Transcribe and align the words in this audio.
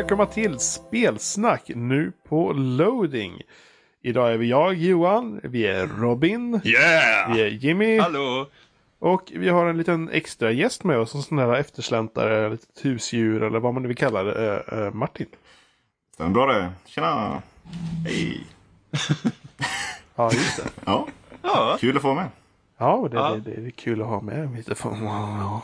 Välkomna 0.00 0.26
till 0.26 0.58
Spelsnack 0.58 1.70
nu 1.74 2.12
på 2.28 2.52
loading. 2.52 3.42
Idag 4.02 4.32
är 4.32 4.36
vi 4.36 4.48
jag, 4.48 4.74
Johan, 4.74 5.40
vi 5.42 5.66
är 5.66 5.86
Robin, 5.86 6.60
Yeah! 6.64 7.34
vi 7.34 7.42
är 7.42 7.46
Jimmy 7.46 7.98
Hallå! 7.98 8.46
och 8.98 9.32
vi 9.34 9.48
har 9.48 9.66
en 9.66 9.78
liten 9.78 10.08
extra 10.08 10.50
gäst 10.50 10.84
med 10.84 10.98
oss, 10.98 11.14
en 11.14 11.22
sån 11.22 11.36
där 11.36 11.54
eftersläntare, 11.54 12.46
ett 12.46 12.52
litet 12.52 12.84
husdjur 12.84 13.42
eller 13.42 13.58
vad 13.60 13.74
man 13.74 13.82
nu 13.82 13.88
vill 13.88 13.96
kalla 13.96 14.22
det, 14.22 14.62
eh, 14.72 14.78
eh, 14.78 14.92
Martin. 14.92 15.26
Stämmer 16.14 16.30
bra 16.30 16.46
det. 16.46 16.72
Tjena! 16.86 17.42
Hej! 18.06 18.46
Ja, 20.16 20.32
just 20.32 20.56
det. 20.56 20.70
Ja, 20.84 21.06
Ja, 21.42 21.76
kul 21.80 21.96
att 21.96 22.02
få 22.02 22.14
med. 22.14 22.28
Ja, 22.78 23.08
det, 23.10 23.16
Ja. 23.16 23.30
Det, 23.44 23.60
det 23.60 23.66
är 23.66 23.70
kul 23.70 24.02
att 24.02 24.08
ha 24.08 24.20
med. 24.20 24.56
Lite 24.56 24.74
för, 24.74 24.88
wow. 24.90 25.60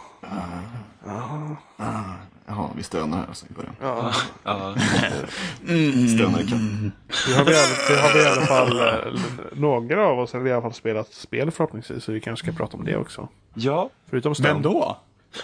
Jaha, 2.48 2.70
vi 2.76 2.82
stönar 2.82 3.18
här 3.18 3.26
så 3.32 3.46
i 3.46 3.52
början. 3.52 3.74
ja. 3.80 4.12
ja. 4.44 4.74
Stönar 6.14 6.40
i 6.40 6.46
katt. 6.46 6.60
Det 7.28 7.34
har 7.34 7.44
vi, 7.44 7.52
i 7.52 7.56
alla- 7.56 7.88
det 7.88 7.96
har 8.00 8.14
vi 8.14 8.22
i 8.22 8.26
alla 8.26 8.46
fall, 8.46 8.78
eh, 8.78 9.12
några 9.58 10.06
av 10.06 10.18
oss 10.18 10.32
har 10.32 10.46
i 10.46 10.52
alla 10.52 10.62
fall 10.62 10.72
spelat 10.72 11.12
spel 11.12 11.50
förhoppningsvis, 11.50 12.04
så 12.04 12.12
vi 12.12 12.20
kanske 12.20 12.46
ska 12.46 12.56
prata 12.56 12.76
om 12.76 12.84
det 12.84 12.96
också. 12.96 13.28
ja. 13.54 13.90
Förutom 14.06 14.34
Vem 14.42 14.60
Stone. 14.62 14.62
då? 14.62 14.98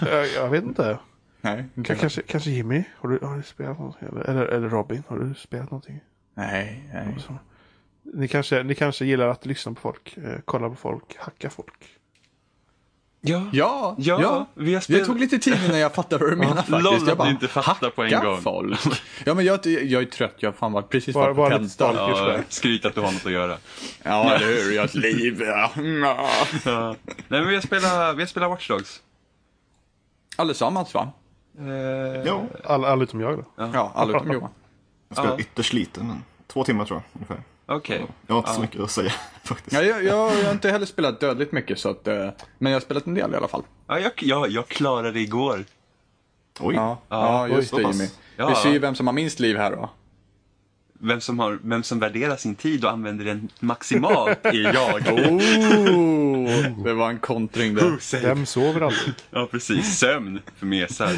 Eh, 0.09 0.15
Jag 0.35 0.49
vet 0.49 0.65
inte. 0.65 0.99
Nej, 1.41 1.65
K- 1.87 1.95
Kanske, 2.01 2.23
kanske 2.23 2.51
Jimmy? 2.51 2.85
Har 2.99 3.09
du, 3.09 3.19
har 3.27 3.37
du 3.37 3.43
spelat 3.43 3.79
någonting? 3.79 4.09
Eller, 4.29 4.45
eller, 4.45 4.69
Robin? 4.69 5.03
Har 5.09 5.19
du 5.19 5.35
spelat 5.35 5.71
någonting? 5.71 6.01
nej, 6.35 6.91
nej. 6.95 7.17
Ni, 8.15 8.29
kanske, 8.29 8.63
ni 8.63 8.75
kanske 8.75 9.05
gillar 9.05 9.29
att 9.29 9.47
lyssna 9.47 9.73
på 9.75 9.81
folk, 9.81 10.17
eh, 10.17 10.39
kolla 10.45 10.69
på 10.69 10.75
folk, 10.75 11.17
hacka 11.19 11.51
folk. 11.51 11.85
Ja. 13.25 13.43
Ja, 13.53 13.95
Ja, 13.99 14.23
ja. 14.23 14.47
vi 14.55 14.75
har 14.75 14.81
spelat- 14.81 15.01
Det 15.03 15.07
tog 15.07 15.21
lite 15.21 15.39
tid 15.39 15.59
innan 15.67 15.79
jag 15.79 15.95
fattade 15.95 16.25
vad 16.25 16.33
du 16.33 16.37
menar 16.37 16.55
faktiskt. 16.55 16.83
Lol 16.83 17.09
jag 17.09 17.21
att 17.21 17.25
du 17.27 17.31
inte 17.31 17.49
fattar 17.49 17.91
på 17.91 18.03
en 18.03 18.25
gång. 18.25 18.41
Folk. 18.43 18.81
Ja, 19.25 19.35
men 19.35 19.45
jag, 19.45 19.67
jag 19.67 20.03
är 20.03 20.07
trött. 20.07 20.35
Jag 20.39 20.49
har 20.51 20.57
fan 20.57 20.73
varit 20.73 20.89
precis 20.89 21.15
Var- 21.15 21.31
varit 21.33 21.59
på 21.63 21.69
stolt. 21.69 21.97
ja. 21.97 22.39
Skryt 22.49 22.85
att 22.85 22.95
du 22.95 23.01
har 23.01 23.13
något 23.13 23.27
att 23.27 23.33
göra. 23.33 23.57
Ja, 24.03 24.35
eller 24.35 24.47
hur? 24.47 24.73
Jag 24.73 24.83
har 24.83 24.87
ett 24.87 24.95
liv. 24.95 25.43
Ja. 25.43 25.71
Ja. 25.77 26.29
Ja. 26.65 26.95
Nej, 27.05 27.21
men 27.29 27.49
vi 27.49 27.55
har 27.55 27.63
spelat, 27.63 28.17
vi 28.17 28.23
har 28.23 28.27
spelat 28.27 28.51
Watch 28.51 28.69
Dogs. 28.69 29.03
Allesammans 30.37 30.95
va? 30.95 31.09
Eh, 31.59 31.65
Ja, 32.27 32.43
Alla, 32.65 32.89
alla 32.89 33.03
utom 33.03 33.21
jag 33.21 33.39
då. 33.39 33.45
Ja, 33.73 33.93
alla 33.95 34.17
utom 34.17 34.33
Johan. 34.33 34.51
jag 35.09 35.19
spelar 35.19 35.33
Ja. 35.35 35.39
ytterst 35.41 35.73
lite, 35.73 36.01
men 36.01 36.23
två 36.47 36.65
timmar 36.65 36.85
tror 36.85 36.97
jag 36.99 37.05
ungefär. 37.21 37.52
Okej. 37.77 38.07
Jag 38.27 38.35
har 38.35 38.39
inte 38.41 38.53
så 38.55 38.61
mycket 38.61 38.81
att 38.81 38.91
säga 38.91 39.13
faktiskt. 39.45 39.73
Ja, 39.73 39.83
jag, 39.83 40.05
jag, 40.05 40.39
jag 40.39 40.45
har 40.45 40.53
inte 40.53 40.71
heller 40.71 40.87
spelat 40.87 41.21
dödligt 41.21 41.53
mycket, 41.53 41.79
så 41.79 41.91
att, 41.91 42.09
eh, 42.09 42.29
men 42.59 42.73
jag 42.73 42.77
har 42.77 42.81
spelat 42.81 43.07
en 43.07 43.15
del 43.15 43.33
i 43.33 43.37
alla 43.37 43.49
fall. 43.49 43.63
Ja, 43.87 43.99
jag, 43.99 44.13
jag, 44.17 44.51
jag 44.51 44.69
klarade 44.69 45.13
det 45.13 45.21
igår. 45.21 45.65
Oj, 46.61 46.75
Ja, 46.75 46.99
ja 47.09 47.49
just 47.49 47.77
det 47.77 47.83
Jimmy. 47.83 48.09
Ja. 48.37 48.49
Vi 48.49 48.55
ser 48.55 48.71
ju 48.73 48.79
vem 48.79 48.95
som 48.95 49.07
har 49.07 49.15
minst 49.15 49.41
liv 49.41 49.57
här 49.57 49.71
då. 49.71 49.91
Vem 51.05 51.21
som, 51.21 51.39
har, 51.39 51.59
vem 51.63 51.83
som 51.83 51.99
värderar 51.99 52.37
sin 52.37 52.55
tid 52.55 52.85
och 52.85 52.91
använder 52.91 53.25
den 53.25 53.49
maximalt 53.61 54.47
är 54.47 54.75
jag. 54.75 55.03
Oh, 55.93 56.85
det 56.85 56.93
var 56.93 57.11
en 57.11 57.19
kontring 57.19 57.75
där. 57.75 58.21
Vem 58.23 58.47
sover 58.47 58.81
aldrig? 58.81 59.15
Ja, 59.31 59.49
precis. 59.51 59.99
Sömn 59.99 60.41
för 60.57 60.67
mesar. 60.67 61.13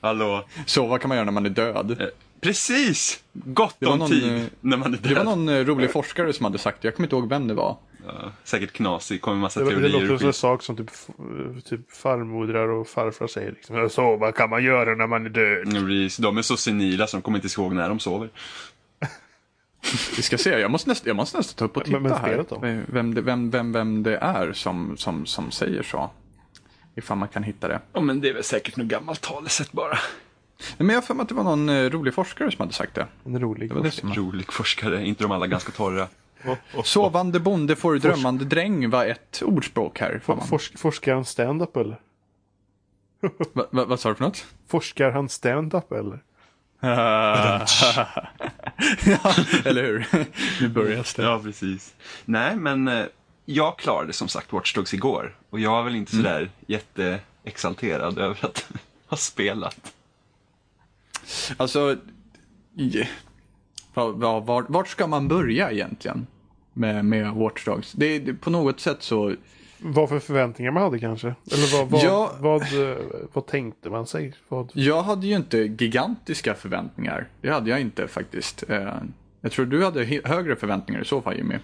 Hallå. 0.00 0.44
Så 0.66 0.86
vad 0.86 1.00
kan 1.00 1.08
man 1.08 1.16
göra 1.16 1.24
när 1.24 1.32
man 1.32 1.46
är 1.46 1.50
död? 1.50 2.10
Eh, 2.38 2.48
Precis! 2.48 3.22
Gott 3.32 3.84
om 3.84 3.98
någon, 3.98 4.08
tid 4.10 4.36
eh, 4.36 4.42
när 4.60 4.76
man 4.76 4.94
är 4.94 4.98
död. 4.98 5.10
Det 5.12 5.14
var 5.14 5.24
någon 5.24 5.48
eh, 5.48 5.64
rolig 5.64 5.92
forskare 5.92 6.32
som 6.32 6.44
hade 6.44 6.58
sagt 6.58 6.82
det. 6.82 6.88
Jag 6.88 6.94
kommer 6.96 7.06
inte 7.06 7.16
ihåg 7.16 7.28
vem 7.28 7.48
det 7.48 7.54
var. 7.54 7.76
Ja, 8.06 8.32
säkert 8.44 8.72
knasig, 8.72 9.20
kommer 9.20 9.34
en 9.34 9.40
massa 9.40 9.60
Det, 9.60 9.66
det 9.66 9.70
teorier. 9.70 10.00
låter 10.00 10.16
som 10.18 10.26
en 10.26 10.32
sak 10.32 10.62
som 10.62 10.76
typ, 10.76 10.90
f- 10.92 11.08
typ 11.64 11.90
farmodrar 11.92 12.68
och 12.68 12.88
farfar 12.88 13.26
säger. 13.26 13.50
Liksom, 13.52 13.90
så 13.90 14.16
vad 14.16 14.34
kan 14.34 14.50
man 14.50 14.64
göra 14.64 14.94
när 14.94 15.06
man 15.06 15.26
är 15.26 15.30
död? 15.30 15.64
Precis. 15.70 16.16
De 16.16 16.38
är 16.38 16.42
så 16.42 16.56
senila 16.56 17.06
så 17.06 17.16
de 17.16 17.22
kommer 17.22 17.38
inte 17.38 17.60
ihåg 17.60 17.74
när 17.74 17.88
de 17.88 17.98
sover. 18.00 18.30
Vi 20.16 20.22
ska 20.22 20.38
se, 20.38 20.50
jag 20.50 20.70
måste 20.70 20.94
jag 21.04 21.16
måste 21.16 21.36
nästan 21.36 21.56
ta 21.56 21.64
upp 21.64 21.76
och 21.76 21.84
titta 21.84 22.00
Men- 22.00 22.10
men 22.10 22.20
här. 22.20 22.44
då? 22.48 22.58
Vem 22.92 23.14
det, 23.14 23.20
vem, 23.20 23.50
vem, 23.50 23.72
vem 23.72 24.02
det 24.02 24.16
är 24.16 24.52
som, 24.52 24.96
som, 24.96 25.26
som 25.26 25.50
säger 25.50 25.82
så. 25.82 26.10
Ifall 26.96 27.18
man 27.18 27.28
kan 27.28 27.42
hitta 27.42 27.68
det. 27.68 27.80
Ja, 27.92 28.00
men 28.00 28.20
det 28.20 28.28
är 28.28 28.34
väl 28.34 28.44
säkert 28.44 28.76
något 28.76 28.86
gammalt 28.86 29.20
talesätt 29.20 29.72
bara. 29.72 29.98
Men 30.76 30.88
jag 30.88 30.96
har 30.96 31.02
för 31.02 31.14
mig 31.14 31.22
att 31.22 31.28
det 31.28 31.34
var 31.34 31.44
någon 31.44 31.68
eh, 31.68 31.90
rolig 31.90 32.14
forskare 32.14 32.50
som 32.50 32.60
hade 32.60 32.72
sagt 32.72 32.94
det. 32.94 33.06
En 33.24 33.40
rolig 33.40 33.68
Det 33.68 33.74
var 33.74 33.82
det 33.82 33.90
som... 33.90 34.14
Rolig 34.14 34.52
forskare, 34.52 35.06
inte 35.06 35.24
de 35.24 35.32
alla 35.32 35.46
ganska 35.46 35.72
torra. 35.72 36.08
Sovande 36.84 37.40
bonde 37.40 37.76
får 37.76 37.96
drömmande 37.96 38.44
dräng 38.44 38.90
var 38.90 39.06
ett 39.06 39.42
ordspråk 39.44 40.00
här. 40.00 40.20
Får 40.24 40.36
man. 40.36 40.46
Forsk, 40.46 40.78
forskar 40.78 41.14
han 41.14 41.24
stand-up 41.24 41.76
eller? 41.76 42.00
Va, 43.52 43.66
va, 43.70 43.84
vad 43.84 44.00
sa 44.00 44.08
du 44.08 44.14
för 44.14 44.24
något? 44.24 44.46
Forskar 44.68 45.10
han 45.10 45.28
stand-up 45.28 45.92
eller? 45.92 46.22
ja, 46.80 47.66
eller 49.64 49.82
hur? 49.82 50.06
Nu 50.60 50.68
börjar 50.68 51.16
det. 51.16 51.22
Ja, 51.22 51.40
precis. 51.44 51.94
Nej, 52.24 52.56
men 52.56 52.88
eh, 52.88 53.04
jag 53.44 53.78
klarade 53.78 54.12
som 54.12 54.28
sagt 54.28 54.52
Watch 54.52 54.74
Dogs 54.74 54.94
igår. 54.94 55.36
Och 55.50 55.60
jag 55.60 55.78
är 55.78 55.82
väl 55.82 55.94
inte 55.94 56.16
sådär 56.16 56.50
jätteexalterad 56.66 58.18
över 58.18 58.44
att 58.44 58.70
ha 59.06 59.16
spelat. 59.16 59.92
Alltså, 61.56 61.96
i- 62.76 63.04
va, 63.94 64.08
va, 64.08 64.40
var, 64.40 64.64
vart 64.68 64.88
ska 64.88 65.06
man 65.06 65.28
börja 65.28 65.70
egentligen? 65.70 66.26
Med, 66.72 67.04
med 67.04 67.32
Watch 67.34 67.64
Dogs? 67.64 67.92
Det, 67.92 68.18
det, 68.18 68.34
på 68.34 68.50
något 68.50 68.80
sätt 68.80 69.02
så, 69.02 69.34
Vad 69.78 70.08
för 70.08 70.18
förväntningar 70.18 70.72
man 70.72 70.82
hade 70.82 70.98
kanske? 70.98 71.26
Eller 71.52 71.78
vad, 71.78 71.88
vad, 71.88 72.02
Ja. 72.04 72.32
vad, 72.38 72.62
eh, 72.62 72.96
vad 73.32 73.46
tänkte 73.46 73.90
man 73.90 74.06
sig? 74.06 74.32
Vad, 74.48 74.70
jag 74.74 75.02
hade 75.02 75.26
ju 75.26 75.36
inte 75.36 75.58
gigantiska 75.58 76.54
förväntningar. 76.54 77.28
Det 77.40 77.50
hade 77.50 77.70
jag 77.70 77.80
inte 77.80 78.08
faktiskt. 78.08 78.64
Eh, 78.68 78.94
jag 79.40 79.52
tror 79.52 79.66
du 79.66 79.84
hade 79.84 80.04
högre 80.24 80.56
förväntningar 80.56 81.00
i 81.02 81.04
så 81.04 81.20
fall 81.22 81.36
Jimmy. 81.36 81.54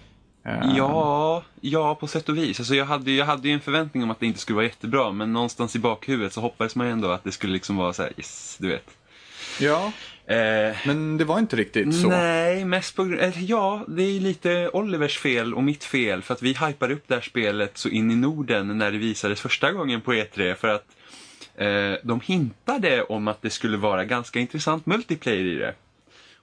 Eh, 0.45 0.73
Ja, 0.77 1.43
ja, 1.61 1.95
på 1.95 2.07
sätt 2.07 2.29
och 2.29 2.37
vis. 2.37 2.59
Alltså, 2.59 2.75
jag, 2.75 2.85
hade, 2.85 3.11
jag 3.11 3.25
hade 3.25 3.47
ju 3.47 3.53
en 3.53 3.61
förväntning 3.61 4.03
om 4.03 4.11
att 4.11 4.19
det 4.19 4.25
inte 4.25 4.39
skulle 4.39 4.55
vara 4.55 4.65
jättebra, 4.65 5.11
men 5.11 5.33
någonstans 5.33 5.75
i 5.75 5.79
bakhuvudet 5.79 6.33
så 6.33 6.41
hoppades 6.41 6.75
man 6.75 6.87
ju 6.87 6.93
ändå 6.93 7.07
att 7.11 7.23
det 7.23 7.31
skulle 7.31 7.53
liksom 7.53 7.75
vara 7.75 7.93
så 7.93 8.01
här, 8.03 8.11
yes, 8.17 8.57
du 8.59 8.67
vet. 8.67 8.89
Ja, 9.59 9.91
Eh, 10.27 10.77
men 10.85 11.17
det 11.17 11.25
var 11.25 11.39
inte 11.39 11.55
riktigt 11.55 11.95
så. 11.95 12.09
Nej, 12.09 12.65
mest 12.65 12.95
på 12.95 13.03
grund... 13.03 13.21
eller 13.21 13.33
Ja, 13.39 13.85
det 13.87 14.03
är 14.03 14.19
lite 14.19 14.69
Olivers 14.73 15.17
fel 15.17 15.53
och 15.53 15.63
mitt 15.63 15.83
fel 15.83 16.21
för 16.21 16.33
att 16.33 16.41
vi 16.41 16.53
hypade 16.53 16.93
upp 16.93 17.03
det 17.07 17.13
här 17.13 17.21
spelet 17.21 17.77
så 17.77 17.89
in 17.89 18.11
i 18.11 18.15
Norden 18.15 18.77
när 18.77 18.91
det 18.91 18.97
visades 18.97 19.41
första 19.41 19.71
gången 19.71 20.01
på 20.01 20.13
E3 20.13 20.55
för 20.55 20.67
att 20.67 20.85
eh, 21.55 21.93
de 22.03 22.21
hintade 22.21 23.03
om 23.03 23.27
att 23.27 23.41
det 23.41 23.49
skulle 23.49 23.77
vara 23.77 24.05
ganska 24.05 24.39
intressant 24.39 24.85
multiplayer 24.85 25.45
i 25.45 25.55
det. 25.55 25.73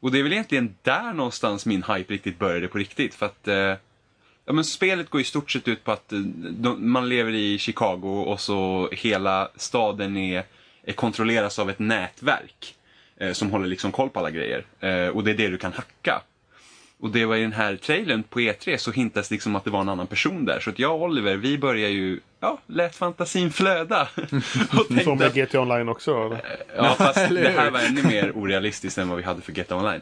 Och 0.00 0.12
det 0.12 0.18
är 0.18 0.22
väl 0.22 0.32
egentligen 0.32 0.74
där 0.82 1.12
någonstans 1.12 1.66
min 1.66 1.82
hype 1.82 2.12
riktigt 2.12 2.38
började 2.38 2.68
på 2.68 2.78
riktigt 2.78 3.14
för 3.14 3.26
att 3.26 3.48
eh, 3.48 3.74
Ja, 4.44 4.52
men 4.52 4.64
spelet 4.64 5.10
går 5.10 5.20
i 5.20 5.24
stort 5.24 5.50
sett 5.50 5.68
ut 5.68 5.84
på 5.84 5.92
att 5.92 6.12
eh, 6.12 6.18
de, 6.50 6.92
man 6.92 7.08
lever 7.08 7.32
i 7.32 7.58
Chicago 7.58 8.24
och 8.26 8.40
så 8.40 8.88
hela 8.92 9.50
staden 9.56 10.16
är, 10.16 10.44
är 10.84 10.92
kontrolleras 10.92 11.58
av 11.58 11.70
ett 11.70 11.78
nätverk 11.78 12.74
eh, 13.16 13.32
som 13.32 13.50
håller 13.50 13.66
liksom 13.66 13.92
koll 13.92 14.10
på 14.10 14.18
alla 14.18 14.30
grejer. 14.30 14.64
Eh, 14.80 15.08
och 15.08 15.24
det 15.24 15.30
är 15.30 15.34
det 15.34 15.48
du 15.48 15.58
kan 15.58 15.72
hacka. 15.72 16.22
Och 17.00 17.10
det 17.10 17.24
var 17.24 17.36
i 17.36 17.42
den 17.42 17.52
här 17.52 17.76
trailern 17.76 18.22
på 18.22 18.40
E3 18.40 18.76
så 18.76 18.90
hintas 18.90 19.30
liksom 19.30 19.56
att 19.56 19.64
det 19.64 19.70
var 19.70 19.80
en 19.80 19.88
annan 19.88 20.06
person 20.06 20.44
där. 20.44 20.60
Så 20.60 20.70
att 20.70 20.78
jag 20.78 20.94
och 20.94 21.02
Oliver, 21.02 21.36
vi 21.36 21.58
börjar 21.58 21.88
ju, 21.88 22.20
ja, 22.40 22.58
lät 22.66 22.96
fantasin 22.96 23.50
flöda. 23.50 24.08
och 24.16 24.86
som 24.86 24.96
tänkte 24.96 25.14
med 25.14 25.34
GT 25.34 25.54
Online 25.54 25.88
också? 25.88 26.14
Eller? 26.14 26.40
ja, 26.76 26.94
fast 26.98 27.28
det 27.28 27.48
här 27.56 27.70
var 27.70 27.80
ännu 27.80 28.02
mer 28.02 28.32
orealistiskt 28.36 28.98
än 28.98 29.08
vad 29.08 29.18
vi 29.18 29.24
hade 29.24 29.42
för 29.42 29.52
Get 29.52 29.72
Online. 29.72 30.00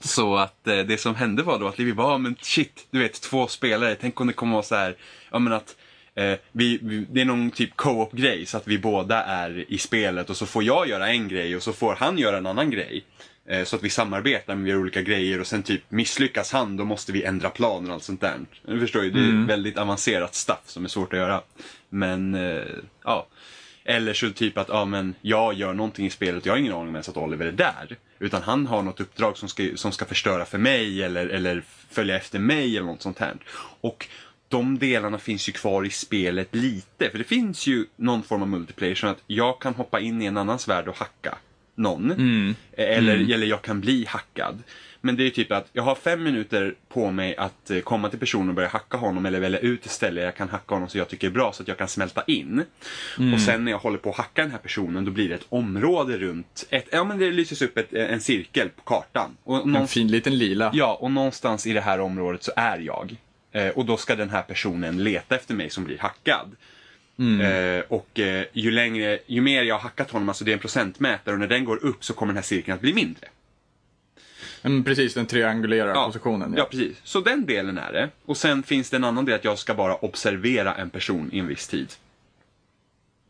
Så 0.00 0.36
att 0.36 0.66
eh, 0.66 0.78
det 0.78 1.00
som 1.00 1.14
hände 1.14 1.42
var 1.42 1.58
då 1.58 1.68
att 1.68 1.78
vi 1.78 1.92
var, 1.92 2.18
men 2.18 2.36
shit, 2.40 2.86
du 2.90 2.98
vet 2.98 3.20
två 3.20 3.46
spelare, 3.46 3.96
tänk 4.00 4.20
om 4.20 4.26
det 4.26 4.32
kommer 4.32 4.52
vara 4.52 4.62
så 4.62 4.74
här, 4.74 4.96
ja 5.30 5.38
men 5.38 5.52
att 5.52 5.76
eh, 6.14 6.38
vi, 6.52 6.78
vi, 6.82 7.06
det 7.10 7.20
är 7.20 7.24
någon 7.24 7.50
typ 7.50 7.76
co-op 7.76 8.12
grej 8.12 8.46
så 8.46 8.56
att 8.56 8.68
vi 8.68 8.78
båda 8.78 9.22
är 9.22 9.64
i 9.68 9.78
spelet 9.78 10.30
och 10.30 10.36
så 10.36 10.46
får 10.46 10.62
jag 10.62 10.88
göra 10.88 11.08
en 11.08 11.28
grej 11.28 11.56
och 11.56 11.62
så 11.62 11.72
får 11.72 11.94
han 11.94 12.18
göra 12.18 12.38
en 12.38 12.46
annan 12.46 12.70
grej. 12.70 13.04
Eh, 13.46 13.64
så 13.64 13.76
att 13.76 13.82
vi 13.82 13.90
samarbetar 13.90 14.54
med 14.54 14.76
olika 14.76 15.02
grejer 15.02 15.40
och 15.40 15.46
sen 15.46 15.62
typ 15.62 15.82
misslyckas 15.88 16.52
han 16.52 16.76
då 16.76 16.84
måste 16.84 17.12
vi 17.12 17.24
ändra 17.24 17.50
planer 17.50 17.88
och 17.88 17.94
allt 17.94 18.02
sånt 18.02 18.20
där. 18.20 18.38
Du 18.66 18.80
förstår 18.80 19.04
ju, 19.04 19.10
det 19.10 19.20
är 19.20 19.46
väldigt 19.46 19.78
avancerat 19.78 20.34
stuff 20.34 20.62
som 20.64 20.84
är 20.84 20.88
svårt 20.88 21.12
att 21.12 21.18
göra. 21.18 21.40
Men, 21.88 22.34
eh, 22.34 22.62
ja. 23.04 23.26
Eller 23.84 24.14
så 24.14 24.30
typ 24.30 24.58
att, 24.58 24.68
ja 24.68 24.84
men 24.84 25.14
jag 25.20 25.54
gör 25.54 25.74
någonting 25.74 26.06
i 26.06 26.10
spelet, 26.10 26.46
jag 26.46 26.52
har 26.52 26.58
ingen 26.58 26.72
aning 26.72 26.88
om 26.88 26.94
ens 26.94 27.08
att 27.08 27.16
Oliver 27.16 27.46
är 27.46 27.52
där. 27.52 27.96
Utan 28.18 28.42
han 28.42 28.66
har 28.66 28.82
något 28.82 29.00
uppdrag 29.00 29.36
som 29.36 29.48
ska, 29.48 29.62
som 29.74 29.92
ska 29.92 30.04
förstöra 30.04 30.44
för 30.44 30.58
mig 30.58 31.02
eller, 31.02 31.26
eller 31.26 31.62
följa 31.90 32.16
efter 32.16 32.38
mig 32.38 32.76
eller 32.76 32.86
något 32.86 33.02
sånt 33.02 33.18
här. 33.18 33.36
Och 33.80 34.06
de 34.50 34.78
delarna 34.78 35.18
finns 35.18 35.48
ju 35.48 35.52
kvar 35.52 35.84
i 35.86 35.90
spelet 35.90 36.54
lite. 36.54 37.10
För 37.10 37.18
det 37.18 37.24
finns 37.24 37.66
ju 37.66 37.86
någon 37.96 38.22
form 38.22 38.42
av 38.42 38.48
multiplayer 38.48 38.94
så 38.94 39.06
att 39.06 39.22
jag 39.26 39.60
kan 39.60 39.74
hoppa 39.74 40.00
in 40.00 40.22
i 40.22 40.26
en 40.26 40.36
annans 40.36 40.68
värld 40.68 40.88
och 40.88 40.96
hacka 40.96 41.38
någon. 41.74 42.10
Eh, 42.10 42.96
Eller, 42.96 43.14
eller 43.34 43.46
jag 43.46 43.62
kan 43.62 43.80
bli 43.80 44.04
hackad. 44.08 44.62
Men 45.02 45.16
det 45.16 45.26
är 45.26 45.30
typ 45.30 45.52
att 45.52 45.68
jag 45.72 45.82
har 45.82 45.94
fem 45.94 46.22
minuter 46.22 46.74
på 46.88 47.10
mig 47.10 47.36
att 47.36 47.70
eh, 47.70 47.80
komma 47.80 48.08
till 48.08 48.18
personen 48.18 48.48
och 48.48 48.54
börja 48.54 48.68
hacka 48.68 48.96
honom 48.96 49.26
eller 49.26 49.40
välja 49.40 49.58
ut 49.58 49.84
ett 49.86 49.90
ställe 49.92 50.20
jag 50.20 50.36
kan 50.36 50.48
hacka 50.48 50.74
honom 50.74 50.88
så 50.88 50.98
jag 50.98 51.08
tycker 51.08 51.26
är 51.26 51.30
bra 51.30 51.52
så 51.52 51.62
att 51.62 51.68
jag 51.68 51.78
kan 51.78 51.88
smälta 51.88 52.22
in. 52.26 52.64
Och 53.34 53.40
sen 53.40 53.64
när 53.64 53.72
jag 53.72 53.78
håller 53.78 53.98
på 53.98 54.10
att 54.10 54.16
hacka 54.16 54.42
den 54.42 54.50
här 54.50 54.58
personen 54.58 55.04
då 55.04 55.10
blir 55.10 55.28
det 55.28 55.34
ett 55.34 55.46
område 55.48 56.18
runt, 56.18 56.66
ett, 56.70 56.88
ja 56.92 57.04
men 57.04 57.18
det 57.18 57.30
lyses 57.30 57.62
upp 57.62 57.78
ett, 57.78 57.92
en 57.92 58.20
cirkel 58.20 58.68
på 58.68 58.82
kartan. 58.82 59.36
Och 59.44 59.56
En 59.82 59.88
fin 59.88 60.08
liten 60.08 60.38
lila. 60.38 60.70
Ja, 60.74 60.98
och 61.00 61.10
någonstans 61.12 61.66
i 61.66 61.72
det 61.72 61.80
här 61.80 62.00
området 62.00 62.42
så 62.42 62.52
är 62.56 62.78
jag. 62.78 63.16
Eh, 63.52 63.68
och 63.68 63.84
då 63.84 63.96
ska 63.96 64.16
den 64.16 64.30
här 64.30 64.42
personen 64.42 65.04
leta 65.04 65.34
efter 65.34 65.54
mig 65.54 65.70
som 65.70 65.84
blir 65.84 65.98
hackad. 65.98 66.56
Eh, 67.20 67.84
och 67.88 68.20
eh, 68.20 68.44
ju 68.52 68.70
längre, 68.70 69.18
ju 69.26 69.40
mer 69.40 69.62
jag 69.62 69.74
har 69.74 69.80
hackat 69.80 70.10
honom, 70.10 70.28
alltså 70.28 70.44
det 70.44 70.50
är 70.50 70.52
en 70.52 70.58
procentmätare 70.58 71.34
och 71.34 71.40
när 71.40 71.46
den 71.46 71.64
går 71.64 71.84
upp 71.84 72.04
så 72.04 72.14
kommer 72.14 72.32
den 72.32 72.36
här 72.36 72.42
cirkeln 72.42 72.74
att 72.74 72.80
bli 72.80 72.94
mindre. 72.94 73.28
Mm, 74.62 74.84
precis, 74.84 75.14
den 75.14 75.26
triangulära 75.26 76.04
positionen. 76.04 76.54
Ja. 76.56 76.68
precis. 76.70 77.00
Så 77.04 77.20
den 77.20 77.46
delen 77.46 77.78
är 77.78 77.92
det. 77.92 78.08
Och 78.24 78.36
sen 78.36 78.62
finns 78.62 78.90
det 78.90 78.96
en 78.96 79.04
annan 79.04 79.24
del 79.24 79.34
att 79.34 79.44
jag 79.44 79.58
ska 79.58 79.74
bara 79.74 79.94
observera 79.94 80.74
en 80.74 80.90
person 80.90 81.30
i 81.32 81.38
en 81.38 81.46
viss 81.46 81.68
tid. 81.68 81.88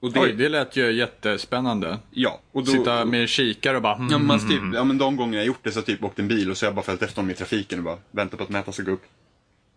Och 0.00 0.12
det, 0.12 0.20
Oj, 0.20 0.32
det 0.32 0.48
lät 0.48 0.76
ju 0.76 0.92
jättespännande. 0.92 1.98
ja, 2.10 2.40
och 2.52 2.64
då, 2.64 2.72
Sitta 2.72 3.04
med 3.04 3.28
kikare 3.28 3.76
och 3.76 3.82
bara 3.82 3.94
hmm, 3.94 4.08
Ja, 4.10 4.18
men 4.18 4.26
man 4.26 4.48
typ, 4.48 4.62
ja, 4.74 4.84
men 4.84 4.98
de 4.98 5.16
gånger 5.16 5.38
jag 5.38 5.46
gjort 5.46 5.60
det 5.62 5.72
så 5.72 5.78
har 5.78 5.84
typ 5.84 6.04
åkt 6.04 6.18
en 6.18 6.28
bil 6.28 6.50
och 6.50 6.56
så 6.56 6.66
har 6.66 6.68
jag 6.68 6.74
bara 6.74 6.84
följt 6.84 7.02
efter 7.02 7.16
honom 7.16 7.30
i 7.30 7.34
trafiken 7.34 7.78
och 7.78 7.84
bara 7.84 7.98
väntat 8.10 8.38
på 8.38 8.44
att 8.44 8.50
mätaren 8.50 8.72
ska 8.72 8.82
gå 8.82 8.92
upp. 8.92 9.04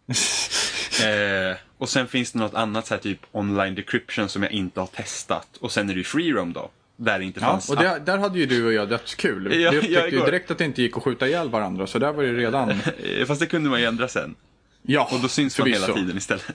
eh, 1.04 1.58
och 1.78 1.90
sen 1.90 2.08
finns 2.08 2.32
det 2.32 2.40
något 2.40 2.54
annat 2.54 2.88
så 2.88 2.94
här 2.94 3.02
typ 3.02 3.20
online 3.32 3.76
decryption 3.76 4.30
som 4.30 4.44
jag 4.44 4.52
inte 4.52 4.80
har 4.80 4.88
testat. 4.88 5.48
Och 5.60 5.72
sen 5.72 5.90
är 5.90 5.94
det 5.94 5.98
ju 5.98 6.04
free 6.04 6.32
roam 6.34 6.54
då. 6.54 6.72
Där 6.96 7.20
det 7.20 7.26
inte 7.26 7.40
Ja, 7.40 7.46
fanns 7.46 7.70
och 7.70 7.76
där, 7.76 8.00
där 8.00 8.18
hade 8.18 8.40
ju 8.40 8.46
du 8.46 8.66
och 8.66 8.74
jag 8.74 8.90
dödskul. 8.90 9.44
Ja, 9.62 9.72
Vi 9.72 9.78
ja, 9.78 9.80
upptäckte 9.80 10.00
ju 10.00 10.08
igår. 10.08 10.26
direkt 10.26 10.52
att 10.52 10.58
det 10.58 10.66
inte 10.66 10.82
gick 10.82 10.98
att 10.98 11.04
skjuta 11.04 11.28
ihjäl 11.28 11.50
varandra, 11.50 11.88
så 11.88 12.00
där 12.00 12.12
var 12.14 12.24
det 12.24 12.34
redan... 12.34 12.70
Eh, 12.70 13.26
Fast 13.28 13.40
det 13.42 13.46
kunde 13.48 13.70
man 13.70 13.80
ju 13.80 13.86
ändra 13.86 14.08
sen. 14.08 14.36
Ja, 14.82 15.10
Och 15.14 15.20
då 15.20 15.28
syns 15.28 15.60
man 15.60 15.68
hela 15.68 15.88
tiden 15.88 16.18
istället. 16.18 16.46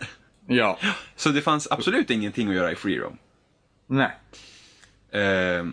Ja. 0.47 0.79
Så 1.17 1.29
det 1.29 1.41
fanns 1.43 1.69
absolut 1.71 2.11
ingenting 2.11 2.49
att 2.49 2.55
göra 2.55 2.73
i 2.73 2.75
free 2.75 2.99
roam. 2.99 3.19
Nej. 3.87 4.11
Eh, 5.23 5.67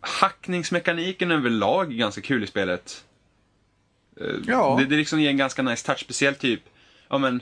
hackningsmekaniken 0.00 1.30
överlag 1.30 1.92
är 1.92 1.96
ganska 1.96 2.20
kul 2.20 2.44
i 2.44 2.46
spelet. 2.46 3.04
Eh, 4.20 4.26
Ja. 4.46 4.76
det, 4.80 4.84
det 4.86 4.96
liksom 4.96 5.20
ger 5.20 5.30
en 5.30 5.36
ganska 5.36 5.62
nice 5.62 5.86
touch, 5.86 6.00
speciellt 6.00 6.38
typ, 6.38 6.60
ja 7.14 7.18
men, 7.18 7.40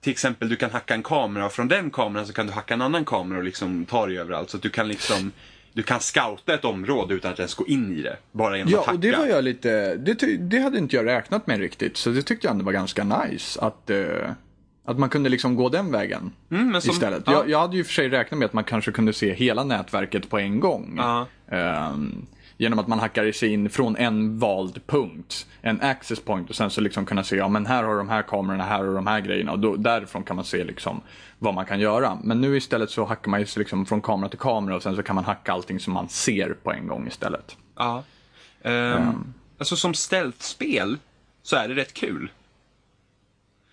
till 0.00 0.10
exempel 0.12 0.48
du 0.48 0.56
kan 0.56 0.70
hacka 0.70 0.94
en 0.94 1.02
kamera 1.02 1.46
och 1.46 1.52
från 1.52 1.68
den 1.68 1.90
kameran 1.90 2.26
så 2.26 2.32
kan 2.32 2.46
du 2.46 2.52
hacka 2.52 2.74
en 2.74 2.82
annan 2.82 3.04
kamera 3.04 3.38
och 3.38 3.44
liksom 3.44 3.84
ta 3.84 4.06
dig 4.06 4.18
överallt. 4.18 4.50
Så 4.50 4.56
att 4.56 4.62
du 4.62 4.70
kan 4.70 4.88
liksom, 4.88 5.32
du 5.72 5.82
kan 5.82 6.00
scouta 6.00 6.54
ett 6.54 6.64
område 6.64 7.14
utan 7.14 7.32
att 7.32 7.38
ens 7.38 7.54
gå 7.54 7.66
in 7.66 7.98
i 7.98 8.02
det. 8.02 8.16
Bara 8.32 8.56
genom 8.56 8.68
att 8.68 8.72
Ja, 8.72 8.78
hacka. 8.80 8.92
och 8.92 8.98
det 9.00 9.16
var 9.16 9.26
jag 9.26 9.44
lite... 9.44 9.94
Det, 9.96 10.14
det 10.36 10.58
hade 10.58 10.78
inte 10.78 10.96
jag 10.96 11.06
räknat 11.06 11.46
med 11.46 11.58
riktigt, 11.58 11.96
så 11.96 12.10
det 12.10 12.22
tyckte 12.22 12.46
jag 12.46 12.52
ändå 12.52 12.64
var 12.64 12.72
ganska 12.72 13.04
nice. 13.04 13.60
Att, 13.60 13.90
eh, 13.90 14.06
att 14.84 14.98
man 14.98 15.08
kunde 15.08 15.28
liksom 15.28 15.56
gå 15.56 15.68
den 15.68 15.92
vägen 15.92 16.32
Mm, 16.50 16.80
som- 16.80 16.90
istället. 16.90 17.22
ja. 17.26 17.32
Jag, 17.32 17.50
jag 17.50 17.60
hade 17.60 17.76
ju 17.76 17.84
för 17.84 17.92
sig 17.92 18.08
räknat 18.08 18.38
med 18.38 18.46
att 18.46 18.52
man 18.52 18.64
kanske 18.64 18.92
kunde 18.92 19.12
se 19.12 19.34
hela 19.34 19.64
nätverket 19.64 20.30
på 20.30 20.38
en 20.38 20.60
gång. 20.60 20.94
Ja. 20.96 21.26
Ehm, 21.50 22.26
genom 22.62 22.78
att 22.78 22.86
man 22.88 22.98
hackar 22.98 23.32
sig 23.32 23.52
in 23.52 23.70
från 23.70 23.96
en 23.96 24.38
vald 24.38 24.86
punkt, 24.86 25.46
en 25.62 25.80
access 25.80 26.20
point 26.20 26.50
och 26.50 26.56
sen 26.56 26.70
så 26.70 26.80
liksom 26.80 27.06
kunna 27.06 27.24
se, 27.24 27.36
ja 27.36 27.48
men 27.48 27.66
här 27.66 27.82
har 27.82 27.96
de 27.96 28.08
här 28.08 28.22
kamerorna, 28.22 28.64
här 28.64 28.84
har 28.84 28.94
de 28.94 29.06
här 29.06 29.20
grejerna 29.20 29.52
och 29.52 29.58
då, 29.58 29.76
därifrån 29.76 30.22
kan 30.24 30.36
man 30.36 30.44
se 30.44 30.64
liksom 30.64 31.00
vad 31.38 31.54
man 31.54 31.66
kan 31.66 31.80
göra. 31.80 32.18
Men 32.24 32.40
nu 32.40 32.56
istället 32.56 32.90
så 32.90 33.04
hackar 33.04 33.30
man 33.30 33.40
ju 33.40 33.46
sig 33.46 33.60
liksom 33.60 33.86
från 33.86 34.00
kamera 34.00 34.28
till 34.28 34.38
kamera 34.38 34.76
och 34.76 34.82
sen 34.82 34.96
så 34.96 35.02
kan 35.02 35.14
man 35.14 35.24
hacka 35.24 35.52
allting 35.52 35.80
som 35.80 35.92
man 35.92 36.08
ser 36.08 36.56
på 36.62 36.72
en 36.72 36.86
gång 36.86 37.06
istället. 37.06 37.56
Ja. 37.76 38.02
Ehm, 38.62 39.34
Alltså 39.58 39.76
som 39.76 39.94
stealth-spel 39.94 40.98
så 41.42 41.56
är 41.56 41.68
det 41.68 41.74
rätt 41.74 41.94
kul. 41.94 42.30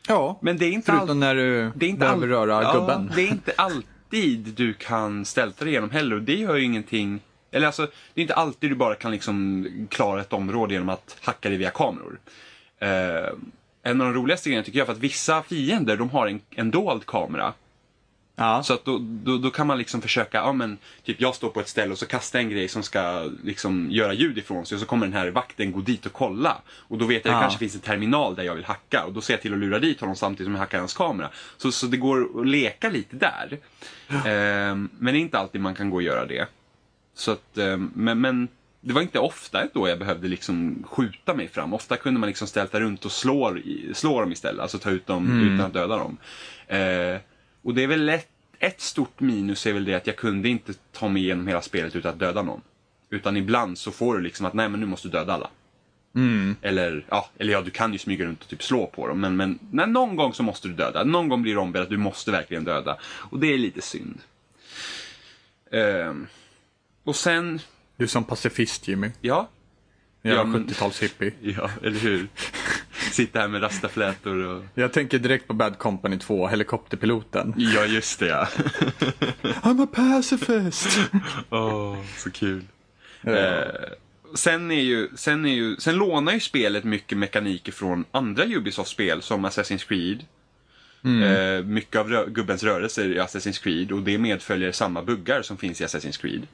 Ja, 0.07 0.39
Men 0.41 0.57
det 0.57 0.65
är 0.65 0.71
inte 0.71 0.91
förutom 0.91 1.19
när 1.19 1.35
du 1.35 1.71
Det 1.75 1.85
är 1.85 1.89
inte 1.89 1.99
behöver 1.99 2.21
all- 2.27 2.29
röra 2.47 2.63
ja, 2.63 2.73
gubben. 2.73 3.11
Det 3.15 3.21
är 3.21 3.27
inte 3.27 3.53
alltid 3.57 4.39
du 4.39 4.73
kan 4.73 5.25
ställta 5.25 5.63
dig 5.65 5.73
igenom 5.73 5.89
heller 5.89 6.15
och 6.15 6.21
det 6.21 6.35
gör 6.35 6.55
ju 6.55 6.63
ingenting. 6.63 7.19
Eller 7.51 7.67
alltså, 7.67 7.87
det 8.13 8.21
är 8.21 8.21
inte 8.21 8.33
alltid 8.35 8.69
du 8.71 8.75
bara 8.75 8.95
kan 8.95 9.11
liksom 9.11 9.65
klara 9.91 10.21
ett 10.21 10.33
område 10.33 10.73
genom 10.73 10.89
att 10.89 11.17
hacka 11.21 11.49
dig 11.49 11.57
via 11.57 11.69
kameror. 11.69 12.19
Eh, 12.79 13.29
en 13.83 14.01
av 14.01 14.07
de 14.07 14.13
roligaste 14.13 14.49
grejerna 14.49 14.65
tycker 14.65 14.79
jag 14.79 14.83
är 14.83 14.85
för 14.85 14.93
att 14.93 14.99
vissa 14.99 15.43
fiender 15.43 15.97
de 15.97 16.09
har 16.09 16.27
en, 16.27 16.41
en 16.49 16.71
dold 16.71 17.05
kamera. 17.05 17.53
Ja. 18.35 18.63
Så 18.63 18.73
att 18.73 18.85
då, 18.85 18.97
då, 19.01 19.37
då 19.37 19.49
kan 19.49 19.67
man 19.67 19.77
liksom 19.77 20.01
försöka, 20.01 20.37
ja 20.37 20.53
men 20.53 20.77
typ 21.03 21.21
jag 21.21 21.35
står 21.35 21.49
på 21.49 21.59
ett 21.59 21.67
ställe 21.67 21.91
och 21.91 21.97
så 21.97 22.05
kastar 22.05 22.39
jag 22.39 22.43
en 22.43 22.49
grej 22.49 22.67
som 22.67 22.83
ska 22.83 23.29
liksom 23.43 23.87
göra 23.91 24.13
ljud 24.13 24.37
ifrån 24.37 24.65
sig 24.65 24.75
och 24.75 24.79
så 24.79 24.85
kommer 24.87 25.05
den 25.05 25.13
här 25.13 25.27
vakten 25.27 25.71
gå 25.71 25.79
dit 25.81 26.05
och 26.05 26.13
kolla. 26.13 26.57
Och 26.71 26.97
då 26.97 27.05
vet 27.05 27.11
jag 27.11 27.17
att 27.17 27.23
det 27.23 27.29
Ja. 27.37 27.41
kanske 27.41 27.59
finns 27.59 27.75
en 27.75 27.81
terminal 27.81 28.35
där 28.35 28.43
jag 28.43 28.55
vill 28.55 28.65
hacka 28.65 29.05
och 29.05 29.13
då 29.13 29.21
ser 29.21 29.33
jag 29.33 29.41
till 29.41 29.53
att 29.53 29.59
lura 29.59 29.79
dit 29.79 29.99
honom 29.99 30.15
samtidigt 30.15 30.45
som 30.45 30.53
jag 30.53 30.59
hackar 30.59 30.79
hans 30.79 30.93
kamera. 30.93 31.29
Så, 31.57 31.71
så 31.71 31.85
det 31.85 31.97
går 31.97 32.39
att 32.41 32.47
leka 32.47 32.89
lite 32.89 33.15
där. 33.15 33.57
Ehm, 34.25 34.89
men 34.99 35.13
det 35.13 35.19
är 35.19 35.21
inte 35.21 35.39
alltid 35.39 35.61
man 35.61 35.75
kan 35.75 35.89
gå 35.89 35.95
och 35.95 36.03
göra 36.03 36.25
det. 36.25 36.47
Så 37.19 37.31
att, 37.31 37.57
ehm, 37.57 37.91
men, 37.95 38.21
men 38.21 38.47
det 38.81 38.93
var 38.93 39.01
inte 39.01 39.19
ofta 39.19 39.67
då 39.73 39.87
jag 39.87 39.99
behövde 39.99 40.27
liksom 40.27 40.83
skjuta 40.89 41.33
mig 41.33 41.47
fram. 41.47 41.73
Ofta 41.73 41.97
kunde 41.97 42.19
man 42.19 42.27
liksom 42.27 42.47
ställa 42.47 42.79
runt 42.79 43.05
och 43.05 43.11
slå, 43.11 43.57
slå 43.93 44.21
dem 44.21 44.31
istället, 44.31 44.61
alltså 44.61 44.79
ta 44.79 44.89
ut 44.89 45.07
dem 45.07 45.41
utan 45.41 45.65
att 45.65 45.73
döda 45.73 45.97
dem. 45.97 46.17
Eh, 46.67 47.17
och 47.61 47.73
det 47.73 47.83
är 47.83 47.87
väl 47.87 48.09
ett, 48.09 48.29
ett 48.59 48.81
stort 48.81 49.19
minus 49.19 49.65
är 49.65 49.73
väl 49.73 49.85
det 49.85 49.93
att 49.93 50.07
jag 50.07 50.15
kunde 50.15 50.49
inte 50.49 50.73
ta 50.91 51.07
mig 51.07 51.21
igenom 51.23 51.47
hela 51.47 51.61
spelet 51.61 51.95
utan 51.95 52.13
att 52.13 52.19
döda 52.19 52.41
någon. 52.41 52.61
Utan 53.09 53.37
ibland 53.37 53.77
så 53.77 53.91
får 53.91 54.15
du 54.15 54.21
liksom 54.21 54.45
att 54.45 54.53
nej 54.53 54.69
men 54.69 54.79
nu 54.79 54.85
måste 54.85 55.07
du 55.07 55.11
döda 55.11 55.33
alla. 55.33 55.49
Eller, 56.61 57.05
ja, 57.09 57.29
eller 57.37 57.53
ja, 57.53 57.61
du 57.61 57.71
kan 57.71 57.93
ju 57.93 57.99
smyga 57.99 58.25
runt 58.25 58.41
och 58.43 58.49
typ 58.49 58.63
slå 58.63 58.85
på 58.85 59.07
dem. 59.07 59.19
Men, 59.19 59.35
men 59.35 59.59
nej, 59.71 59.87
någon 59.87 60.15
gång 60.15 60.33
så 60.33 60.43
måste 60.43 60.67
du 60.67 60.73
döda. 60.73 61.03
Någon 61.03 61.29
gång 61.29 61.41
blir 61.41 61.53
det 61.53 61.59
ombedd 61.59 61.81
att 61.81 61.89
du 61.89 61.97
måste 61.97 62.31
verkligen 62.31 62.63
döda. 62.63 62.97
Och 63.03 63.39
det 63.39 63.53
är 63.53 63.57
lite 63.57 63.81
synd. 63.81 64.19
Ehm, 65.71 66.27
och 67.03 67.15
sen, 67.15 67.59
Du 67.97 68.03
är 68.03 68.07
som 68.07 68.23
pacifist 68.23 68.87
Jimmy. 68.87 69.11
ja, 69.21 69.49
Jag 70.21 70.31
är 70.33 70.37
Ja, 70.37 70.43
men- 70.43 70.67
70-tals-hippie. 70.67 71.31
ja, 71.57 71.69
eller 71.83 71.99
hur? 71.99 72.27
Sitta 73.11 73.39
här 73.39 73.47
med 73.47 73.61
rastaflätor 73.63 74.37
och... 74.45 74.63
Jag 74.73 74.93
tänker 74.93 75.19
direkt 75.19 75.47
på 75.47 75.53
Bad 75.53 75.77
Company 75.77 76.17
2, 76.19 76.47
helikopterpiloten. 76.47 77.53
Ja, 77.57 77.85
just 77.85 78.19
det 78.19 78.27
ja. 78.27 78.47
I'm 79.43 79.83
a 79.83 79.87
pacifist! 79.93 80.99
Åh, 81.49 81.97
så 82.17 82.31
kul. 82.31 82.63
Ja. 83.21 83.31
Eh, 83.31 83.71
sen, 84.35 84.71
är 84.71 84.81
ju, 84.81 85.09
sen, 85.15 85.45
är 85.45 85.53
ju, 85.53 85.75
sen 85.77 85.95
lånar 85.95 86.33
ju 86.33 86.39
spelet 86.39 86.83
mycket 86.83 87.17
mekaniker 87.17 87.71
från 87.71 88.05
andra 88.11 88.43
Ubisoft-spel 88.45 89.21
som 89.21 89.45
Assassin's 89.45 89.87
Creed. 89.87 90.25
Eh, 91.03 91.65
mycket 91.65 91.95
av 91.99 92.09
rö- 92.09 92.29
gubbens 92.29 92.63
rörelser 92.63 93.09
i 93.09 93.19
Assassin's 93.19 93.63
Creed 93.63 93.91
och 93.91 94.01
det 94.01 94.17
medföljer 94.17 94.71
samma 94.71 95.03
buggar 95.03 95.41
som 95.41 95.57
finns 95.57 95.81
i 95.81 95.85
Assassin's 95.85 96.21
Creed. 96.21 96.47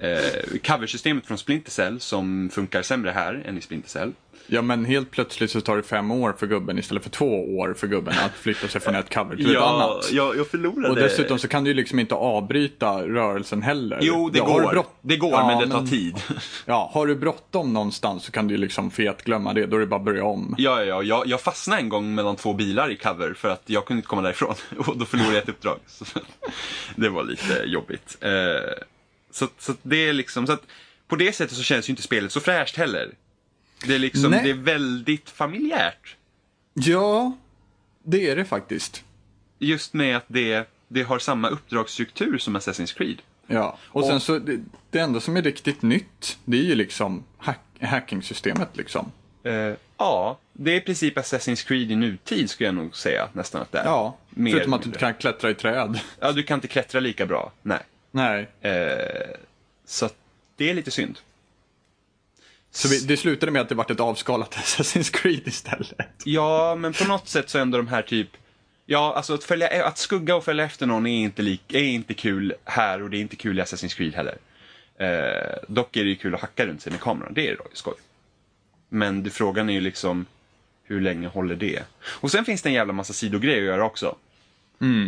Eh, 0.00 0.58
coversystemet 0.64 1.26
från 1.26 1.38
Splinter 1.38 1.70
Cell 1.70 2.00
som 2.00 2.50
funkar 2.52 2.82
sämre 2.82 3.10
här 3.10 3.42
än 3.46 3.58
i 3.58 3.60
Splinter 3.60 3.88
Cell. 3.88 4.12
Ja 4.52 4.62
men 4.62 4.84
helt 4.84 5.10
plötsligt 5.10 5.50
så 5.50 5.60
tar 5.60 5.76
det 5.76 5.82
fem 5.82 6.10
år 6.10 6.34
för 6.38 6.46
gubben 6.46 6.78
istället 6.78 7.02
för 7.02 7.10
två 7.10 7.58
år 7.58 7.74
för 7.74 7.86
gubben 7.86 8.14
att 8.24 8.32
flytta 8.32 8.68
sig 8.68 8.80
från 8.80 8.94
ett 8.94 9.14
cover 9.14 9.36
till 9.36 9.56
ett 9.56 9.62
annat. 9.62 10.12
jag, 10.12 10.36
jag 10.36 10.46
förlorade. 10.46 10.88
Och 10.88 10.96
dessutom 10.96 11.38
så 11.38 11.48
kan 11.48 11.64
du 11.64 11.70
ju 11.70 11.74
liksom 11.74 11.98
inte 11.98 12.14
avbryta 12.14 13.02
rörelsen 13.02 13.62
heller. 13.62 13.98
Jo, 14.02 14.30
det 14.30 14.38
Ja, 14.38 14.44
går. 14.44 14.84
Det 15.02 15.16
går, 15.16 15.30
Ja, 15.30 15.46
men 15.46 15.68
det 15.68 15.74
tar 15.74 15.86
tid. 15.86 16.14
Ja, 16.66 16.90
har 16.94 17.06
du 17.06 17.16
bråttom 17.16 17.72
någonstans 17.72 18.24
så 18.24 18.32
kan 18.32 18.48
du 18.48 18.54
ju 18.54 18.58
liksom 18.60 18.90
fet 18.90 19.24
glömma 19.24 19.52
det. 19.52 19.66
Då 19.66 19.76
är 19.76 19.80
det 19.80 19.86
bara 19.86 19.96
att 19.96 20.04
börja 20.04 20.24
om. 20.24 20.54
Ja, 20.58 20.78
ja, 20.78 20.84
ja. 20.84 21.02
Jag, 21.02 21.26
jag 21.26 21.40
fastnade 21.40 21.82
en 21.82 21.88
gång 21.88 22.14
mellan 22.14 22.36
två 22.36 22.52
bilar 22.52 22.90
i 22.90 22.96
cover 22.96 23.34
för 23.34 23.48
att 23.48 23.62
jag 23.66 23.84
kunde 23.84 23.98
inte 23.98 24.08
komma 24.08 24.22
därifrån. 24.22 24.54
Och 24.78 24.98
då 24.98 25.04
förlorade 25.04 25.34
jag 25.34 25.42
ett 25.42 25.48
uppdrag. 25.48 25.78
Så, 25.86 26.04
det 26.96 27.08
var 27.08 27.24
lite 27.24 27.62
jobbigt. 27.64 28.16
Så, 29.30 29.48
så 29.58 29.74
det 29.82 29.96
är 30.08 30.12
liksom, 30.12 30.46
så 30.46 30.52
att 30.52 30.62
på 31.08 31.16
det 31.16 31.32
sättet 31.32 31.56
så 31.56 31.62
känns 31.62 31.88
ju 31.88 31.90
inte 31.90 32.02
spelet 32.02 32.32
så 32.32 32.40
fräscht 32.40 32.76
heller. 32.76 33.10
Det 33.86 33.94
är 33.94 33.98
liksom, 33.98 34.30
Nej. 34.30 34.40
det 34.44 34.50
är 34.50 34.54
väldigt 34.54 35.30
familjärt. 35.30 36.16
Ja, 36.74 37.32
det 38.02 38.30
är 38.30 38.36
det 38.36 38.44
faktiskt. 38.44 39.04
Just 39.58 39.92
med 39.94 40.16
att 40.16 40.24
det, 40.26 40.68
det 40.88 41.02
har 41.02 41.18
samma 41.18 41.48
uppdragsstruktur 41.48 42.38
som 42.38 42.56
Assassin's 42.56 42.96
Creed. 42.96 43.22
Ja, 43.46 43.78
och, 43.82 44.02
Och- 44.02 44.08
sen 44.08 44.20
så 44.20 44.38
det, 44.38 44.60
det 44.90 44.98
enda 44.98 45.20
som 45.20 45.36
är 45.36 45.42
riktigt 45.42 45.82
nytt, 45.82 46.38
det 46.44 46.58
är 46.58 46.62
ju 46.64 46.74
liksom 46.74 47.24
hack, 47.38 47.60
hackingsystemet 47.80 48.76
liksom. 48.76 49.12
Eh, 49.42 49.52
ja, 49.96 50.38
det 50.52 50.70
är 50.70 50.76
i 50.76 50.80
princip 50.80 51.16
Assassin's 51.18 51.66
Creed 51.66 51.90
i 51.90 51.96
nutid 51.96 52.50
skulle 52.50 52.66
jag 52.68 52.74
nog 52.74 52.96
säga 52.96 53.28
nästan 53.32 53.62
att 53.62 53.72
det 53.72 53.78
är. 53.78 53.84
Ja, 53.84 54.16
Mer 54.30 54.52
förutom 54.52 54.72
att 54.72 54.82
du 54.82 54.86
mindre. 54.86 55.00
kan 55.00 55.14
klättra 55.14 55.50
i 55.50 55.54
träd. 55.54 56.00
Ja, 56.20 56.32
du 56.32 56.42
kan 56.42 56.54
inte 56.54 56.68
klättra 56.68 57.00
lika 57.00 57.26
bra. 57.26 57.52
Nej. 57.62 57.78
Nej. 58.10 58.48
Eh, 58.60 59.36
så 59.84 60.08
det 60.56 60.70
är 60.70 60.74
lite 60.74 60.90
synd. 60.90 61.18
Så 62.70 62.88
vi, 62.88 63.00
det 63.00 63.16
slutade 63.16 63.52
med 63.52 63.62
att 63.62 63.68
det 63.68 63.74
vart 63.74 63.90
ett 63.90 64.00
avskalat 64.00 64.54
Assassin's 64.54 65.12
Creed 65.12 65.48
istället. 65.48 66.22
Ja, 66.24 66.74
men 66.74 66.92
på 66.92 67.04
något 67.04 67.28
sätt 67.28 67.50
så 67.50 67.58
ändå 67.58 67.78
de 67.78 67.88
här 67.88 68.02
typ... 68.02 68.28
Ja, 68.86 69.14
alltså 69.16 69.34
att, 69.34 69.44
följa, 69.44 69.86
att 69.86 69.98
skugga 69.98 70.36
och 70.36 70.44
följa 70.44 70.64
efter 70.64 70.86
någon 70.86 71.06
är 71.06 71.24
inte, 71.24 71.42
lik, 71.42 71.74
är 71.74 71.82
inte 71.82 72.14
kul 72.14 72.54
här 72.64 73.02
och 73.02 73.10
det 73.10 73.16
är 73.16 73.20
inte 73.20 73.36
kul 73.36 73.58
i 73.58 73.62
Assassin's 73.62 73.96
Creed 73.96 74.14
heller. 74.14 74.38
Eh, 74.98 75.58
dock 75.68 75.96
är 75.96 76.04
det 76.04 76.10
ju 76.10 76.16
kul 76.16 76.34
att 76.34 76.40
hacka 76.40 76.66
runt 76.66 76.82
sig 76.82 76.92
med 76.92 77.00
kameran, 77.00 77.34
det 77.34 77.48
är 77.48 77.56
det 77.56 77.62
skoj. 77.72 77.94
Men 78.88 79.22
det, 79.22 79.30
frågan 79.30 79.70
är 79.70 79.74
ju 79.74 79.80
liksom 79.80 80.26
hur 80.82 81.00
länge 81.00 81.28
håller 81.28 81.54
det? 81.54 81.82
Och 82.02 82.30
sen 82.30 82.44
finns 82.44 82.62
det 82.62 82.68
en 82.68 82.72
jävla 82.72 82.92
massa 82.92 83.12
sidogrejer 83.12 83.60
att 83.60 83.66
göra 83.66 83.84
också. 83.84 84.16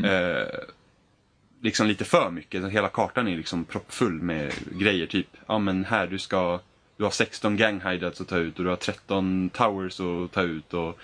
Eh, 0.04 0.46
liksom 1.62 1.86
lite 1.86 2.04
för 2.04 2.30
mycket. 2.30 2.70
Hela 2.70 2.88
kartan 2.88 3.28
är 3.28 3.36
liksom 3.36 3.64
proppfull 3.64 4.22
med 4.22 4.52
grejer. 4.78 5.06
Typ, 5.06 5.26
ja 5.46 5.58
men 5.58 5.84
här 5.84 6.06
du 6.06 6.18
ska, 6.18 6.60
du 6.96 7.04
har 7.04 7.10
16 7.10 7.56
gang 7.56 7.80
hideouts 7.80 8.20
att 8.20 8.28
ta 8.28 8.36
ut 8.36 8.58
och 8.58 8.64
du 8.64 8.70
har 8.70 8.76
13 8.76 9.50
towers 9.50 10.00
att 10.00 10.32
ta 10.32 10.42
ut. 10.42 10.74
Och, 10.74 10.98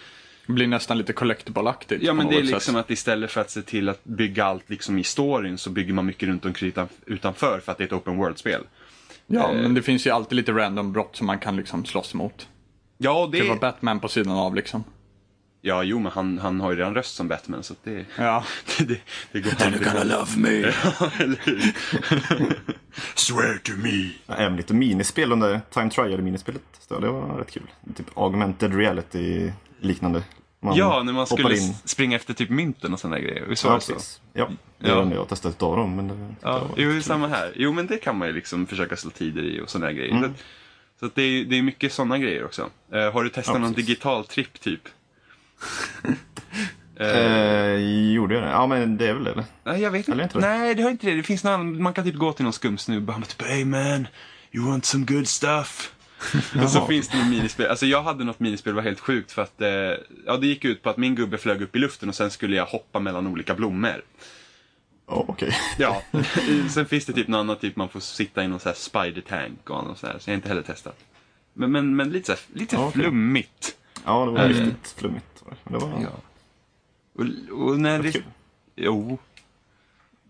Det 0.47 0.53
blir 0.53 0.67
nästan 0.67 0.99
lite 0.99 1.13
collectible-aktigt. 1.13 2.03
ja 2.03 2.13
men 2.13 2.27
det 2.27 2.35
är 2.35 2.41
något 2.41 2.51
liksom 2.51 2.75
sätt. 2.75 2.85
att 2.85 2.91
istället 2.91 3.31
för 3.31 3.41
att 3.41 3.51
se 3.51 3.63
till 3.63 3.89
att 3.89 4.05
bygga 4.05 4.45
allt 4.45 4.71
liksom 4.71 4.99
i 4.99 5.05
storyn 5.05 5.59
så 5.59 5.71
bygger 5.71 5.93
man 5.93 6.07
mycket 6.07 6.29
runt 6.29 6.45
omkring 6.45 6.69
utan, 6.69 6.89
utanför 7.07 7.61
för 7.65 7.73
att 7.73 7.79
det 7.79 7.85
är 7.85 7.87
ett 7.87 7.93
open 7.93 8.17
world-spel. 8.17 8.63
Ja, 9.27 9.51
eh, 9.51 9.63
men 9.63 9.75
det 9.75 9.83
finns 9.83 10.07
ju 10.07 10.11
alltid 10.11 10.37
lite 10.37 10.53
random 10.53 10.93
brott 10.93 11.17
som 11.17 11.27
man 11.27 11.39
kan 11.39 11.57
liksom 11.57 11.85
slåss 11.85 12.15
mot. 12.15 12.49
Ja, 12.99 13.23
och 13.25 13.31
Det 13.31 13.43
var 13.43 13.55
det... 13.55 13.61
Batman 13.61 14.01
på 14.01 14.09
sidan 14.09 14.33
av 14.33 14.55
liksom. 14.55 14.85
Ja, 15.61 15.83
jo 15.83 15.99
men 15.99 16.13
han, 16.13 16.39
han 16.39 16.61
har 16.61 16.71
ju 16.71 16.77
redan 16.79 16.95
röst 16.95 17.15
som 17.17 17.29
Batman 17.29 17.63
så 17.63 17.75
det... 17.85 18.07
Ja. 18.17 18.45
det, 18.79 19.01
det 19.33 19.41
går 19.41 19.51
hand 19.65 19.77
i 19.77 19.85
hand. 19.85 20.09
love 20.09 20.37
me. 20.37 20.49
Eller? 21.19 21.73
Swear 23.15 23.59
to 23.63 23.73
me. 23.73 24.11
Ja, 24.27 24.35
Även 24.35 24.57
lite 24.57 24.75
minispel, 24.75 25.29
de 25.29 25.41
där 25.41 25.61
Time 25.71 25.91
Trial-minispelet. 25.91 26.63
Det 26.89 26.95
var 27.09 27.39
rätt 27.39 27.51
kul. 27.51 27.63
Typ 27.97 28.07
augmented 28.19 28.75
reality 28.75 29.53
liknande. 29.81 30.23
Man 30.61 30.77
Ja, 30.77 31.03
när 31.03 31.13
man 31.13 31.27
skulle 31.27 31.57
in. 31.57 31.75
springa 31.85 32.17
efter 32.17 32.35
typ 32.35 32.51
mynten 32.51 32.93
och 32.93 33.01
sådana 33.01 33.19
grejer. 33.21 33.47
Visst 33.49 33.65
var 33.65 33.71
Ja, 33.73 33.77
det 33.77 33.81
så? 33.83 33.93
precis. 33.93 34.21
Ja, 34.33 34.49
det 34.79 34.89
Ja. 34.89 35.03
var 35.03 35.13
jag 35.13 35.19
har 35.19 35.25
testat 35.27 35.55
ett 35.55 35.63
av 35.63 35.77
dem. 35.77 35.97
Men 35.97 36.09
det, 36.09 36.15
det 36.15 36.35
Ja, 36.43 36.59
var 36.59 36.71
jo, 36.77 37.03
samma 37.03 37.29
här. 37.29 37.53
Jo, 37.57 37.73
men 37.73 37.87
det 37.87 37.97
kan 37.97 38.19
man 38.19 38.29
ju 38.29 38.35
liksom 38.35 38.67
försöka 38.67 38.97
slå 38.97 39.11
tider 39.11 39.43
i 39.43 39.61
och 39.61 39.71
sådana 39.71 39.93
grejer. 39.93 40.11
Mm. 40.11 40.23
Så, 40.23 40.29
att, 40.31 40.37
så 41.01 41.07
att 41.07 41.15
det, 41.15 41.23
är, 41.23 41.45
det 41.45 41.59
är 41.59 41.63
mycket 41.63 41.93
sådana 41.93 42.19
grejer 42.19 42.45
också. 42.45 42.71
Eh, 42.93 43.13
har 43.13 43.25
du 43.25 43.31
testat 43.31 43.55
Ja, 43.55 43.61
någon 43.61 43.75
precis. 43.75 43.87
digital 43.87 44.25
tripp 44.27 44.61
typ? 44.61 44.81
Eh, 47.01 47.77
gjorde 48.13 48.35
jag 48.35 48.43
det? 48.43 48.51
Ja, 48.51 48.67
men 48.67 48.97
det 48.97 49.09
är 49.09 49.15
väl 49.15 49.25
det 49.25 49.31
eller? 49.31 49.45
Nej, 49.65 49.81
jag 49.83 49.91
vet 49.91 50.09
inte. 50.09 50.23
inte? 50.23 50.39
Nej, 50.39 50.75
det 50.75 50.83
har 50.83 50.91
inte 50.91 51.07
det. 51.07 51.15
Det 51.15 51.23
finns 51.23 51.45
någon, 51.45 51.83
man 51.83 51.93
kan 51.95 52.05
typ 52.05 52.15
gå 52.15 52.33
till 52.33 52.45
någon 52.45 52.53
skum 52.53 52.79
snubbe 52.79 53.13
och 53.13 53.21
bara 53.21 53.27
typ 53.27 53.43
Hey 53.43 53.65
man, 53.65 54.07
you 54.53 54.67
want 54.71 54.85
some 54.85 55.05
good 55.05 55.29
stuff? 55.29 55.93
och 56.63 56.71
så 56.71 56.87
finns 56.87 57.09
det 57.09 57.25
minispel. 57.31 57.67
Alltså 57.67 57.87
jag 57.87 58.03
hade 58.03 58.25
något 58.25 58.41
minispel, 58.41 58.73
det 58.73 58.77
var 58.77 58.83
helt 58.83 59.01
sjukt 59.01 59.33
för 59.33 59.43
att 59.43 59.61
eh, 59.61 59.69
ja, 60.27 60.37
det 60.41 60.47
gick 60.47 60.65
ut 60.65 60.83
på 60.83 60.91
att 60.91 60.97
min 60.97 61.15
gubbe 61.15 61.39
flög 61.39 61.63
upp 61.63 61.77
i 61.77 61.79
luften 61.79 62.09
och 62.09 62.15
sen 62.15 62.31
skulle 62.31 62.57
jag 62.57 62.67
hoppa 62.67 63.01
mellan 63.01 63.27
olika 63.27 63.55
blommor. 63.55 64.03
Ja, 65.09 65.25
okej. 65.29 65.57
Ja, 65.79 66.03
sen 66.71 66.87
finns 66.87 67.05
det 67.07 67.13
typ 67.13 67.29
något 67.29 67.39
annat, 67.39 67.61
typ 67.61 67.77
man 67.77 67.89
får 67.89 68.01
sitta 68.01 68.45
i 68.45 68.49
någon 68.49 68.61
sån 68.61 68.71
här 68.71 68.77
spider 68.77 69.23
tank 69.29 69.71
och 69.71 69.85
något 69.85 69.99
så 69.99 70.07
här, 70.07 70.19
så 70.19 70.31
jag 70.31 70.33
har 70.33 70.37
inte 70.37 70.49
heller 70.49 70.63
testat. 70.63 70.99
Men, 71.55 71.73
men, 71.73 71.97
men 71.97 72.11
lite, 72.11 72.27
så 72.27 72.33
här, 72.33 72.41
lite 72.61 72.77
okej. 72.77 72.93
flummigt. 72.93 73.77
Ja, 74.05 74.25
det 74.25 74.31
var 74.31 74.39
Eh. 74.41 74.49
riktigt 74.49 74.95
flummigt. 74.99 75.25
Det. 75.51 75.57
Men 75.65 75.73
det 75.73 75.87
var... 75.87 76.03
Ja. 76.03 76.09
Och, 77.15 77.61
och 77.69 77.81
när 77.81 78.03
det... 78.03 78.23
Jo, 78.77 79.19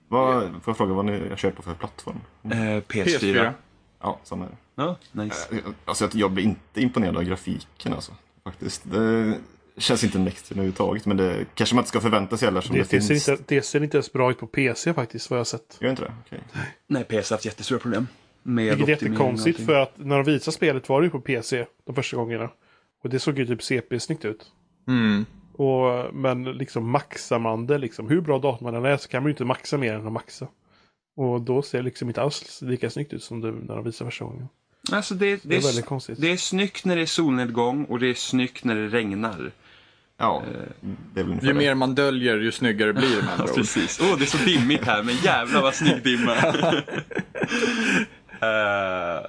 Vad, 0.08 0.42
får 0.42 0.62
jag 0.66 0.76
fråga 0.76 0.94
vad 0.94 1.04
ni 1.04 1.28
har 1.28 1.36
kört 1.36 1.56
på 1.56 1.62
för 1.62 1.74
plattform? 1.74 2.20
eh, 2.44 2.48
PS4. 2.50 2.82
PS4. 2.88 3.52
Ja, 4.00 4.18
samma 4.24 4.44
här. 4.44 4.56
Ja, 4.74 4.96
nice. 5.12 5.48
Eh, 5.56 5.58
Alltså, 5.84 6.08
jag- 6.12 6.30
blir 6.32 6.44
inte 6.44 6.80
imponerad 6.82 7.16
av 7.16 7.22
grafiken 7.24 7.92
alltså. 7.92 8.12
Faktiskt. 8.44 8.82
Det 8.90 9.34
känns 9.76 10.04
inte 10.04 10.18
next 10.18 10.50
gen 10.50 10.58
överhuvudtaget. 10.58 11.06
Men 11.06 11.16
det 11.16 11.44
kanske 11.54 11.74
man 11.74 11.82
inte 11.82 11.88
ska 11.88 12.00
förvänta 12.00 12.36
sig 12.36 12.46
heller. 12.46 12.60
Som 12.60 12.74
det, 12.76 12.82
Det, 12.82 12.88
finns. 12.88 13.28
inte, 13.28 13.42
det 13.46 13.62
ser 13.62 13.82
inte 13.84 13.96
ens 13.96 14.12
bra 14.12 14.30
ut 14.30 14.38
på 14.38 14.46
PC 14.46 14.94
faktiskt, 14.94 15.30
vad 15.30 15.36
jag 15.36 15.40
har 15.40 15.44
sett. 15.44 15.78
Gör 15.80 15.90
inte 15.90 16.02
det? 16.02 16.12
Okej. 16.26 16.40
Nej, 16.86 17.04
PS 17.04 17.30
har 17.30 17.36
haft 17.36 17.44
jättestora 17.44 17.78
problem. 17.78 18.06
Med 18.42 18.76
Vilket 18.76 19.02
är 19.02 19.06
jättekonstigt 19.06 19.60
för 19.66 19.74
att 19.74 19.92
när 19.98 20.16
de 20.16 20.24
visade 20.32 20.52
spelet 20.54 20.88
var 20.88 21.00
det 21.00 21.04
ju 21.04 21.10
på 21.10 21.20
PC 21.20 21.66
de 21.86 21.94
första 21.94 22.16
gångerna. 22.16 22.50
Och 23.02 23.08
det 23.10 23.18
såg 23.18 23.38
ju 23.38 23.46
typ 23.46 23.62
CP-snyggt 23.62 24.24
ut. 24.24 24.46
Mm. 24.88 25.26
Och, 25.52 26.14
men 26.14 26.44
liksom 26.44 26.90
maxar 26.90 27.38
man 27.38 27.66
det, 27.66 27.78
liksom, 27.78 28.08
hur 28.08 28.20
bra 28.20 28.38
dator 28.38 28.64
man 28.64 28.74
än 28.74 28.84
är 28.84 28.96
så 28.96 29.08
kan 29.08 29.22
man 29.22 29.28
ju 29.28 29.32
inte 29.32 29.44
maxa 29.44 29.78
mer 29.78 29.94
än 29.94 30.06
att 30.06 30.12
maxa. 30.12 30.46
Och 31.16 31.40
då 31.40 31.62
ser 31.62 31.78
det 31.78 31.84
liksom 31.84 32.08
inte 32.08 32.22
alls 32.22 32.62
lika 32.62 32.90
snyggt 32.90 33.12
ut 33.12 33.22
som 33.22 33.40
det 33.40 33.50
när 33.52 33.74
de 33.74 33.84
visade 33.84 34.10
första 34.10 34.24
gången. 34.24 34.48
Alltså 34.92 35.14
det, 35.14 35.26
det, 35.36 35.40
Det 35.48 35.56
är 35.56 35.60
väldigt 35.62 35.86
konstigt. 35.86 36.20
det 36.20 36.32
är 36.32 36.36
snyggt 36.36 36.84
när 36.84 36.96
det 36.96 37.02
är 37.02 37.06
solnedgång 37.06 37.84
och 37.84 37.98
det 37.98 38.06
är 38.06 38.14
snyggt 38.14 38.64
när 38.64 38.74
det 38.74 38.88
regnar. 38.88 39.50
Ja, 40.20 40.42
Eh. 40.46 40.88
det 41.14 41.20
är 41.20 41.24
väl 41.24 41.38
Ju 41.42 41.48
det. 41.48 41.54
mer 41.54 41.74
man 41.74 41.94
döljer, 41.94 42.38
ju 42.38 42.52
snyggare 42.52 42.92
blir 42.92 43.16
det 43.16 43.22
med. 43.22 43.54
Precis. 43.54 44.00
Åh, 44.02 44.18
det 44.18 44.24
är 44.24 44.26
så 44.26 44.44
dimmigt 44.44 44.84
här, 44.84 45.02
men 45.02 45.14
jävlar 45.16 45.62
vad 45.62 45.74
snygg 45.74 46.02
dimma. 46.02 46.34
Eh, 48.40 49.20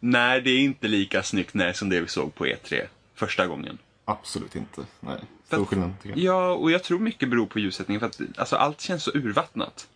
nej, 0.00 0.40
det 0.40 0.50
är 0.50 0.58
inte 0.58 0.88
lika 0.88 1.22
snyggt 1.22 1.54
nej, 1.54 1.74
som 1.74 1.88
det 1.88 2.00
vi 2.00 2.08
såg 2.08 2.34
på 2.34 2.46
E3 2.46 2.80
första 3.14 3.46
gången. 3.46 3.78
Absolut 4.04 4.56
inte. 4.56 4.80
Nej, 5.00 5.18
stor 5.46 5.62
att- 5.62 5.68
skillnad 5.68 5.90
tycker 6.02 6.16
jag. 6.16 6.24
Ja, 6.24 6.52
och 6.52 6.70
jag 6.70 6.82
tror 6.82 6.98
mycket 6.98 7.28
beror 7.30 7.46
på 7.46 7.58
ljussättningen 7.58 8.00
för 8.00 8.06
att 8.06 8.20
alltså, 8.36 8.56
allt 8.56 8.80
känns 8.80 9.02
så 9.02 9.10
urvattnat. 9.14 9.88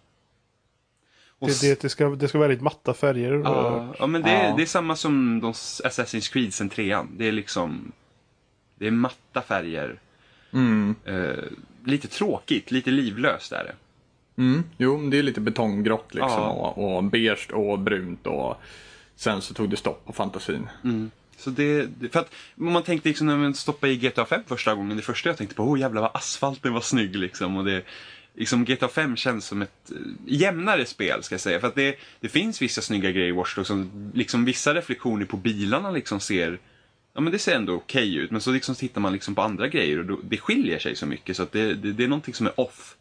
Och 1.40 1.48
Det, 1.48 1.60
det, 1.60 1.80
det, 1.80 1.88
ska, 1.88 2.08
det 2.08 2.28
ska 2.28 2.38
vara 2.38 2.48
väldigt 2.48 2.64
matta 2.64 2.94
färger. 2.94 3.32
och- 3.32 3.46
Ja, 3.46 3.94
ja 3.98 4.06
men 4.06 4.22
det, 4.22 4.30
är, 4.30 4.48
Ja. 4.48 4.56
det 4.56 4.62
är 4.62 4.66
samma 4.66 4.96
som 4.96 5.40
de 5.40 5.52
Assassin's 5.52 6.32
Creed 6.32 6.54
sen 6.54 6.68
trean. 6.68 7.08
Det 7.16 7.28
är 7.28 7.32
liksom... 7.32 7.92
Det 8.74 8.86
är 8.86 8.90
matta 8.90 9.42
färger. 9.42 10.00
Mm. 10.52 10.94
Eh, 11.04 11.44
lite 11.84 12.08
tråkigt, 12.08 12.70
lite 12.70 12.90
livlöst 12.90 13.52
är 13.52 13.64
det. 13.64 13.74
Mm. 14.42 14.64
Jo, 14.76 15.10
det 15.10 15.18
är 15.18 15.22
lite 15.22 15.40
betonggrått 15.40 16.14
liksom. 16.14 16.30
Ja. 16.42 16.50
Och, 16.50 16.96
och 16.96 17.04
beige 17.04 17.50
och 17.52 17.78
brunt 17.78 18.26
och 18.26 18.56
sen 19.16 19.42
så 19.42 19.54
tog 19.54 19.70
det 19.70 19.76
stopp 19.76 20.04
på 20.06 20.12
fantasin. 20.12 20.68
Så 21.38 21.50
det, 21.50 21.88
för 22.12 22.20
att 22.20 22.32
om 22.58 22.72
man 22.72 22.82
tänkte 22.82 23.08
liksom 23.08 23.26
när 23.26 23.36
man 23.36 23.54
stoppade 23.54 23.92
i 23.92 23.96
GTA 23.96 24.24
5 24.24 24.40
första 24.46 24.74
gången, 24.74 24.96
det 24.96 25.02
första 25.02 25.28
jag 25.28 25.36
tänkte 25.38 25.56
på, 25.56 25.64
åh 25.64 25.80
jävlar 25.80 26.02
vad 26.02 26.10
asfalten 26.14 26.72
var 26.72 26.80
snygg 26.80 27.16
liksom. 27.16 27.56
Och 27.56 27.64
det, 27.64 27.82
liksom 28.34 28.64
GTA 28.64 28.88
5 28.88 29.16
känns 29.16 29.44
som 29.46 29.62
ett 29.62 29.90
eh, 29.90 29.96
jämnare 30.26 30.86
spel 30.86 31.22
ska 31.22 31.34
jag 31.34 31.40
säga. 31.40 31.60
För 31.60 31.68
att 31.68 31.74
det, 31.74 31.96
det 32.20 32.28
finns 32.28 32.62
vissa 32.62 32.80
snygga 32.80 33.10
grejer 33.10 33.28
i 33.28 33.32
Watch 33.32 33.54
Dogs, 33.54 33.68
som 33.68 34.10
liksom 34.14 34.44
vissa 34.44 34.74
reflektioner 34.74 35.24
på 35.24 35.36
bilarna 35.36 35.90
liksom 35.90 36.20
ser, 36.20 36.58
ja 37.14 37.20
men 37.20 37.32
det 37.32 37.38
ser 37.38 37.56
ändå 37.56 37.74
okej 37.74 38.14
ut. 38.16 38.30
Men 38.30 38.40
så 38.40 38.50
liksom 38.50 38.74
tittar 38.74 39.00
man 39.00 39.12
liksom 39.12 39.34
på 39.34 39.42
andra 39.42 39.68
grejer 39.68 39.98
och 39.98 40.04
då, 40.06 40.18
det 40.22 40.36
skiljer 40.38 40.78
sig 40.78 40.96
så 40.96 41.06
mycket 41.06 41.36
så 41.36 41.42
att 41.42 41.52
det, 41.52 41.74
det, 41.74 41.92
det 41.92 42.04
är 42.04 42.08
någonting 42.08 42.34
som 42.34 42.46
är 42.46 42.60
off. 42.60 42.96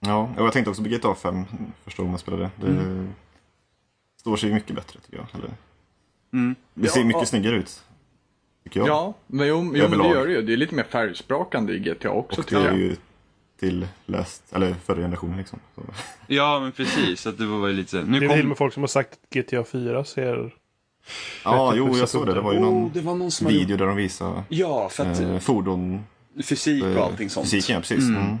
Ja, 0.00 0.34
och 0.38 0.44
jag 0.46 0.52
tänkte 0.52 0.70
också 0.70 0.82
på 0.82 0.88
GTA 0.88 1.14
5 1.14 1.44
första 1.84 2.02
gången 2.02 2.10
man 2.10 2.18
spelade. 2.18 2.50
Det 2.60 2.66
Mm. 2.66 3.08
står 4.20 4.36
sig 4.36 4.52
mycket 4.54 4.76
bättre 4.76 5.00
tycker 5.00 5.16
jag. 5.16 5.26
Eller, 5.34 5.50
Mm. 6.32 6.54
det 6.74 6.88
ser 6.88 7.00
Ja, 7.00 7.06
mycket 7.06 7.22
ja. 7.22 7.26
snyggare 7.26 7.56
ut. 7.56 7.82
Tycker 8.64 8.80
jag. 8.80 8.88
Ja, 8.88 9.14
men 9.26 9.46
jo, 9.48 9.72
jo 9.76 9.88
men 9.88 9.98
det 9.98 10.08
gör 10.08 10.26
det 10.26 10.32
ju. 10.32 10.42
Det 10.42 10.52
är 10.52 10.56
lite 10.56 10.74
mer 10.74 10.82
färgsprakande 10.84 11.72
i 11.72 11.78
GTA 11.78 12.10
också 12.10 12.40
och 12.40 12.46
det 12.50 12.56
är 12.56 12.74
ju 12.74 12.96
till 13.60 13.88
läst, 14.06 14.42
eller 14.52 14.74
förra 14.84 14.96
generationen 15.00 15.38
liksom. 15.38 15.58
Så. 15.74 15.82
Ja 16.26 16.60
men 16.60 16.72
precis, 16.72 17.26
att 17.26 17.38
det 17.38 17.46
var 17.46 17.68
lite 17.70 17.90
så- 17.90 17.96
nu 18.02 18.20
Det 18.20 18.26
är 18.26 18.28
till 18.28 18.28
och 18.30 18.40
kom... 18.42 18.48
med 18.48 18.58
folk 18.58 18.74
som 18.74 18.82
har 18.82 18.88
sagt 18.88 19.12
att 19.12 19.30
GTA 19.30 19.64
4 19.64 20.04
ser... 20.04 20.54
Ja, 21.44 21.72
jo, 21.76 21.96
jag 21.96 22.08
såg 22.08 22.26
det. 22.26 22.34
Det 22.34 22.40
var 22.40 22.52
ju 22.52 22.58
Oh, 22.58 22.62
någon 22.64 22.90
det 22.94 23.00
var 23.00 23.14
någon 23.14 23.30
som 23.30 23.46
hade... 23.46 23.58
video 23.58 23.76
där 23.76 23.86
de 23.86 23.96
visade 23.96 24.42
Ja, 24.48 24.88
för 24.88 25.06
att 25.10 25.20
eh, 25.20 25.38
fordon. 25.38 26.04
fysik 26.44 26.82
och 26.84 26.90
eh, 26.90 27.02
allting 27.04 27.30
sånt. 27.30 27.50
Fysiken, 27.50 27.74
ja, 27.74 27.80
precis. 27.80 27.98
Mm. 28.08 28.36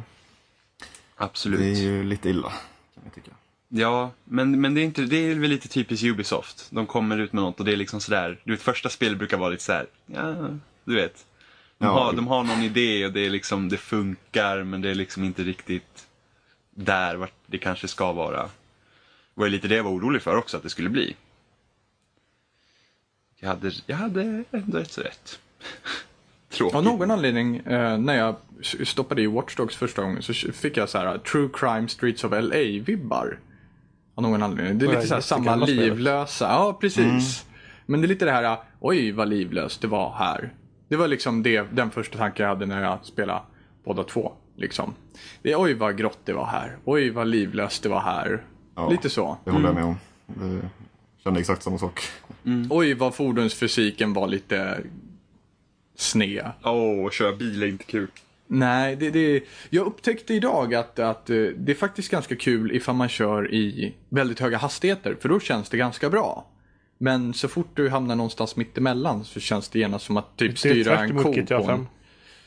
Absolut. 1.16 1.60
Det 1.60 1.66
är 1.66 1.74
ju 1.74 2.04
lite 2.04 2.28
illa, 2.30 2.48
kan 2.94 3.02
jag 3.04 3.14
tycka. 3.14 3.30
Ja, 3.68 4.10
men, 4.24 4.60
men 4.60 4.74
det, 4.74 4.80
är 4.80 4.84
inte, 4.84 5.02
det 5.02 5.16
är 5.16 5.34
väl 5.34 5.50
lite 5.50 5.68
typiskt 5.68 6.04
Ubisoft. 6.06 6.66
De 6.70 6.86
kommer 6.86 7.18
ut 7.18 7.32
med 7.32 7.42
något 7.42 7.58
och 7.60 7.64
det 7.66 7.72
är 7.72 7.76
liksom 7.76 8.00
sådär, 8.00 8.40
du 8.44 8.52
vet 8.52 8.62
första 8.62 8.88
spel 8.88 9.16
brukar 9.16 9.36
vara 9.36 9.48
lite 9.50 9.62
såhär, 9.64 9.86
ja, 10.06 10.36
du 10.84 10.94
vet. 10.94 11.26
De, 11.78 11.84
Ja. 11.84 11.92
har, 11.92 12.12
de 12.12 12.26
har 12.26 12.44
någon 12.44 12.62
idé 12.62 13.06
och 13.06 13.12
det 13.12 13.20
är 13.26 13.30
liksom, 13.30 13.68
det 13.68 13.76
funkar 13.76 14.62
men 14.62 14.80
det 14.80 14.90
är 14.90 14.94
liksom 14.94 15.24
inte 15.24 15.42
riktigt 15.42 16.06
där 16.70 17.16
vart 17.16 17.32
det 17.46 17.58
kanske 17.58 17.88
ska 17.88 18.12
vara. 18.12 18.42
Det 18.42 19.40
var 19.40 19.48
lite 19.48 19.68
det 19.68 19.74
jag 19.76 19.84
var 19.84 19.90
orolig 19.90 20.22
för 20.22 20.36
också 20.36 20.56
att 20.56 20.62
det 20.62 20.70
skulle 20.70 20.88
bli. 20.88 21.16
Jag 23.40 23.48
hade, 23.48 23.72
jag 23.86 23.96
hade 23.96 24.44
ändå 24.50 24.78
ett 24.78 24.90
så 24.92 25.00
rätt. 25.00 25.38
Tråkigt. 26.48 26.76
Av 26.76 26.84
någon 26.84 27.10
anledning, 27.10 27.56
eh, 27.56 27.98
när 27.98 28.14
jag 28.14 28.36
stoppade 28.86 29.22
i 29.22 29.26
Watch 29.26 29.56
Dogs 29.56 29.76
första 29.76 30.02
gången 30.02 30.22
så 30.22 30.32
fick 30.34 30.76
jag 30.76 30.88
så 30.88 30.98
här 30.98 31.18
True 31.18 31.48
Crime 31.52 31.88
Streets 31.88 32.24
of 32.24 32.32
LA-vibbar. 32.32 33.38
Av 34.18 34.22
någon 34.22 34.42
anledning. 34.42 34.78
Det 34.78 34.86
är 34.86 34.88
lite 34.88 35.06
så 35.06 35.14
här 35.14 35.20
samma 35.20 35.56
livlösa. 35.56 36.44
Ja, 36.44 36.78
precis. 36.80 37.46
Men 37.86 38.00
det 38.00 38.06
är 38.06 38.08
lite 38.08 38.24
det 38.24 38.30
här, 38.30 38.56
oj 38.80 39.12
vad 39.12 39.28
livlöst 39.28 39.80
det 39.80 39.88
var 39.88 40.14
här. 40.14 40.52
Det 40.88 40.96
var 40.96 41.08
liksom 41.08 41.42
det, 41.42 41.62
den 41.72 41.90
första 41.90 42.18
tanken 42.18 42.42
jag 42.42 42.50
hade 42.54 42.66
när 42.66 42.82
jag 42.82 42.98
spelade 43.04 43.40
båda 43.84 44.04
två. 44.04 44.32
Liksom. 44.56 44.94
Det 45.42 45.52
är, 45.52 45.60
oj 45.60 45.74
vad 45.74 45.98
grått 45.98 46.18
det 46.24 46.32
var 46.32 46.46
här. 46.46 46.76
Oj 46.84 47.10
vad 47.10 47.26
livlöst 47.26 47.82
det 47.82 47.88
var 47.88 48.00
här. 48.00 48.42
Ja. 48.74 48.90
Lite 48.90 49.10
så. 49.10 49.36
Det 49.44 49.50
håller 49.50 49.66
jag 49.66 49.74
med 49.74 49.84
om. 49.84 49.96
Det 50.26 50.68
kände 51.24 51.40
exakt 51.40 51.62
samma 51.62 51.78
sak. 51.78 52.00
Oj 52.70 52.94
vad 52.94 53.14
fordonsfysiken 53.14 54.12
var 54.12 54.28
lite 54.28 54.80
sned. 55.96 56.50
Åh, 56.62 57.10
köra 57.10 57.36
bil 57.36 57.62
är 57.62 57.66
inte 57.66 57.84
kul. 57.84 58.08
Nej, 58.50 58.96
det, 58.96 59.10
det, 59.10 59.42
jag 59.70 59.86
upptäckte 59.86 60.34
idag 60.34 60.74
att, 60.74 60.98
att 60.98 61.30
eh, 61.30 61.36
det 61.36 61.72
är 61.72 61.76
faktiskt 61.76 62.10
ganska 62.10 62.36
kul 62.36 62.72
ifall 62.76 62.94
man 62.94 63.08
kör 63.08 63.54
i 63.54 63.94
väldigt 64.08 64.40
höga 64.40 64.58
hastigheter, 64.58 65.16
för 65.20 65.28
då 65.28 65.40
känns 65.40 65.68
det 65.68 65.76
ganska 65.76 66.10
bra. 66.10 66.46
Men 66.98 67.34
så 67.34 67.48
fort 67.48 67.70
du 67.74 67.88
hamnar 67.88 68.16
någonstans 68.16 68.56
mittemellan 68.56 69.24
så 69.24 69.40
känns 69.40 69.68
det 69.68 69.78
genast 69.78 70.04
som 70.06 70.16
att 70.16 70.36
typ 70.36 70.58
styra 70.58 70.98
en 70.98 71.22
ko 71.22 71.32
på 71.34 71.64
5. 71.64 71.68
en... 71.70 71.86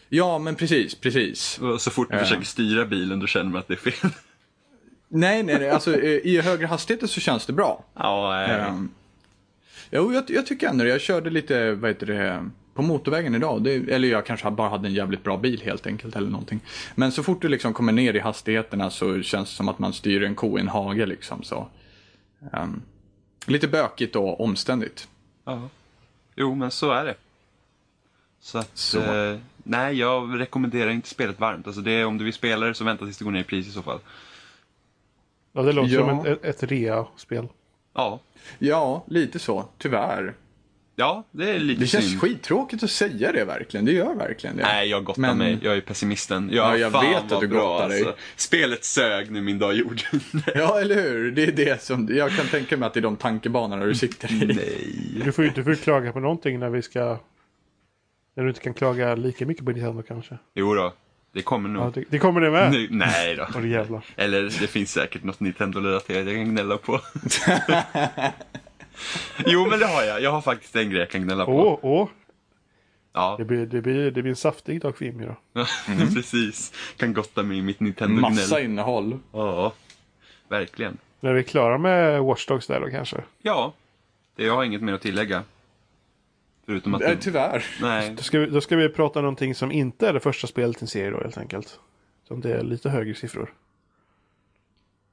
Ja, 0.09 0.39
men 0.39 0.55
precis, 0.55 0.95
precis. 0.95 1.59
Så 1.79 1.91
fort 1.91 2.09
du 2.09 2.15
Ja. 2.15 2.21
försöker 2.23 2.45
styra 2.45 2.85
bilen 2.85 3.19
då 3.19 3.27
känner 3.27 3.49
man 3.51 3.59
att 3.59 3.67
det 3.67 3.73
är 3.73 3.91
fel. 3.91 4.11
Nej, 5.13 5.43
nej, 5.43 5.59
nej. 5.59 5.69
Alltså, 5.69 6.01
eh, 6.01 6.09
i 6.09 6.41
högre 6.41 6.65
hastigheter 6.65 7.07
så 7.07 7.19
känns 7.19 7.45
det 7.45 7.53
bra. 7.53 7.85
ja, 7.95 8.43
eh, 8.43 8.73
Um, 8.73 8.91
jo, 9.91 10.13
jag, 10.13 10.23
jag 10.27 10.45
tycker 10.45 10.67
ändå 10.67 10.83
det. 10.83 10.89
Jag 10.89 11.01
körde 11.01 11.29
lite, 11.29 11.71
vad 11.71 11.89
heter 11.89 12.05
det, 12.05 12.49
på 12.73 12.81
motorvägen 12.81 13.35
idag. 13.35 13.63
Det, 13.63 13.73
eller 13.73 14.07
jag 14.07 14.25
kanske 14.25 14.51
bara 14.51 14.69
hade 14.69 14.87
en 14.87 14.93
jävligt 14.93 15.23
bra 15.23 15.37
bil 15.37 15.61
helt 15.61 15.87
enkelt 15.87 16.15
eller 16.15 16.29
någonting. 16.29 16.59
Men 16.95 17.11
så 17.11 17.23
fort 17.23 17.41
du 17.41 17.47
liksom 17.47 17.73
kommer 17.73 17.91
ner 17.93 18.13
i 18.13 18.19
hastigheterna 18.19 18.89
så 18.89 19.21
känns 19.21 19.49
det 19.49 19.55
som 19.55 19.69
att 19.69 19.79
man 19.79 19.93
styr 19.93 20.23
en 20.23 20.35
ko 20.35 20.57
i 20.57 20.61
en 20.61 20.67
hage 20.67 21.05
liksom. 21.05 21.43
Så. 21.43 21.67
Ehm, 22.53 22.81
lite 23.45 23.67
bökigt 23.67 24.15
och 24.15 24.41
omständigt. 24.41 25.07
ja. 25.45 25.69
Jo, 26.35 26.55
men 26.55 26.71
så 26.71 26.91
är 26.91 27.05
det. 27.05 27.15
Så 28.39 28.57
att, 28.57 28.77
Så. 28.77 28.99
Eh, 28.99 29.37
nej, 29.57 29.95
jag 29.99 30.39
rekommenderar 30.39 30.89
inte 30.89 31.09
spelet 31.09 31.39
varmt. 31.39 31.67
Alltså 31.67 31.81
det 31.81 31.91
är, 31.91 32.05
om 32.05 32.17
du 32.17 32.23
vill 32.23 32.33
spela 32.33 32.65
det 32.65 32.73
så 32.73 32.83
vänta 32.83 33.05
tills 33.05 33.17
det 33.17 33.23
går 33.25 33.31
ner 33.31 33.39
i 33.39 33.43
pris 33.43 33.67
i 33.67 33.71
så 33.71 33.81
fall. 33.81 33.99
Ja, 35.53 35.61
det 35.61 35.71
låter 35.73 35.93
Ja. 35.93 35.99
som 35.99 36.25
ett, 36.25 36.43
ett 36.45 36.63
rea-spel. 36.63 37.47
Ja, 37.93 38.19
Ja, 38.59 39.03
lite 39.07 39.39
så. 39.39 39.65
Tyvärr. 39.77 40.33
Ja 41.01 41.23
det 41.31 41.49
är 41.49 41.59
lite 41.59 41.81
Det 41.81 41.87
känns 41.87 42.09
synd. 42.09 42.21
skittråkigt 42.21 42.83
att 42.83 42.89
säga 42.91 43.31
det 43.31 43.45
verkligen. 43.45 43.85
Det 43.85 43.91
gör 43.91 44.15
verkligen 44.15 44.57
det. 44.57 44.63
Nej, 44.63 44.89
jag 44.89 45.03
gottar 45.03 45.21
Men- 45.21 45.37
mig. 45.37 45.57
Jag 45.61 45.77
är 45.77 45.81
pessimisten. 45.81 46.49
Ja, 46.51 46.71
Ja, 46.71 46.77
jag 46.77 46.91
fan 46.91 47.05
vet 47.05 47.31
att 47.31 47.39
du 47.41 47.47
bra, 47.47 47.73
gottar 47.73 47.89
dig. 47.89 47.97
Alltså. 48.05 48.15
Spelet 48.35 48.83
sög 48.85 49.31
nu 49.31 49.41
min 49.41 49.59
dag 49.59 49.73
gjord. 49.73 50.01
Ja, 50.55 50.79
eller 50.79 50.95
hur? 50.95 51.31
Det 51.31 51.43
är 51.43 51.51
det 51.51 51.81
som, 51.81 52.07
jag 52.11 52.31
kan 52.31 52.45
tänka 52.47 52.77
mig 52.77 52.87
att 52.87 52.93
det 52.93 52.99
är 52.99 53.01
de 53.01 53.15
tankebanorna 53.15 53.85
du 53.85 53.95
sitter 53.95 54.31
i. 54.43 54.45
Nej. 54.45 55.21
Du 55.25 55.31
får 55.31 55.43
ju 55.45 55.49
du 55.55 55.63
får 55.63 55.75
klaga 55.75 56.11
på 56.11 56.19
någonting 56.19 56.59
när 56.59 56.69
vi 56.69 56.81
ska... 56.81 57.17
När 58.35 58.43
du 58.43 58.49
inte 58.49 58.61
kan 58.61 58.73
klaga 58.73 59.15
lika 59.15 59.45
mycket 59.45 59.65
på 59.65 59.71
Nintendo 59.71 60.03
kanske. 60.07 60.37
Jo 60.55 60.73
då, 60.75 60.93
det 61.33 61.41
kommer 61.41 61.69
nog. 61.69 61.83
Ja, 61.83 61.91
det, 61.95 62.03
det 62.09 62.19
kommer 62.19 62.41
det 62.41 62.51
med. 62.51 62.71
Nu, 62.71 62.87
nej 62.91 63.35
då. 63.35 64.01
Eller 64.15 64.41
det 64.43 64.67
finns 64.67 64.91
säkert 64.91 65.23
något 65.23 65.39
Nintendo-relaterat 65.39 66.25
jag 66.27 66.35
kan 66.35 66.49
gnälla 66.49 66.77
på. 66.77 66.99
jo, 69.45 69.67
men 69.67 69.79
det 69.79 69.85
har 69.85 70.03
jag. 70.03 70.21
Jag 70.21 70.31
har 70.31 70.41
faktiskt 70.41 70.75
en 70.75 70.89
grej 70.89 70.99
jag 70.99 71.09
kan 71.09 71.21
gnälla 71.21 71.45
på. 71.45 71.51
Åh, 71.51 71.79
åh. 71.81 72.07
Ja, 73.13 73.35
Det 73.37 73.45
blir, 73.45 73.65
det, 73.65 73.81
blir, 73.81 74.11
det 74.11 74.21
blir 74.21 74.29
en 74.29 74.35
saftig 74.35 74.81
dag 74.81 74.97
för 74.97 75.05
Jimmy 75.05 75.25
då. 75.25 75.63
precis. 76.15 76.73
Kan 76.97 77.13
gotta 77.13 77.43
mig 77.43 77.57
i 77.57 77.61
mitt 77.61 77.79
Nintendo-gnäll. 77.79 78.21
Massa 78.21 78.61
innehåll. 78.61 79.19
Ja, 79.31 79.73
verkligen. 80.47 80.97
När 81.19 81.33
vi 81.33 81.39
är 81.39 81.43
klara 81.43 81.77
med 81.77 82.21
Watch 82.21 82.45
Dogs 82.47 82.67
där 82.67 82.79
då 82.79 82.89
kanske. 82.89 83.17
Ja, 83.41 83.73
det, 84.35 84.43
jag 84.43 84.55
har 84.55 84.63
inget 84.63 84.81
mer 84.81 84.93
att 84.93 85.01
tillägga. 85.01 85.43
Förutom 86.65 86.93
att... 86.95 87.01
Nej, 87.01 87.15
Det, 87.15 87.21
tyvärr. 87.21 87.65
nej, 87.81 88.13
Då 88.17 88.23
ska, 88.23 88.39
vi, 88.39 88.45
då 88.45 88.61
ska 88.61 88.75
vi 88.75 88.89
prata 88.89 89.19
om 89.19 89.23
någonting 89.23 89.55
som 89.55 89.71
inte 89.71 90.07
är 90.07 90.13
det 90.13 90.19
första 90.19 90.47
spelet 90.47 90.77
i 90.77 90.81
en 90.81 90.87
serie 90.87 91.09
då 91.09 91.17
helt 91.17 91.37
enkelt. 91.37 91.79
Som 92.27 92.41
det 92.41 92.53
är 92.53 92.63
lite 92.63 92.89
högre 92.89 93.15
siffror. 93.15 93.53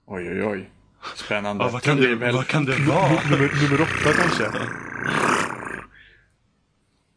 Oj, 0.07 0.30
oj, 0.30 0.45
oj. 0.45 0.71
Spännande. 1.14 1.64
ja, 1.64 1.71
vad, 1.71 1.83
kan 1.83 1.97
det, 1.97 2.33
vad 2.33 2.47
kan 2.47 2.64
det 2.64 2.78
vara? 2.78 3.09
Nummer, 3.31 3.62
nummer 3.62 3.81
åtta 3.83 4.12
kanske. 4.12 4.50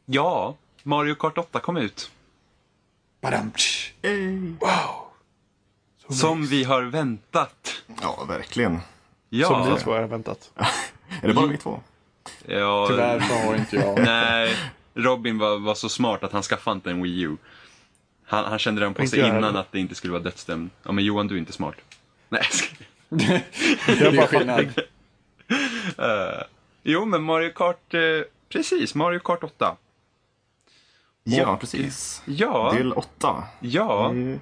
Ja, 0.06 0.58
Mario 0.84 1.16
Kart 1.16 1.38
8 1.38 1.60
kom 1.60 1.78
ut. 1.78 2.12
Badam, 3.22 3.52
tsch. 3.52 3.94
Som 6.10 6.46
vi 6.46 6.64
har 6.64 6.84
väntat. 6.84 7.84
Ja, 8.02 8.26
verkligen. 8.28 8.80
Ja, 9.30 9.48
Som 9.48 9.74
ni 9.74 9.80
två 9.80 9.92
har 9.92 10.04
väntat. 10.04 10.52
Är 11.22 11.28
det 11.28 11.34
bara 11.34 11.46
vi 11.46 11.58
två? 11.58 11.82
ja 12.46 12.86
Tyvärr 12.90 13.20
så 13.20 13.34
har 13.34 13.56
inte 13.56 13.76
jag. 13.76 14.00
Nej, 14.06 14.56
Robin 14.94 15.38
var, 15.38 15.60
var 15.60 15.76
så 15.76 15.90
smart 15.90 16.24
att 16.24 16.32
han 16.32 16.44
skaffade 16.44 16.76
inte 16.76 16.92
en 16.92 17.02
Wii 17.02 17.22
U. 17.22 17.38
Han, 18.26 18.46
han 18.46 18.60
kände 18.60 18.82
redan 18.82 18.94
på 18.94 19.08
sig 19.08 19.20
innan 19.20 19.56
att 19.56 19.72
det 19.72 19.80
inte 19.80 19.96
skulle 19.96 20.14
vara 20.14 20.24
dödsdömd. 20.24 20.70
Ja, 20.84 20.92
men 20.92 21.04
Johan, 21.04 21.28
du 21.28 21.36
är 21.36 21.40
inte 21.40 21.54
smart. 21.54 21.76
Nej. 22.30 22.42
Det 23.12 23.44
är 23.88 24.28
skillnad. 24.28 24.60
Eh, 25.98 26.44
Jo, 26.84 27.06
men 27.06 27.24
Mario 27.24 27.50
Kart, 27.56 27.94
eh, 27.94 28.00
precis, 28.50 28.96
Mario 28.96 29.20
Kart 29.20 29.44
8. 29.44 29.76
Ja, 31.24 31.58
precis. 31.58 32.22
Ja, 32.26 32.74
Del 32.78 32.94
8. 32.94 33.44
ja. 33.60 34.10
Mm. 34.10 34.40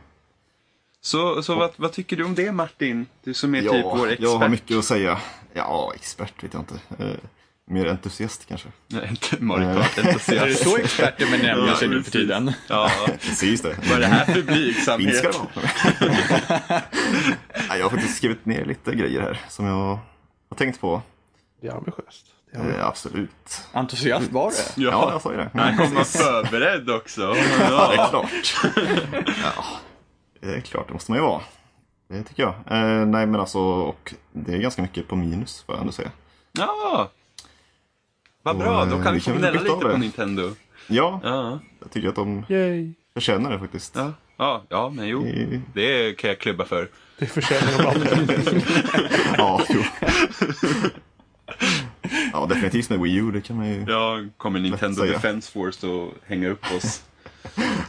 Så, 1.01 1.43
så 1.43 1.55
vad, 1.55 1.71
vad 1.75 1.91
tycker 1.91 2.17
du 2.17 2.23
om 2.23 2.35
det 2.35 2.51
Martin? 2.51 3.05
Du 3.23 3.33
som 3.33 3.55
är 3.55 3.61
typ 3.61 3.71
vår 3.71 3.97
Ja, 3.99 4.05
expert. 4.07 4.19
jag 4.19 4.37
har 4.37 4.49
mycket 4.49 4.77
att 4.77 4.85
säga. 4.85 5.19
Ja, 5.53 5.91
expert 5.95 6.43
vet 6.43 6.53
jag 6.53 6.61
inte. 6.61 6.79
Mer 7.71 7.85
entusiast 7.87 8.45
kanske. 8.47 8.67
Nej, 8.87 9.07
inte 9.09 9.43
Mario. 9.43 9.73
Kart 9.81 9.97
Är 9.97 10.07
entusiast. 10.07 10.63
så 10.63 10.77
experter 10.77 11.25
benämner 11.31 11.67
Ja, 11.67 11.75
sig 11.75 11.87
nu 11.87 11.93
för 11.95 11.99
precis. 12.03 12.11
tiden? 12.13 12.53
Ja, 12.67 12.91
Precis 13.21 13.61
det. 13.61 13.75
vad 13.89 13.91
är 13.91 13.99
det 13.99 14.07
här 14.07 14.25
för 14.25 14.33
Fint 14.33 14.45
ska 14.83 14.97
blygsamhet? 14.97 15.23
det 15.23 15.37
vara. 15.37 16.81
Ja, 17.69 17.77
jag 17.77 17.85
har 17.85 17.89
faktiskt 17.89 18.17
skrivit 18.17 18.45
ner 18.45 18.65
lite 18.65 18.95
grejer 18.95 19.21
här 19.21 19.41
som 19.49 19.65
jag 19.65 19.99
har 20.49 20.55
tänkt 20.57 20.81
på. 20.81 21.01
Det 21.61 21.67
är 21.67 21.71
ambitiöst. 21.71 22.25
Det 22.51 22.57
är 22.57 22.59
ambitiöst. 22.61 22.79
Eh, 22.81 22.87
absolut. 22.87 23.61
Entusiast 23.73 24.31
var 24.31 24.51
det. 24.51 24.81
Ja, 24.81 25.09
jag 25.11 25.21
sa 25.21 25.31
ju 25.31 25.37
det. 25.37 25.49
Han 25.53 25.77
kommer 25.77 26.03
förberedd 26.03 26.89
också. 26.89 27.21
Ja, 27.21 27.33
det 27.89 27.95
Ja. 27.95 28.03
är 28.05 28.09
klart. 28.09 28.31
Ja, 29.43 29.63
det 30.41 30.55
är 30.55 30.61
klart, 30.61 30.87
det 30.87 30.93
måste 30.93 31.11
man 31.11 31.17
ju 31.19 31.23
vara. 31.25 31.41
Det 32.09 32.23
tycker 32.23 32.43
jag. 32.43 32.53
Eh, 32.53 33.05
nej, 33.05 33.25
men 33.25 33.35
alltså, 33.39 33.59
och 33.59 34.13
det 34.31 34.53
är 34.53 34.57
ganska 34.57 34.81
mycket 34.81 35.07
på 35.07 35.15
minus, 35.15 35.63
får 35.65 35.75
jag 35.75 35.81
ändå 35.81 35.93
säga. 35.93 36.11
ja. 36.51 37.11
Vad 38.43 38.57
bra, 38.57 38.85
då 38.85 38.95
eh, 38.97 39.03
kan 39.03 39.13
vi 39.13 39.19
vi 39.19 39.23
få 39.25 39.31
gnälla 39.31 39.61
lite 39.61 39.75
på. 39.75 39.97
Nintendo. 39.97 40.51
Ja, 40.87 41.19
Ja, 41.23 41.59
jag 41.79 41.91
tycker 41.91 42.09
att 42.09 42.15
de 42.15 42.45
Yay. 42.49 42.93
förtjänar 43.13 43.51
det 43.51 43.59
faktiskt. 43.59 43.95
ja, 43.95 44.13
ja, 44.37 44.63
ja 44.69 44.89
men 44.89 45.07
jo. 45.07 45.27
Det 45.73 46.17
kan 46.17 46.29
jag 46.29 46.39
klubba 46.39 46.65
för. 46.65 46.89
Det 47.17 47.25
förtjänar 47.25 47.77
de 47.77 47.85
aldrig. 47.89 48.63
Ja, 49.37 49.61
jo. 49.69 49.83
Ja, 52.33 52.45
definitivt 52.45 52.89
med 52.89 52.99
Wii 52.99 53.15
U, 53.15 53.31
det 53.31 53.41
kan 53.41 53.57
man 53.57 53.67
ju. 53.67 53.85
Ja, 53.87 54.23
kommer 54.37 54.59
Nintendo 54.59 55.01
säga. 55.01 55.13
Defense 55.13 55.51
Force 55.51 55.87
att 55.87 56.29
hänga 56.29 56.49
upp 56.49 56.65
oss. 56.77 57.03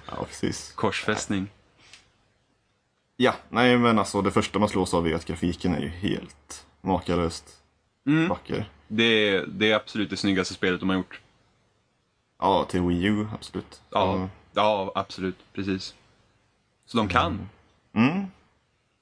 Ja, 0.07 0.25
precis. 0.29 0.73
Korsfästning. 0.73 1.47
Ja, 3.17 3.35
nej 3.49 3.79
men 3.79 3.99
alltså 3.99 4.23
det 4.23 4.31
första 4.31 4.59
man 4.59 4.69
slås 4.69 4.95
av 4.95 5.09
är 5.09 5.15
att 5.15 5.25
grafiken 5.27 5.75
är 5.75 5.81
ju 5.81 5.89
helt 5.89 6.65
makalöst 6.81 7.45
Mm. 8.07 8.29
vacker. 8.29 8.69
Det 8.93 9.29
är, 9.29 9.47
det 9.47 9.71
är 9.71 9.77
absolut 9.77 10.11
det 10.11 10.17
snyggaste 10.17 10.55
spelet 10.55 10.81
de 10.81 10.89
har 10.89 10.97
gjort. 10.97 11.21
Ja, 12.39 12.65
till 12.65 12.81
Wii 12.81 13.05
U, 13.05 13.27
absolut. 13.35 13.81
Ja, 13.91 14.29
ja 14.55 14.93
absolut. 14.95 15.37
Precis. 15.53 15.95
Så 16.87 16.97
de 16.97 17.09
kan. 17.09 17.49
Mm. 17.93 18.27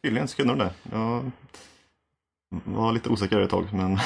Tydligen 0.02 0.28
så 0.28 0.36
kunde 0.36 0.54
de 0.54 0.58
det. 0.58 0.72
Jag 0.92 1.30
var 2.64 2.92
lite 2.92 3.08
osäker 3.08 3.40
ett 3.40 3.50
tag, 3.50 3.72
men 3.72 3.98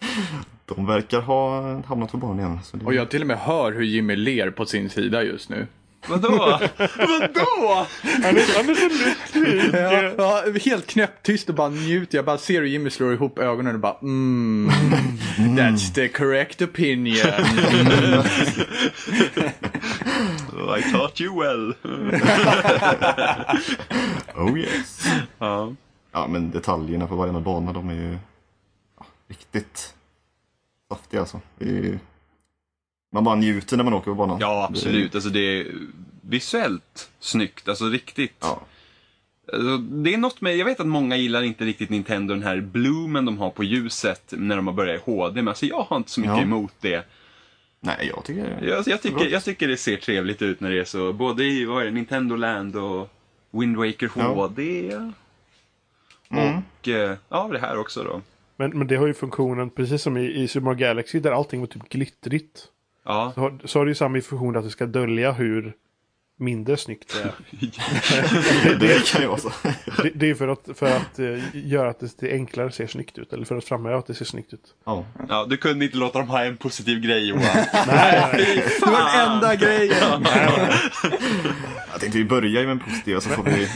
de 0.64 0.86
verkar 0.86 1.20
ha 1.20 1.62
hamnat 1.82 2.10
på 2.10 2.16
banan 2.16 2.38
igen. 2.38 2.62
Så 2.62 2.76
det... 2.76 2.84
Och 2.84 2.94
jag 2.94 3.10
till 3.10 3.20
och 3.20 3.26
med 3.26 3.38
hör 3.38 3.72
hur 3.72 3.84
Jimmy 3.84 4.16
ler 4.16 4.50
på 4.50 4.66
sin 4.66 4.90
sida 4.90 5.22
just 5.22 5.48
nu. 5.48 5.66
Vadå? 6.08 6.60
Vadå? 6.98 7.86
Han 8.02 8.36
är, 8.36 8.56
han 8.56 8.70
är 8.70 8.74
så 8.74 8.88
lycklig. 8.88 9.74
Ja, 9.74 10.12
ja, 10.18 10.44
helt 10.64 10.86
knäpptyst 10.86 11.48
och 11.48 11.54
bara 11.54 11.68
njuter. 11.68 12.18
Jag 12.18 12.24
bara 12.24 12.38
ser 12.38 12.60
hur 12.60 12.68
Jimmy 12.68 12.90
slår 12.90 13.12
ihop 13.12 13.38
ögonen 13.38 13.74
och 13.74 13.80
bara 13.80 13.96
mm, 14.02 14.70
That's 15.38 15.94
the 15.94 16.08
correct 16.08 16.62
opinion. 16.62 17.16
I 20.78 20.82
taught 20.92 21.20
you 21.20 21.40
well. 21.40 21.74
Oh 24.36 24.58
yes. 24.58 25.04
Ja. 25.38 25.72
Ja, 26.12 26.26
men 26.26 26.50
detaljerna 26.50 27.06
på 27.06 27.14
varje 27.14 27.32
bana, 27.32 27.72
de 27.72 27.88
är 27.88 27.94
ju 27.94 28.18
riktigt 29.28 29.94
saftiga 30.88 31.20
alltså. 31.20 31.40
Det 31.58 31.64
är 31.64 31.72
ju... 31.72 31.98
Man 33.14 33.24
bara 33.24 33.34
njuter 33.34 33.76
när 33.76 33.84
man 33.84 33.94
åker 33.94 34.04
på 34.10 34.14
banan. 34.14 34.38
ja, 34.40 34.66
absolut. 34.70 35.14
Alltså 35.14 35.30
det 35.30 35.40
är 35.60 35.66
visuellt 36.20 37.10
snyggt. 37.20 37.68
Alltså 37.68 37.84
riktigt. 37.88 38.40
Det, 38.40 38.46
ja. 38.46 38.60
Alltså, 39.52 39.76
det 39.78 40.14
är 40.14 40.18
något 40.18 40.40
med, 40.40 40.56
jag 40.56 40.64
vet 40.64 40.80
att 40.80 40.86
många 40.86 41.16
gillar 41.16 41.42
inte 41.42 41.64
riktigt 41.64 41.90
Nintendo, 41.90 42.34
den 42.34 42.42
här 42.42 42.60
bloomen 42.60 43.24
de 43.24 43.38
har 43.38 43.50
på 43.50 43.64
ljuset 43.64 44.34
när 44.36 44.56
de 44.56 44.66
har 44.66 44.74
börjat 44.74 45.00
i 45.00 45.10
HD. 45.10 45.34
Men 45.42 45.48
alltså 45.48 45.66
jag 45.66 45.82
har 45.82 45.96
inte 45.96 46.10
så 46.10 46.20
mycket 46.20 46.36
Ja. 46.36 46.42
emot 46.42 46.72
det. 46.80 47.06
Nej, 47.80 48.12
jag 48.14 48.24
tycker 48.24 48.42
det. 48.60 48.66
Jag, 48.66 48.82
jag, 48.88 49.02
tycker, 49.02 49.26
jag 49.26 49.44
tycker 49.44 49.68
det 49.68 49.76
ser 49.76 49.96
trevligt 49.96 50.42
ut 50.42 50.60
när 50.60 50.70
det 50.70 50.80
är 50.80 50.84
så. 50.84 51.12
Både 51.12 51.44
i 51.44 51.64
vad 51.64 51.80
är 51.82 51.84
det, 51.84 51.90
Nintendo 51.90 52.36
Land 52.36 52.76
och 52.76 53.08
Wind 53.50 53.76
Waker 53.76 54.10
Ja. 54.16 54.22
HD. 54.22 54.90
Mm. 54.92 56.56
Och 56.56 56.88
eh, 56.88 57.16
ja, 57.28 57.48
det 57.52 57.58
här 57.58 57.78
också 57.78 58.02
då. 58.04 58.20
Men, 58.56 58.78
men 58.78 58.86
det 58.86 58.96
har 58.96 59.06
ju 59.06 59.14
funktionen, 59.14 59.70
precis 59.70 60.02
som 60.02 60.16
i, 60.16 60.42
i 60.42 60.48
Super 60.48 60.64
Mario 60.64 60.78
Galaxy, 60.78 61.20
där 61.20 61.32
allting 61.32 61.60
var 61.60 61.66
typ 61.66 61.88
glittrigt. 61.88 62.68
Ja, 63.04 63.32
Så 63.34 63.40
har, 63.40 63.58
så 63.64 63.78
har 63.78 63.84
det 63.86 63.90
ju 63.90 63.94
samma 63.94 64.20
funktion 64.20 64.56
att 64.56 64.64
det 64.64 64.70
ska 64.70 64.86
dölja 64.86 65.32
hur 65.32 65.72
mindre 66.38 66.76
snyggt. 66.76 67.14
är. 67.24 67.32
Det 68.78 69.06
kan 69.06 69.20
ju 69.22 69.26
vara 69.28 69.38
så. 69.38 69.52
det, 70.02 70.10
det 70.14 70.30
är 70.30 70.34
för 70.34 70.48
att, 70.48 70.68
för 70.74 70.86
att 70.96 71.18
eh, 71.18 71.38
göra 71.52 71.90
att 71.90 72.00
det, 72.00 72.18
det 72.18 72.32
enklare 72.32 72.72
ser 72.72 72.86
snyggt 72.86 73.18
ut. 73.18 73.32
Eller 73.32 73.44
för 73.44 73.56
att 73.56 73.64
framhäva 73.64 73.98
att 73.98 74.06
det 74.06 74.14
ser 74.14 74.24
snyggt 74.24 74.52
ut. 74.52 74.74
Ja. 74.84 75.04
Ja, 75.28 75.46
du 75.48 75.56
kunde 75.56 75.84
inte 75.84 75.96
låta 75.96 76.18
dem 76.18 76.28
ha 76.28 76.44
en 76.44 76.56
positiv 76.56 77.00
grej 77.00 77.28
Johan. 77.28 77.42
Nej, 77.86 78.62
Det 78.80 78.86
var 78.86 79.22
den 79.26 79.32
enda 79.32 79.54
grejen! 79.54 80.26
Jag 81.92 82.00
tänkte 82.00 82.18
vi 82.18 82.24
börjar 82.24 82.60
ju 82.60 82.66
med 82.66 82.72
en 82.72 82.80
positiv 82.80 83.18
så 83.20 83.28
får 83.28 83.42
vi 83.44 83.68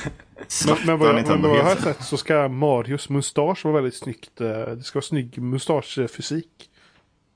Men, 0.66 0.76
men 0.86 0.98
vad 0.98 1.08
jag, 1.08 1.28
men 1.28 1.42
vad 1.42 1.58
jag 1.58 1.64
har 1.64 1.76
sett 1.76 2.04
så 2.04 2.16
ska 2.16 2.48
Marios 2.48 3.08
mustasch 3.08 3.64
vara 3.64 3.74
väldigt 3.74 3.94
snyggt. 3.96 4.40
eh, 4.40 4.46
Det 4.48 4.82
ska 4.82 4.96
vara 4.96 5.04
snygg 5.04 5.42
mustaschfysik. 5.42 6.70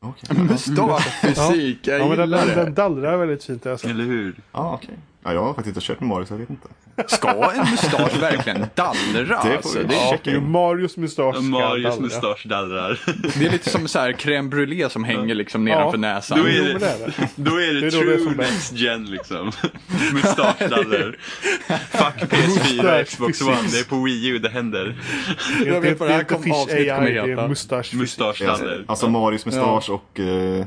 Okej. 0.03 0.37
Mustaschfysik, 0.49 1.87
jag 1.87 2.01
Ja, 2.01 2.09
men 2.09 2.31
den, 2.31 2.31
den, 2.31 2.75
dallrar 2.75 3.17
väldigt 3.17 3.45
fint. 3.45 3.63
sett. 3.63 3.85
Eller 3.85 4.05
hur? 4.05 4.35
Ja, 4.53 4.75
okej. 4.75 4.99
Ja, 5.25 5.33
jag 5.33 5.43
har 5.43 5.55
faktiskt 5.55 5.77
inte 5.77 5.87
kört 5.87 6.01
med 6.01 6.09
Mario 6.09 6.27
så 6.27 6.35
jag 6.35 6.39
vet 6.39 6.51
inte. 6.51 6.69
Ska 7.07 7.53
en 7.53 7.71
mustasch 7.71 8.17
verkligen 8.21 8.67
dallra? 8.75 8.97
Det 9.15 9.49
får 9.49 9.51
Alltså, 9.57 9.79
det, 9.83 9.95
Ja, 9.95 10.09
checka 10.11 10.31
jo, 10.31 10.39
in. 10.39 10.51
Marios 10.51 10.97
mustasch 10.97 11.35
ska 11.35 11.43
Marius 11.43 11.85
dallra. 11.85 12.01
mustasch 12.03 12.47
dallrar. 12.47 13.01
det 13.39 13.47
är 13.47 13.51
lite 13.51 13.71
som 13.71 13.89
så 13.89 13.99
här 13.99 14.13
crème 14.13 14.49
brûlée 14.51 14.89
som 14.89 15.05
hänger 15.05 15.35
liksom 15.35 15.65
nedanför 15.65 15.99
näsan. 15.99 16.39
Då 16.39 16.45
är 16.49 16.51
det- 16.53 16.87
är. 16.87 17.13
Då 17.37 17.57
är 17.57 17.75
det, 17.75 17.81
Det 17.81 17.87
är 17.87 17.91
då 17.91 18.03
det 18.03 18.15
är 18.15 18.17
true 18.19 18.35
next 18.37 18.73
gen 18.73 19.05
liksom. 19.07 19.53
Mustaschdallrar. 20.13 21.17
Fuck 21.91 22.31
PS4 22.31 23.01
och 23.01 23.07
Xbox 23.07 23.43
One. 23.43 23.57
Det 23.73 23.79
är 23.81 23.85
på 23.89 24.03
Wii 24.03 24.27
U 24.29 24.39
det 24.39 24.49
händer. 24.49 24.95
Det 25.63 25.69
är 25.69 25.73
Jag 25.75 25.81
vet 25.81 26.01
vad 26.01 26.09
det 26.09 26.13
är 26.13 26.17
här 26.17 26.25
kom- 26.25 26.43
Fish 26.43 26.53
avsnitt 26.53 26.89
kommer 26.95 27.11
heta. 27.11 27.43
är. 27.43 27.97
Mustaschdaller. 27.97 28.85
Alltså 28.87 29.09
Marios 29.09 29.47
mustasch 29.47 29.91
och 29.91 30.19
uh, 30.21 30.65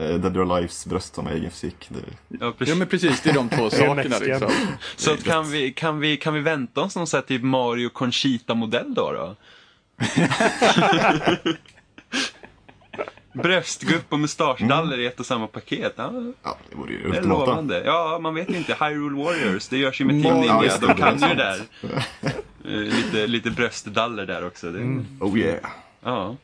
Dead 0.00 0.36
or 0.36 0.52
Alives 0.56 0.86
bröst 0.86 1.14
som 1.14 1.26
egen 1.26 1.50
fysik. 1.50 1.86
Det... 1.88 1.98
Ja, 2.28 2.36
Ja 2.40 2.52
precis. 2.58 2.76
men 2.76 2.88
precis, 2.88 3.20
det 3.20 3.30
är 3.30 3.34
de 3.34 3.48
två 3.48 3.70
sakerna 3.70 4.18
liksom. 4.18 4.50
Så 4.96 5.12
att 5.12 5.24
kan, 5.24 5.50
vi, 5.50 5.72
kan, 5.72 6.00
vi, 6.00 6.16
kan 6.16 6.34
vi 6.34 6.40
vänta 6.40 6.80
oss 6.80 6.96
någon 6.96 7.06
sån 7.06 7.18
här 7.18 7.22
typ 7.22 7.42
Mario 7.42 7.88
Conchita-modell 7.88 8.94
då? 8.94 9.12
då? 9.12 9.36
Bröstgupp 13.32 14.12
och 14.12 14.18
mustaschdaller 14.18 14.98
i 14.98 15.06
ett 15.06 15.20
och 15.20 15.26
samma 15.26 15.46
paket. 15.46 15.92
Ja, 15.96 16.12
Ja, 16.42 16.56
det 16.70 16.76
vore 16.76 16.92
ju 16.92 16.98
det 16.98 17.04
är 17.04 17.08
ultimata. 17.08 17.28
lovande. 17.46 17.82
Ja, 17.84 18.18
man 18.22 18.34
vet 18.34 18.48
inte. 18.48 18.76
Hyrule 18.80 19.24
Warriors, 19.24 19.68
det 19.68 19.78
görs 19.78 20.00
ju 20.00 20.04
med 20.04 20.22
Team 20.22 20.36
Ja, 20.36 20.40
Ninja. 20.60 20.76
det, 20.80 20.86
De 20.86 20.94
kan 20.94 21.22
är 21.22 21.28
ju 21.28 21.34
det 21.34 21.42
där. 21.42 21.60
Eh, 22.64 22.70
Lite, 22.80 23.26
lite 23.26 23.50
bröstdaller 23.50 24.26
där 24.26 24.46
också. 24.46 24.70
Det, 24.70 25.04
Oh 25.20 25.38
yeah. 25.38 25.58
Ja. 26.02 26.36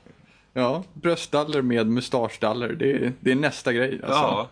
Ja, 0.59 0.85
bröstdaller 0.93 1.63
med 1.63 1.87
mustaschdaller, 1.87 2.69
det, 2.69 2.93
är- 2.93 3.13
det 3.21 3.31
är 3.33 3.35
nästa 3.37 3.73
grej 3.73 3.93
alltså. 3.93 4.09
ja, 4.19 4.49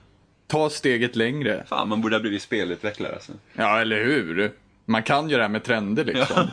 Ta 0.46 0.70
steget 0.70 1.16
längre. 1.16 1.64
fan 1.68 1.88
man 1.88 2.00
borde 2.00 2.14
ha 2.16 2.20
blivit 2.20 2.42
spelutvecklare 2.42 3.14
alltså. 3.14 3.32
Ja, 3.54 3.80
eller 3.80 4.04
hur? 4.04 4.52
Man 4.84 5.02
kan 5.02 5.30
ju 5.30 5.36
det 5.36 5.42
här 5.42 5.48
med 5.48 5.64
trender 5.64 6.04
liksom. 6.04 6.48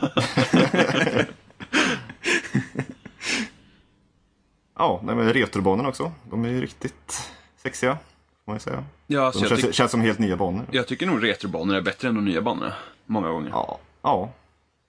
Ja, 4.78 5.00
nej, 5.04 5.14
men 5.16 5.32
retrobanorna 5.32 5.88
också. 5.88 6.12
De 6.30 6.44
är 6.44 6.48
ju 6.48 6.60
riktigt 6.60 7.30
sexiga. 7.56 7.98
Får 8.44 8.52
man 8.52 8.56
ju 8.56 8.60
säga. 8.60 8.84
Ja, 9.06 9.24
De 9.24 9.32
så 9.32 9.44
jag, 9.44 9.48
känns, 9.48 9.60
tyck- 9.64 9.72
känns 9.72 9.90
som 9.90 10.00
helt 10.00 10.18
nya 10.18 10.36
banor. 10.36 10.66
jag 10.70 10.86
tycker 10.88 11.06
nog 11.06 11.22
retrobanor 11.24 11.74
är 11.76 11.80
bättre 11.80 12.08
än 12.08 12.14
de 12.14 12.24
nya 12.24 12.42
banorna. 12.42 12.72
Många 13.06 13.28
gånger, 13.28 13.50
Ja, 13.50 13.78
ja 14.02 14.32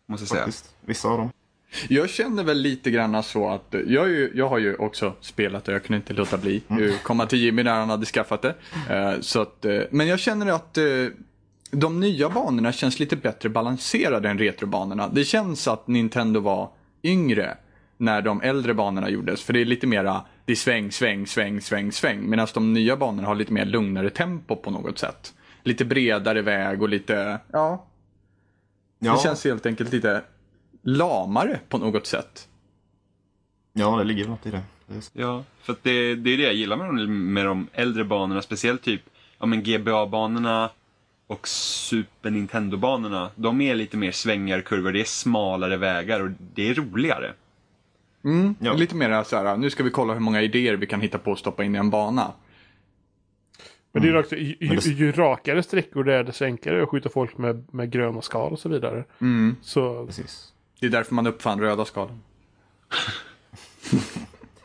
måste 0.05 0.21
jag 0.23 0.29
säga. 0.29 0.41
faktiskt. 0.43 0.75
Vissa 0.81 1.07
av 1.07 1.17
dem. 1.17 1.31
Jag 1.89 2.09
känner 2.09 2.43
väl 2.43 2.57
lite 2.57 2.91
grann 2.91 3.23
så 3.23 3.49
att, 3.49 3.75
jag, 3.87 4.09
ju, 4.09 4.31
jag 4.35 4.49
har 4.49 4.57
ju 4.57 4.75
också 4.75 5.13
spelat 5.21 5.67
och 5.67 5.73
jag 5.73 5.83
kunde 5.83 5.97
inte 5.97 6.13
låta 6.13 6.37
bli 6.37 6.61
att 6.67 7.03
komma 7.03 7.25
till 7.25 7.39
Jimmy 7.39 7.63
när 7.63 7.73
han 7.73 7.89
hade 7.89 8.05
skaffat 8.05 8.41
det. 8.41 8.55
Eh, 8.89 9.19
så 9.19 9.41
att, 9.41 9.65
eh, 9.65 9.81
men 9.91 10.07
jag 10.07 10.19
känner 10.19 10.51
att 10.51 10.77
eh, 10.77 10.83
de 11.71 11.99
nya 11.99 12.29
banorna 12.29 12.71
känns 12.71 12.99
lite 12.99 13.15
bättre 13.15 13.49
balanserade 13.49 14.29
än 14.29 14.37
retrobanorna. 14.37 15.07
Det 15.07 15.23
känns 15.23 15.67
att 15.67 15.87
Nintendo 15.87 16.39
var 16.39 16.69
yngre 17.03 17.57
när 17.97 18.21
de 18.21 18.41
äldre 18.41 18.73
banorna 18.73 19.09
gjordes. 19.09 19.43
För 19.43 19.53
det 19.53 19.61
är 19.61 19.65
lite 19.65 19.87
mera, 19.87 20.21
det 20.45 20.51
är 20.51 20.55
sväng, 20.55 20.91
sväng, 20.91 21.27
sväng, 21.27 21.61
sväng, 21.61 21.91
sväng. 21.91 22.29
Medan 22.29 22.47
de 22.53 22.73
nya 22.73 22.97
banorna 22.97 23.27
har 23.27 23.35
lite 23.35 23.53
mer 23.53 23.65
lugnare 23.65 24.09
tempo 24.09 24.55
på 24.55 24.71
något 24.71 24.99
sätt. 24.99 25.33
Lite 25.63 25.85
bredare 25.85 26.41
väg 26.41 26.81
och 26.81 26.89
lite, 26.89 27.39
ja, 27.51 27.87
Ja, 29.05 29.13
det 29.13 29.19
känns 29.19 29.43
helt 29.43 29.65
enkelt 29.65 29.93
lite 29.93 30.21
lamare 30.83 31.59
på 31.69 31.77
något 31.77 32.05
sätt. 32.07 32.47
ja, 33.73 33.97
det 33.97 34.03
ligger 34.03 34.27
något 34.27 34.45
i 34.45 34.51
det. 34.51 34.61
Ja, 35.13 35.43
för 35.61 35.73
att 35.73 35.83
det, 35.83 36.15
det 36.15 36.29
är 36.33 36.37
det 36.37 36.43
jag 36.43 36.53
gillar 36.53 36.77
med 36.77 36.87
de, 36.87 37.33
med 37.33 37.45
de 37.45 37.67
äldre 37.73 38.03
banorna. 38.03 38.41
Speciellt 38.41 38.81
typ 38.81 39.01
ja, 39.39 39.45
men 39.45 39.63
GBA-banorna 39.63 40.69
och 41.27 41.47
Super 41.47 42.29
Nintendo-banorna. 42.29 43.29
De 43.35 43.61
är 43.61 43.75
lite 43.75 43.97
mer 43.97 44.11
svängigare 44.11 44.61
kurvor, 44.61 44.91
det 44.91 44.99
är 45.01 45.05
smalare 45.05 45.77
vägar 45.77 46.19
och 46.19 46.29
det 46.55 46.69
är 46.69 46.73
roligare. 46.73 47.33
Mm, 48.23 48.55
Ja. 48.59 48.73
Lite 48.73 48.95
mer 48.95 49.23
så 49.23 49.35
här, 49.37 49.57
nu 49.57 49.69
ska 49.69 49.83
vi 49.83 49.89
kolla 49.89 50.13
hur 50.13 50.19
många 50.19 50.41
idéer 50.41 50.75
vi 50.75 50.87
kan 50.87 51.01
hitta 51.01 51.17
på 51.17 51.31
att 51.31 51.39
stoppa 51.39 51.63
in 51.63 51.75
i 51.75 51.77
en 51.77 51.89
bana. 51.89 52.31
Men 53.91 54.01
det 54.01 54.07
är 54.07 54.11
ju, 54.13 54.19
också, 54.19 54.35
ju, 54.35 54.55
ju, 54.59 54.93
ju 54.93 55.11
rakare 55.11 55.63
sträckor 55.63 56.03
det 56.03 56.13
är, 56.13 56.23
desto 56.23 56.45
enklare 56.45 56.77
är 56.77 56.81
att 56.81 56.89
skjuta 56.89 57.09
folk 57.09 57.37
med, 57.37 57.65
med 57.71 57.91
gröna 57.91 58.21
skal 58.21 58.51
och 58.51 58.59
så 58.59 58.69
vidare. 58.69 59.03
Mm. 59.21 59.55
Så 59.61 60.05
Precis. 60.05 60.52
Det 60.83 60.87
är 60.87 60.91
därför 60.91 61.13
man 61.15 61.27
uppfann 61.27 61.59
röda 61.59 61.85
skal. 61.85 62.07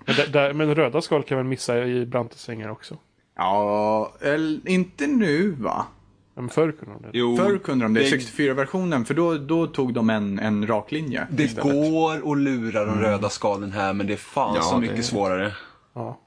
men, 0.07 0.17
där, 0.17 0.27
där, 0.27 0.53
men 0.53 0.75
röda 0.75 1.03
skal 1.03 1.23
kan 1.23 1.37
man 1.39 1.49
missa 1.49 1.85
i 1.85 2.07
branta 2.07 2.37
svängar 2.37 2.69
också. 2.69 2.97
Ja, 3.37 4.13
eller 4.21 4.69
inte 4.69 5.07
nu 5.07 5.51
va? 5.51 5.87
Ja, 6.35 6.41
men 6.43 6.51
förr 6.51 6.73
kunde 6.73 6.95
de 6.95 7.03
det. 7.03 7.11
Jo, 7.13 7.37
Förr 7.37 7.59
kunde 7.59 7.85
de 7.85 7.95
det, 7.95 8.01
det- 8.01 8.17
64-versionen, 8.17 9.05
för 9.05 9.15
då, 9.15 9.35
då 9.39 9.67
tog 9.67 9.95
de 9.95 10.11
en, 10.11 10.39
en 10.39 10.67
rak 10.67 10.93
linje 10.93 11.27
Det 11.31 11.43
istället. 11.43 11.73
går 11.83 12.33
att 12.33 12.39
lura 12.39 12.85
de 12.85 13.01
röda 13.01 13.29
skalen 13.29 13.73
här 13.73 13.93
men 13.93 14.07
det 14.07 14.13
är 14.13 14.17
fan 14.17 14.55
Ja, 14.57 14.63
så 14.63 14.75
det- 14.75 14.81
mycket 14.81 15.05
svårare. 15.05 15.55
Ja. 15.95 16.21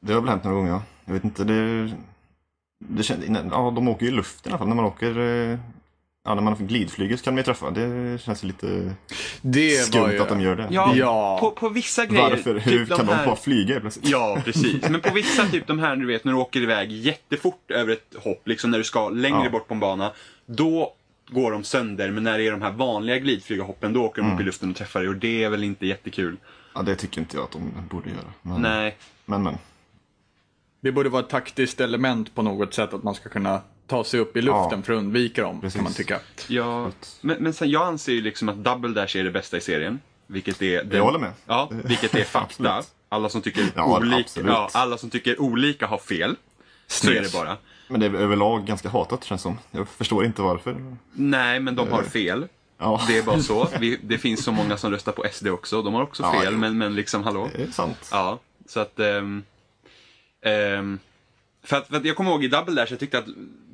Det 0.00 0.12
har 0.12 0.20
väl 0.20 0.30
hänt 0.30 0.44
några 0.44 0.56
gånger, 0.56 0.70
ja. 0.70 0.82
Jag 1.04 1.12
vet 1.12 1.24
inte, 1.24 1.44
det... 1.44 1.90
det 2.78 3.02
känns, 3.02 3.24
ja, 3.50 3.72
de 3.76 3.88
åker 3.88 4.06
ju 4.06 4.12
i 4.12 4.14
luften 4.14 4.50
i 4.50 4.52
alla 4.52 4.58
fall. 4.58 4.68
När 4.68 4.76
man 4.76 4.84
åker... 4.84 5.58
Ja, 6.28 6.34
när 6.34 6.42
man 6.42 6.54
glidflyger 6.66 7.16
så 7.16 7.24
kan 7.24 7.34
de 7.34 7.40
ju 7.40 7.44
träffa. 7.44 7.70
Det 7.70 8.18
känns 8.22 8.42
lite 8.42 8.94
Det 9.40 9.70
skumt 9.86 10.10
ju... 10.12 10.18
att 10.18 10.28
de 10.28 10.40
gör 10.40 10.56
det. 10.56 10.68
Ja, 10.70 10.92
Ja. 10.96 11.38
På, 11.40 11.50
på 11.50 11.68
vissa 11.68 12.06
grejer. 12.06 12.30
Varför? 12.30 12.54
Hur 12.58 12.78
typ 12.86 12.96
kan 12.96 13.06
de 13.06 13.12
här- 13.12 13.26
bara 13.26 13.36
flyga 13.36 13.80
plötsligt? 13.80 14.08
Ja, 14.08 14.38
precis. 14.44 14.82
Men 14.90 15.00
på 15.00 15.14
vissa, 15.14 15.46
typ 15.46 15.66
de 15.66 15.78
här, 15.78 15.96
du 15.96 16.06
vet, 16.06 16.24
när 16.24 16.32
du 16.32 16.38
åker 16.38 16.60
iväg 16.60 16.92
jättefort 16.92 17.70
över 17.70 17.92
ett 17.92 18.14
hopp, 18.24 18.48
liksom 18.48 18.70
när 18.70 18.78
du 18.78 18.84
ska 18.84 19.08
längre 19.08 19.44
Ja. 19.44 19.50
bort 19.50 19.68
på 19.68 19.74
en 19.74 19.80
bana, 19.80 20.12
då 20.46 20.92
går 21.30 21.50
de 21.52 21.64
sönder. 21.64 22.10
Men 22.10 22.22
när 22.24 22.38
det 22.38 22.46
är 22.46 22.50
de 22.52 22.62
här 22.62 22.72
vanliga 22.72 23.18
glidflygarhoppen, 23.18 23.92
då 23.92 24.04
åker 24.04 24.22
de 24.22 24.26
Mm. 24.26 24.34
upp 24.36 24.40
i 24.40 24.44
luften 24.44 24.70
och 24.70 24.76
träffar 24.76 25.00
dig 25.00 25.08
och 25.08 25.16
det 25.16 25.44
är 25.44 25.48
väl 25.50 25.64
inte 25.64 25.86
jättekul. 25.86 26.36
Ja, 26.74 26.82
det 26.82 26.94
tycker 26.94 27.20
inte 27.20 27.36
jag 27.36 27.44
att 27.44 27.52
de 27.52 27.72
borde 27.90 28.10
göra. 28.10 28.32
Men, 28.42 28.62
Nej. 28.62 28.96
men, 29.24 29.42
men. 29.42 29.54
Det 30.80 30.92
borde 30.92 31.08
vara 31.08 31.22
ett 31.22 31.28
taktiskt 31.30 31.80
element 31.80 32.34
på 32.34 32.42
något 32.42 32.74
sätt 32.74 32.94
att 32.94 33.02
man 33.02 33.14
ska 33.14 33.28
kunna 33.28 33.60
ta 33.88 34.04
sig 34.04 34.20
upp 34.20 34.36
i 34.36 34.42
luften 34.42 34.78
Ja. 34.78 34.82
för 34.82 34.92
att 34.92 34.98
undvika 34.98 35.42
dem, 35.42 35.60
Precis. 35.60 35.74
kan 35.74 35.84
man 35.84 35.92
tycka. 35.92 36.20
Ja, 36.48 36.90
men, 37.20 37.36
men 37.42 37.52
sen, 37.52 37.70
jag 37.70 37.82
anser 37.82 38.12
ju 38.12 38.20
liksom 38.20 38.48
att 38.48 38.56
Double 38.64 38.88
Dash 39.00 39.16
är 39.16 39.24
det 39.24 39.30
bästa 39.30 39.56
i 39.56 39.60
serien. 39.60 40.00
Vilket 40.26 40.62
är... 40.62 40.84
den- 40.84 40.96
Jag 40.96 41.04
håller 41.04 41.18
med. 41.18 41.32
Ja, 41.46 41.70
vilket 41.84 42.14
är 42.14 42.24
fakta. 42.24 42.82
Alla 43.08 43.28
som 43.28 43.42
tycker 43.42 43.64
Ja, 43.76 43.98
olika, 43.98 44.40
ja, 44.46 44.68
alla 44.72 44.98
som 44.98 45.10
tycker 45.10 45.40
olika 45.40 45.86
har 45.86 45.98
fel. 45.98 46.36
Så 46.86 47.10
är 47.10 47.22
det 47.22 47.32
bara. 47.32 47.56
Men 47.88 48.00
det 48.00 48.06
är 48.06 48.14
överlag 48.14 48.66
ganska 48.66 48.88
hatat 48.88 49.24
känns 49.24 49.42
som. 49.42 49.58
Jag 49.70 49.88
förstår 49.88 50.24
inte 50.24 50.42
varför. 50.42 50.96
Nej, 51.12 51.60
men 51.60 51.76
de 51.76 51.88
har 51.92 52.02
fel. 52.02 52.46
Ja, 52.78 53.00
Det 53.08 53.18
är 53.18 53.22
bara 53.22 53.40
så. 53.40 53.68
Vi, 53.80 53.98
det 54.02 54.18
finns 54.18 54.44
så 54.44 54.52
många 54.52 54.76
som 54.76 54.90
röstar 54.90 55.12
på 55.12 55.24
SD 55.32 55.46
också. 55.48 55.82
De 55.82 55.94
har 55.94 56.02
också 56.02 56.22
Ja, 56.22 56.40
fel, 56.40 56.56
men, 56.56 56.78
men 56.78 56.94
liksom 56.94 57.22
hallå. 57.24 57.48
det 57.56 57.62
är 57.62 57.70
sant. 57.70 58.08
Ja, 58.10 58.38
så 58.66 58.80
att... 58.80 59.00
ehm, 59.00 59.42
ehm, 60.42 60.98
för, 61.62 61.76
att 61.76 61.86
för 61.88 61.96
att 61.96 62.04
jag 62.04 62.16
kommer 62.16 62.30
ihåg 62.30 62.44
i 62.44 62.48
Double 62.48 62.74
Dash, 62.74 62.86
jag 62.90 63.00
tyckte 63.00 63.18
att 63.18 63.26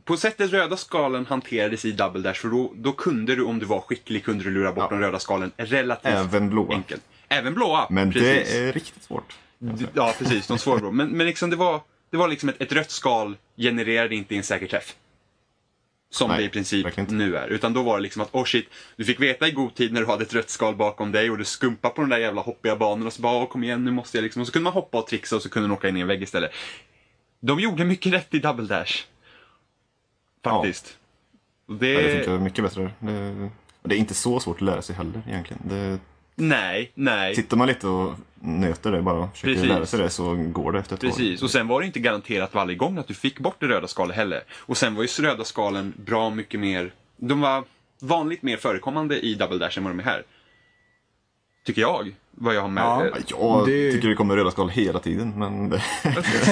på 0.05 0.17
sättet 0.17 0.51
röda 0.51 0.77
skalen 0.77 1.27
hanterades 1.27 1.85
i 1.85 1.93
Double 1.93 2.23
Dash, 2.23 2.35
för 2.41 2.49
då, 2.49 2.73
då 2.77 2.93
kunde 2.93 3.35
du, 3.35 3.43
om 3.45 3.59
du 3.59 3.67
var 3.67 3.81
skicklig, 3.81 4.25
kunde 4.25 4.45
du 4.45 4.51
lura 4.51 4.73
bort 4.73 4.87
Ja. 4.91 4.97
de 4.97 5.01
röda 5.03 5.19
skalen 5.19 5.53
relativt 5.57 6.13
Även 6.13 6.51
blåa. 6.51 6.75
enkelt. 6.75 7.03
Även 7.29 7.55
blåa, 7.55 7.87
Men 7.91 8.13
precis. 8.13 8.53
det 8.53 8.59
är 8.59 8.73
riktigt 8.73 9.03
svårt. 9.03 9.35
D- 9.59 9.87
Ja, 9.95 10.15
precis. 10.19 10.47
De 10.47 10.59
svåra. 10.59 10.91
Men, 10.91 11.09
men 11.09 11.27
liksom 11.27 11.51
det 11.51 11.57
var, 11.57 11.81
det 12.11 12.17
var 12.17 12.29
liksom 12.29 12.49
ett, 12.49 12.63
ett 12.63 12.73
rött 12.73 12.91
skal 12.91 13.37
genererade 13.57 14.15
inte 14.15 14.37
en 14.37 14.43
säker 14.43 14.67
träff. 14.67 14.95
Som 16.11 16.29
Nej, 16.31 16.39
det 16.39 16.45
i 16.45 16.49
princip 16.49 16.87
nu 17.09 17.37
är. 17.37 17.49
Utan 17.49 17.73
då 17.73 17.83
var 17.83 17.97
det 17.97 18.03
liksom 18.03 18.23
att, 18.23 18.29
oh 18.35 18.45
shit, 18.45 18.69
du 18.97 19.05
fick 19.05 19.21
veta 19.21 19.49
i 19.49 19.51
god 19.51 19.75
tid 19.75 19.93
när 19.93 20.01
du 20.01 20.07
hade 20.07 20.23
ett 20.23 20.35
rött 20.35 20.51
skal 20.51 20.77
bakom 20.77 21.13
dig 21.13 21.31
och 21.31 21.39
du 21.39 21.45
skumpade 21.45 21.95
på 21.95 22.01
den 22.01 22.11
där 22.11 22.19
jävla 22.19 22.41
hoppiga 22.41 22.77
banorna 22.77 23.07
och 23.07 23.13
så 23.13 23.23
bara, 23.23 23.33
åh 23.37 23.49
kom 23.49 23.65
igen 23.65 23.85
nu 23.85 23.91
måste 23.91 24.17
jag 24.17 24.23
liksom. 24.23 24.41
Och 24.43 24.47
så 24.47 24.53
kunde 24.53 24.65
man 24.65 24.73
hoppa 24.73 24.99
och 24.99 25.07
trixa 25.07 25.37
och 25.37 25.43
så 25.43 25.49
kunde 25.49 25.69
man 25.69 25.77
åka 25.79 25.89
in 25.89 25.97
i 25.97 26.01
en 26.01 26.07
vägg 26.07 26.23
istället. 26.23 26.51
De 27.41 27.61
gjorde 27.61 27.85
mycket 27.85 28.13
rätt 28.13 28.35
i 28.35 28.39
Double 28.39 28.67
Dash. 28.67 29.05
Faktiskt. 30.51 30.97
Och 31.69 31.75
Det, 31.75 32.03
det 32.03 32.25
funkar 32.25 32.39
mycket 32.45 32.65
bättre. 32.65 32.91
Det, 32.99 33.51
det 33.83 33.95
är 33.95 33.99
inte 33.99 34.15
så 34.15 34.41
svårt 34.41 34.57
att 34.57 34.61
lära 34.63 34.83
sig 34.83 34.97
heller 34.97 35.23
egentligen. 35.29 35.63
Det, 35.69 35.99
Nej, 36.37 36.93
nej. 36.95 37.35
Sitter 37.35 37.57
man 37.57 37.69
lite 37.69 37.87
och 37.89 38.15
nöter 38.41 38.93
det 38.93 39.03
bara, 39.03 39.31
försöker 39.31 39.55
Precis. 39.55 39.69
lära 39.69 39.87
sig 39.87 39.99
det 40.01 40.11
så 40.11 40.35
går 40.35 40.73
det 40.73 40.79
efter 40.79 40.95
ett 40.95 41.01
Precis, 41.01 41.41
tag. 41.41 41.45
och 41.47 41.51
sen 41.51 41.69
var 41.69 41.81
det 41.81 41.87
inte 41.87 42.01
garanterat 42.01 42.55
varje 42.55 42.75
gång 42.75 42.99
att 42.99 43.07
du 43.09 43.15
fick 43.15 43.39
bort 43.41 43.57
det 43.61 43.69
röda 43.69 43.87
skalet 43.89 44.17
heller. 44.17 44.43
Och 44.53 44.77
sen 44.77 44.95
var 44.95 45.03
ju 45.03 45.09
röda 45.09 45.45
skalen 45.45 45.93
bra 45.97 46.31
mycket 46.31 46.61
mer, 46.61 46.93
de 47.17 47.41
var 47.41 47.65
vanligt 48.01 48.43
mer 48.43 48.57
förekommande 48.57 49.21
i 49.21 49.35
Double 49.35 49.59
Dash 49.59 49.79
än 49.79 49.85
vad 49.85 49.93
de 49.93 49.99
är 50.01 50.05
här. 50.05 50.23
Tycker 51.65 51.81
jag, 51.83 52.15
vad 52.31 52.55
jag 52.55 52.61
har 52.61 52.69
med. 52.69 52.85
Ja. 52.85 53.07
Ja, 53.07 53.21
Jag 53.59 53.67
Det- 53.69 53.93
tycker 53.93 54.09
det 54.09 54.15
kommer 54.15 54.37
röda 54.37 54.51
skal 54.51 54.69
hela 54.69 54.99
tiden, 54.99 55.39
men 55.39 55.69
det, 55.71 55.83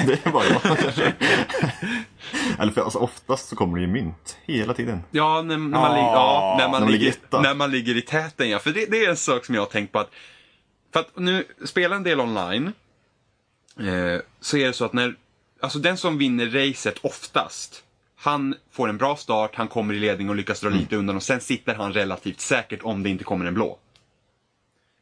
det 0.07 0.27
är 0.27 0.31
bara 0.31 0.44
jag 0.44 0.62
kanske. 0.62 1.12
Eller 2.59 2.72
för 2.72 2.81
alltså, 2.81 2.98
oftast 2.98 3.48
så 3.48 3.57
kommer 3.57 3.79
det 3.79 3.85
ju 3.85 3.90
mynt, 3.90 4.38
hela 4.44 4.75
tiden. 4.75 5.01
Ja, 5.11 5.42
när, 5.42 5.57
när, 5.57 5.81
man, 5.81 5.92
lig- 5.94 6.01
ja, 6.03 6.57
när, 6.59 6.68
man, 6.68 6.72
När 6.72 6.81
man 6.81 6.92
ligger, 6.92 7.05
ligger 7.05 7.42
när 7.42 7.55
man 7.55 7.70
ligger 7.70 7.96
i 7.96 8.03
täten. 8.03 8.51
Ja. 8.51 8.59
För 8.59 8.70
det, 8.70 8.87
det 8.90 9.05
är 9.05 9.11
en 9.11 9.16
sak 9.16 9.44
som 9.44 9.55
jag 9.55 9.62
har 9.62 9.66
tänkt 9.66 9.92
på 9.92 9.98
att, 9.98 10.11
för 10.92 11.01
att 11.01 11.11
nu 11.16 11.44
spela 11.64 11.96
en 11.96 12.03
del 12.03 12.20
online, 12.20 12.66
eh, 13.79 14.20
så 14.40 14.57
är 14.57 14.66
det 14.66 14.72
så 14.72 14.85
att 14.85 14.92
när, 14.92 15.14
alltså 15.61 15.79
den 15.79 15.96
som 15.96 16.18
vinner 16.18 16.46
racet 16.46 16.98
oftast, 17.03 17.83
han 18.16 18.55
får 18.72 18.88
en 18.88 18.98
bra 18.98 19.16
start, 19.16 19.51
han 19.55 19.68
kommer 19.68 19.94
i 19.94 19.98
ledning 19.98 20.29
och 20.31 20.37
lyckas 20.37 20.61
dra 20.61 20.68
Mm. 20.68 20.81
lite 20.81 20.96
undan 20.96 21.16
och 21.16 21.22
sen 21.22 21.40
sitter 21.40 21.75
han 21.75 21.92
relativt 21.92 22.40
säkert 22.40 22.81
om 22.83 23.03
det 23.03 23.09
inte 23.11 23.25
kommer 23.25 23.44
en 23.46 23.55
blå. 23.55 23.79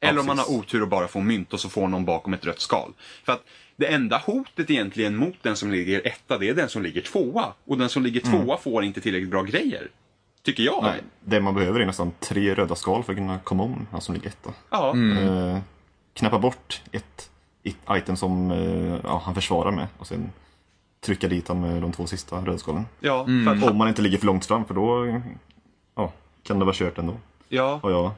Eller 0.00 0.20
om 0.20 0.26
man 0.26 0.38
har 0.38 0.50
otur 0.50 0.82
och 0.82 0.88
bara 0.88 1.08
får 1.08 1.20
mynt 1.20 1.52
och 1.52 1.60
så 1.60 1.68
får 1.68 1.88
någon 1.88 2.04
bakom 2.04 2.34
ett 2.34 2.46
rött 2.46 2.60
skal. 2.60 2.92
För 3.24 3.32
att 3.32 3.44
det 3.76 3.86
enda 3.86 4.18
hotet 4.18 4.70
egentligen 4.70 5.16
mot 5.16 5.36
den 5.42 5.56
som 5.56 5.70
ligger 5.70 6.06
etta, 6.06 6.38
det 6.38 6.48
är 6.48 6.54
den 6.54 6.68
som 6.68 6.82
ligger 6.82 7.00
tvåa. 7.00 7.44
Och 7.64 7.78
den 7.78 7.88
som 7.88 8.02
ligger 8.02 8.20
tvåa 8.20 8.56
får 8.56 8.84
inte 8.84 9.00
tillräckligt 9.00 9.30
bra 9.30 9.42
grejer. 9.42 9.88
Tycker 10.42 10.62
jag. 10.62 10.78
Mm. 10.78 10.90
Nej, 10.90 11.00
det 11.24 11.40
man 11.40 11.54
behöver 11.54 11.80
är 11.80 11.86
nästan 11.86 12.12
tre 12.20 12.54
röda 12.54 12.74
skal 12.74 13.02
för 13.02 13.12
att 13.12 13.18
kunna 13.18 13.38
komma 13.38 13.62
om 13.62 13.86
han 13.90 14.00
som 14.00 14.14
ligger 14.14 14.28
etta. 14.28 14.50
Ja, 14.70 14.96
Eh, 14.96 15.58
knäppa 16.14 16.38
bort 16.38 16.82
ett, 16.92 17.30
ett 17.62 17.76
item 17.90 18.16
som 18.16 18.50
eh, 18.50 18.96
ja, 19.04 19.22
han 19.24 19.34
försvarar 19.34 19.70
med 19.70 19.86
och 19.98 20.06
sen 20.06 20.30
trycka 21.00 21.28
dit 21.28 21.48
han 21.48 21.60
med 21.60 21.82
de 21.82 21.92
två 21.92 22.06
sista 22.06 22.36
rödskalen. 22.36 22.86
ja, 23.00 23.26
för 23.44 23.50
att, 23.52 23.70
Om 23.70 23.76
man 23.76 23.88
inte 23.88 24.02
ligger 24.02 24.18
för 24.18 24.26
långt 24.26 24.46
fram 24.46 24.64
för 24.64 24.74
då 24.74 25.20
ja, 25.94 26.12
kan 26.42 26.58
det 26.58 26.64
vara 26.64 26.74
kört 26.74 26.98
ändå. 26.98 27.16
ja, 27.48 27.80
Har 27.82 27.90
jag 27.90 28.10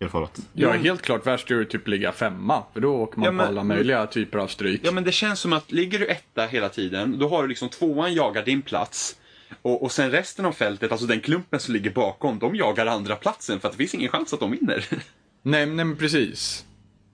erfarit. 0.00 0.38
Ja, 0.52 0.72
helt 0.72 1.02
klart 1.02 1.26
värst 1.26 1.50
är 1.50 1.60
att 1.60 1.70
typ 1.70 1.88
ligga 1.88 2.12
femma. 2.12 2.62
För 2.72 2.80
då 2.80 2.94
åker 2.96 3.18
man 3.18 3.24
Ja, 3.26 3.32
men- 3.32 3.46
på 3.46 3.50
alla 3.52 3.64
möjliga 3.64 4.06
typer 4.06 4.38
av 4.38 4.46
stryk. 4.46 4.80
ja, 4.84 4.92
men 4.92 5.04
det 5.04 5.12
känns 5.12 5.40
som 5.40 5.52
att 5.52 5.72
ligger 5.72 5.98
du 5.98 6.06
etta 6.06 6.46
hela 6.46 6.68
tiden, 6.68 7.18
då 7.18 7.28
har 7.28 7.42
du 7.42 7.48
liksom 7.48 7.68
tvåan 7.68 8.14
jagar 8.14 8.44
din 8.44 8.62
plats. 8.62 9.16
Och, 9.62 9.82
och 9.82 9.92
sen 9.92 10.10
resten 10.10 10.44
av 10.44 10.52
fältet, 10.52 10.92
alltså 10.92 11.06
den 11.06 11.20
klumpen 11.20 11.60
som 11.60 11.74
ligger 11.74 11.90
bakom, 11.90 12.38
de 12.38 12.54
jagar 12.56 12.86
andra 12.86 13.16
platsen 13.16 13.60
för 13.60 13.68
att 13.68 13.72
det 13.72 13.78
finns 13.78 13.94
ingen 13.94 14.08
chans 14.08 14.32
att 14.32 14.40
de 14.40 14.50
vinner. 14.50 14.84
Nej, 15.42 15.66
nej 15.66 15.84
men 15.84 15.96
precis. 15.96 16.64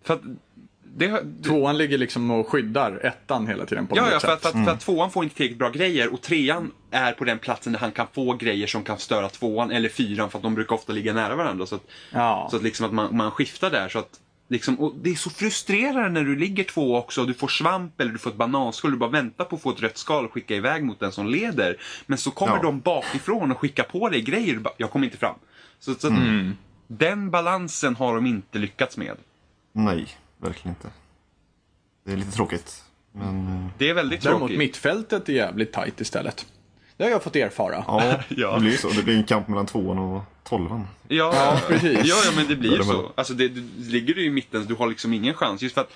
för 0.05 0.15
att 0.15 0.21
det, 0.97 1.25
Tvåan 1.45 1.79
ligger 1.79 1.99
liksom 1.99 2.31
och 2.31 2.49
skyddar 2.49 3.07
ettan 3.07 3.47
hela 3.47 3.67
tiden 3.67 3.87
på 3.87 3.97
Ja, 3.97 4.03
något 4.03 4.13
ja 4.13 4.21
för, 4.21 4.29
sätt. 4.29 4.47
att, 4.47 4.53
för, 4.53 4.59
att, 4.59 4.65
för 4.65 4.73
att 4.73 4.81
tvåan 4.81 5.11
får 5.11 5.25
inte 5.25 5.37
tillräckligt 5.37 5.59
bra 5.59 5.71
grejer 5.71 6.13
och 6.13 6.21
trean 6.23 6.71
är 6.91 7.13
på 7.13 7.25
den 7.25 7.39
platsen 7.39 7.73
där 7.73 7.81
han 7.81 7.93
kan 7.93 8.07
få 8.13 8.33
grejer 8.35 8.67
som 8.67 8.85
kan 8.85 8.99
störa 8.99 9.29
tvåan 9.29 9.71
eller 9.71 9.89
fyran 9.89 10.31
för 10.31 10.39
att 10.39 10.43
de 10.43 10.55
brukar 10.55 10.75
ofta 10.77 10.93
ligga 10.93 11.13
nära 11.13 11.37
varandra. 11.37 11.67
Så 11.67 11.75
att, 11.75 11.85
Ja. 12.13 12.49
så 12.51 12.57
att, 12.57 12.63
liksom 12.63 12.87
att 12.87 12.93
man, 12.93 13.17
man 13.17 13.31
skiftar 13.31 13.71
där. 13.71 13.89
Så 13.89 13.99
att, 13.99 14.21
liksom, 14.49 14.81
och 14.81 14.95
det 15.03 15.11
är 15.11 15.15
så 15.15 15.31
frustrerande 15.31 16.09
när 16.09 16.25
du 16.25 16.37
ligger 16.37 16.65
två 16.65 16.97
också 16.97 17.21
och 17.21 17.27
du 17.27 17.35
får 17.35 17.49
svamp 17.49 18.01
eller 18.01 18.13
du 18.13 18.19
får 18.19 18.31
ett 18.31 18.37
bananskal. 18.37 18.91
Du 18.91 18.97
bara 18.97 19.11
väntar 19.11 19.45
på 19.45 19.57
att 19.57 19.63
få 19.63 19.71
ett 19.71 19.81
rött 19.83 19.99
skal 19.99 20.25
och 20.25 20.33
skicka 20.33 20.55
iväg 20.57 20.85
mot 20.85 21.01
den 21.01 21.13
som 21.13 21.27
leder. 21.27 21.77
Men 22.07 22.19
så 22.19 22.31
kommer 22.31 22.57
Ja. 22.57 22.63
de 22.63 22.81
bakifrån 22.81 23.53
och 23.53 23.59
skickar 23.59 23.85
på 23.85 24.09
dig 24.09 24.21
grejer. 24.23 24.57
Bara, 24.57 24.75
Jag 24.77 24.91
kommer 24.91 25.05
inte 25.07 25.19
fram. 25.19 25.35
Så, 25.79 25.95
så 25.95 26.07
att, 26.07 26.13
Mm. 26.13 26.57
Den 26.87 27.31
balansen 27.31 27.97
har 27.97 28.15
de 28.15 28.27
inte 28.27 28.59
lyckats 28.59 28.97
med. 28.97 29.17
Nej, 29.73 30.07
verkligen 30.45 30.77
inte. 30.77 30.89
Det 32.05 32.13
är 32.13 32.17
lite 32.17 32.31
tråkigt. 32.33 32.85
Men 33.13 33.47
eh, 33.49 33.67
Det 33.79 33.91
är 33.91 33.95
väldigt 33.95 34.23
Däremot 34.23 34.41
tråkigt. 34.41 34.59
mittfältet 34.59 35.29
är 35.29 35.33
jävligt 35.33 35.73
tajt 35.73 36.01
istället. 36.01 36.47
Det 36.97 37.05
har 37.05 37.11
jag 37.11 37.23
fått 37.23 37.37
erfara. 37.37 37.85
ja, 37.87 38.21
Ja. 38.29 38.55
det 38.55 38.61
blir 38.61 38.71
ju 38.71 38.77
så. 38.77 38.89
Det 38.89 39.03
blir 39.03 39.17
en 39.17 39.25
kamp 39.25 39.49
mellan 39.49 39.67
tvåan 39.67 39.99
och 39.99 40.23
tolvan. 40.45 40.87
Ja, 41.09 41.33
Ja, 41.35 41.61
precis. 41.69 42.01
Ja, 42.05 42.17
ja, 42.25 42.33
men 42.37 42.49
det 42.49 42.57
blir 42.57 42.77
ju 42.77 42.83
så. 42.85 43.13
Alltså, 43.15 43.35
det, 43.35 43.49
du, 43.49 43.69
ligger 43.79 44.15
du 44.15 44.25
i 44.25 44.31
mitten, 44.31 44.65
du 44.67 44.75
har 44.75 44.87
liksom 44.87 45.13
ingen 45.13 45.35
chans. 45.35 45.63
Just 45.63 45.75
för 45.75 45.81
att, 45.81 45.93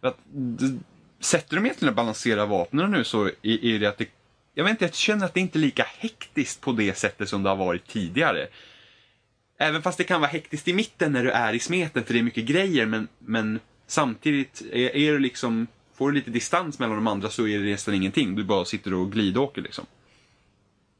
för 0.00 0.08
att 0.08 0.18
d- 0.32 0.78
sätter 1.20 1.56
de 1.56 1.64
egentligen 1.66 1.90
att 1.92 1.96
balansera 1.96 2.46
vapnen 2.46 2.90
nu 2.90 3.04
så 3.04 3.24
är, 3.24 3.64
är 3.64 3.78
det 3.78 3.86
att 3.86 3.98
det, 3.98 4.06
jag 4.54 4.64
vet 4.64 4.70
inte, 4.70 4.84
jag 4.84 4.94
känner 4.94 5.24
att 5.26 5.34
det 5.34 5.40
inte 5.40 5.58
är 5.58 5.60
lika 5.60 5.86
hektiskt 5.98 6.60
på 6.60 6.72
det 6.72 6.98
sättet 6.98 7.28
som 7.28 7.42
det 7.42 7.48
har 7.48 7.56
varit 7.56 7.86
tidigare. 7.88 8.46
Även 9.58 9.82
fast 9.82 9.98
det 9.98 10.04
kan 10.04 10.20
vara 10.20 10.30
hektiskt 10.30 10.68
i 10.68 10.72
mitten 10.72 11.12
när 11.12 11.24
du 11.24 11.30
är 11.30 11.52
i 11.52 11.58
smeten 11.58 12.04
för 12.04 12.12
det 12.12 12.18
är 12.18 12.22
mycket 12.24 12.44
grejer, 12.44 12.86
men, 12.86 13.08
men 13.18 13.60
samtidigt 13.92 14.62
är, 14.72 14.96
är 14.96 15.18
liksom, 15.18 15.66
får 15.94 16.10
du 16.10 16.14
lite 16.14 16.30
distans 16.30 16.78
mellan 16.78 16.96
de 16.96 17.06
andra 17.06 17.30
så 17.30 17.46
är 17.46 17.58
det 17.58 17.70
nästan 17.70 17.94
ingenting. 17.94 18.34
Du 18.34 18.44
bara 18.44 18.64
sitter 18.64 18.94
och 18.94 19.12
glidåker 19.12 19.62
liksom. 19.62 19.86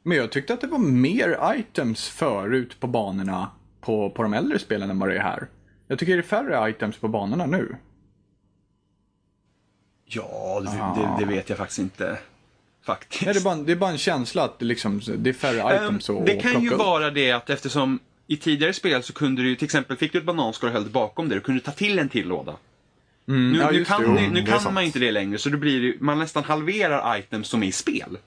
Men 0.03 0.17
jag 0.17 0.33
tyckte 0.33 0.55
att 0.55 0.61
det 0.61 0.67
var 0.67 0.79
mer 0.79 1.55
items 1.57 2.09
förut 2.09 2.81
på 2.81 2.87
banorna 2.87 3.51
på, 3.81 4.11
på 4.11 4.23
de 4.23 4.35
äldre 4.35 4.59
spelen 4.59 4.91
än 4.91 4.99
vad 4.99 5.09
det 5.09 5.17
är 5.17 5.23
här. 5.23 5.49
Jag 5.89 5.99
tycker 5.99 6.13
det 6.13 6.21
är 6.21 6.23
färre 6.23 6.71
items 6.71 6.97
på 6.97 7.09
banorna 7.09 7.47
nu. 7.47 7.77
Ja, 10.05 10.61
det, 10.65 11.01
det, 11.01 11.17
det 11.19 11.35
vet 11.35 11.49
jag 11.49 11.59
faktiskt 11.59 11.79
inte. 11.79 12.19
Faktiskt. 12.85 13.25
Nej, 13.25 13.35
det, 13.35 13.41
är 13.41 13.45
bara, 13.45 13.55
det 13.57 13.73
är 13.73 13.77
bara 13.77 13.91
en 13.91 13.99
känsla 13.99 14.45
att 14.45 14.59
det, 14.59 14.65
liksom, 14.65 15.01
det 15.17 15.31
är 15.31 15.35
färre 15.35 15.77
items 15.77 16.09
Ehm, 16.09 16.17
att 16.17 16.27
det 16.27 16.37
kan 16.37 16.63
ju 16.63 16.71
upp. 16.71 16.79
vara 16.79 17.11
det 17.11 17.33
att 17.33 17.51
eftersom 17.51 17.99
i 18.27 18.37
tidigare 18.37 18.73
spel 18.73 19.03
så 19.03 19.13
kunde 19.13 19.43
du 19.43 19.57
till 19.57 19.65
exempel, 19.65 19.97
fick 19.97 20.13
du 20.13 20.19
ett 20.19 20.25
bananskal 20.25 20.69
och 20.69 20.75
höll 20.75 20.91
bakom 20.91 21.29
dig, 21.29 21.39
då 21.39 21.45
kunde 21.45 21.61
du 21.61 21.65
ta 21.65 21.73
till 21.73 21.99
en 21.99 22.09
till 22.09 22.29
låda. 22.29 22.57
Mm, 23.29 23.53
Nu, 23.53 23.59
ja, 23.59 23.71
nu 23.71 23.85
kan, 23.85 24.15
nu 24.15 24.31
det 24.31 24.41
är 24.53 24.59
kan 24.59 24.75
man 24.75 24.85
inte 24.85 24.99
det 24.99 25.11
längre, 25.11 25.39
så 25.39 25.49
det 25.49 25.57
blir, 25.57 25.95
man 26.01 26.19
nästan 26.19 26.45
halverar 26.45 27.19
items 27.19 27.49
som 27.49 27.63
är 27.63 27.67
i 27.67 27.73
spel. 27.73 28.19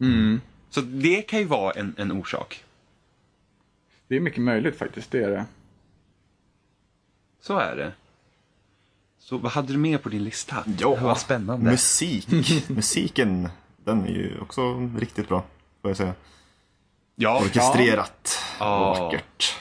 Mm. 0.00 0.40
Så 0.70 0.80
det 0.80 1.22
kan 1.22 1.38
ju 1.38 1.44
vara 1.44 1.72
en, 1.72 1.94
en 1.98 2.12
orsak. 2.12 2.64
Det 4.08 4.16
är 4.16 4.20
mycket 4.20 4.40
möjligt 4.42 4.78
faktiskt, 4.78 5.10
det 5.10 5.22
är 5.24 5.30
det. 5.30 5.44
Så 7.40 7.58
är 7.58 7.76
det. 7.76 7.92
Så 9.18 9.38
vad 9.38 9.52
hade 9.52 9.72
du 9.72 9.78
med 9.78 10.02
på 10.02 10.08
din 10.08 10.24
lista? 10.24 10.64
Ja, 10.78 10.94
Vad 11.02 11.18
spännande. 11.20 11.70
Musik. 11.70 12.28
Musiken, 12.68 13.48
den 13.84 14.04
är 14.04 14.10
ju 14.10 14.40
också 14.40 14.90
riktigt 14.98 15.28
bra. 15.28 15.44
Får 15.82 15.90
jag 15.90 15.96
säga. 15.96 16.14
ja, 17.14 17.40
Orkestrerat 17.44 18.38
Ja. 18.58 18.90
och 18.90 19.04
vackert. 19.04 19.56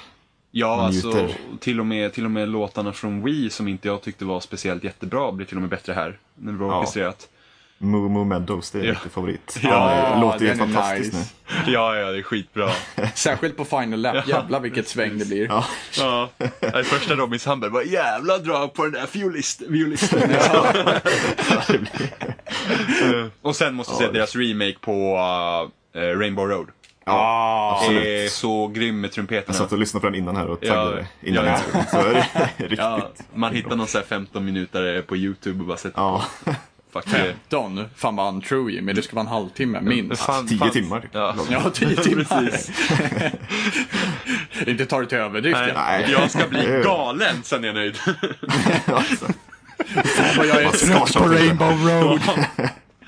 Ja 0.57 0.81
alltså 0.85 1.27
till 1.59 1.79
och, 1.79 1.85
med, 1.85 2.13
till 2.13 2.25
och 2.25 2.31
med 2.31 2.49
låtarna 2.49 2.93
från 2.93 3.23
Wii 3.23 3.49
som 3.49 3.67
inte 3.67 3.87
jag 3.87 4.01
tyckte 4.01 4.25
var 4.25 4.39
speciellt 4.39 4.83
jättebra 4.83 5.31
blir 5.31 5.45
till 5.45 5.57
och 5.57 5.61
med 5.61 5.69
bättre 5.69 5.93
här. 5.93 6.17
När 6.35 6.51
det 6.51 6.57
var 6.57 6.67
Ja. 6.67 6.77
orkestrerat. 6.79 7.29
Moo 7.77 8.09
Moo 8.09 8.23
Meadows, 8.23 8.71
det 8.71 8.79
är 8.79 8.83
Ja. 8.83 8.91
riktigt 8.91 9.11
favorit. 9.11 9.59
Ja, 9.63 10.11
det 10.15 10.21
låter 10.21 10.45
ju 10.45 10.55
fantastiskt 10.55 11.13
nice. 11.13 11.33
nu. 11.65 11.71
Ja, 11.73 11.95
ja, 11.97 12.11
det 12.11 12.17
är 12.17 12.21
skitbra. 12.21 12.69
Särskilt 13.15 13.57
på 13.57 13.65
Final 13.65 14.01
Lap, 14.01 14.27
jävlar 14.27 14.59
vilket 14.59 14.87
sväng 14.87 15.17
det 15.17 15.25
blir. 15.27 15.45
Ja, 15.45 15.65
Ja, 15.97 16.29
det 16.59 16.83
första 16.83 17.15
Robins 17.15 17.45
Hamberg 17.45 17.71
var 17.71 17.81
jävla 17.81 18.37
drag 18.37 18.73
på 18.73 18.83
den 18.83 18.91
där 18.91 19.07
violisten. 19.69 20.21
Eh, 23.03 23.25
Och 23.41 23.55
sen 23.55 23.75
måste 23.75 23.91
jag 23.91 23.97
säga 23.97 24.07
Ja, 24.09 24.13
deras 24.13 24.35
remake 24.35 24.75
på 24.81 25.17
uh, 25.95 25.99
Rainbow 26.19 26.47
Road. 26.49 26.67
Ja 27.05 27.77
absolut. 27.79 28.03
Det 28.03 28.25
är 28.25 28.29
så 28.29 28.67
grym 28.67 29.01
med 29.01 29.07
Jag 29.07 29.13
trumpeterna. 29.13 29.53
satt 29.57 29.71
och 29.71 29.77
lyssnade 29.79 30.01
på 30.01 30.07
den 30.07 30.15
innan 30.15 30.35
här 30.35 30.47
och 30.47 30.59
Ja, 30.61 30.73
taggade 30.73 31.07
innan 31.21 31.45
ja. 31.45 31.51
inspelningen. 31.53 31.87
Så 31.91 31.97
är 31.97 32.13
det 32.13 32.27
riktigt. 32.57 32.79
Ja, 32.79 33.11
man 33.33 33.53
hittar 33.55 33.75
någon 33.75 33.87
här 33.93 34.01
15 34.01 34.45
minuter 34.45 35.01
på 35.01 35.17
YouTube 35.17 35.59
och 35.59 35.65
bara 35.65 35.77
sätter 35.77 36.01
Ja, 36.01 36.23
Fuck 36.93 37.05
det. 37.05 37.11
15, 37.49 37.85
fan 37.95 38.15
vad 38.15 38.27
untrue 38.33 38.71
Jimmy, 38.73 38.93
det 38.93 39.01
ska 39.01 39.15
vara 39.15 39.21
en 39.25 39.31
halvtimme 39.31 39.81
minst. 39.81 40.21
Fan, 40.21 40.47
tio 40.47 40.57
fan. 40.57 40.71
timmar. 40.71 41.09
Ja. 41.11 41.35
Ja, 41.49 41.69
10 41.73 41.95
timmar. 42.03 42.23
Precis. 42.23 42.71
Inte 44.67 44.85
ta 44.85 44.99
det 44.99 45.05
till 45.07 45.17
överdrift. 45.17 45.57
Nej, 45.59 45.71
ja. 45.75 45.81
Nej. 45.87 46.11
jag 46.11 46.31
ska 46.31 46.47
bli 46.47 46.81
galen, 46.83 47.43
sen 47.43 47.63
är 47.63 47.67
jag 47.67 47.75
nöjd. 47.75 47.97
alltså. 48.85 49.25
Och 50.39 50.45
jag 50.45 50.61
är 50.63 50.69
trött 50.69 51.13
på 51.13 51.23
Rainbow 51.29 51.87
Road. 51.87 52.19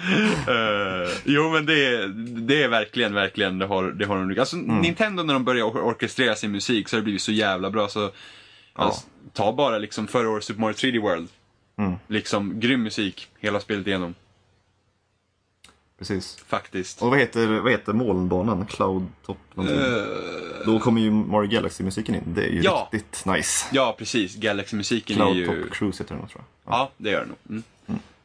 Eh, 0.47 1.11
jo 1.25 1.49
men 1.49 1.65
det 1.65 1.85
är, 1.85 2.07
det 2.47 2.63
är 2.63 2.67
verkligen, 2.67 3.13
verkligen, 3.13 3.59
det 3.59 3.65
har, 3.65 3.91
det 3.91 4.05
har 4.05 4.27
de 4.27 4.39
Alltså 4.39 4.55
Nintendo 4.55 5.23
när 5.23 5.33
de 5.33 5.43
börjar 5.43 5.65
or- 5.65 5.81
orkestrera 5.83 6.35
sin 6.35 6.51
musik 6.51 6.89
så 6.89 6.95
har 6.95 6.99
det 6.99 7.03
blivit 7.03 7.21
så 7.21 7.31
jävla 7.31 7.69
bra 7.69 7.87
så 7.87 8.11
alltså, 8.73 9.05
Ta 9.33 9.53
bara 9.53 9.77
liksom 9.77 10.07
förra 10.07 10.29
årets 10.29 10.47
Super 10.47 10.61
Mario 10.61 10.73
3D 10.75 11.01
World. 11.01 11.27
Liksom 12.07 12.59
grym 12.59 12.83
musik 12.83 13.27
hela 13.39 13.59
spelet 13.59 13.87
igenom. 13.87 14.15
Precis. 15.97 16.37
Faktiskt. 16.47 17.01
Och 17.01 17.09
vad 17.09 17.19
heter, 17.19 17.47
vad 17.47 17.71
heter 17.71 17.93
molnbanan? 17.93 18.65
Cloud 18.65 19.07
Top 19.25 19.37
någonting? 19.53 19.81
Då 20.65 20.79
kommer 20.79 21.01
ju 21.01 21.11
Mario 21.11 21.49
Galaxy-musiken 21.49 22.15
in. 22.15 22.23
Det 22.25 22.43
är 22.43 22.49
ju 22.49 22.61
Ja. 22.61 22.89
riktigt 22.91 23.25
nice. 23.25 23.65
Ja 23.71 23.95
precis, 23.99 24.35
Galaxy-musiken 24.35 25.15
är 25.17 25.21
Cloud 25.21 25.37
ju... 25.37 25.45
Top 25.45 25.71
Cruise 25.73 26.03
heter 26.03 26.15
den 26.15 26.27
tror 26.27 26.41
jag. 26.65 26.73
Ja. 26.73 26.77
Ja, 26.77 26.91
det 26.97 27.09
gör 27.09 27.19
det 27.21 27.25
nog. 27.27 27.37
Mm. 27.49 27.63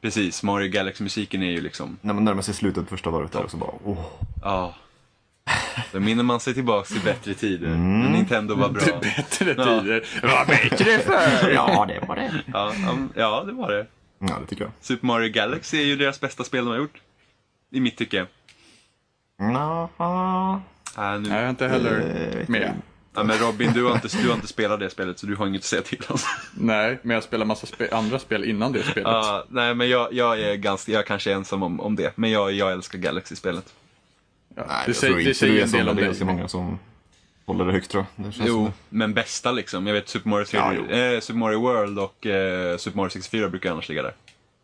Precis, 0.02 0.42
Mario 0.42 0.68
Galaxy-musiken 0.70 1.42
är 1.42 1.50
ju 1.50 1.60
liksom... 1.60 1.98
När 2.00 2.14
man 2.14 2.24
närmar 2.24 2.42
sig 2.42 2.54
slutet 2.54 2.88
första 2.88 3.10
varvet 3.10 3.32
där 3.32 3.42
och 3.44 3.50
så 3.50 3.56
bara 3.56 3.70
åh. 3.84 4.04
Ja. 4.42 4.74
Då 5.92 6.00
minner 6.00 6.22
man 6.22 6.40
sig 6.40 6.54
tillbaka 6.54 6.86
till 6.86 7.00
bättre 7.04 7.34
tider. 7.34 7.68
När 7.68 8.10
Nintendo 8.10 8.54
var 8.54 8.68
bra. 8.68 8.80
Till 8.82 8.94
bättre 9.16 9.54
Ja. 9.58 9.80
tider. 9.80 10.06
Vad 10.22 10.46
bättre 10.46 10.98
för! 10.98 11.50
Ja, 11.50 11.84
det 11.88 12.06
var 12.08 12.16
det. 12.16 12.32
Ja, 12.52 12.72
um, 12.90 13.12
ja, 13.16 13.44
det 13.46 13.52
var 13.52 13.70
det. 13.72 13.86
Ja, 14.18 14.38
det 14.40 14.46
tycker 14.46 14.64
jag. 14.64 14.72
Super 14.80 15.06
Mario 15.06 15.32
Galaxy 15.32 15.78
är 15.82 15.84
ju 15.86 15.96
deras 15.96 16.20
bästa 16.20 16.44
spel 16.44 16.64
de 16.64 16.70
har 16.70 16.76
gjort. 16.78 17.00
I 17.70 17.80
mitt 17.80 17.96
tycke. 17.96 18.26
Nå, 19.38 19.90
Äh, 19.98 21.12
nu. 21.12 21.18
Nej, 21.28 21.30
jag 21.38 21.42
är 21.44 21.50
inte 21.50 21.68
heller 21.68 22.00
Eh, 22.40 22.48
med. 22.48 22.72
Ja, 23.14 23.22
men 23.24 23.38
Robin, 23.38 23.72
du 23.72 23.84
har, 23.84 23.94
inte, 23.94 24.08
du 24.22 24.28
har 24.28 24.34
inte 24.34 24.46
spelat 24.46 24.80
det 24.80 24.90
spelet 24.90 25.18
så 25.18 25.26
du 25.26 25.36
har 25.36 25.46
inget 25.46 25.58
att 25.60 25.64
säga 25.64 25.82
till 25.82 26.04
om. 26.08 26.16
Nej, 26.54 26.98
men 27.02 27.14
jag 27.14 27.24
spelar 27.24 27.46
massa 27.46 27.66
spe- 27.66 27.94
andra 27.94 28.18
spel 28.18 28.44
innan 28.44 28.72
det 28.72 28.82
spelet. 28.82 29.02
Ja, 29.12 29.44
nej, 29.48 29.74
men 29.74 29.88
jag, 29.88 30.12
jag 30.12 30.40
är 30.40 30.54
ganska, 30.54 30.92
jag 30.92 30.98
är 30.98 31.06
kanske 31.06 31.32
ensam 31.32 31.62
om, 31.62 31.80
om 31.80 31.96
det. 31.96 32.12
Men 32.16 32.30
jag, 32.30 32.52
jag 32.52 32.72
älskar 32.72 32.98
Galaxy-spelet. 32.98 33.74
Ja, 34.56 34.62
Nej, 34.68 34.84
det, 34.86 34.94
säger, 34.94 35.24
det 35.24 35.34
säger 35.34 35.58
är 35.60 35.64
en 35.64 35.70
del 35.70 35.88
om 35.88 35.96
det 35.96 36.00
är 36.00 36.02
dig. 36.02 36.04
ganska 36.06 36.24
många 36.24 36.48
som 36.48 36.78
håller 37.46 37.64
det 37.64 37.72
högt 37.72 37.90
tror 37.90 38.04
jag. 38.16 38.26
Det 38.26 38.32
känns 38.32 38.48
Jo, 38.48 38.64
som 38.64 38.72
men 38.88 39.14
bästa 39.14 39.52
liksom. 39.52 39.86
Jag 39.86 39.94
vet 39.94 40.08
Super 40.08 40.28
Mario, 40.30 40.44
3, 40.44 40.58
Ja, 40.58 40.72
eh, 40.96 41.20
Super 41.20 41.38
Mario 41.38 41.60
World 41.60 41.98
och 41.98 42.26
eh, 42.26 42.76
Super 42.76 42.96
Mario 42.96 43.10
64 43.10 43.48
brukar 43.48 43.70
annars 43.72 43.88
ligga 43.88 44.02
där. 44.02 44.14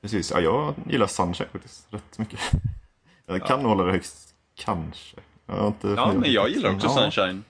Precis, 0.03 0.31
ja, 0.31 0.41
jag 0.41 0.75
gillar 0.91 1.07
Sunshine 1.07 1.49
faktiskt 1.53 1.87
rätt 1.91 2.19
mycket. 2.19 2.41
Jag 3.27 3.47
kan 3.47 3.65
hålla 3.65 3.85
det 3.85 3.93
högst, 3.93 4.35
kanske. 4.65 5.17
Jag 5.47 5.55
har 5.55 5.67
inte 5.67 5.89
Ja, 5.89 6.13
men 6.13 6.33
jag 6.33 6.49
gillar 6.51 6.75
också 6.75 6.87
ja, 6.87 6.95
Sunshine. 7.11 7.45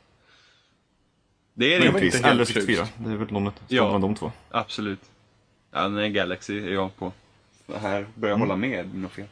Det 1.58 1.74
är 1.74 1.80
det 1.80 1.92
Men- 1.92 2.02
inte 2.04 2.16
helt 2.16 2.26
eller 2.26 2.44
slut. 2.44 2.64
64. 2.64 2.88
Det 2.96 3.10
är 3.10 3.16
väl 3.16 3.32
någon 3.32 3.44
Ja. 3.44 3.52
ja. 3.68 3.88
bland 3.88 4.04
de 4.04 4.14
två. 4.14 4.32
Absolut. 4.50 5.00
Ja, 5.72 5.88
nej, 5.88 6.10
Galaxy 6.10 6.58
är 6.68 6.72
jag 6.72 6.96
på. 6.96 7.12
Så 7.66 7.78
här 7.78 8.06
börjar 8.14 8.32
jag 8.34 8.38
hålla 8.38 8.56
med, 8.56 8.86
det 8.86 8.96
är 8.98 9.00
något 9.00 9.12
fel. 9.12 9.26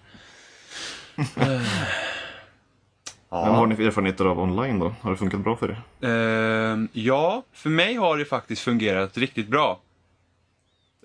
Men 1.37 1.61
vad 3.29 3.55
har 3.57 3.67
ni 3.67 3.85
erfarenheter 3.85 4.25
av 4.25 4.39
online 4.41 4.79
då? 4.79 4.95
Har 5.01 5.11
det 5.11 5.17
funkat 5.17 5.41
bra 5.41 5.57
för 5.57 5.69
er? 6.01 6.09
Ehm, 6.11 6.89
ja, 6.93 7.43
för 7.53 7.71
mig 7.71 7.95
har 7.95 8.19
det 8.19 8.25
faktiskt 8.25 8.63
fungerat 8.63 9.19
riktigt 9.19 9.49
bra. 9.49 9.81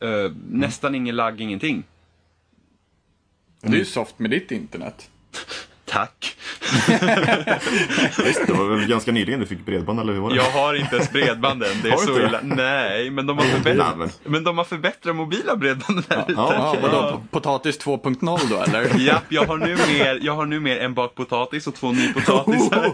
Ehm, 0.02 0.42
Nästan 0.50 0.96
ingen 0.96 1.16
lagg, 1.16 1.42
ingenting. 1.42 1.84
Det 3.62 3.68
är 3.68 3.76
ju 3.80 3.86
soft 3.86 4.20
med 4.20 4.30
ditt 4.32 4.52
internet. 4.52 5.10
Tack. 5.86 6.36
Visst, 8.26 8.48
det 8.48 8.54
var 8.54 8.76
väl 8.76 8.88
ganska 8.88 9.12
nyligen 9.12 9.40
du 9.40 9.46
fick 9.46 9.66
bredband, 9.66 10.00
eller 10.00 10.14
hur 10.14 10.20
var 10.20 10.30
det? 10.30 10.36
Jag 10.36 10.52
har 10.52 10.74
inte 10.74 10.96
ens 10.96 11.12
bredband 11.12 11.64
än. 11.64 11.70
Det 11.84 11.90
är 11.90 11.98
så 11.98 12.20
illa. 12.20 12.40
Nej, 12.44 13.10
men 13.10 13.26
de 13.28 13.38
har 13.38 13.46
Nej, 13.46 13.54
förbättrat, 13.54 14.20
men- 14.24 14.44
de 14.44 14.58
har 14.58 14.66
förbättrat 14.66 15.16
mobila 15.16 15.56
bredbanden 15.56 16.04
här. 16.10 16.26
Ja, 16.28 16.54
Ja, 16.54 16.76
vadå, 16.82 17.24
potatis 17.32 17.80
2.0 17.80 18.40
då 18.50 18.58
eller? 18.62 19.00
Japp, 19.08 19.24
jag 19.30 19.46
har 19.46 19.58
nu 19.58 19.78
mer, 19.88 20.20
jag 20.22 20.36
har 20.36 20.46
nu 20.46 20.60
mer 20.60 20.80
en 20.80 20.94
bakpotatis 20.94 21.68
och 21.68 21.76
två 21.76 21.92
nypotatisar. 21.92 22.94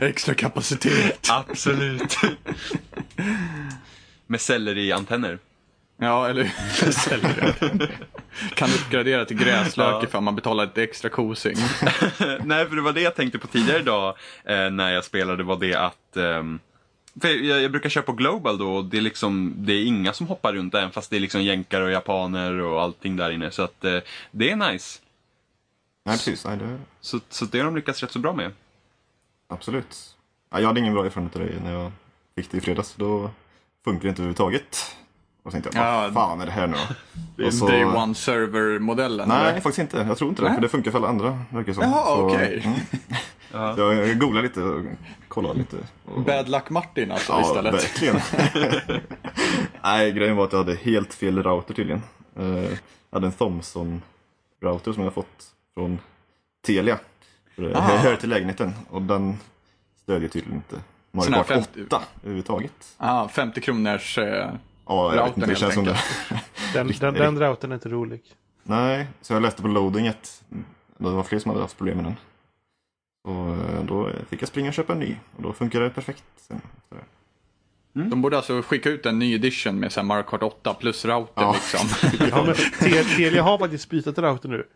Extra 0.00 0.34
kapacitet. 0.34 1.28
Absolut. 1.30 2.16
Med 4.26 4.40
selleriantenner. 4.40 5.38
Ja, 6.00 6.28
eller 6.28 6.50
säljer. 6.90 7.54
Kan 8.54 8.68
uppgradera 8.70 9.24
till 9.24 9.36
gräslök 9.36 9.86
Ja. 9.86 10.04
ifall 10.04 10.22
man 10.22 10.34
betalar 10.34 10.64
ett 10.64 10.78
extra 10.78 11.08
kosing. 11.10 11.56
Nej, 12.44 12.66
för 12.68 12.76
det 12.76 12.82
var 12.82 12.92
det 12.92 13.00
jag 13.00 13.14
tänkte 13.14 13.38
på 13.38 13.46
tidigare 13.46 13.78
idag 13.78 14.16
eh, 14.44 14.70
när 14.70 14.92
jag 14.92 15.04
spelade 15.04 15.42
var 15.42 15.56
det 15.56 15.74
att 15.74 16.16
ehm, 16.16 16.58
för 17.20 17.28
jag, 17.28 17.62
jag 17.62 17.70
brukar 17.70 17.88
köra 17.88 18.04
på 18.04 18.12
Global 18.12 18.58
då 18.58 18.74
och 18.76 18.84
det 18.84 18.96
är 18.96 19.00
liksom 19.00 19.54
det 19.56 19.72
är 19.72 19.84
inga 19.84 20.12
som 20.12 20.26
hoppar 20.26 20.52
runt 20.52 20.74
även 20.74 20.90
fast 20.90 21.10
det 21.10 21.16
är 21.16 21.20
liksom 21.20 21.42
jänkare 21.42 21.84
och 21.84 21.90
japaner 21.90 22.60
och 22.60 22.82
allting 22.82 23.16
där 23.16 23.30
inne 23.30 23.50
så 23.50 23.62
att 23.62 23.84
eh, 23.84 23.98
det 24.30 24.50
är 24.50 24.56
nice. 24.56 25.00
Nej, 26.04 26.16
precis. 26.16 26.44
Nej, 26.44 26.56
det... 26.56 26.78
Så, 27.00 27.20
så 27.28 27.44
det 27.44 27.58
har 27.58 27.64
de 27.64 27.76
lyckats 27.76 28.00
rätt 28.02 28.10
så 28.12 28.18
bra 28.18 28.32
med. 28.32 28.52
Absolut. 29.48 30.16
Ja, 30.50 30.60
jag 30.60 30.66
hade 30.66 30.80
ingen 30.80 30.94
bra 30.94 31.04
erfarenhet 31.06 31.36
av 31.36 31.42
det 31.42 31.60
när 31.64 31.72
jag 31.72 31.92
fick 32.36 32.50
det 32.50 32.56
i 32.56 32.60
fredags. 32.60 32.94
Då 32.94 33.30
funkar 33.84 34.02
det 34.02 34.08
inte 34.08 34.22
överhuvudtaget. 34.22 34.96
Och 35.44 35.50
så 35.52 35.60
tänkte 35.60 35.70
jag, 35.78 35.86
Ja, 35.86 36.00
vad 36.02 36.12
fan 36.14 36.40
är 36.40 36.46
det 36.46 36.52
här 36.52 36.66
nu? 36.66 36.76
Det 37.36 37.46
är 37.46 37.50
så- 37.50 37.66
Day 37.68 37.84
One 37.84 38.14
Server-modellen. 38.14 39.28
Nej, 39.28 39.50
eller? 39.50 39.60
faktiskt 39.60 39.78
inte. 39.78 39.96
Jag 40.08 40.18
tror 40.18 40.30
inte 40.30 40.42
det. 40.42 40.48
Nej. 40.48 40.54
För 40.54 40.62
det 40.62 40.68
funkar 40.68 40.90
för 40.90 40.98
alla 40.98 41.08
andra, 41.08 41.38
verkar 41.50 41.72
som. 41.72 41.82
Jaha, 41.82 42.04
Så, 42.16 42.26
okej. 42.26 42.62
mm. 42.64 42.78
Ja. 43.52 43.74
Så 43.76 43.80
jag 43.80 44.18
googlade 44.18 44.42
lite 44.48 44.62
och 44.62 44.84
kollade 45.28 45.58
lite. 45.58 45.76
Och... 46.04 46.22
Bad 46.22 46.48
Luck 46.48 46.70
Martin 46.70 47.12
alltså 47.12 47.32
Ja, 47.32 47.40
istället. 47.40 47.74
verkligen. 47.74 48.16
Nej, 49.82 50.12
grejen 50.12 50.36
var 50.36 50.44
att 50.44 50.52
jag 50.52 50.58
hade 50.58 50.74
helt 50.74 51.14
fel 51.14 51.42
router 51.42 51.74
tydligen. 51.74 52.02
Eh, 52.38 52.44
Jag 53.10 53.16
hade 53.16 53.26
en 53.26 53.32
Thomson-router 53.32 54.92
som 54.92 55.02
jag 55.02 55.12
fått 55.14 55.44
från 55.74 55.98
Telia. 56.66 56.98
Aha. 57.74 57.96
hör 57.96 58.16
till 58.16 58.28
lägenheten 58.28 58.72
och 58.90 59.02
den 59.02 59.36
stödjer 60.02 60.28
tydligen 60.28 60.56
inte 60.56 60.76
Mario 61.12 61.32
Kart 61.32 61.46
50 61.46 61.82
8 61.86 62.00
överhuvudtaget. 62.22 62.94
Ah, 62.96 63.28
50 63.28 63.60
kronors... 63.60 64.18
Eh, 64.18 64.50
Ja, 64.86 65.14
jag 65.14 65.24
vet 65.24 65.36
inte, 65.36 65.48
det 65.50 65.56
känns 65.56 65.74
som 65.74 65.84
det. 65.84 65.98
Den, 66.74 66.92
den, 67.00 67.14
den 67.14 67.38
routern 67.40 67.70
är 67.70 67.74
inte 67.74 67.88
rolig. 67.88 68.22
Nej, 68.62 69.06
så 69.20 69.32
jag 69.32 69.42
läste 69.42 69.62
på 69.62 69.68
loading 69.68 70.08
att 70.08 70.42
det 70.98 71.10
var 71.10 71.22
fler 71.22 71.38
som 71.38 71.50
hade 71.50 71.62
haft 71.62 71.76
problem 71.76 71.96
med 71.96 72.04
den. 72.04 72.16
Så 73.26 73.54
eh, 73.54 73.84
då 73.84 74.10
fick 74.28 74.42
jag 74.42 74.48
springa 74.48 74.68
och 74.68 74.74
köpa 74.74 74.92
en 74.92 74.98
ny 74.98 75.16
och 75.36 75.42
då 75.42 75.52
funkar 75.52 75.80
det 75.80 75.90
perfekt. 75.90 76.24
Sen. 76.36 76.60
det. 77.92 78.02
de 78.02 78.22
borde 78.22 78.36
alltså 78.36 78.62
skicka 78.62 78.90
ut 78.90 79.06
en 79.06 79.18
ny 79.18 79.34
edition 79.34 79.80
med 79.80 79.92
så 79.92 80.00
här 80.00 80.06
Mario 80.06 80.22
Kart 80.22 80.42
8 80.42 80.74
plus 80.74 81.04
router 81.04 81.42
Ja. 81.42 81.52
liksom. 81.52 81.88
Ja, 82.30 82.44
men 82.44 82.54
Te- 82.54 83.04
Telia 83.04 83.42
har 83.42 83.58
faktiskt 83.58 83.90
bytt 83.90 84.18
router 84.18 84.48
nu. 84.48 84.66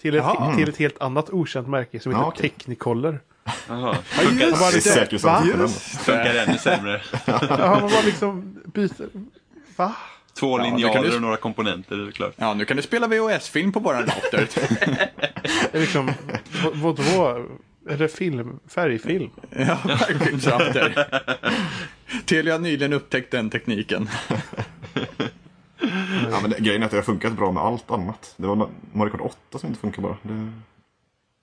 Till 0.00 0.14
ett, 0.14 0.24
till 0.56 0.68
ett 0.68 0.76
helt 0.76 1.00
annat 1.02 1.30
okänt 1.30 1.68
märke 1.68 2.00
som 2.00 2.12
Ja, 2.12 2.18
heter 2.18 2.28
okej. 2.28 2.50
Technicolor. 2.50 3.20
Jaha. 3.68 3.94
Funkar, 4.04 4.46
Det 5.58 5.68
funkar 6.04 6.34
ännu 6.48 6.58
sämre. 6.58 7.02
Ja, 7.26 7.78
man 7.80 7.90
bara 7.90 8.02
liksom 8.04 8.58
byter. 8.74 9.08
Va? 9.76 9.92
Två 10.38 10.58
Ja, 10.58 10.64
linjaler 10.64 11.02
du- 11.10 11.16
och 11.16 11.22
några 11.22 11.36
komponenter, 11.36 11.96
det 11.96 12.08
är 12.08 12.12
klart. 12.12 12.32
Ja, 12.36 12.54
nu 12.54 12.64
kan 12.64 12.76
du 12.76 12.82
spela 12.82 13.06
VHS-film 13.08 13.72
på 13.72 13.80
våran 13.80 14.02
router. 14.02 14.48
Det 15.72 15.78
är 15.78 15.80
liksom, 15.80 16.10
vad, 16.64 16.76
vadå? 16.96 17.44
Är 17.88 17.96
det 17.98 18.08
film? 18.08 18.58
Färgfilm? 18.68 19.30
ja, 19.50 19.76
skärmfilmsrouter. 19.76 21.06
Telia 22.24 22.54
har 22.54 22.58
nyligen 22.58 22.92
upptäckt 22.92 23.30
den 23.30 23.50
tekniken. 23.50 24.08
Ja, 26.30 26.38
men 26.42 26.50
det, 26.50 26.58
grejen 26.60 26.82
är 26.82 26.86
att 26.86 26.90
det 26.90 26.96
har 26.98 27.02
funkat 27.02 27.32
bra 27.32 27.52
med 27.52 27.62
allt 27.62 27.90
annat. 27.90 28.34
Det 28.36 28.46
var 28.46 28.68
Mario 28.92 29.10
Kart 29.10 29.20
8 29.20 29.58
som 29.58 29.68
inte 29.68 29.80
funkar 29.80 30.02
bara. 30.02 30.16
Det 30.22 30.52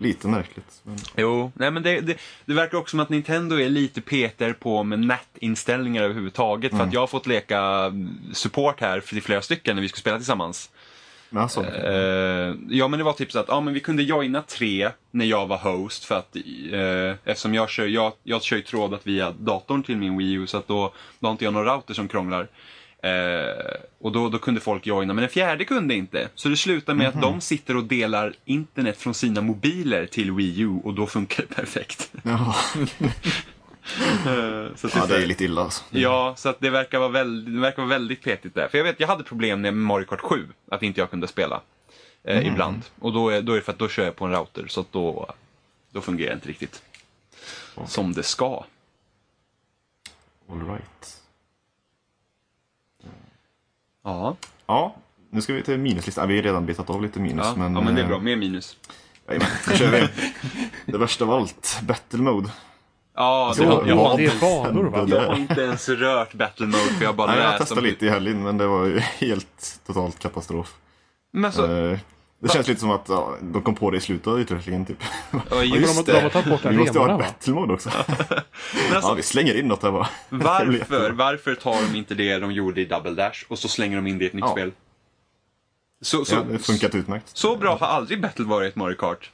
lite 0.01 0.27
märkligt. 0.27 0.81
Men... 0.83 0.97
Jo, 1.17 1.51
nej 1.55 1.71
men 1.71 1.83
det, 1.83 2.01
det, 2.01 2.17
det 2.45 2.53
verkar 2.53 2.77
också 2.77 2.91
som 2.91 2.99
att 2.99 3.09
Nintendo 3.09 3.59
är 3.59 3.69
lite 3.69 4.01
peter 4.01 4.53
på 4.53 4.83
med 4.83 4.99
NAT-inställningar 4.99 6.03
överhuvudtaget. 6.03 6.71
För 6.71 6.83
att 6.83 6.93
jag 6.93 6.99
har 6.99 7.07
fått 7.07 7.27
leka 7.27 7.59
mm, 7.59 8.19
support 8.33 8.81
här 8.81 8.99
för 8.99 9.15
flera 9.15 9.41
stycken 9.41 9.75
när 9.75 9.81
vi 9.81 9.89
skulle 9.89 10.01
spela 10.01 10.17
tillsammans. 10.17 10.69
Men 11.29 11.43
alltså, 11.43 11.65
Eh, 11.65 12.55
ja 12.69 12.87
men 12.87 12.97
det 12.97 13.03
var 13.03 13.13
typ 13.13 13.31
så 13.31 13.39
att 13.39 13.47
ja, 13.47 13.61
men 13.61 13.73
vi 13.73 13.79
kunde 13.79 14.03
joina 14.03 14.41
tre 14.41 14.89
när 15.11 15.25
jag 15.25 15.47
var 15.47 15.57
host 15.57 16.05
för 16.05 16.15
att 16.15 16.35
eh, 16.71 17.15
eftersom 17.23 17.53
jag 17.53 17.69
kör, 17.69 17.87
jag, 17.87 18.13
jag 18.23 18.43
kör 18.43 18.55
ju 18.55 18.61
trådat 18.61 19.07
via 19.07 19.31
datorn 19.31 19.83
till 19.83 19.97
min 19.97 20.17
Wii 20.17 20.33
U 20.33 20.47
så 20.47 20.57
att 20.57 20.67
då, 20.67 20.93
då 21.19 21.27
har 21.27 21.31
inte 21.31 21.43
jag 21.43 21.53
någon 21.53 21.65
router 21.65 21.93
som 21.93 22.07
krånglar. 22.07 22.47
Eh, 23.01 23.81
och 23.99 24.11
då, 24.11 24.29
då 24.29 24.39
kunde 24.39 24.61
folk 24.61 24.85
joina, 24.87 25.13
men 25.13 25.21
den 25.21 25.29
fjärde 25.29 25.65
kunde 25.65 25.95
inte. 25.95 26.29
Så 26.35 26.49
det 26.49 26.57
slutar 26.57 26.93
med 26.93 27.07
att 27.07 27.21
de 27.21 27.41
sitter 27.41 27.77
och 27.77 27.83
delar 27.83 28.33
internet 28.45 28.97
från 28.97 29.13
sina 29.13 29.41
mobiler 29.41 30.05
till 30.05 30.31
Wii 30.31 30.59
U 30.59 30.79
och 30.83 30.93
då 30.93 31.07
funkar 31.07 31.45
det 31.49 31.55
perfekt. 31.55 32.11
ja, 32.23 32.55
Eh, 34.25 34.75
så 34.75 34.89
ja, 34.95 35.05
det 35.05 35.23
är 35.23 35.27
lite 35.27 35.43
illa 35.43 35.61
alltså. 35.61 35.83
Ja, 35.89 36.33
så 36.37 36.49
att 36.49 36.59
det 36.59 36.69
verkar 36.69 36.99
vara 36.99 37.09
väldigt, 37.09 37.53
det 37.53 37.61
verkar 37.61 37.81
vara 37.81 37.89
väldigt 37.89 38.23
petigt 38.23 38.55
där. 38.55 38.67
För 38.67 38.77
jag 38.77 38.85
vet, 38.85 38.99
jag 38.99 39.07
hade 39.07 39.23
problem 39.23 39.61
med 39.61 39.73
Mario 39.73 40.05
Kart 40.05 40.21
7, 40.21 40.47
att 40.71 40.83
inte 40.83 40.99
jag 40.99 41.09
kunde 41.09 41.27
spela. 41.27 41.61
Eh, 42.23 42.47
Ibland. 42.47 42.81
Och 42.99 43.13
då 43.13 43.29
är, 43.29 43.41
då 43.41 43.51
är 43.51 43.55
det 43.55 43.61
för 43.61 43.71
att 43.71 43.79
då 43.79 43.87
kör 43.87 44.05
jag 44.05 44.15
på 44.15 44.25
en 44.25 44.31
router, 44.31 44.67
så 44.67 44.81
att 44.81 44.91
då, 44.91 45.33
då 45.91 46.01
fungerar 46.01 46.29
det 46.29 46.35
inte 46.35 46.49
riktigt. 46.49 46.81
Som 47.85 48.13
det 48.13 48.23
ska. 48.23 48.65
All 50.49 50.67
right. 50.67 51.20
Ja, 54.04 54.35
Ja, 54.67 54.95
nu 55.29 55.41
ska 55.41 55.54
vi 55.54 55.63
till 55.63 55.77
minuslistan. 55.77 56.27
Vi 56.27 56.35
har 56.35 56.43
redan 56.43 56.65
betat 56.65 56.89
av 56.89 57.02
lite 57.02 57.19
minus. 57.19 57.45
ja, 57.45 57.54
men, 57.58 57.73
ja, 57.75 57.81
men 57.81 57.95
det 57.95 58.02
är 58.02 58.04
eh, 58.04 58.10
bra. 58.10 58.19
Mer 58.19 58.35
minus. 58.35 58.77
Jajamän, 59.27 59.47
då 59.69 59.75
kör 59.75 59.91
vi. 59.91 60.08
Det 60.91 60.97
värsta 60.97 61.23
av 61.25 61.31
allt, 61.31 61.79
battle 61.83 62.19
mode. 62.19 62.49
Ja, 63.15 63.54
det, 63.58 63.63
Jo, 63.63 63.69
har- 63.69 63.85
jag, 63.87 63.95
har, 63.95 64.17
det 64.17 64.23
inte- 64.23 64.35
är 64.35 64.63
banor 64.63 64.83
va? 64.83 65.06
Jag 65.08 65.27
har 65.27 65.35
inte 65.35 65.62
ens 65.62 65.89
rört 65.89 66.33
Battle 66.33 66.65
Mode 66.65 66.77
för 66.97 67.04
jag 67.06 67.15
bara 67.15 67.31
Nej, 67.31 67.39
jag 67.43 67.58
testade 67.58 67.81
lite 67.81 68.06
i 68.06 68.10
helgen 68.10 68.43
men 68.43 68.58
det 68.58 68.67
var 68.67 68.85
ju 68.85 68.99
helt 69.19 69.79
totalt 69.87 70.19
katastrof. 70.19 70.73
Men 71.33 71.45
alltså, 71.45 71.71
Eh, 71.71 71.99
det 72.42 72.50
känns 72.50 72.67
lite 72.67 72.79
som 72.81 72.92
att 72.92 73.10
ja, 73.10 73.35
de 73.42 73.62
kom 73.62 73.75
på 73.75 73.92
det 73.92 73.98
i 73.98 74.02
slutet 74.02 74.27
av 74.27 74.39
utvecklingen 74.39 74.85
typ. 74.85 74.98
ja, 75.31 75.39
De, 75.50 75.65
just 75.65 76.06
de 76.06 76.12
har 76.13 76.21
det. 76.21 76.29
tagit 76.29 76.50
bort 76.50 76.65
Vi 76.65 76.77
måste 76.77 77.00
ha 77.00 77.12
ett 77.12 77.17
battle 77.19 77.54
mode 77.54 77.73
också. 77.73 77.89
Men 78.08 78.15
Ja, 78.89 78.96
alltså, 78.96 79.13
vi 79.13 79.21
slänger 79.23 79.56
in 79.60 79.67
något 79.67 79.83
här 79.83 79.92
bara. 79.92 80.04
Det 80.29 80.35
varför, 80.37 81.12
varför 81.12 81.56
tar 81.56 81.92
de 81.92 81.98
inte 81.98 82.15
det 82.15 82.37
de 82.39 82.52
gjorde 82.52 82.81
i 82.81 82.85
Double 82.85 83.12
Dash 83.12 83.44
och 83.48 83.60
så 83.60 83.67
slänger 83.67 83.96
de 83.96 84.08
in 84.08 84.17
det 84.17 84.23
i 84.25 84.27
ett 84.27 84.33
nytt 84.33 84.44
Ja. 84.46 84.52
spel? 84.52 84.71
Så, 86.02 86.25
så, 86.25 86.35
Ja, 86.35 86.42
det 86.52 86.60
funkat 86.60 86.96
utmärkt. 86.96 87.25
Så 87.37 87.56
bra 87.56 87.77
har 87.77 87.87
aldrig 87.87 88.21
Battle 88.21 88.46
varit 88.46 88.75
Mario 88.75 88.96
Kart. 88.96 89.31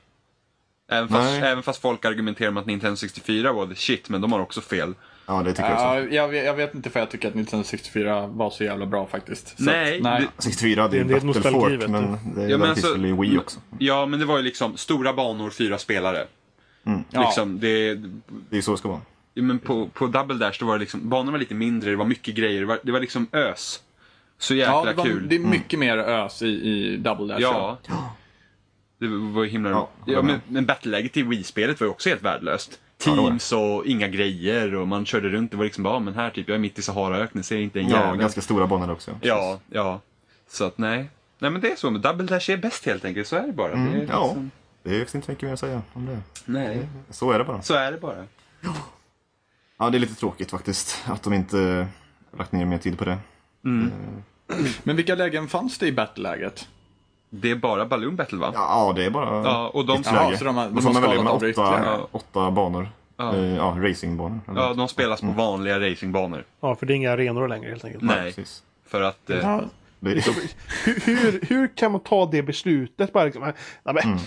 Även 0.91 1.10
fast, 1.10 1.30
även 1.43 1.64
fast 1.64 1.82
folk 1.82 2.05
argumenterar 2.05 2.51
med 2.51 2.62
att 2.62 2.68
Nintendo 2.68 2.95
64 2.95 3.53
var 3.53 3.68
the 3.68 3.76
shit, 3.76 4.10
men 4.10 4.22
de 4.22 4.32
har 4.32 4.39
också 4.39 4.62
fel. 4.62 4.93
Ja, 5.30 5.43
det 5.43 5.53
tycker 5.53 5.69
jag 5.69 5.80
Ja, 5.80 6.01
också. 6.03 6.15
jag, 6.15 6.28
vet- 6.28 6.45
jag 6.45 6.53
vet 6.53 6.75
inte 6.75 6.89
för 6.89 6.99
jag 6.99 7.09
tycker 7.11 7.28
att 7.28 7.34
1964 7.36 8.28
var 8.28 8.49
så 8.49 8.63
jävla 8.63 8.86
bra 8.86 9.07
faktiskt. 9.07 9.47
Så 9.57 9.63
Nej, 9.63 9.97
att, 9.97 10.03
nej. 10.03 10.21
det- 10.38 10.41
64 10.43 10.88
det 10.88 10.97
är 10.99 11.03
Det 11.03 11.13
är 11.15 11.19
Battlefort, 11.25 11.89
men 11.89 11.91
det 12.36 12.41
Ja, 12.41 12.47
ja, 12.49 12.57
men 12.57 12.69
alltså- 12.69 12.97
i 12.97 13.11
Wii 13.11 13.38
också. 13.38 13.59
Ja, 13.80 14.05
men 14.05 14.19
det 14.19 14.25
var 14.25 14.38
ju 14.38 14.43
liksom 14.43 14.78
stora 14.78 15.13
banor, 15.13 15.49
fyra 15.49 15.78
spelare. 15.78 16.25
Ja. 17.11 17.21
Liksom, 17.21 17.59
det, 17.59 17.95
Det 18.49 18.57
är 18.57 18.61
så 18.61 18.71
det 18.71 18.78
ska 18.78 18.88
vara. 18.89 19.01
Ja, 19.34 19.43
Men 19.43 19.59
på, 19.59 19.88
på 19.93 20.07
Double 20.07 20.36
Dash 20.36 20.59
då 20.59 20.65
var 20.65 20.73
det 20.73 20.80
liksom, 20.80 21.09
banorna 21.09 21.32
var 21.32 21.39
lite 21.39 21.55
mindre, 21.55 21.89
det 21.89 21.95
var 21.95 22.05
mycket 22.05 22.36
grejer, 22.36 22.59
det 22.59 22.65
var, 22.67 22.80
det 22.84 22.91
var 22.91 22.99
liksom 22.99 23.28
ös. 23.32 23.82
Så 24.39 24.55
jäkla 24.55 24.73
Ja, 24.73 24.86
det, 24.86 24.93
var, 24.93 25.05
kul. 25.05 25.28
det 25.30 25.36
är 25.36 25.39
mycket 25.39 25.80
mer 25.80 25.97
ös 25.97 26.41
i, 26.41 26.47
i 26.47 26.97
Double 26.97 27.28
Dash. 27.34 27.41
Ja. 27.41 27.78
Det 28.99 29.07
var 29.07 29.45
himla 29.45 29.69
Ja, 29.69 29.89
ja, 30.05 30.21
men, 30.21 30.41
men 30.47 30.65
battleläget 30.65 31.17
i 31.17 31.21
Wii-spelet 31.23 31.80
var 31.80 31.86
ju 31.88 31.91
också 31.91 32.09
helt 32.09 32.21
värdelöst. 32.23 32.80
Ja. 33.06 33.16
Teams 33.16 33.52
och 33.52 33.86
inga 33.86 34.08
grejer 34.08 34.76
och 34.76 34.88
man 34.88 35.06
körde 35.06 35.30
runt. 35.30 35.52
Det 35.52 35.58
var 35.58 35.64
liksom 35.64 35.84
bara, 35.84 35.93
ja, 35.93 36.00
men 36.00 36.14
här 36.14 36.30
typ, 36.30 36.48
jag 36.48 36.56
är 36.56 36.60
mitt 36.60 36.80
i 36.80 36.82
Saharaöknen, 36.82 37.43
ser 37.43 37.58
inte 37.58 37.80
en 37.80 37.89
Ja, 37.89 38.00
jävel. 38.00 38.18
ganska 38.20 38.41
stora 38.41 38.68
banor 38.68 38.91
också. 38.91 39.12
Ja, 39.22 39.60
ja. 39.70 40.02
Så 40.50 40.64
att 40.66 40.78
nej. 40.78 41.10
Nej 41.39 41.52
men 41.52 41.62
det 41.62 41.72
är 41.72 41.76
så, 41.76 41.91
men 41.91 42.02
Double 42.02 42.26
Dash 42.28 42.50
är 42.52 42.58
bäst 42.58 42.86
helt 42.86 43.06
enkelt, 43.06 43.28
så 43.28 43.36
är 43.36 43.48
det 43.48 43.54
bara. 43.54 43.68
det 43.68 43.74
är 43.74 43.78
Mm, 43.78 44.08
ja, 44.10 44.24
liksom, 44.26 44.52
det 44.84 44.89
finns 44.89 45.16
inte 45.16 45.32
mycket 45.32 45.43
mer 45.43 45.54
att 45.54 45.60
säga 45.60 45.82
om 45.93 46.06
det. 46.06 46.20
Nej, 46.45 46.88
Så 47.10 47.32
är 47.32 47.38
det 47.39 47.45
bara. 47.45 47.62
så 47.62 47.74
är 47.74 47.91
det 47.91 47.98
bara. 47.98 48.24
Ja, 49.80 49.89
det 49.89 49.98
är 49.98 50.00
lite 50.00 50.16
tråkigt 50.16 50.52
faktiskt 50.52 51.04
att 51.06 51.24
de 51.24 51.34
inte 51.34 51.88
lagt 52.38 52.52
ner 52.52 52.66
mer 52.66 52.78
tid 52.78 52.98
på 52.98 53.06
det. 53.06 53.18
Men 54.84 54.95
vilka 54.95 55.16
lägen 55.16 55.48
fanns 55.48 55.78
det 55.78 55.88
i 55.88 55.91
Battle-läget? 55.91 56.68
Det 57.30 57.51
är 57.51 57.55
bara 57.55 57.86
Balloon 57.86 58.15
Battle 58.15 58.38
va? 58.38 58.51
Ja, 58.53 58.93
det 58.95 59.05
är 59.05 59.09
bara 59.09 59.43
Ja, 59.43 59.67
och 59.67 59.86
de- 59.86 60.01
läge. 60.01 60.38
så 60.38 60.45
de 60.45 60.55
har- 60.55 60.69
de 60.69 60.82
så 60.82 60.88
har 60.88 60.93
skalat 60.93 61.23
med 61.23 61.34
av 61.34 61.39
det 61.39 61.51
åtta, 61.51 61.99
åtta 62.11 62.51
banor. 62.51 62.89
Ja. 63.17 63.36
Ja, 63.38 63.45
ja 63.45 63.89
racingbanor. 63.89 64.39
Ja, 64.55 64.73
de 64.73 64.88
spelas 64.88 65.21
på 65.21 65.28
vanliga 65.28 65.80
racingbanor. 65.91 66.43
Ja, 66.61 66.75
för 66.75 66.86
det 66.86 66.93
är 66.93 66.95
inga 66.95 67.11
arenor 67.11 67.47
längre 67.47 67.69
helt 67.69 67.86
enkelt. 67.86 68.03
Nej, 68.03 68.23
Precis. 68.34 68.63
för 68.88 69.01
att... 69.01 69.30
Eh, 69.30 69.38
Ja, 69.38 69.61
Det 69.99 70.11
är, 70.11 70.15
hur, 70.86 71.01
hur, 71.05 71.39
hur 71.49 71.67
kan 71.75 71.91
man 71.91 72.01
ta 72.01 72.25
det 72.25 72.41
beslutet? 72.43 73.13
Bara 73.13 73.23
liksom, 73.25 73.43
nej, 73.43 73.53
men, 73.84 73.97
Mm. 74.03 74.17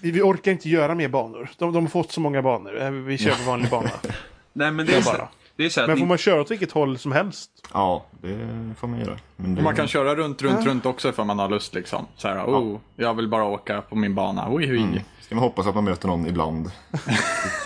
vi, 0.00 0.10
vi 0.10 0.22
orkar 0.22 0.52
inte 0.52 0.68
göra 0.68 0.94
mer 0.94 1.08
banor. 1.08 1.48
De, 1.58 1.72
de 1.72 1.84
har 1.84 1.90
fått 1.90 2.12
så 2.12 2.20
många 2.20 2.42
banor. 2.42 2.82
Eh, 2.82 2.90
Vi 2.90 3.18
kör 3.18 3.30
på 3.44 3.50
vanlig 3.50 3.70
bana. 3.70 3.90
nej 4.52 4.70
men 4.70 4.86
det 4.86 4.92
är, 4.92 4.94
Det 4.94 4.98
är 4.98 5.02
så, 5.02 5.12
bara. 5.12 5.28
Det 5.56 5.64
är 5.64 5.68
så 5.68 5.80
att 5.80 5.86
Men 5.86 5.96
får 5.96 6.04
ni, 6.04 6.08
man 6.08 6.18
köra 6.18 6.40
åt 6.40 6.50
vilket 6.50 6.72
håll 6.72 6.98
som 6.98 7.12
helst? 7.12 7.50
ja, 7.72 8.06
det 8.22 8.38
får 8.80 8.88
man 8.88 9.00
göra. 9.00 9.18
Men 9.36 9.54
det, 9.54 9.62
man 9.62 9.76
kan 9.76 9.88
köra 9.88 10.14
runt, 10.14 10.42
runt, 10.42 10.66
runt 10.66 10.86
också 10.86 11.08
ifall 11.08 11.26
man 11.26 11.38
har 11.38 11.48
lust 11.48 11.74
liksom. 11.74 12.06
Så 12.16 12.28
här, 12.28 12.44
oh, 12.44 12.78
jag 12.96 13.14
vill 13.14 13.28
bara 13.28 13.44
åka 13.44 13.80
på 13.82 13.96
min 13.96 14.14
bana. 14.14 14.46
Oj, 14.48 14.70
oj. 14.70 14.78
Mm. 14.78 14.98
Ska 15.20 15.34
man 15.34 15.44
hoppas 15.44 15.66
att 15.66 15.74
man 15.74 15.84
möter 15.84 16.08
någon 16.08 16.26
ibland. 16.26 16.70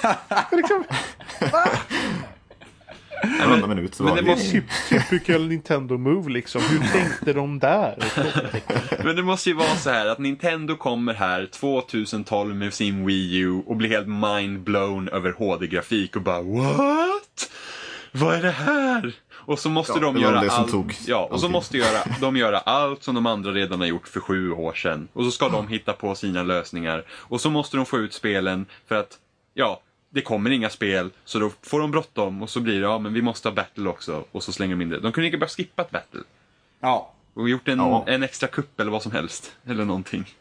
Liksom, 0.53 0.85
Varannan 3.41 3.69
minut 3.69 3.95
så 3.95 4.03
men 4.03 4.11
var 4.15 4.23
det 4.23 4.29
måste- 4.29 4.51
typ, 4.51 4.65
typical 4.89 5.49
Nintendo 5.49 5.99
move 5.99 6.31
liksom. 6.31 6.63
Hur 6.63 6.79
tänkte 6.79 7.33
de 7.33 7.59
där? 7.59 7.99
men 9.05 9.17
det 9.17 9.23
måste 9.23 9.49
ju 9.51 9.57
vara 9.57 9.77
så 9.77 9.91
här 9.91 10.07
att 10.07 10.19
Nintendo 10.19 10.77
kommer 10.77 11.15
här 11.15 11.47
2012 11.53 12.55
med 12.55 12.75
sin 12.75 13.07
Wii 13.07 13.37
U 13.39 13.63
och 13.67 13.77
blir 13.77 13.89
helt 13.89 14.09
mind-blown 14.09 15.09
över 15.09 15.33
HD-grafik 15.33 16.17
och 16.17 16.23
bara 16.23 16.43
What? 16.43 17.51
Vad 18.13 18.35
är 18.35 18.43
det 18.43 18.51
här? 18.51 19.13
Och 19.33 19.59
så 19.59 19.71
måste 19.71 19.93
Ja, 19.93 20.01
de 20.01 20.17
göra 20.19 20.51
allt. 20.51 21.09
Ja, 21.09 21.29
och 21.31 21.41
så 21.41 21.49
måste 21.49 21.79
göra, 21.79 21.99
de 22.21 22.37
göra 22.37 22.59
allt 22.59 23.03
som 23.03 23.15
de 23.15 23.27
andra 23.27 23.51
redan 23.53 23.81
har 23.81 23.87
gjort 23.87 24.09
för 24.09 24.21
sju 24.21 24.53
år 24.53 24.73
sedan. 24.73 25.09
Och 25.13 25.25
så 25.25 25.31
ska 25.31 25.49
de 25.49 25.69
hitta 25.69 25.93
på 25.93 26.15
sina 26.15 26.43
lösningar. 26.43 27.05
Och 27.11 27.41
så 27.41 27.51
måste 27.51 27.77
de 27.77 27.87
få 27.87 27.99
ut 27.99 28.13
spelen 28.13 28.67
för 28.89 28.95
att, 28.95 29.19
ja, 29.55 29.81
det 30.11 30.21
kommer 30.23 30.51
inga 30.51 30.71
spel. 30.71 31.11
Så 31.25 31.39
då 31.39 31.51
får 31.63 31.81
de 31.81 31.91
bråttom 31.91 32.43
och 32.43 32.51
så 32.51 32.61
blir 32.61 32.75
det, 32.75 32.87
ja 32.87 32.99
men 32.99 33.13
vi 33.13 33.23
måste 33.23 33.49
ha 33.49 33.55
battle 33.55 33.89
också. 33.89 34.25
Och 34.33 34.43
så 34.43 34.53
slänger 34.53 34.77
de 34.77 34.83
in 34.83 34.89
det. 34.89 35.01
De 35.01 35.13
kunde 35.13 35.27
lika 35.27 35.39
bara 35.39 35.49
skippat 35.49 35.91
battle. 35.91 36.21
Ja. 36.81 37.13
Och 37.35 37.49
gjort 37.49 37.69
en, 37.69 37.79
Ja. 37.79 38.05
en 38.07 38.23
extra 38.23 38.49
kupp 38.49 38.81
eller 38.81 38.91
vad 38.91 39.03
som 39.03 39.13
helst. 39.13 39.53
Eller 39.67 39.85
någonting. 39.85 40.35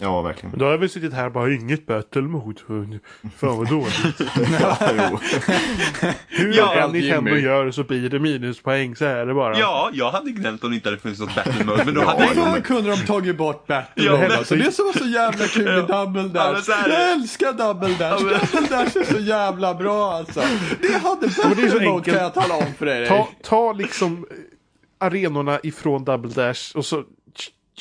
Ja, 0.00 0.22
verkligen. 0.22 0.58
Då 0.58 0.64
har 0.64 0.78
vi 0.78 0.88
suttit 0.88 1.12
här 1.12 1.26
och 1.26 1.32
bara 1.32 1.52
inget 1.52 1.86
battle 1.86 2.22
mode. 2.22 2.60
Fan 3.36 3.56
vad 3.58 3.68
dåligt. 3.68 4.20
Ja. 4.60 4.76
Hur 6.28 6.52
Ja, 6.56 6.74
än 6.74 6.90
Nintendo 6.92 7.36
gör 7.36 7.70
så 7.70 7.84
blir 7.84 8.10
det 8.10 8.18
minuspoäng. 8.18 8.96
Så 8.96 9.04
är 9.04 9.26
det 9.26 9.34
bara. 9.34 9.58
Ja, 9.58 9.90
jag 9.92 10.10
hade 10.10 10.30
gnällt 10.30 10.64
om 10.64 10.70
det 10.70 10.76
inte 10.76 10.88
hade 10.88 10.98
funnits 11.00 11.20
något 11.20 11.34
battle 11.34 11.64
mode. 11.64 11.84
Men 11.84 11.94
då 11.94 12.00
Ja, 12.00 12.06
hade 12.08 12.50
jag... 12.56 12.64
kunde 12.64 12.90
de 12.90 12.96
tagit 12.96 13.36
bort 13.36 13.66
Battle 13.66 14.04
Ja, 14.04 14.16
men- 14.18 14.32
alltså, 14.32 14.56
Det 14.56 14.72
som 14.72 14.86
var 14.86 14.92
så 14.92 15.04
jävla 15.06 15.46
kul 15.46 15.68
i 15.78 15.80
Double 15.86 16.22
Ja, 16.34 16.52
Dash. 16.52 16.60
så 16.62 16.72
här- 16.72 16.88
jag 16.88 17.12
älskar 17.12 17.52
Double 17.52 17.88
Dash. 17.88 18.00
Ja, 18.00 18.18
men- 18.20 18.40
Double 18.52 18.76
Dash 18.76 18.96
är 18.96 19.12
så 19.14 19.18
jävla 19.20 19.74
bra 19.74 20.12
alltså. 20.12 20.40
Det 20.80 20.92
hade 20.92 21.30
men 21.44 21.56
det 21.56 21.62
är 21.62 21.68
så 21.68 21.74
Battle 21.74 21.74
Mode 21.74 21.86
enkelt. 21.96 22.16
kan 22.16 22.24
jag 22.24 22.34
tala 22.34 22.54
om 22.54 22.74
för 22.78 22.86
dig. 22.86 23.08
Ta, 23.08 23.28
ta 23.42 23.72
liksom 23.72 24.26
eh, 24.30 24.36
arenorna 25.06 25.58
ifrån 25.62 26.04
Double 26.04 26.30
Dash 26.30 26.76
och 26.76 26.84
så 26.86 27.04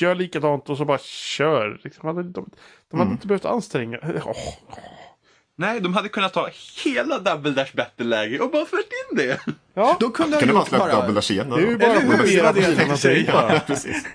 gör 0.01 0.15
likadant 0.15 0.69
och 0.69 0.77
så 0.77 0.85
bara 0.85 0.97
kör. 1.03 1.79
Liksom, 1.83 2.15
de 2.15 2.31
de, 2.31 2.49
de 2.91 2.99
hade 2.99 3.11
inte 3.11 3.27
behövt 3.27 3.45
anstränga. 3.45 3.99
Åh, 4.25 4.35
Nej, 5.59 5.79
de 5.81 5.93
hade 5.93 6.09
kunnat 6.09 6.33
ta 6.33 6.49
hela 6.85 7.19
Double 7.19 7.51
Dash 7.51 7.75
Battle-läge 7.75 8.39
och 8.39 8.51
bara 8.51 8.65
fört 8.65 8.79
in 9.11 9.17
det. 9.17 9.39
Ja, 9.73 9.97
Då 9.99 10.09
kunde 10.09 10.39
du 10.39 10.45
bara 10.45 10.59
gjort 10.59 10.69
bara... 10.69 10.95
Double 10.95 11.13
Dash 11.13 11.31
igen? 11.31 11.49
det 11.49 11.55
är 11.55 11.67
ju 11.67 11.77
bara 11.77 11.97
att 11.97 12.17
kopiera 12.19 12.51
delarna. 12.53 12.97
Ja, 13.53 13.61
precis. 13.67 14.05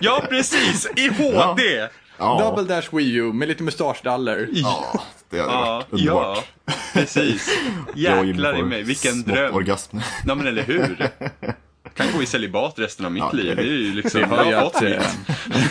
Ja, 0.00 0.22
precis! 0.28 0.88
I 0.96 1.08
HD! 1.08 1.88
Ja, 2.18 2.40
Double 2.56 2.74
Dash 2.74 2.94
Wii 2.96 3.14
U 3.14 3.32
med 3.32 3.48
lite 3.48 3.62
mustaschdaller. 3.62 4.48
ja, 4.52 5.00
det 5.30 5.38
hade 5.40 5.52
Ja, 5.52 5.76
varit 5.90 5.92
underbart. 5.92 6.44
ja, 6.66 6.72
precis. 6.92 7.58
Jäklar 7.94 8.58
i 8.58 8.62
mig, 8.62 8.82
vilken 8.82 9.22
dröm. 9.22 9.54
orgasm. 9.54 9.96
Nej 10.24 10.36
men 10.36 10.46
eller 10.46 10.62
hur? 10.62 11.08
Kan 11.94 12.12
gå 12.12 12.22
i 12.22 12.26
celibat 12.26 12.78
resten 12.78 13.06
av 13.06 13.12
mitt 13.12 13.20
Ja, 13.22 13.30
liv. 13.32 13.56
Det 13.56 13.62
är 13.62 13.66
ju 13.66 13.94
liksom, 13.94 14.20
Vi 14.20 14.26
har 14.26 14.44
ju 14.44 14.54
att, 14.54 14.82
eh, 14.82 15.02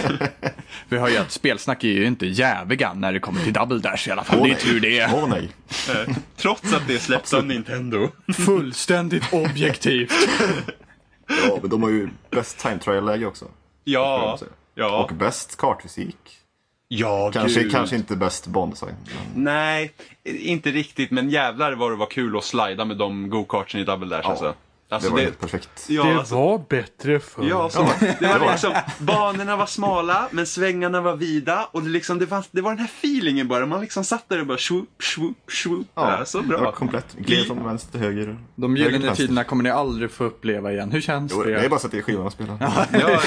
vi 0.90 0.98
har 0.98 1.10
ju 1.10 1.18
att 1.18 1.32
spelsnack 1.32 1.84
är 1.84 1.88
ju 1.88 2.06
inte 2.06 2.26
jäviga 2.26 2.94
när 2.94 3.14
det 3.14 3.20
kommer 3.20 3.42
till 3.44 3.54
Double 3.54 3.78
Dash 3.80 4.08
i 4.08 4.12
alla 4.12 4.24
fall. 4.24 4.40
Åh, 4.40 4.46
det 4.48 4.52
är 4.52 4.56
tur 4.56 4.80
det. 4.80 5.10
Åh 5.14 5.28
nej. 5.30 5.50
Eh, 5.90 6.16
Trots 6.38 6.74
att 6.74 6.88
det 6.88 7.00
släpps 7.00 7.34
av 7.34 7.46
Nintendo. 7.46 8.10
Fullständigt 8.46 9.24
objektivt. 9.34 10.12
Ja, 11.48 11.58
men 11.62 11.70
de 11.70 11.84
har 11.84 11.90
ju 11.90 12.10
bäst 12.32 12.60
time 12.60 12.80
trial-läge 12.80 13.26
också. 13.26 13.46
Ja, 13.84 14.40
ja, 14.76 15.04
Och 15.04 15.16
bäst 15.16 15.58
kartfysik. 15.58 16.18
ja, 16.88 17.32
Kanske, 17.34 17.64
gud. 17.64 17.72
kanske 17.72 17.96
inte 17.96 18.16
bäst 18.16 18.48
bandesign. 18.48 18.96
Men... 19.34 19.44
Nej, 19.44 19.92
inte 20.24 20.72
riktigt, 20.72 21.12
men 21.12 21.30
jävlar 21.30 21.74
vad 21.74 21.92
det 21.92 21.96
var 21.96 22.06
kul 22.06 22.38
att 22.38 22.44
slida 22.44 22.86
med 22.86 22.98
de 22.98 23.30
go-kartsen 23.30 23.82
i 23.82 23.84
Double 23.84 24.08
Dash 24.10 24.22
Ja, 24.24 24.30
alltså. 24.30 24.54
Det 24.94 24.96
alltså 24.96 25.12
var 25.12 25.18
det, 25.18 25.24
helt 25.24 25.39
perfekt. 25.39 25.86
ja, 25.89 26.04
Det 26.04 26.14
alltså, 26.20 26.36
var 26.36 26.66
bättre 26.70 27.20
förr. 27.20 27.46
Ja, 27.50 27.70
så, 27.70 27.88
det 28.20 28.38
var 28.39 28.52
liksom, 28.52 28.74
banorna 29.00 29.56
var 29.56 29.66
smala 29.66 30.28
men 30.32 30.46
svängarna 30.46 31.02
var 31.02 31.16
vida 31.16 31.68
och 31.72 31.82
det, 31.84 31.89
liksom, 31.89 32.20
det, 32.20 32.28
fanns, 32.28 32.48
det 32.52 32.62
var 32.62 32.72
den 32.72 32.80
här 32.80 32.88
feelingen 33.02 33.48
bara. 33.48 33.66
Man 33.66 33.82
liksom 33.82 34.04
satt 34.04 34.30
där 34.30 34.39
och 34.39 34.48
bara 34.48 34.58
swoop, 34.58 34.89
swoop, 35.04 35.38
swoop. 35.52 35.88
Ja, 35.96 36.26
så 36.26 36.39
Det 36.39 36.48
var 36.54 36.58
bra. 36.62 36.72
komplett. 36.72 37.16
Gled 37.18 37.48
från 37.48 37.64
vänster 37.66 37.91
till 37.91 38.00
höger. 38.02 38.38
De 38.56 38.78
gyllene 38.78 39.16
tiderna 39.16 39.44
kommer 39.44 39.64
ni 39.64 39.70
aldrig 39.70 40.12
få 40.12 40.24
uppleva 40.24 40.72
igen. 40.72 40.91
Hur 40.91 41.02
känns 41.02 41.32
Jo, 41.36 41.44
det? 41.44 41.50
det 41.54 41.60
är 41.66 41.70
bara 41.70 41.76
att 41.76 41.82
sätta 41.82 41.98
i 41.98 42.02
skivan 42.02 42.26
och 42.26 42.32
spela. 42.32 42.58
Ja, 42.91 43.20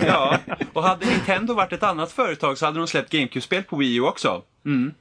ja, 0.06 0.38
och 0.72 0.82
hade 0.82 1.06
Nintendo 1.06 1.54
varit 1.54 1.72
ett 1.72 1.82
annat 1.82 2.12
företag 2.12 2.58
så 2.58 2.66
hade 2.66 2.78
de 2.78 2.86
släppt 2.86 3.12
GameCube-spel 3.12 3.62
på 3.62 3.76
Wii 3.76 3.96
U 3.96 4.00
också. 4.02 4.42
Mm. 4.66 4.92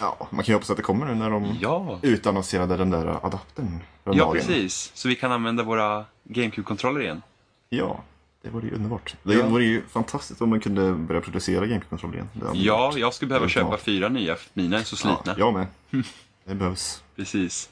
Ja, 0.00 0.28
man 0.30 0.44
kan 0.44 0.52
ju 0.52 0.54
hoppas 0.54 0.70
att 0.70 0.76
det 0.76 0.82
kommer 0.82 1.06
nu 1.06 1.14
när 1.14 1.30
de 1.30 1.56
Ja. 1.60 1.98
utannonserade 2.02 2.76
den 2.76 2.90
där 2.90 3.06
adaptern. 3.26 3.80
Ja, 4.04 4.12
dagen. 4.12 4.32
precis. 4.32 4.90
Så 4.94 5.08
vi 5.08 5.14
kan 5.14 5.32
använda 5.32 5.62
våra 5.62 6.04
GameCube-kontroller 6.24 7.00
igen. 7.00 7.22
Ja, 7.68 8.00
det 8.42 8.50
vore 8.50 8.66
ju 8.66 8.74
underbart. 8.74 9.14
Det 9.22 9.34
Ja. 9.34 9.46
vore 9.46 9.64
ju 9.64 9.82
fantastiskt 9.88 10.42
om 10.42 10.48
man 10.50 10.60
kunde 10.60 10.92
börja 10.92 11.20
producera 11.20 11.66
GameCube-kontroller 11.66 12.14
igen. 12.14 12.28
Ja, 12.54 12.76
varit 12.78 12.98
jag 12.98 13.14
skulle 13.14 13.28
behöva 13.28 13.48
köpa 13.48 13.76
fyra 13.76 14.08
nya, 14.08 14.36
för 14.36 14.50
mina 14.54 14.78
är 14.78 14.82
så 14.82 14.96
slitna. 14.96 15.18
Ja, 15.24 15.34
jag 15.38 15.54
med. 15.54 15.66
Det 16.44 16.54
behövs. 16.54 17.02
Precis. 17.16 17.70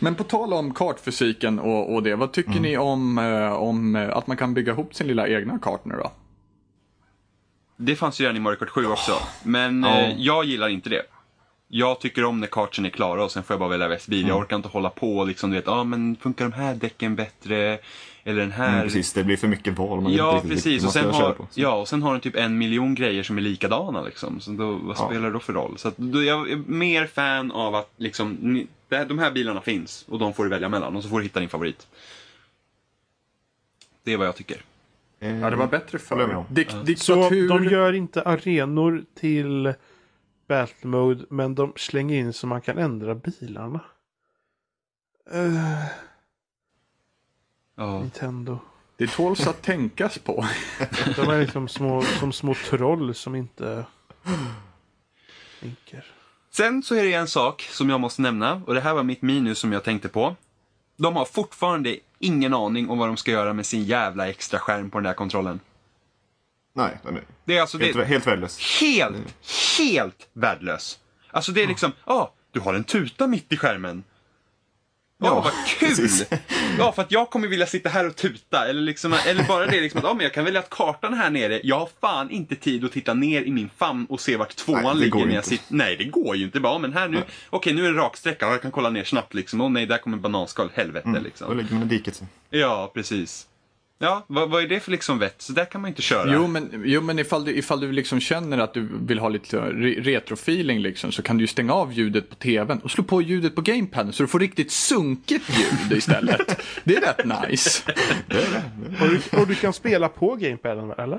Men 0.00 0.14
på 0.14 0.24
tal 0.24 0.52
om 0.52 0.74
kartfysiken 0.74 1.58
och, 1.58 1.94
och 1.94 2.02
det, 2.02 2.16
vad 2.16 2.32
tycker 2.32 2.60
ni 2.60 2.76
om, 2.78 3.18
eh, 3.18 3.52
om 3.52 3.96
eh, 3.96 4.16
att 4.16 4.26
man 4.26 4.36
kan 4.36 4.54
bygga 4.54 4.72
ihop 4.72 4.94
sin 4.94 5.06
lilla 5.06 5.28
egna 5.28 5.58
kart 5.58 5.84
nu 5.84 5.94
då? 5.94 6.12
Det 7.76 7.96
fanns 7.96 8.20
ju 8.20 8.24
redan 8.24 8.36
i 8.36 8.40
Mario 8.40 8.56
Kart 8.56 8.68
7 8.68 8.86
också. 8.86 9.12
Men 9.42 9.82
Ja. 9.82 10.00
eh, 10.00 10.14
jag 10.18 10.44
gillar 10.44 10.68
inte 10.68 10.88
det. 10.88 11.02
Jag 11.68 12.00
tycker 12.00 12.24
om 12.24 12.40
när 12.40 12.46
kartsen 12.46 12.84
är 12.86 12.90
klara 12.90 13.24
och 13.24 13.30
sen 13.30 13.42
får 13.42 13.54
jag 13.54 13.60
bara 13.60 13.68
välja 13.68 13.88
bäst 13.88 14.08
bil. 14.08 14.18
Mm. 14.18 14.28
Jag 14.28 14.38
orkar 14.38 14.56
inte 14.56 14.68
hålla 14.68 14.90
på 14.90 15.18
och 15.18 15.26
liksom, 15.26 15.50
du 15.50 15.56
vet, 15.56 15.68
ah, 15.68 15.84
men 15.84 16.16
funkar 16.16 16.44
de 16.44 16.52
här 16.52 16.74
däcken 16.74 17.16
bättre? 17.16 17.78
Eller 18.24 18.40
den 18.40 18.52
här? 18.52 18.68
Mm, 18.72 18.82
precis, 18.82 19.12
det 19.12 19.24
blir 19.24 19.36
för 19.36 19.48
mycket 19.48 19.78
val. 19.78 20.00
Man 20.00 20.12
Ja, 20.12 20.42
precis. 20.48 20.84
Och 20.84 20.92
sen, 20.92 21.10
har, 21.10 21.32
på. 21.32 21.46
Så- 21.50 21.60
ja, 21.60 21.74
och 21.74 21.88
sen 21.88 22.02
har 22.02 22.12
den 22.12 22.20
typ 22.20 22.36
en 22.36 22.58
miljon 22.58 22.94
grejer 22.94 23.22
som 23.22 23.38
är 23.38 23.42
likadana. 23.42 24.02
Liksom. 24.02 24.40
Så 24.40 24.50
då, 24.50 24.72
vad 24.72 24.96
Ja. 24.98 25.06
spelar 25.06 25.26
det 25.26 25.30
då 25.32 25.38
för 25.40 25.52
roll? 25.52 25.78
Så 25.78 25.88
att, 25.88 25.96
då, 25.96 26.22
jag 26.22 26.50
är 26.50 26.56
mer 26.56 27.06
fan 27.06 27.50
av 27.52 27.74
att 27.74 27.90
liksom, 27.96 28.36
ni, 28.40 28.66
här, 28.90 29.04
de 29.04 29.18
här 29.18 29.30
bilarna 29.30 29.60
finns 29.60 30.04
och 30.08 30.18
de 30.18 30.34
får 30.34 30.44
du 30.44 30.50
välja 30.50 30.68
mellan 30.68 30.96
och 30.96 31.02
så 31.02 31.08
får 31.08 31.18
du 31.18 31.22
hitta 31.22 31.40
din 31.40 31.48
favorit. 31.48 31.86
Det 34.04 34.12
är 34.12 34.16
vad 34.16 34.26
jag 34.26 34.36
tycker. 34.36 34.62
Ja, 35.18 35.50
det 35.50 35.56
var 35.56 35.66
bättre 35.66 35.88
med 35.92 36.00
förr. 36.00 36.44
Dik 36.50 36.70
Så 36.70 36.82
diktatur. 36.82 37.48
de 37.48 37.64
gör 37.64 37.92
inte 37.92 38.22
arenor 38.22 39.04
till 39.20 39.74
battle 40.54 40.90
mode 40.90 41.24
men 41.30 41.54
de 41.54 41.72
slänger 41.76 42.18
in 42.18 42.32
så 42.32 42.46
man 42.46 42.60
kan 42.60 42.78
ändra 42.78 43.14
bilarna. 43.14 43.80
Eh, 45.30 45.84
Ja. 47.76 47.98
Nintendo. 48.00 48.58
Det 48.96 49.10
tåls 49.10 49.46
att 49.46 49.62
tänkas 49.62 50.18
på. 50.18 50.46
De 51.16 51.30
är 51.30 51.40
liksom 51.40 51.68
små, 51.68 52.02
som 52.02 52.32
små 52.32 52.54
troll 52.54 53.14
som 53.14 53.34
inte 53.34 53.86
tänker. 55.60 56.04
Sen 56.50 56.82
så 56.82 56.94
är 56.94 57.04
det 57.04 57.12
en 57.12 57.26
sak 57.28 57.62
som 57.62 57.90
jag 57.90 58.00
måste 58.00 58.22
nämna 58.22 58.62
och 58.66 58.74
det 58.74 58.80
här 58.80 58.94
var 58.94 59.02
mitt 59.02 59.22
minus 59.22 59.58
som 59.58 59.72
jag 59.72 59.84
tänkte 59.84 60.08
på. 60.08 60.36
De 60.96 61.16
har 61.16 61.24
fortfarande 61.24 61.98
ingen 62.18 62.54
aning 62.54 62.90
om 62.90 62.98
vad 62.98 63.08
de 63.08 63.16
ska 63.16 63.30
göra 63.30 63.52
med 63.52 63.66
sin 63.66 63.84
jävla 63.84 64.28
extra 64.28 64.58
skärm 64.58 64.90
på 64.90 64.98
den 64.98 65.04
där 65.04 65.14
kontrollen. 65.14 65.60
Nej, 66.76 66.98
den 67.02 67.16
är 67.16 67.22
Det 67.44 67.56
är 67.56 67.60
alltså 67.60 67.78
det, 67.78 67.84
helt, 67.84 68.08
helt 68.08 68.26
värdelös. 68.26 68.80
helt, 68.80 69.16
helt 69.78 70.28
värdelös. 70.32 70.98
Alltså 71.30 71.52
det 71.52 71.62
är 71.62 71.66
liksom, 71.66 71.92
ja, 72.06 72.12
ah, 72.12 72.34
du 72.52 72.60
har 72.60 72.74
en 72.74 72.84
tuta 72.84 73.26
mitt 73.26 73.52
i 73.52 73.56
skärmen. 73.56 74.04
Ja, 75.18 75.26
Ja, 75.26 75.40
vad 75.40 75.52
kul! 75.66 75.88
precis. 75.88 76.26
Ja, 76.78 76.92
för 76.92 77.02
att 77.02 77.12
jag 77.12 77.30
kommer 77.30 77.48
vilja 77.48 77.66
sitta 77.66 77.88
här 77.88 78.06
och 78.06 78.16
tuta. 78.16 78.68
Eller, 78.68 78.82
liksom, 78.82 79.14
eller 79.26 79.44
bara 79.44 79.66
det 79.66 79.80
liksom 79.80 79.98
att, 79.98 80.04
ja, 80.04 80.14
men 80.14 80.22
jag 80.22 80.34
kan 80.34 80.44
välja 80.44 80.60
att 80.60 80.70
kartan 80.70 81.12
är 81.12 81.16
här 81.16 81.30
nere. 81.30 81.60
Jag 81.64 81.78
har 81.78 81.88
fan 82.00 82.30
inte 82.30 82.54
tid 82.56 82.84
att 82.84 82.92
titta 82.92 83.14
ner 83.14 83.42
i 83.42 83.50
min 83.50 83.70
famn 83.76 84.06
och 84.06 84.20
se 84.20 84.36
vart 84.36 84.56
tvåan 84.56 84.82
Nej, 84.82 84.94
ligger 85.04 85.26
när 85.26 85.34
jag 85.34 85.44
sitter. 85.44 85.74
Nej, 85.74 85.96
det 85.96 86.04
går 86.04 86.36
ju 86.36 86.44
inte. 86.44 86.60
Bara, 86.60 86.78
men 86.78 86.92
här 86.92 87.08
nu, 87.08 87.22
okej 87.50 87.72
nu 87.72 87.86
är 87.86 87.92
det 87.92 87.98
raksträcka. 87.98 88.46
Jag 88.50 88.62
kan 88.62 88.70
kolla 88.70 88.90
ner 88.90 89.04
snabbt 89.04 89.34
liksom. 89.34 89.60
Åh 89.60 89.70
nej, 89.70 89.86
där 89.86 89.98
kommer 89.98 90.16
bananskal. 90.16 90.70
Helvete 90.74 91.08
Då 91.14 91.20
liksom. 91.20 91.58
ligger 91.58 91.74
man 91.74 91.82
i 91.82 91.86
diket. 91.86 92.14
sen. 92.16 92.28
Ja, 92.50 92.90
precis. 92.94 93.46
Ja, 94.04 94.24
vad, 94.26 94.50
vad 94.50 94.62
är 94.62 94.68
det 94.68 94.80
för 94.80 94.90
liksom 94.90 95.18
vett? 95.18 95.42
Så 95.42 95.52
där 95.52 95.64
kan 95.64 95.80
man 95.80 95.88
inte 95.88 96.02
köra. 96.02 96.34
Jo 96.34 96.46
men, 96.46 96.82
jo, 96.84 97.00
men 97.00 97.18
ifall, 97.18 97.44
du, 97.44 97.52
ifall 97.56 97.80
du 97.80 97.92
liksom 97.92 98.20
känner 98.20 98.58
att 98.58 98.74
du 98.74 98.88
vill 99.06 99.18
ha 99.18 99.28
lite 99.28 99.56
re- 99.60 100.02
retrofeeling 100.02 100.80
liksom, 100.80 101.12
så 101.12 101.22
kan 101.22 101.36
du 101.38 101.42
ju 101.44 101.48
stänga 101.48 101.72
av 101.72 101.92
ljudet 101.92 102.28
på 102.30 102.34
tvn 102.34 102.78
och 102.78 102.90
slå 102.90 103.04
på 103.04 103.22
ljudet 103.22 103.54
på 103.54 103.60
gamepaden 103.60 104.12
så 104.12 104.22
du 104.22 104.26
får 104.26 104.38
riktigt 104.40 104.70
sunkigt 104.72 105.44
ljud 105.58 105.98
istället. 105.98 106.60
Det 106.84 106.96
är 106.96 107.00
rätt 107.00 107.50
nice. 107.50 107.82
Och 109.00 109.08
du, 109.08 109.40
och 109.40 109.46
du 109.46 109.54
kan 109.54 109.72
spela 109.72 110.08
på 110.08 110.34
gamepaden 110.36 110.90
eller? 110.98 111.18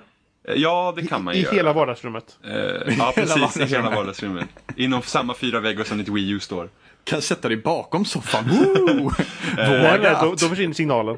Ja, 0.56 0.94
det 0.98 1.08
kan 1.08 1.24
man 1.24 1.34
I 1.36 1.42
göra. 1.42 1.56
hela 1.56 1.74
vardagsrummet. 1.74 2.38
Eh, 2.44 2.96
ja, 2.98 3.12
precis. 3.16 3.58
I 3.58 3.66
hela 3.66 3.90
vardagsrummet. 3.90 4.48
Inom 4.76 5.02
samma 5.02 5.34
fyra 5.34 5.60
väggar 5.60 5.84
som 5.84 6.00
ett 6.00 6.08
Wii 6.10 6.30
U 6.30 6.40
står. 6.40 6.70
Kan 7.06 7.22
sätta 7.22 7.48
dig 7.48 7.58
bakom 7.58 8.06
soffan. 8.06 8.46
Nej, 9.58 9.98
Vågat. 9.98 10.22
då, 10.22 10.30
då 10.36 10.50
försvinner 10.50 10.74
signalen. 10.74 11.18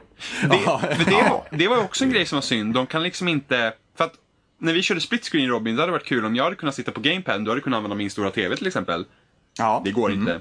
Ja, 0.66 0.82
Men 0.98 1.06
det, 1.06 1.42
det 1.58 1.68
var 1.68 1.78
också 1.78 2.04
en 2.04 2.10
grej 2.12 2.26
som 2.26 2.36
var 2.36 2.42
synd. 2.42 2.74
De 2.74 2.88
kan 2.88 3.04
liksom 3.04 3.28
inte... 3.28 3.74
För 3.98 4.04
att 4.06 4.14
när 4.60 4.74
vi 4.74 4.82
körde 4.82 5.02
split 5.02 5.26
screen 5.26 5.50
Robin, 5.50 5.76
det 5.76 5.82
hade 5.82 5.92
varit 5.92 6.06
kul 6.06 6.26
om 6.26 6.36
jag 6.36 6.44
hade 6.44 6.56
kunnat 6.56 6.76
sitta 6.76 6.92
på 6.92 7.00
gamepaden. 7.00 7.44
Du 7.44 7.52
hade 7.52 7.62
kunnat 7.62 7.78
använda 7.78 7.96
min 7.96 8.10
stora 8.10 8.32
TV 8.32 8.56
till 8.56 8.68
exempel. 8.68 9.06
ja. 9.58 9.82
Det 9.86 9.92
går 9.92 10.12
inte. 10.12 10.40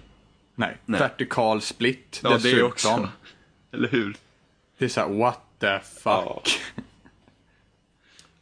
Nej. 0.54 0.76
Nej. 0.84 1.00
Vertikal 1.00 1.60
split 1.62 2.20
Ja, 2.22 2.28
det 2.30 2.34
dessutom. 2.36 2.66
också. 2.66 3.08
Eller 3.72 3.88
hur? 3.88 4.16
Det 4.78 4.84
är 4.84 4.88
såhär, 4.88 5.08
what 5.08 5.40
the 5.60 5.78
fuck. 6.02 6.60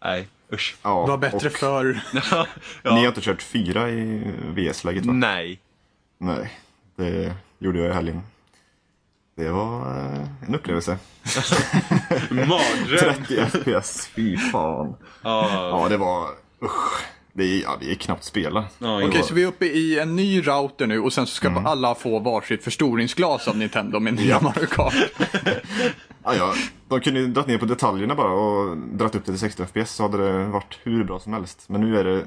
Nej, 0.05 0.29
usch. 0.53 0.77
Ja, 0.83 1.07
Var 1.07 1.19
bättre 1.19 1.49
och 1.49 1.55
för. 1.55 2.01
Ja. 2.31 2.47
Ni 2.95 3.01
har 3.01 3.07
inte 3.09 3.21
kört 3.21 3.43
fyra 3.43 3.91
i 3.91 4.23
VS-läget 4.57 5.07
va? 5.07 5.13
Nej. 5.13 5.61
Nej, 6.19 6.53
det 6.97 7.35
gjorde 7.59 7.79
jag 7.79 7.91
i 7.91 7.93
helgen. 7.95 8.21
Det 9.37 9.51
var 9.51 9.81
eh, 9.97 10.27
en 10.49 10.55
upplevelse. 10.55 10.99
Mardröm. 12.31 13.15
30 13.27 13.47
FPS, 13.47 14.07
fy 14.07 14.37
fan. 14.37 14.95
Ja, 15.23 15.51
Ja, 15.83 15.89
det 15.89 15.97
var... 15.97 16.29
Usch. 16.63 17.05
Det 17.37 17.45
är, 17.45 17.63
ja, 17.63 17.77
det 17.81 17.91
är 17.91 17.95
knappt 17.95 18.25
spela. 18.25 18.65
ja, 18.79 18.97
Okej, 19.05 19.11
ja. 19.21 19.23
så 19.23 19.35
vi 19.35 19.43
är 19.43 19.47
uppe 19.47 19.67
i 19.67 19.99
en 19.99 20.17
ny 20.17 20.41
router 20.41 20.87
nu 20.87 21.01
och 21.01 21.13
sen 21.13 21.27
så 21.27 21.35
ska 21.35 21.49
Mm. 21.49 21.67
alla 21.67 21.95
få 21.95 22.19
varsitt 22.19 22.65
förstoringsglas 22.65 23.49
av 23.49 23.57
Nintendo 23.57 24.01
med 24.01 24.15
nya 24.15 24.41
Mario 24.41 24.67
Kart. 24.67 24.95
Ja, 26.27 26.35
ja, 26.35 26.55
de 26.89 27.01
kunde 27.01 27.21
ju 27.21 27.27
dragit 27.27 27.49
ner 27.49 27.59
på 27.59 27.65
detaljerna 27.67 28.15
bara 28.15 28.33
och 28.33 28.77
dragit 28.77 29.15
upp 29.15 29.25
det 29.25 29.33
till 29.33 29.39
60 29.41 29.67
FPS 29.67 29.91
så 29.91 30.03
hade 30.03 30.19
det 30.33 30.45
varit 30.47 30.79
hur 30.83 31.05
bra 31.05 31.19
som 31.21 31.33
helst. 31.33 31.65
Men 31.69 31.81
nu 31.81 31.99
är 31.99 32.05
det 32.05 32.25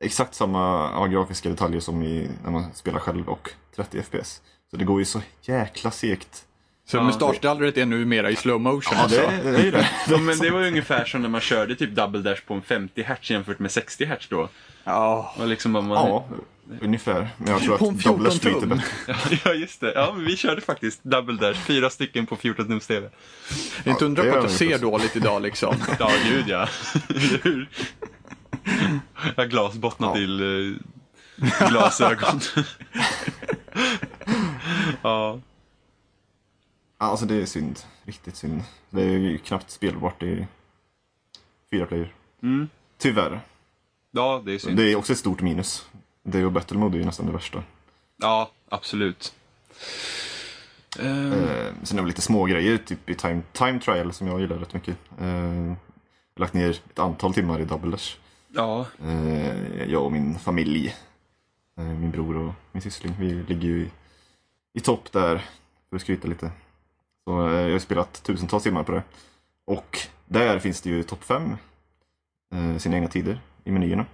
exakt 0.00 0.34
samma 0.34 0.90
ja, 0.94 1.06
grafiska 1.06 1.48
detaljer 1.48 1.80
som 1.80 2.02
i, 2.02 2.30
när 2.44 2.50
man 2.50 2.72
spelar 2.74 2.98
själv 2.98 3.28
och 3.28 3.50
30 3.76 4.02
FPS. 4.02 4.42
Så 4.70 4.76
det 4.76 4.84
går 4.84 4.98
ju 4.98 5.04
så 5.04 5.20
jäkla 5.42 5.90
segt. 5.90 6.44
Så 6.86 7.02
mustaschdallret 7.02 7.76
är 7.76 7.86
nu 7.86 8.04
mera 8.04 8.30
i 8.30 8.36
slow 8.36 8.60
motion. 8.60 8.92
Ja, 8.96 9.02
alltså. 9.02 9.20
det, 9.20 9.50
det 9.50 9.68
är 9.68 9.72
det. 9.72 9.88
Ja, 10.08 10.18
men 10.18 10.38
det 10.38 10.50
var 10.50 10.60
ju 10.60 10.68
ungefär 10.68 11.04
som 11.04 11.22
när 11.22 11.28
man 11.28 11.40
körde 11.40 11.74
typ 11.74 11.94
double 11.94 12.20
dash 12.20 12.40
på 12.46 12.54
en 12.54 12.62
50 12.62 13.02
Hz 13.02 13.30
jämfört 13.30 13.58
med 13.58 13.70
60 13.70 14.04
Hz 14.04 14.28
då. 14.28 14.48
Ja. 14.84 15.34
Och 15.38 15.48
liksom 15.48 15.72
man... 15.72 15.90
Ja, 15.90 16.28
ungefär. 16.80 17.28
Men 17.36 17.52
jag 17.52 17.62
tror 17.62 17.78
På 17.78 17.88
att 17.88 18.04
Doublers 18.04 18.40
14 18.40 18.60
flyter 18.60 18.76
bättre. 18.76 19.38
Ja, 19.44 19.54
just 19.54 19.80
det. 19.80 19.92
Ja, 19.94 20.12
men 20.16 20.24
vi 20.24 20.36
körde 20.36 20.60
faktiskt 20.60 21.04
double 21.04 21.36
dash, 21.36 21.60
fyra 21.60 21.90
stycken 21.90 22.26
på 22.26 22.36
14 22.36 22.66
tums 22.66 22.86
TV. 22.86 23.08
Det 23.84 23.90
är 23.90 23.92
inte 23.92 24.04
undra 24.04 24.22
på 24.22 24.38
att 24.38 24.42
jag 24.42 24.50
ser 24.50 24.78
dåligt 24.78 25.16
idag 25.16 25.42
liksom. 25.42 25.76
Ja, 25.98 26.10
gud 26.30 26.44
ja. 26.48 26.68
Jag 29.36 29.42
har 29.42 29.46
glasbottnar 29.46 30.08
Ja. 30.08 30.14
till 30.14 30.40
eh, 30.40 31.68
glasögon. 31.68 32.40
ja. 35.02 35.40
Alltså 36.98 37.26
det 37.26 37.34
är 37.42 37.46
synd. 37.46 37.80
Riktigt 38.04 38.36
synd. 38.36 38.62
Det 38.90 39.02
är 39.02 39.18
ju 39.18 39.38
knappt 39.38 39.70
spelbart 39.70 40.22
i 40.22 40.46
fyra 41.70 41.86
player. 41.86 42.12
Mm. 42.42 42.68
Tyvärr. 42.98 43.40
ja, 44.10 44.42
det 44.46 44.52
är 44.54 44.58
synd. 44.58 44.76
Det 44.76 44.92
är 44.92 44.96
också 44.96 45.12
ett 45.12 45.18
stort 45.18 45.40
minus. 45.42 45.86
Det 46.22 46.44
och 46.44 46.52
Battle 46.52 46.78
Mode 46.78 46.96
är 46.96 46.98
ju 46.98 47.04
nästan 47.06 47.26
det 47.26 47.32
värsta. 47.32 47.62
Ja, 48.16 48.50
absolut. 48.68 49.34
Eh, 50.98 51.72
sen 51.82 51.98
har 51.98 52.02
vi 52.02 52.06
lite 52.08 52.22
små 52.22 52.44
grejer 52.44 52.78
typ 52.78 53.10
i 53.10 53.14
time, 53.14 53.42
time 53.52 53.80
Trial 53.80 54.12
som 54.12 54.26
jag 54.26 54.40
gillar 54.40 54.56
rätt 54.56 54.74
mycket. 54.74 54.96
Eh, 55.20 55.26
jag 55.26 55.76
har 56.34 56.40
lagt 56.40 56.54
ner 56.54 56.70
ett 56.70 56.98
antal 56.98 57.34
timmar 57.34 57.60
i 57.60 57.64
Double 57.64 57.90
Dash. 57.90 58.16
Ja, 58.52 58.86
Eh, 59.02 59.84
jag 59.84 60.04
och 60.04 60.12
min 60.12 60.38
familj. 60.38 60.94
Eh, 61.76 61.84
min 61.84 62.10
bror 62.10 62.36
och 62.36 62.54
min 62.72 62.82
syssling. 62.82 63.14
Vi 63.18 63.32
ligger 63.32 63.68
ju 63.68 63.80
i, 63.80 63.90
i 64.72 64.80
topp 64.80 65.12
där, 65.12 65.44
för 65.88 65.96
att 65.96 66.02
skryta 66.02 66.28
lite. 66.28 66.50
Så 67.24 67.48
eh, 67.48 67.60
jag 67.60 67.72
har 67.72 67.78
spelat 67.78 68.22
tusentals 68.22 68.62
timmar 68.62 68.82
på 68.82 68.92
det. 68.92 69.02
Och 69.64 69.98
där 70.26 70.58
finns 70.58 70.80
det 70.80 70.90
ju 70.90 71.02
topp 71.02 71.24
5. 71.24 71.56
Eh, 72.54 72.76
sina 72.78 72.96
egna 72.96 73.08
tider 73.08 73.40
i 73.64 73.70
menyerna. 73.70 74.06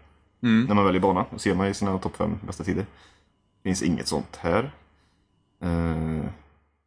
Mm. 0.42 0.64
När 0.64 0.74
man 0.74 0.84
väljer 0.84 1.00
bana 1.02 1.24
och 1.30 1.40
ser 1.40 1.54
man 1.54 1.66
i 1.66 1.74
sina 1.74 1.98
topp 1.98 2.16
5 2.16 2.38
bästa 2.46 2.64
tider. 2.64 2.86
Det 3.62 3.68
finns 3.68 3.82
inget 3.82 4.08
sånt 4.08 4.36
här. 4.36 4.72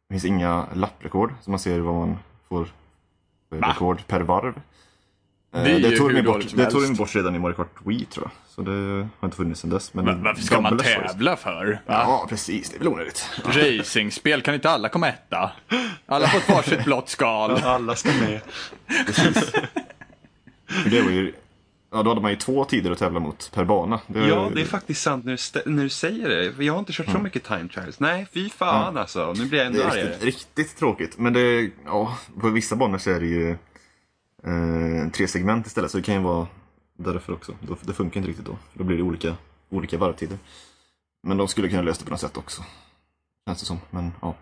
Det 0.08 0.14
finns 0.14 0.24
inga 0.24 0.66
lapprekord, 0.74 1.34
så 1.42 1.50
man 1.50 1.58
ser 1.58 1.80
vad 1.80 1.94
man 1.94 2.18
får 2.48 2.68
för 3.48 3.56
Va? 3.60 3.68
rekord 3.68 4.06
per 4.06 4.20
varv. 4.20 4.60
Eh, 5.54 5.62
Det 5.64 5.78
det 5.78 5.96
tog 5.96 6.14
de 6.14 6.22
bort, 6.22 6.44
det 6.54 6.70
tog 6.70 6.82
de 6.82 6.94
bort 6.94 7.14
redan 7.16 7.34
i 7.34 7.38
Mario 7.38 7.54
Kart 7.54 7.72
Wii 7.84 8.04
tror 8.04 8.24
jag. 8.26 8.30
Så 8.54 8.62
det 8.62 9.08
har 9.20 9.26
inte 9.28 9.36
funnits 9.36 9.60
sedan 9.60 9.70
dess. 9.70 9.94
Men 9.94 10.04
Va- 10.06 10.18
Varför 10.22 10.42
ska 10.42 10.60
man 10.60 10.76
var 10.76 10.84
det 10.84 10.84
tävla 11.08 11.36
för? 11.36 11.80
Ja, 11.86 12.26
precis. 12.28 12.70
Det 12.70 12.76
är 12.76 12.78
väl 12.78 12.88
onödigt. 12.88 13.26
Racingspel, 13.44 14.42
kan 14.42 14.54
inte 14.54 14.70
alla 14.70 14.88
komma 14.88 15.08
etta? 15.08 15.50
Alla 16.06 16.28
får 16.28 16.38
ett 16.38 16.48
varsitt 16.48 16.84
blått 16.84 17.08
skal. 17.08 17.50
alla 17.50 17.94
ska 17.96 18.08
med. 18.08 18.40
För 20.66 20.90
det 20.90 21.02
var 21.02 21.10
ju, 21.10 21.32
ja, 21.92 22.02
då 22.02 22.10
hade 22.10 22.20
man 22.20 22.30
ju 22.30 22.36
två 22.36 22.64
tider 22.64 22.90
att 22.90 22.98
tävla 22.98 23.20
mot 23.20 23.50
per 23.54 23.64
bana. 23.64 24.00
Det, 24.06 24.26
Ja, 24.26 24.50
det 24.54 24.60
är 24.60 24.64
faktiskt 24.64 25.02
sant 25.02 25.24
när 25.24 25.62
du, 25.64 25.70
när 25.70 25.82
du 25.82 25.88
säger 25.88 26.28
det. 26.28 26.64
Jag 26.64 26.72
har 26.72 26.78
inte 26.80 26.92
kört 26.92 27.10
så 27.10 27.18
mycket 27.18 27.44
time 27.44 27.68
trials. 27.74 28.00
Nej, 28.00 28.26
fy 28.34 28.50
fan 28.50 28.96
alltså. 28.96 29.32
Nu 29.38 29.46
blir 29.46 29.58
jag 29.58 29.66
ännu 29.66 29.78
det 29.78 29.84
är 29.84 29.90
argare. 29.90 30.06
riktigt, 30.08 30.24
riktigt 30.24 30.76
tråkigt. 30.78 31.18
Men 31.18 31.32
det, 31.32 31.70
ja, 31.84 32.18
på 32.40 32.48
vissa 32.48 32.76
banor 32.76 32.98
så 32.98 33.10
är 33.10 33.20
det 33.20 33.26
ju 33.26 33.56
eh, 34.46 35.10
tre 35.12 35.28
segment 35.28 35.66
istället. 35.66 35.90
Så 35.90 35.96
det 35.96 36.02
kan 36.02 36.14
ju 36.14 36.20
vara 36.20 36.46
därför 36.98 37.32
också. 37.32 37.52
Det 37.80 37.92
funkar 37.92 38.18
inte 38.20 38.30
riktigt 38.30 38.46
då. 38.46 38.56
Då 38.74 38.84
blir 38.84 38.96
det 38.96 39.02
olika, 39.02 39.34
olika 39.70 39.98
varvtider. 39.98 40.38
Men 41.22 41.36
de 41.36 41.48
skulle 41.48 41.68
kunna 41.68 41.82
lösa 41.82 41.98
det 41.98 42.04
på 42.04 42.10
något 42.10 42.20
sätt 42.20 42.36
också. 42.36 42.62
Känns 43.48 43.60
det 43.60 43.66
som. 43.66 43.78
Men 43.90 44.12
ja. 44.22 44.34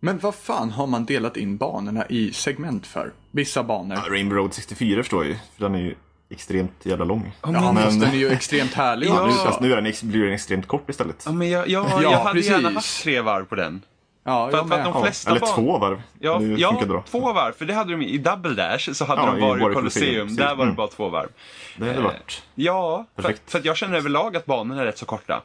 Men 0.00 0.18
vad 0.18 0.34
fan 0.34 0.70
har 0.70 0.86
man 0.86 1.04
delat 1.04 1.36
in 1.36 1.56
banorna 1.56 2.06
i 2.06 2.32
segment 2.32 2.86
för? 2.86 3.12
Vissa 3.30 3.62
banor. 3.64 3.96
Ja, 4.06 4.12
Rainbow 4.12 4.36
Road 4.38 4.54
64 4.54 5.02
förstår 5.02 5.24
jag 5.24 5.32
ju. 5.32 5.38
För 5.54 5.62
den 5.64 5.74
är 5.74 5.78
ju 5.78 5.94
extremt 6.28 6.72
jävla 6.86 7.04
lång. 7.04 7.32
Ja, 7.42 7.50
men- 7.72 7.76
fast 7.84 8.00
den 8.00 8.10
är 8.10 8.14
ju 8.16 8.28
extremt 8.28 8.74
härlig. 8.74 9.06
Ja. 9.10 9.26
Nu, 9.26 9.32
fast 9.32 9.60
nu 9.60 9.72
är 9.72 9.82
den, 9.82 10.10
blir 10.10 10.24
den 10.24 10.32
extremt 10.32 10.66
kort 10.66 10.90
istället. 10.90 11.22
Ja, 11.26 11.32
men 11.32 11.48
jag, 11.50 11.68
jag, 11.68 11.86
Ja, 11.90 12.02
jag 12.02 12.10
hade 12.20 12.32
precis. 12.34 12.50
gärna 12.50 12.70
haft 12.70 13.02
tre 13.02 13.20
varv 13.20 13.44
på 13.44 13.54
den. 13.54 13.82
Ja, 14.26 14.50
För, 14.50 14.56
jag 14.58 14.68
för 14.68 14.78
att 14.78 14.84
de 14.84 14.92
Ja, 14.94 15.02
flesta 15.02 15.30
eller 15.30 15.40
två 15.40 15.78
varv. 15.78 16.02
Ja, 16.18 16.38
det 16.38 16.44
ja 16.46 16.82
bra. 16.86 17.02
två 17.10 17.32
varv. 17.32 17.52
För 17.52 17.64
det 17.64 17.74
hade 17.74 17.90
de 17.92 18.02
i 18.02 18.18
Double 18.18 18.54
Dash 18.54 18.92
så 18.92 19.04
hade 19.04 19.20
Ja, 19.22 19.26
de 19.26 19.36
i 19.38 19.40
Wario 19.40 19.62
Wario 19.62 19.74
Colosseum. 19.74 20.36
Där 20.36 20.48
var 20.48 20.56
det 20.56 20.62
Mm. 20.62 20.74
bara 20.74 20.86
två 20.88 21.08
varv. 21.08 21.28
Det 21.76 21.86
hade 21.86 22.00
varit... 22.00 22.42
Ja, 22.54 23.06
för, 23.16 23.22
Perfekt. 23.22 23.50
för 23.50 23.58
att 23.58 23.64
jag 23.64 23.76
känner 23.76 23.96
överlag 23.96 24.36
att 24.36 24.46
banorna 24.46 24.80
är 24.82 24.86
rätt 24.86 24.98
så 24.98 25.06
korta. 25.06 25.42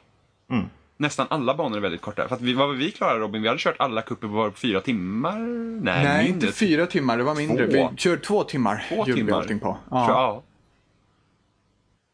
Mm. 0.50 0.64
Nästan 0.96 1.26
alla 1.30 1.54
banor 1.54 1.76
är 1.76 1.80
väldigt 1.80 2.00
korta. 2.00 2.28
För 2.28 2.34
att 2.36 2.40
vi, 2.40 2.52
vad 2.54 2.68
var 2.68 2.74
vi 2.74 2.90
klara 2.90 3.18
Robin? 3.18 3.42
Vi 3.42 3.48
hade 3.48 3.60
kört 3.60 3.76
alla 3.78 4.02
kupper 4.02 4.28
på 4.28 4.50
fyra 4.54 4.80
timmar? 4.80 5.38
Nej, 5.38 6.04
Nej, 6.04 6.24
mindre. 6.24 6.46
inte 6.46 6.58
fyra 6.58 6.86
timmar, 6.86 7.18
det 7.18 7.24
var 7.24 7.34
mindre. 7.34 7.66
Två. 7.66 7.88
Vi 7.90 7.96
kör 7.96 8.16
två 8.16 8.44
timmar. 8.44 8.84
Två 8.88 8.96
gjorde 8.96 9.12
vi 9.12 9.16
timmar. 9.18 9.38
allting 9.38 9.58
på. 9.60 9.76
Ja. 9.90 10.08
Ja. 10.08 10.42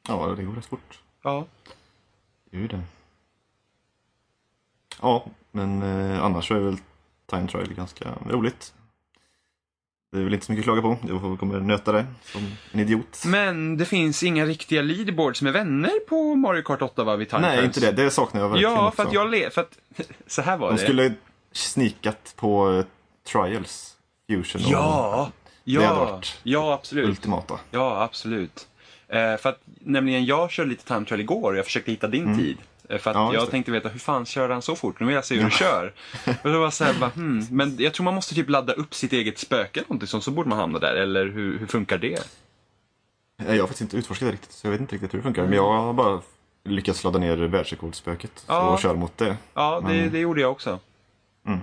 ja. 0.09 0.19
Ja, 0.29 0.35
det 0.37 0.43
går 0.43 0.55
rätt 0.55 0.66
fort. 0.66 0.99
Ja. 1.25 1.45
Det 2.51 2.59
det. 2.66 2.81
Ja, 5.03 5.24
men 5.53 5.82
eh, 5.82 6.24
annars 6.24 6.51
är 6.51 6.59
väl 6.59 6.76
Time 7.30 7.49
Trial 7.49 7.74
ganska 7.74 8.05
roligt. 8.28 8.74
Det 10.12 10.18
är 10.18 10.22
väl 10.24 10.34
inte 10.34 10.46
så 10.46 10.53
mycket 10.53 10.62
att 10.62 10.64
klaga 10.64 10.82
på. 10.82 10.96
Jag 11.09 11.38
kommer 11.40 11.61
nöta 11.61 11.92
det 11.92 12.07
som 12.22 12.42
en 12.72 12.80
idiot. 12.80 13.22
Men 13.26 13.76
det 13.76 13.84
finns 13.84 14.22
inga 14.22 14.44
riktiga 14.46 14.82
leaderboards 14.82 15.42
med 15.42 15.53
vänner 15.53 16.01
på 16.09 16.34
Mario 16.34 16.62
Kart 16.62 16.82
8 16.82 17.05
va? 17.05 17.16
Vid 17.16 17.28
Time 17.28 17.40
Nej, 17.40 17.64
inte 17.64 17.80
det. 17.80 17.92
Det 17.92 18.11
saknar 18.11 18.40
jag 18.40 18.49
verkligen 18.49 18.72
Ja, 18.74 18.90
för 18.90 19.03
att 19.03 19.12
jag 19.12 19.30
le- 19.30 19.51
för 19.51 19.61
att 19.61 19.78
så 20.26 20.42
här 20.42 20.57
var 20.57 20.68
De 20.68 20.76
det. 20.76 20.82
skulle 20.82 21.12
snikat 21.53 22.34
på 22.36 22.72
eh, 22.72 22.84
Trials, 23.32 23.96
Fusion 24.28 24.64
och 24.64 24.70
Ja, 24.70 25.30
Det 25.64 25.74
hade 25.74 25.86
ja, 25.86 26.05
varit 26.05 26.38
ja 26.42 26.72
absolut. 26.74 27.09
Ultimata. 27.09 27.59
Ja, 27.70 28.03
absolut. 28.03 28.68
Eh, 29.09 29.36
för 29.36 29.49
att 29.49 29.61
nämligen 29.80 30.24
jag 30.24 30.51
körde 30.51 30.68
lite 30.70 30.84
time 30.84 31.05
trial 31.07 31.20
igår 31.20 31.53
och 31.53 31.59
jag 31.59 31.64
försökte 31.64 31.90
hitta 31.90 32.09
din 32.09 32.38
tid. 32.38 32.57
Eh, 32.89 32.99
För 32.99 33.11
att. 33.11 33.16
Ja, 33.16 33.34
jag 33.34 33.51
tänkte 33.51 33.72
veta 33.72 33.89
hur 33.89 33.99
fan 34.01 34.26
kör 34.26 34.49
han 34.49 34.62
så 34.62 34.76
fort? 34.76 35.01
Nu 35.01 35.07
vill 35.07 35.14
jag 35.14 35.24
se 35.24 35.34
hur 35.36 35.45
du 35.45 35.51
kör. 35.51 35.93
Och 36.45 36.53
då 36.53 36.61
var 36.61 36.70
så 36.70 36.84
här, 36.84 36.95
bara, 37.01 37.11
hmm. 37.11 37.47
Men 37.51 37.76
jag 37.78 37.95
tror 37.95 38.05
man 38.05 38.14
måste 38.14 38.34
typ 38.34 38.49
ladda 38.51 38.72
upp 38.72 38.95
sitt 38.95 39.12
eget 39.12 39.39
spöke 39.39 39.80
eller 39.80 39.89
någonting 39.89 40.09
sånt, 40.09 40.24
så 40.24 40.30
borde 40.30 40.49
man 40.49 40.59
hamna 40.59 40.78
där. 40.78 40.95
Eller 40.95 41.24
hur, 41.26 41.59
hur 41.59 41.66
funkar 41.66 41.99
det? 41.99 42.18
Eh, 43.43 43.55
Jag 43.55 43.62
har 43.62 43.66
faktiskt 43.66 43.80
inte 43.80 43.97
utforskat 43.97 44.28
det 44.28 44.32
riktigt, 44.32 44.53
så 44.53 44.66
jag 44.66 44.70
vet 44.72 44.80
inte 44.80 44.95
riktigt 44.95 45.14
hur 45.14 45.18
det 45.18 45.22
funkar. 45.22 45.43
Men 45.43 45.53
jag 45.53 45.72
har 45.72 45.93
bara 45.93 46.20
lyckats 46.64 47.05
ladda 47.05 47.18
ner 47.18 47.36
världsrekordspöket 47.36 48.45
Ja. 48.47 48.70
och 48.70 48.78
köra 48.80 48.95
mot 48.95 49.18
det. 49.18 49.36
Ja, 49.55 49.82
det, 49.89 50.09
det 50.09 50.18
gjorde 50.18 50.41
jag 50.41 50.51
också. 50.53 50.78
Mm. 51.47 51.59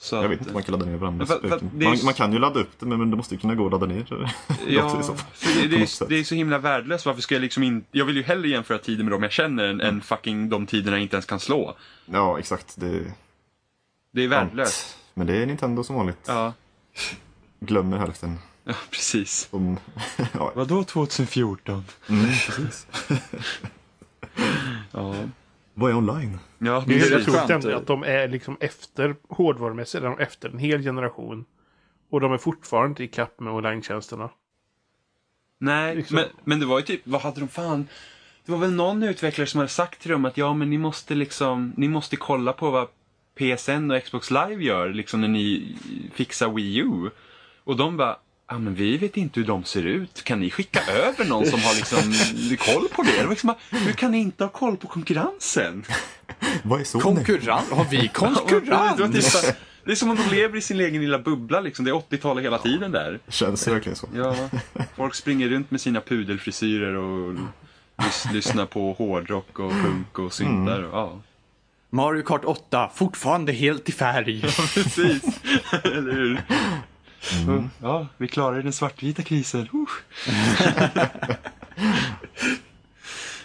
Så 0.00 0.16
Jag 0.16 0.28
vet 0.28 0.38
inte 0.38 0.50
om 0.50 0.54
man 0.54 0.62
kan 0.62 0.72
ladda 0.72 0.86
ner 0.86 0.96
varandra 0.96 1.26
För- 1.26 1.48
för 1.48 1.60
Man, 1.84 1.96
ju- 1.96 2.04
man 2.04 2.14
kan 2.14 2.32
ju 2.32 2.38
ladda 2.38 2.60
upp 2.60 2.70
det, 2.78 2.86
men 2.86 3.10
det 3.10 3.16
måste 3.16 3.34
ju 3.34 3.40
kunna 3.40 3.54
gå 3.54 3.66
att 3.66 3.72
ladda 3.72 3.86
ner 3.86 4.06
det 4.08 4.30
Ja, 4.72 5.02
det, 5.44 5.66
det, 5.66 5.76
är, 5.76 6.08
det 6.08 6.18
är 6.18 6.24
så 6.24 6.34
himla 6.34 6.58
värdelöst. 6.58 7.06
Varför 7.06 7.22
ska 7.22 7.34
jag 7.34 7.42
liksom 7.42 7.62
in, 7.62 7.84
Jag 7.90 8.04
vill 8.04 8.16
ju 8.16 8.22
hellre 8.22 8.48
jämföra 8.48 8.78
tider 8.78 9.04
med 9.04 9.12
dem 9.12 9.22
jag 9.22 9.32
känner 9.32 9.64
än, 9.64 9.80
Mm. 9.80 9.86
än 9.94 10.00
fucking 10.00 10.48
de 10.48 10.66
tiderna 10.66 10.96
jag 10.96 11.02
inte 11.02 11.16
ens 11.16 11.26
kan 11.26 11.40
slå. 11.40 11.76
Ja, 12.06 12.38
exakt. 12.38 12.74
Det 12.76 12.86
är 12.86 13.12
Det 14.12 14.22
är 14.24 14.28
värdelöst. 14.28 14.96
Men 15.14 15.26
det 15.26 15.36
är 15.36 15.46
Nintendo 15.46 15.84
som 15.84 15.96
vanligt. 15.96 16.18
Ja, 16.26 16.52
Glömmer 17.60 17.98
hälften. 17.98 18.38
ja, 18.64 18.74
precis. 18.90 19.48
Om... 19.50 19.78
ja, 20.32 20.52
Vadå 20.54 20.84
2014? 20.84 21.84
mm, 22.08 22.24
precis. 22.26 22.86
Ja, 24.92 25.14
Vad 25.78 25.90
är 25.90 25.94
online? 25.96 26.38
ja 26.58 26.84
Det 26.86 26.94
är 26.98 27.20
skönt. 27.20 27.50
ändå 27.50 27.76
att 27.76 27.86
de 27.86 28.02
är 28.02 28.28
liksom 28.28 28.56
efter 28.60 29.16
hårdvarumässigt, 29.28 30.04
är 30.04 30.08
de 30.08 30.18
efter 30.18 30.48
en 30.48 30.58
hel 30.58 30.82
generation. 30.82 31.44
Och 32.10 32.20
de 32.20 32.32
är 32.32 32.38
fortfarande 32.38 32.88
inte 32.88 33.04
i 33.04 33.08
kapp 33.08 33.40
med 33.40 33.52
online-tjänsterna. 33.52 34.30
Nej, 35.58 35.96
Liksom. 35.96 36.14
men, 36.14 36.24
men 36.44 36.60
det 36.60 36.66
var 36.66 36.78
ju 36.78 36.84
typ, 36.84 37.00
vad 37.04 37.20
hade 37.20 37.40
de 37.40 37.48
fan? 37.48 37.88
Det 38.44 38.52
var 38.52 38.58
väl 38.58 38.72
någon 38.72 39.02
utvecklare 39.02 39.46
som 39.46 39.58
hade 39.58 39.68
sagt 39.68 40.00
till 40.02 40.10
dem 40.10 40.24
att 40.24 40.36
ja, 40.36 40.54
men 40.54 40.70
ni 40.70 40.78
måste 40.78 41.14
liksom, 41.14 41.72
ni 41.76 41.88
måste 41.88 42.16
kolla 42.16 42.52
på 42.52 42.70
vad 42.70 42.88
PSN 43.38 43.90
och 43.90 44.02
Xbox 44.04 44.30
Live 44.30 44.64
gör, 44.64 44.88
liksom 44.88 45.20
när 45.20 45.28
ni 45.28 45.76
fixar 46.14 46.48
Wii 46.48 46.78
U. 46.78 47.10
Och 47.64 47.76
de 47.76 47.96
bara, 47.96 48.16
ja 48.48 48.58
men 48.58 48.74
vi 48.74 48.96
vet 48.96 49.16
inte 49.16 49.40
hur 49.40 49.46
de 49.46 49.64
ser 49.64 49.82
ut. 49.86 50.24
Kan 50.24 50.40
ni 50.40 50.50
skicka 50.50 50.80
över 50.92 51.24
någon 51.24 51.46
som 51.46 51.60
har 51.60 51.74
liksom 51.74 51.98
koll 52.58 52.88
på 52.88 53.02
det? 53.02 53.22
det 53.22 53.28
liksom, 53.28 53.54
hur 53.70 53.92
kan 53.92 54.10
ni 54.10 54.18
inte 54.18 54.44
ha 54.44 54.48
koll 54.48 54.76
på 54.76 54.86
konkurrensen? 54.86 55.84
Vad 56.62 56.80
är 56.80 56.84
så? 56.84 57.00
Konkurrens? 57.00 57.70
Har 57.70 57.84
vi 57.84 58.08
konkurrens? 58.14 58.96
det 59.84 59.92
är 59.92 59.96
som 59.96 60.10
om 60.10 60.16
de 60.16 60.36
lever 60.36 60.58
i 60.58 60.60
sin 60.60 60.80
egen 60.80 61.00
lilla 61.02 61.18
bubbla 61.18 61.60
liksom. 61.60 61.84
Det 61.84 61.90
är 61.90 61.94
80-talet 61.94 62.44
hela 62.44 62.58
tiden 62.58 62.92
där. 62.92 63.20
Känns 63.28 63.64
det 63.64 63.70
verkligen 63.70 63.96
så? 63.96 64.08
Ja, 64.14 64.36
folk 64.96 65.14
springer 65.14 65.48
runt 65.48 65.70
med 65.70 65.80
sina 65.80 66.00
pudelfrisyrer 66.00 66.94
och 66.94 67.34
lys- 67.98 68.32
lyssnar 68.32 68.66
på 68.66 68.92
hårdrock 68.92 69.58
och 69.58 69.72
punk 69.72 70.18
och 70.18 70.32
syntar. 70.32 70.82
och- 70.82 70.98
Ja, 70.98 71.20
Mario 71.90 72.22
Kart 72.22 72.44
8, 72.44 72.90
fortfarande 72.94 73.52
helt 73.52 73.88
i 73.88 73.92
färg. 73.92 74.40
precis. 74.74 75.22
Eller 75.84 76.12
hur? 76.12 76.42
Ja, 77.82 78.06
vi 78.16 78.28
klarade 78.28 78.62
den 78.62 78.72
svartvita 78.72 79.22
krisen. 79.22 79.68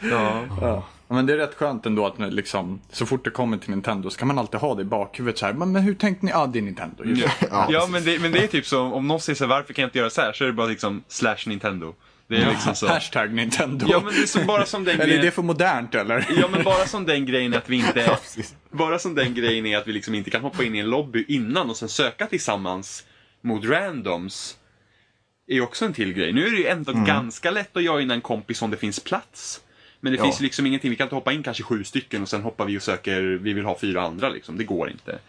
Ja, 0.01 0.45
Ja. 0.61 0.84
Men 1.07 1.26
det 1.26 1.34
är 1.34 1.38
rätt 1.38 1.55
skönt 1.55 1.86
ändå 1.86 2.05
att 2.05 2.34
liksom, 2.34 2.80
så 2.91 3.05
fort 3.05 3.24
det 3.26 3.30
kommer 3.30 3.57
till 3.57 3.69
Nintendo 3.69 4.09
så 4.09 4.17
kan 4.19 4.28
man 4.28 4.39
alltid 4.39 4.59
ha 4.59 4.76
det 4.76 4.82
i 4.82 4.86
bakhuvudet 4.86 5.38
så 5.39 5.45
här. 5.45 5.53
Men, 5.53 5.71
men 5.71 5.84
hur 5.84 5.93
tänkte 5.95 6.26
ni? 6.26 6.32
Ja, 6.32 6.47
det 6.47 6.59
är 6.59 6.63
Nintendo. 6.63 7.03
Just. 7.05 7.28
ja, 7.51 7.67
Ja, 7.69 7.88
men, 7.89 8.03
det, 8.03 8.19
men 8.19 8.32
det 8.32 8.43
är 8.43 8.47
typ 8.47 8.65
som 8.65 8.93
om 8.93 9.07
någon 9.07 9.19
säger 9.19 9.36
så 9.38 9.43
här, 9.43 9.49
varför 9.49 9.74
kan 9.74 9.82
jag 9.82 9.88
inte 9.88 9.97
göra 9.99 10.09
så 10.09 10.21
här? 10.21 10.34
Så 10.34 10.43
är 10.43 10.47
det 10.47 10.53
bara 10.53 10.67
liksom 10.67 11.03
slash 11.07 11.38
Nintendo. 11.45 11.93
Det 12.28 12.36
är 12.38 12.49
liksom 12.49 12.76
så. 12.76 12.88
Hashtag 12.93 13.34
Nintendo. 13.34 13.86
Ja, 13.89 14.01
men 14.05 14.13
det 14.13 14.21
är 14.21 14.26
som, 14.26 14.45
bara 14.45 14.65
som 14.65 14.84
den 14.84 14.93
Eller 14.93 15.03
är 15.03 15.07
grejen. 15.07 15.26
det 15.26 15.32
för 15.32 15.41
modernt 15.41 15.95
eller? 15.95 16.28
Ja, 16.41 16.47
men 16.51 16.63
bara 16.63 16.86
som 16.86 17.05
den 17.05 17.26
grejen 17.26 17.53
att 17.53 17.69
vi 17.69 17.76
inte... 17.76 18.17
Bara 18.71 18.99
som 18.99 19.15
den 19.15 19.34
grejen 19.34 19.65
är 19.65 19.78
att 19.78 19.88
vi 19.88 19.93
liksom 19.93 20.15
inte 20.15 20.30
kan 20.30 20.41
hoppa 20.41 20.63
in 20.63 20.76
i 20.76 20.80
en 20.80 20.89
lobby 20.89 21.26
innan 21.28 21.69
och 21.69 21.78
sen 21.78 21.89
söka 21.89 22.26
tillsammans 22.26 23.03
mot 23.43 23.65
randoms. 23.65 24.57
Är 25.47 25.53
ju 25.55 25.61
också 25.61 25.85
en 25.85 25.93
till 25.93 26.13
grej. 26.13 26.33
Nu 26.33 26.47
är 26.47 26.51
det 26.51 26.57
ju 26.57 26.65
ändå 26.67 26.93
ganska 26.93 27.51
lätt 27.51 27.77
att 27.77 27.83
joina 27.83 28.13
en 28.13 28.21
kompis 28.21 28.61
om 28.61 28.71
det 28.71 28.77
finns 28.77 28.99
plats. 28.99 29.61
Men 29.99 30.13
det 30.13 30.17
Ja. 30.17 30.23
finns 30.23 30.39
liksom 30.39 30.65
ingenting, 30.65 30.89
vi 30.89 30.95
kan 30.95 31.05
inte 31.05 31.15
hoppa 31.15 31.31
in 31.33 31.43
kanske 31.43 31.63
sju 31.63 31.83
stycken 31.83 32.21
och 32.21 32.29
sen 32.29 32.41
hoppar 32.41 32.65
vi 32.65 32.77
och 32.77 32.81
söker, 32.81 33.21
vi 33.21 33.53
vill 33.53 33.65
ha 33.65 33.77
fyra 33.79 34.01
andra 34.01 34.29
liksom. 34.29 34.57
Det 34.57 34.63
går 34.63 34.89
inte. 34.91 35.19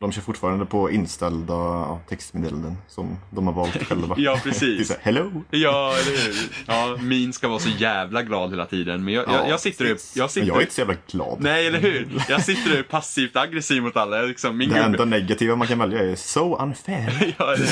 De 0.00 0.12
kör 0.12 0.22
fortfarande 0.22 0.66
på 0.66 0.90
inställda 0.90 1.98
textmeddelanden 2.08 2.76
som 2.88 3.18
de 3.30 3.46
har 3.46 3.54
valt 3.54 3.84
själva. 3.88 4.14
Ja, 4.18 4.40
precis. 4.42 4.88
så 4.88 4.92
här, 4.94 5.00
Hello! 5.02 5.44
Ja, 5.50 5.92
eller 5.96 6.24
hur? 6.26 6.34
Ja, 6.66 6.96
min 7.02 7.32
ska 7.32 7.48
vara 7.48 7.58
så 7.58 7.68
jävla 7.68 8.22
glad 8.22 8.50
hela 8.50 8.66
tiden. 8.66 9.04
Men 9.04 9.14
jag, 9.14 9.24
jag, 9.28 9.34
Ja, 9.34 9.48
jag 9.48 9.60
sitter 9.60 9.84
och... 9.84 9.90
precis. 9.90 10.16
Jag 10.16 10.30
sitter, 10.30 10.46
jag 10.48 10.56
är 10.56 10.60
inte 10.60 10.74
så 10.74 10.80
jävla 10.80 10.94
glad. 11.10 11.36
Nej, 11.40 11.66
eller 11.66 11.78
hur? 11.78 12.08
Jag 12.28 12.42
sitter 12.44 12.72
och 12.72 12.78
är 12.78 12.82
passivt 12.82 13.36
aggressiv 13.36 13.82
mot 13.82 13.96
alla. 13.96 14.16
Jag 14.16 14.28
Liksom, 14.28 14.56
min 14.56 14.68
Det 14.68 14.74
gubbe... 14.74 14.86
enda 14.86 15.04
negativa 15.04 15.56
man 15.56 15.66
kan 15.68 15.78
välja 15.78 15.98
är 15.98 16.16
so 16.16 16.56
unfair. 16.62 17.34
Ja, 17.38 17.52
eller 17.54 17.66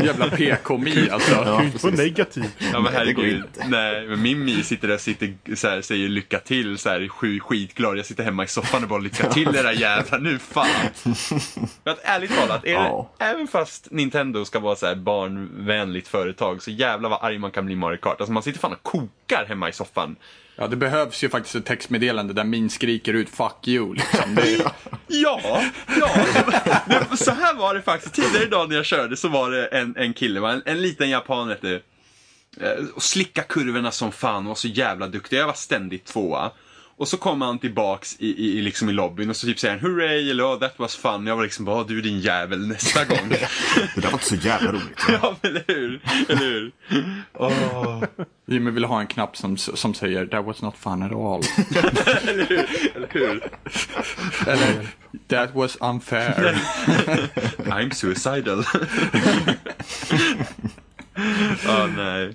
hur? 0.00 0.06
Jävla 0.06 0.30
PK-mi 0.30 1.10
alltså. 1.10 1.32
Ja, 1.34 1.62
inte 1.62 1.86
vara 1.86 1.94
negativ. 1.96 2.44
Ja 2.58 2.66
men 2.72 2.82
Nej, 2.82 2.92
herregud. 2.94 3.36
inte. 3.36 3.66
Nej, 3.68 4.06
men 4.06 4.22
min 4.22 4.44
Mi 4.44 4.62
sitter 4.62 4.88
där 4.88 4.98
sitter 4.98 5.34
så 5.54 5.68
här, 5.68 5.82
säger 5.82 6.08
lycka 6.08 6.38
till 6.38 6.78
så 6.78 6.88
här, 6.88 7.08
sju 7.08 7.40
skitglad. 7.40 7.98
Jag 7.98 8.06
sitter 8.06 8.24
hemma 8.24 8.44
i 8.44 8.46
soffan 8.48 8.82
och 8.82 8.88
bara 8.88 8.98
lycka 9.00 9.32
till 9.32 9.56
era 9.56 9.72
jävlar 9.72 10.18
nu 10.18 10.38
fan. 10.38 11.15
För 11.84 11.90
att 11.90 12.00
ärligt 12.02 12.36
talat, 12.36 12.64
är 12.64 12.72
Ja. 12.72 13.10
det, 13.18 13.24
även 13.24 13.46
fast 13.48 13.88
Nintendo 13.90 14.44
ska 14.44 14.58
vara 14.60 14.76
så 14.76 14.86
här 14.86 14.94
barnvänligt 14.94 16.08
företag 16.08 16.62
så 16.62 16.70
jävlar 16.70 17.08
vad 17.10 17.24
arg 17.24 17.38
man 17.38 17.50
kan 17.50 17.66
bli 17.66 17.76
Mario 17.76 17.96
Kart. 17.98 18.20
Alltså 18.20 18.32
man 18.32 18.42
sitter 18.42 18.58
fan 18.60 18.72
och 18.72 18.82
kokar 18.82 19.44
hemma 19.48 19.68
i 19.68 19.72
soffan. 19.72 20.16
Ja, 20.58 20.66
det 20.66 20.76
behövs 20.76 21.24
ju 21.24 21.28
faktiskt 21.28 21.54
ett 21.54 21.64
textmeddelande 21.64 22.32
där 22.34 22.44
min 22.44 22.70
skriker 22.70 23.14
ut 23.14 23.28
'fuck 23.28 23.56
you' 23.66 23.94
liksom. 23.94 24.38
Är, 24.38 24.72
Ja, 25.06 25.40
ja. 26.00 26.10
Det, 26.86 27.16
så 27.16 27.30
här 27.30 27.54
var 27.54 27.74
det 27.74 27.82
faktiskt. 27.82 28.14
Tidigare 28.14 28.44
idag 28.44 28.68
när 28.68 28.76
jag 28.76 28.84
körde 28.86 29.16
så 29.16 29.28
var 29.28 29.50
det 29.50 29.66
en, 29.66 29.96
en 29.96 30.14
kille, 30.14 30.48
en, 30.50 30.62
en 30.66 30.82
liten 30.82 31.10
japan 31.10 31.54
du. 31.60 31.74
Eh, 32.60 32.84
Och 32.94 33.02
slicka 33.02 33.42
kurvorna 33.42 33.90
som 33.90 34.12
fan 34.12 34.36
och 34.36 34.44
var 34.44 34.54
så 34.54 34.68
jävla 34.68 35.06
duktig. 35.08 35.36
Jag 35.36 35.46
var 35.46 35.52
ständigt 35.54 36.04
tvåa. 36.04 36.50
Och 36.98 37.08
så 37.08 37.16
kommer 37.16 37.46
han 37.46 37.58
tillbaks 37.58 38.16
i, 38.18 38.26
i, 38.26 38.58
i, 38.58 38.62
liksom 38.62 38.88
i 38.88 38.92
lobbyn 38.92 39.30
och 39.30 39.36
så 39.36 39.46
typ 39.46 39.58
säger 39.58 39.74
han 39.78 39.90
hurray 39.90 40.30
eller 40.30 40.44
oh, 40.54 40.58
that 40.58 40.78
was 40.78 40.96
fun. 40.96 41.26
Jag 41.26 41.36
var 41.36 41.42
liksom 41.42 41.64
bara, 41.64 41.76
"Åh, 41.80 41.86
du 41.86 41.98
är 41.98 42.02
din 42.02 42.20
jävel 42.20 42.66
nästa 42.68 43.04
gång. 43.04 43.28
Det 43.94 44.00
där 44.00 44.02
var 44.02 44.12
inte 44.12 44.24
så 44.26 44.34
jävla 44.34 44.72
roligt. 44.72 44.98
ja, 45.08 45.36
men 45.42 45.50
eller 45.50 45.64
hur? 45.66 46.00
Eller 46.28 46.40
hur? 46.40 46.72
Åh, 47.34 48.04
Jimmy 48.46 48.70
vill 48.70 48.84
ha 48.84 49.00
en 49.00 49.06
knapp 49.06 49.36
som, 49.36 49.56
som 49.56 49.94
säger 49.94 50.26
'that 50.26 50.44
was 50.44 50.62
not 50.62 50.76
fun 50.76 51.02
at 51.02 51.12
all' 51.12 51.44
eller 52.28 52.46
hur? 52.48 52.66
Eller 52.96 53.08
hur? 53.10 53.50
Eller 54.46 54.88
'that 55.28 55.54
was 55.54 55.76
unfair' 55.80 56.58
I'm 57.58 57.90
suicidal. 57.90 58.64
Ja, 61.66 61.86
nej. 61.96 62.34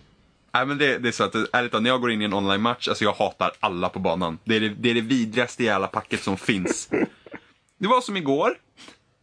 Nej 0.53 0.65
men 0.65 0.77
det, 0.77 0.97
det 0.97 1.07
är 1.07 1.11
så 1.11 1.23
att 1.23 1.35
ärligt 1.35 1.71
talat, 1.71 1.83
när 1.83 1.89
jag 1.89 2.01
går 2.01 2.11
in 2.11 2.21
i 2.21 2.25
en 2.25 2.33
online-match, 2.33 2.87
alltså 2.87 3.03
jag 3.03 3.13
hatar 3.13 3.51
alla 3.59 3.89
på 3.89 3.99
banan. 3.99 4.37
Det 4.43 4.55
är 4.55 4.59
det, 4.59 4.69
det 4.69 4.89
är 4.89 4.93
det 4.93 5.01
vidrigaste 5.01 5.63
jävla 5.63 5.87
packet 5.87 6.23
som 6.23 6.37
finns. 6.37 6.89
Det 7.79 7.87
var 7.87 8.01
som 8.01 8.17
igår. 8.17 8.55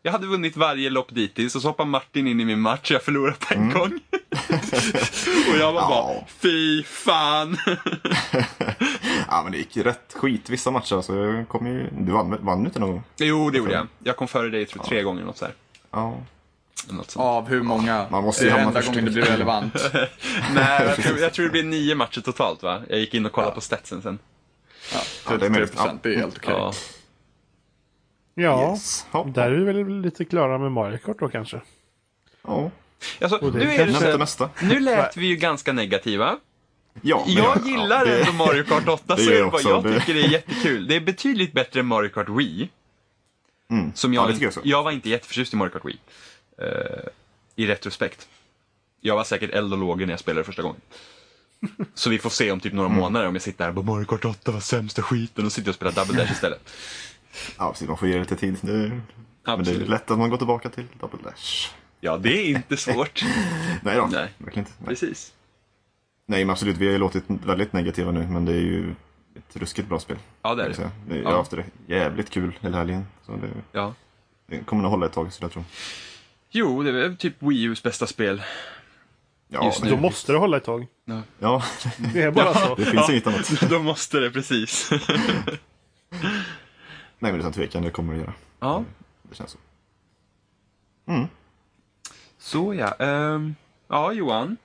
Jag 0.03 0.13
hade 0.13 0.27
vunnit 0.27 0.57
varje 0.57 0.91
lopp 0.91 1.15
dittills 1.15 1.55
och 1.57 1.63
så 1.63 1.69
hoppar 1.69 1.85
Martin 1.85 2.27
in 2.27 2.41
i 2.41 2.45
min 2.45 2.61
match 2.61 2.91
och 2.91 2.95
jag 2.95 3.03
förlorar 3.03 3.33
på 3.33 3.55
en 3.55 3.71
gång. 3.73 4.01
och 5.53 5.59
jag 5.59 5.73
var 5.73 5.81
bara, 5.81 6.15
Ja. 6.15 6.25
fy 6.29 6.83
fan. 6.83 7.57
Ja, 9.31 9.41
men 9.43 9.53
det 9.53 9.59
gick 9.59 9.77
ju 9.77 9.83
rätt 9.83 10.13
skit 10.17 10.51
vissa 10.51 10.71
matcher. 10.71 11.01
Så 11.01 11.15
jag 11.15 11.49
kom 11.49 11.67
ju... 11.67 11.89
Du 11.93 12.13
vann, 12.13 12.37
vann 12.45 12.67
inte 12.67 12.79
någon 12.81 12.91
gång? 12.91 13.03
jo, 13.17 13.51
det 13.51 13.59
gjorde 13.59 13.73
jag. 13.73 13.87
Jag 14.05 14.17
kom 14.17 14.29
före 14.29 14.49
dig, 14.49 14.67
tror 14.67 14.81
jag, 14.85 14.89
tre 14.89 15.03
gånger. 15.03 15.25
Något 15.25 15.39
så 15.39 15.45
här. 15.45 15.55
Ja. 15.91 16.17
Eller 16.85 16.97
Något 16.99 17.11
sånt. 17.11 17.25
Av 17.25 17.49
hur 17.49 17.63
många? 17.63 18.07
Man 18.11 18.25
måste 18.25 18.45
det 18.45 18.47
ju 18.47 18.51
är 18.51 18.53
hamna 18.55 18.69
enda 18.69 18.81
först 18.81 18.89
gången 18.89 19.05
det 19.05 19.11
blir 19.11 19.23
relevant. 19.23 19.75
Nej, 20.55 20.83
jag 20.87 20.97
tror, 20.97 21.19
jag 21.19 21.33
tror 21.33 21.45
det 21.45 21.51
blir 21.53 21.63
nio 21.65 21.95
matcher 21.95 22.21
totalt 22.21 22.63
va? 22.63 22.83
Jag 22.89 22.99
gick 22.99 23.15
in 23.15 23.27
och 23.27 23.33
kollade 23.33 23.55
på 23.55 23.61
statsen 23.61 24.03
sen. 24.03 24.19
Ja, 24.93 24.99
Ja, 25.25 25.31
det 25.31 25.35
är 25.35 25.39
33 25.39 25.51
möjligt. 25.51 25.73
procent, 25.77 26.03
det 26.03 26.15
är 26.15 26.19
helt 26.19 26.37
okej. 26.37 26.55
Ja. 26.59 26.73
Ja, 28.35 28.73
Yes. 28.73 29.07
Ja. 29.13 29.27
där 29.35 29.51
är 29.51 29.59
vi 29.59 29.65
väl 29.83 30.01
lite 30.01 30.25
klara 30.25 30.59
med 30.59 30.73
Mario 30.73 30.99
Kart 30.99 31.17
då 31.19 31.29
kanske. 31.29 31.61
ja. 32.47 32.71
Alltså, 33.21 33.51
nu 33.55 33.73
är 33.73 33.87
det 33.87 33.93
så 33.95 34.17
Nästa. 34.19 34.51
Nu 34.63 34.81
lät 34.81 35.17
vi 35.17 35.27
ju 35.27 35.37
ganska 35.37 35.73
negativa. 35.73 36.37
Ja, 37.03 37.23
men 37.27 37.35
Jag 37.35 37.57
ja, 37.65 37.71
gillar 37.71 38.07
det- 38.07 38.21
ändå 38.21 38.33
Mario 38.33 38.65
Kart 38.65 38.89
8, 38.89 39.17
det 39.17 39.23
så 39.23 39.33
jag 39.33 39.49
också. 39.55 39.69
Jag 39.69 39.83
Det- 39.85 40.01
tycker 40.01 40.15
det 40.15 40.21
är 40.21 40.29
jättekul. 40.29 40.87
Det 40.87 40.97
är 40.97 41.01
betydligt 41.01 41.53
bättre 41.53 41.81
än 41.81 41.87
Mario 41.87 42.09
Kart 42.09 42.29
Wii. 42.29 42.69
Mm. 43.71 43.93
Som 43.95 44.15
Ja, 44.15 44.23
jag, 44.29 44.33
tycker 44.39 44.53
jag 44.57 44.67
jag 44.67 44.83
var 44.83 44.91
inte 44.91 45.09
jätteförtjust 45.11 45.53
i 45.53 45.57
Mario 45.57 45.71
Kart 45.71 45.85
Wii. 45.85 45.99
Eh, 46.63 47.09
I 47.57 47.67
retrospekt. 47.67 48.29
Jag 49.01 49.17
var 49.17 49.25
säkert 49.25 49.51
eld 49.51 49.73
och 49.73 49.79
lågor 49.79 50.07
när 50.07 50.13
jag 50.13 50.21
spelade 50.21 50.45
första 50.45 50.63
gången. 50.63 50.81
Så 51.95 52.11
vi 52.11 52.19
får 52.19 52.31
se 52.31 52.53
om 52.53 52.61
typ 52.61 52.73
några 52.73 52.89
Mm. 52.89 53.01
månader 53.01 53.29
om 53.29 53.35
jag 53.35 53.43
sitter 53.43 53.65
här 53.65 53.69
och 53.69 53.85
bara 53.85 53.87
Mario 53.97 54.05
Kart 54.07 54.25
8 54.25 54.53
var 54.53 54.61
sämsta 54.61 55.03
skiten 55.03 55.45
och 55.47 55.53
sitter 55.53 55.69
och 55.71 55.75
spelar 55.75 55.93
Double 55.93 56.23
Dash 56.23 56.33
istället. 56.33 56.71
Ja, 57.59 57.71
precis. 57.73 57.89
Man 57.89 57.99
får 57.99 58.09
ge 58.09 58.15
det 58.15 58.21
lite 58.21 58.37
tid. 58.37 58.57
Det, 58.61 58.73
men 58.73 59.03
det 59.45 59.51
är 59.51 59.59
Absolut. 59.59 59.89
lätt 59.89 60.11
att 60.11 60.19
man 60.19 60.31
går 60.31 60.37
tillbaka 60.37 60.69
till 60.71 60.85
Double 61.01 61.19
Dash. 61.25 61.71
Ja, 62.01 62.17
det 62.19 62.31
är 62.39 62.45
inte 62.49 62.77
svårt. 62.77 63.23
Nej 63.83 63.97
då, 63.97 64.07
Nej. 64.13 64.29
verkligen 64.39 64.67
inte. 64.69 64.73
Nej. 64.79 64.89
Precis. 64.89 65.33
Nej, 66.27 66.45
men 66.45 66.51
absolut. 66.53 66.77
Vi 66.77 66.87
har 66.87 66.93
ju 66.93 66.99
låtit 66.99 67.25
väldigt 67.29 67.73
negativa 67.73 68.11
nu, 68.13 68.27
men 68.27 68.45
det 68.45 68.53
är 68.53 68.61
ju 68.61 68.91
ett 69.37 69.57
ruskigt 69.57 69.89
bra 69.89 69.99
spel. 69.99 70.17
Ja, 70.43 70.55
det 70.55 70.63
är 70.63 70.67
jag 70.69 70.77
det. 71.09 71.17
Jag 71.17 71.25
Ja. 71.25 71.31
har 71.31 71.37
haft 71.37 71.51
det 71.51 71.65
jävligt 71.87 72.31
kul 72.31 72.59
hela 72.61 72.79
helgen. 72.79 73.07
Så 73.27 73.33
det, 73.33 73.49
Ja. 73.73 73.95
det 74.47 74.59
kommer 74.67 74.83
nog 74.83 74.91
hålla 74.91 75.07
ett 75.07 75.13
tag, 75.13 75.33
så 75.33 75.45
jag 75.45 75.53
tror. 75.53 75.65
Jo, 76.51 76.83
det 76.83 76.89
är 76.91 76.93
väl 76.93 77.17
typ 77.17 77.35
Wii 77.43 77.69
U's 77.69 77.83
bästa 77.85 78.07
spel. 78.07 78.43
Ja, 79.49 79.65
Just 79.65 79.81
men- 79.83 79.91
Då 79.91 79.97
måste 79.97 80.33
det 80.33 80.39
hålla 80.39 80.57
ett 80.57 80.65
tag. 80.65 80.87
Ja, 81.39 81.63
Det 82.15 82.23
är 82.23 82.31
bara 82.31 82.55
så. 82.55 82.75
det 82.75 82.85
finns 82.85 83.11
inget 83.11 83.27
annat. 83.27 83.61
Då 83.71 83.79
måste 83.83 84.19
det, 84.21 84.31
precis. 84.31 84.91
Nej, 87.21 87.33
men 87.33 87.35
utan 87.41 87.53
tvekan, 87.53 87.83
det 87.83 87.91
kommer 87.91 88.15
det 88.15 88.21
göra. 88.21 88.33
ja, 88.61 88.85
Det 89.23 89.35
känns 89.35 89.51
så. 89.51 89.59
så 92.39 92.75
ja. 92.75 92.95
Ehm, 92.99 93.55
ja, 93.89 94.13
Johan. 94.13 94.57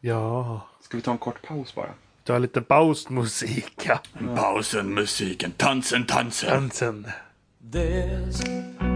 Ja. 0.00 0.60
Ska 0.80 0.96
vi 0.96 1.02
ta 1.02 1.10
en 1.12 1.18
kort 1.18 1.42
paus 1.42 1.74
bara? 1.74 1.94
Ta 2.24 2.38
lite 2.38 2.60
pausmusik. 2.62 3.72
ja. 3.86 4.00
Pausen, 4.36 4.94
musiken, 4.94 5.52
dansen, 5.56 6.04
dansen. 6.06 6.50
Dansen. 6.50 7.06
There's 7.72 8.42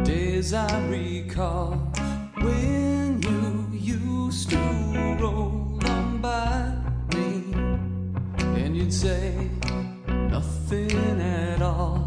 days 0.06 0.52
I 0.52 0.66
recall 0.90 1.76
when 2.42 3.20
you 3.22 3.66
used 3.72 4.50
to 4.50 4.58
roll 5.20 5.78
on 5.86 6.20
by 6.20 6.72
me, 7.14 7.52
and 8.60 8.76
you'd 8.76 8.92
say 8.92 9.50
nothing 10.06 11.20
at 11.20 11.62
all, 11.62 12.05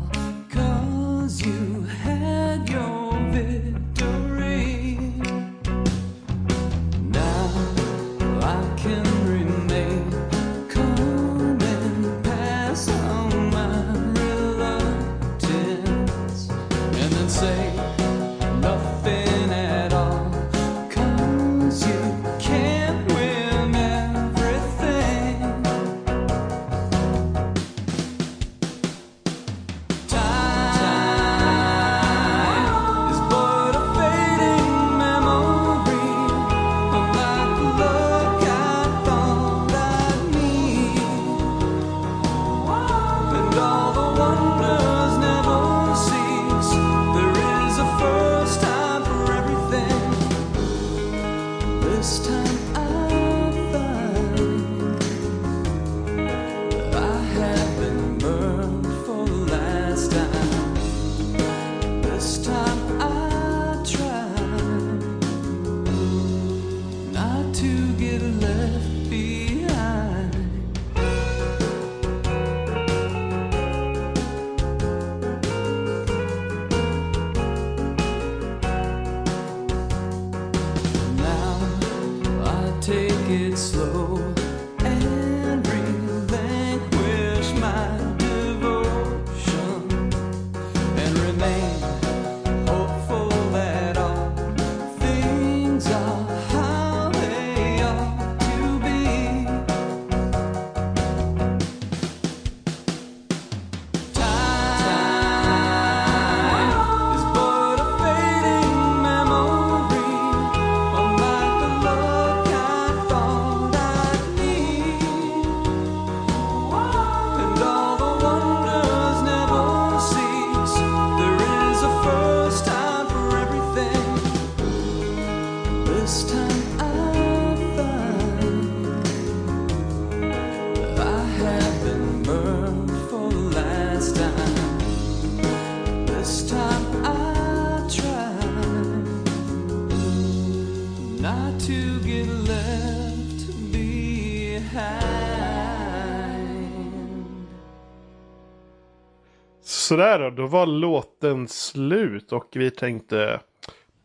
Sådär 149.90 150.20
då, 150.20 150.30
då 150.30 150.48
var 150.48 150.66
låten 150.66 151.48
slut 151.48 152.32
och 152.32 152.48
vi 152.54 152.72
tänkte 152.72 153.40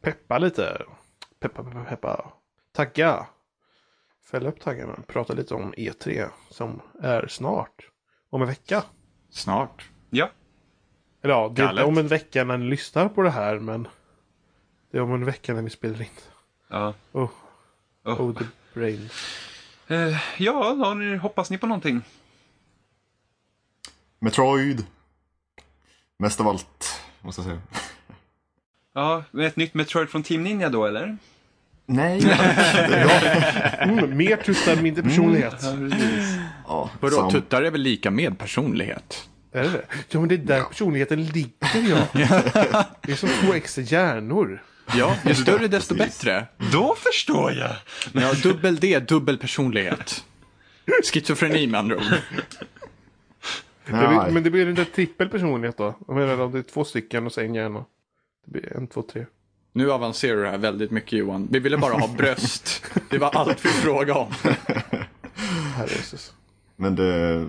peppa 0.03 0.39
lite. 0.39 0.83
Peppa, 1.45 1.63
peppa, 1.63 1.85
peppa. 1.85 2.33
Tagga. 2.73 3.27
Fälla 4.31 4.49
upp 4.49 4.61
taggarna. 4.61 4.99
Prata 5.07 5.33
lite 5.33 5.55
om 5.55 5.75
E3 5.75 6.29
som 6.51 6.81
är 7.03 7.27
snart. 7.29 7.89
Om 8.31 8.43
en 8.43 8.49
vecka. 8.49 8.85
Snart. 9.31 9.89
Ja. 10.11 10.31
Eller 11.23 11.35
ja, 11.35 11.53
det 11.57 11.63
är 11.63 11.71
inte 11.71 11.85
om 11.85 11.99
en 11.99 12.09
vecka 12.09 12.45
när 12.45 12.59
ni 12.59 12.67
lyssnar 12.67 13.09
på 13.09 13.23
det 13.23 13.31
här 13.31 13.59
men 13.59 13.89
det 14.91 14.99
är 14.99 15.03
om 15.03 15.15
en 15.15 15.25
vecka 15.25 15.55
när 15.55 15.63
vi 15.63 15.71
spelar 15.71 16.03
in. 16.03 16.09
Ja. 16.69 16.95
Oh, 17.13 17.31
Oh. 18.05 18.21
oh 18.21 18.39
the 18.39 18.45
brain. 18.75 19.09
Eh, 19.89 20.23
ja, 20.39 20.75
har 20.75 20.95
ni, 20.95 21.17
hoppas 21.17 21.51
ni 21.51 21.59
på 21.59 21.67
någonting? 21.67 22.03
Metroid. 24.19 24.87
Mest 26.19 26.41
av 26.41 26.49
allt, 26.49 27.03
måste 27.21 27.41
jag 27.41 27.47
säga. 27.47 27.61
Ja, 28.93 29.25
med 29.31 29.47
ett 29.47 29.57
nytt 29.57 29.75
Metroid 29.75 30.09
från 30.09 30.23
Team 30.23 30.43
Ninja 30.43 30.69
då 30.69 30.87
eller? 30.87 31.19
Nej. 31.87 32.21
Mm, 33.85 34.17
mer 34.17 34.37
tuttar, 34.37 34.77
mindre 34.83 35.03
personlighet. 35.03 35.65
ja, 36.67 36.91
Vadå, 37.01 37.31
tuttar 37.31 37.63
är 37.63 37.71
väl 37.71 37.81
lika 37.81 38.11
med 38.11 38.39
personlighet? 38.39 39.29
Är 39.53 39.63
det 39.63 39.71
det? 39.71 39.85
Ja 40.09 40.21
men 40.21 40.29
det 40.29 40.35
är 40.35 40.39
där 40.39 40.63
personligheten 40.63 41.25
ligger 41.25 41.51
ja. 41.89 42.85
Det 43.03 43.13
är 43.13 43.17
som 43.17 43.29
två 43.29 43.55
extra 43.55 43.83
hjärnor. 43.83 44.63
Ja, 44.97 45.17
ju 45.27 45.35
större 45.35 45.69
desto 45.69 45.95
Precis. 45.95 46.21
bättre. 46.23 46.47
Då 46.73 46.95
förstår 46.99 47.53
jag! 47.53 47.71
Ja, 48.13 48.33
dubbel 48.43 48.77
D, 48.77 49.01
dubbel 49.01 49.39
personlighet. 49.39 50.25
Schizofreni 51.13 51.67
med 51.67 51.81
andra 51.81 51.97
ord. 51.97 52.03
Det 53.87 53.93
Nej. 53.93 54.09
blir, 54.09 54.31
men 54.31 54.43
det 54.43 54.51
blir 54.51 54.69
inte 54.71 54.85
trippel 54.85 55.29
personlighet 55.29 55.77
då? 55.77 55.99
Jag 56.09 56.17
menar 56.17 56.41
om 56.41 56.53
det 56.53 56.59
är 56.59 56.63
två 56.63 56.85
stycken 56.85 57.27
och 57.27 57.33
så 57.33 57.41
en 57.41 57.55
hjärna. 57.55 57.85
Det 58.47 58.53
blir 58.53 58.77
en, 58.77 58.87
två, 58.87 59.03
tre. 59.03 59.27
Nu 59.77 59.93
avancerar 59.93 60.43
det 60.43 60.49
här 60.51 60.59
väldigt 60.59 60.91
mycket 60.91 61.13
Johan. 61.13 61.49
Vi 61.51 61.59
ville 61.59 61.79
bara 61.79 61.93
ha 61.95 62.09
bröst. 62.09 62.85
Det 63.11 63.19
var 63.19 63.31
allt 63.31 63.65
vi 63.65 63.69
frågade 63.69 64.13
om. 64.21 64.33
Men 66.77 66.97
det 66.97 67.47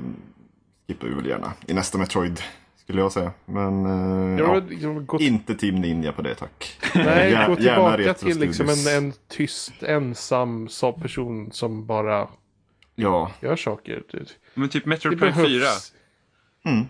skippar 0.88 1.08
vi 1.08 1.14
väl 1.14 1.26
gärna 1.26 1.54
i 1.68 1.74
nästa 1.74 1.98
Metroid, 1.98 2.42
skulle 2.78 3.02
jag 3.02 3.12
säga. 3.12 3.32
Men 3.46 3.86
eh, 3.86 4.40
Jag 4.40 4.50
ja, 4.50 4.54
vill 4.60 4.70
liksom 4.70 5.06
gå, 5.06 5.20
inte 5.20 5.56
Team 5.56 5.76
Ninja 5.76 6.12
på 6.12 6.22
det, 6.22 6.36
tack. 6.36 6.80
nej, 6.96 7.32
Gär- 7.34 7.48
gå 7.48 7.56
tillbaka 7.56 8.14
till 8.14 8.40
liksom 8.40 8.70
en, 8.70 8.88
en 8.88 9.14
tyst, 9.28 9.84
ensam 9.84 10.68
person 11.02 11.52
som 11.52 11.86
bara 11.86 12.28
Ja, 12.96 13.32
gör 13.42 13.56
saker. 13.56 14.04
Det, 14.12 14.26
Men 14.54 14.70
typ 14.70 14.86
Metroid 14.86 15.20
Prime 15.20 15.34
4. 15.36 15.44
behövs. 15.46 15.94
mm, 16.66 16.86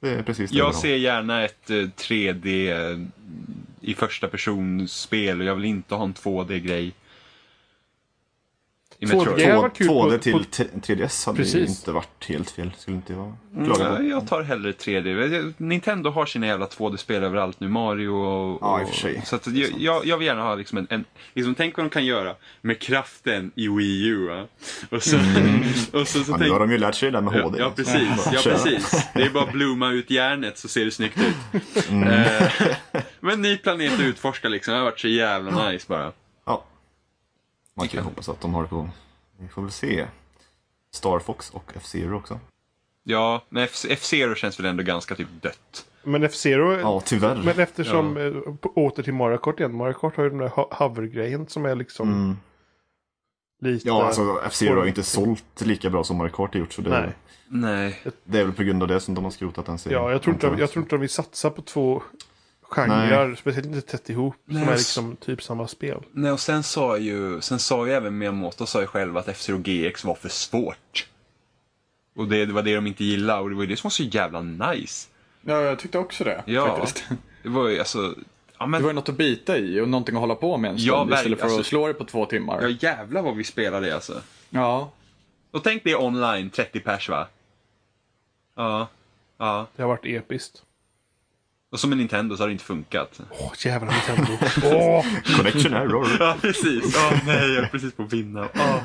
det 0.00 0.10
är 0.10 0.22
precis 0.22 0.50
det 0.50 0.56
jag 0.56 0.66
Jag 0.66 0.70
vill 0.72 0.80
ser 0.80 0.96
gärna 0.96 1.44
ett 1.44 1.70
eh, 1.70 1.74
3D 1.74 2.70
eh, 2.92 2.98
i 3.84 3.94
första 3.94 4.28
person 4.28 4.88
spel 4.88 5.40
och 5.40 5.46
jag 5.46 5.54
vill 5.54 5.64
inte 5.64 5.94
ha 5.94 6.04
en 6.04 6.14
2D-grej. 6.14 6.92
I 8.98 9.06
2D 9.06 9.16
Metroid. 9.16 9.36
Det 9.38 9.44
hade 9.44 9.54
Två- 9.54 9.62
varit 9.62 9.76
kul 9.76 9.86
2D 9.88 10.10
på- 10.16 10.18
till 10.18 10.32
på- 10.32 10.44
t- 10.44 10.64
3DS 10.82 11.26
hade 11.26 11.36
Precis. 11.38 11.54
ju 11.54 11.66
inte 11.66 11.92
varit 11.92 12.24
helt 12.28 12.50
fel. 12.50 12.70
Skulle 12.78 12.96
inte 12.96 13.12
jag 13.12 13.34
klaga 13.64 13.90
på. 13.96 13.98
Nej, 14.02 14.10
jag 14.10 14.28
tar 14.28 14.42
hellre 14.42 14.72
3D. 14.72 15.52
Nintendo 15.56 16.10
har 16.10 16.26
sina 16.26 16.46
jävla 16.46 16.66
2D-spel 16.66 17.22
överallt 17.24 17.60
nu. 17.60 17.68
Mario 17.68 18.08
och... 18.08 18.58
Ja, 18.62 18.80
i 18.80 18.84
och 18.84 18.88
för 18.88 18.96
sig. 18.96 19.22
Så 19.24 19.36
att 19.36 19.46
jag, 19.46 19.70
jag, 19.78 20.06
jag 20.06 20.18
vill 20.18 20.26
gärna 20.26 20.42
ha 20.42 20.54
liksom 20.54 20.78
en... 20.78 20.86
en 20.90 21.04
liksom, 21.34 21.54
tänk 21.54 21.76
vad 21.76 21.86
de 21.86 21.90
kan 21.90 22.04
göra 22.04 22.34
med 22.60 22.78
kraften 22.80 23.52
i 23.54 23.68
Wii 23.68 24.06
U. 24.06 24.28
Va? 24.28 24.46
Och 24.90 25.02
så, 25.02 25.16
och 25.92 26.08
så, 26.08 26.24
så 26.24 26.32
Ja, 26.32 26.36
nu 26.36 26.38
tänk, 26.38 26.52
har 26.52 26.60
de 26.60 26.70
ju 26.70 26.78
lärt 26.78 26.94
sig 26.94 27.10
det 27.10 27.16
där 27.16 27.22
med 27.22 27.42
HD. 27.42 27.58
ja, 27.58 27.72
precis. 27.76 28.28
Ja, 28.32 28.40
precis. 28.44 29.06
Det 29.14 29.22
är 29.22 29.30
bara 29.30 29.44
att 29.44 29.52
blomma 29.52 29.90
ut 29.90 30.10
järnet 30.10 30.58
så 30.58 30.68
ser 30.68 30.84
det 30.84 30.90
snyggt 30.90 31.18
ut. 31.52 31.90
Mm. 31.90 32.08
Eh, 32.08 32.52
Men 33.20 33.42
ny 33.42 33.56
planet 33.56 33.92
att 33.94 34.00
utforska 34.00 34.48
liksom. 34.48 34.72
Det 34.72 34.78
har 34.78 34.84
varit 34.84 35.00
så 35.00 35.08
jävla 35.08 35.70
nice 35.70 35.84
bara. 35.88 36.12
Ja. 37.74 37.80
Man 37.80 37.88
kan 37.88 38.00
ju 38.00 38.04
hoppas 38.04 38.28
att 38.28 38.40
de 38.40 38.54
har 38.54 38.62
det 38.62 38.68
på 38.68 38.76
gång. 38.76 38.90
Vi 39.38 39.48
får 39.48 39.62
väl 39.62 39.70
se. 39.70 40.06
Star 40.92 41.18
Fox 41.18 41.50
och 41.50 41.72
F-Zero 41.74 42.16
också. 42.16 42.40
Ja, 43.02 43.44
men 43.48 43.64
F-Zero 43.64 44.34
känns 44.34 44.58
väl 44.60 44.66
ändå 44.66 44.82
ganska 44.82 45.14
typ 45.14 45.28
dött. 45.42 45.86
Men 46.02 46.22
F-Zero, 46.22 46.80
Ja, 46.80 47.00
tyvärr. 47.04 47.42
men 47.44 47.58
eftersom, 47.60 48.16
eh, 48.16 48.32
på- 48.54 48.72
åter 48.74 49.02
till 49.02 49.14
Mario 49.14 49.36
Kart 49.38 49.60
igen. 49.60 49.74
Mario 49.76 49.92
Kart 49.92 50.16
har 50.16 50.24
ju 50.24 50.30
den 50.30 50.38
där 50.38 50.48
ho- 50.48 50.74
hover-grejen 50.74 51.48
som 51.48 51.64
är 51.66 51.74
liksom 51.74 52.08
Mm. 52.12 52.36
lite... 53.60 53.88
Ja, 53.88 54.04
alltså 54.06 54.40
F-Zero 54.46 54.74
har 54.76 54.82
ju 54.82 54.88
inte 54.88 55.02
sålt 55.02 55.60
lika 55.60 55.90
bra 55.90 56.04
som 56.04 56.16
Mario 56.16 56.30
Kart 56.32 56.52
har 56.54 56.60
gjort. 56.60 56.72
Så 56.72 56.82
det, 56.82 56.90
Nej. 56.90 57.12
Nej. 57.48 58.00
det 58.24 58.40
är 58.40 58.44
väl 58.44 58.52
på 58.54 58.62
grund 58.62 58.82
av 58.82 58.88
det 58.88 59.00
som 59.00 59.14
de 59.14 59.24
har 59.24 59.30
skrotat 59.30 59.66
den 59.66 59.78
serien. 59.78 60.02
Ja, 60.02 60.10
jag 60.12 60.22
tror, 60.22 60.34
inte, 60.34 60.46
jag 60.58 60.70
tror 60.70 60.82
inte 60.82 60.94
de 60.96 61.00
vill 61.00 61.10
satsa 61.10 61.50
på 61.50 61.62
två 61.62 62.02
genrer, 62.68 63.34
speciellt 63.34 63.66
inte 63.66 63.80
tätt 63.80 64.10
ihop, 64.10 64.34
Nej, 64.44 64.62
som 64.62 64.68
är 64.72 64.76
liksom 64.76 65.16
typ 65.16 65.42
samma 65.42 65.68
spel. 65.68 66.02
Nej, 66.12 66.32
och 66.32 66.40
sen 66.40 66.62
sa 66.62 66.98
ju, 66.98 67.40
sen 67.40 67.58
sa 67.58 67.86
ju 67.86 67.92
även 67.92 68.18
Miyamoto 68.18 68.66
sa 68.66 68.80
ju 68.80 68.86
själv 68.86 69.16
att 69.16 69.28
F-Zero 69.28 69.58
GX 69.58 70.04
var 70.04 70.14
för 70.14 70.28
svårt. 70.28 71.08
Och 72.16 72.28
det, 72.28 72.46
det 72.46 72.52
var 72.52 72.62
det 72.62 72.74
de 72.74 72.86
inte 72.86 73.04
gillade 73.04 73.40
och 73.42 73.50
det 73.50 73.56
var 73.56 73.62
ju 73.62 73.68
det 73.68 73.76
som 73.76 73.86
var 73.88 73.90
så 73.90 74.02
jävla 74.02 74.40
nice. 74.40 75.08
Ja, 75.42 75.60
jag 75.60 75.78
tyckte 75.78 75.98
också 75.98 76.24
det. 76.24 76.42
Ja, 76.46 76.76
Faktiskt. 76.76 77.04
det 77.42 77.48
var 77.48 77.68
ju 77.68 77.78
alltså... 77.78 78.14
Ja, 78.58 78.66
men, 78.66 78.80
Det 78.80 78.84
var 78.84 78.90
ju 78.90 78.94
något 78.94 79.08
att 79.08 79.16
bita 79.16 79.58
i 79.58 79.80
och 79.80 79.88
någonting 79.88 80.14
att 80.14 80.20
hålla 80.20 80.34
på 80.34 80.56
med 80.56 80.70
en 80.70 80.78
stund 80.78 81.10
Ja, 81.10 81.16
istället 81.16 81.38
för 81.38 81.46
att 81.46 81.52
Alltså- 81.52 81.68
slå 81.68 81.86
det 81.86 81.94
på 81.94 82.04
två 82.04 82.26
timmar. 82.26 82.62
ja 82.62 82.68
jävlar 82.68 83.22
vad 83.22 83.36
vi 83.36 83.44
spelade 83.44 83.94
alltså. 83.94 84.20
Ja. 84.50 84.90
Och 85.50 85.64
tänk 85.64 85.84
det 85.84 85.96
online, 85.96 86.50
30 86.50 86.80
pers 86.80 87.08
va? 87.08 87.26
Ja. 88.56 88.88
Ja. 89.38 89.66
Det 89.76 89.82
har 89.82 89.88
varit 89.88 90.06
episkt. 90.06 90.62
Och 91.74 91.80
som 91.80 91.92
en 91.92 91.98
Nintendo 91.98 92.36
så 92.36 92.42
har 92.42 92.48
det 92.48 92.52
inte 92.52 92.64
funkat. 92.64 93.20
Åh, 93.30 93.52
jävla 93.64 93.92
Nintendo. 93.92 94.32
Åh! 94.76 95.04
Connection 95.36 95.74
error. 95.74 96.08
Ja, 96.18 96.36
precis. 96.40 96.94
Ja, 96.94 97.20
nej, 97.26 97.54
jag 97.54 97.64
är 97.64 97.68
precis 97.68 97.94
på 97.94 98.02
att 98.02 98.12
vinna. 98.12 98.48
Ja. 98.52 98.80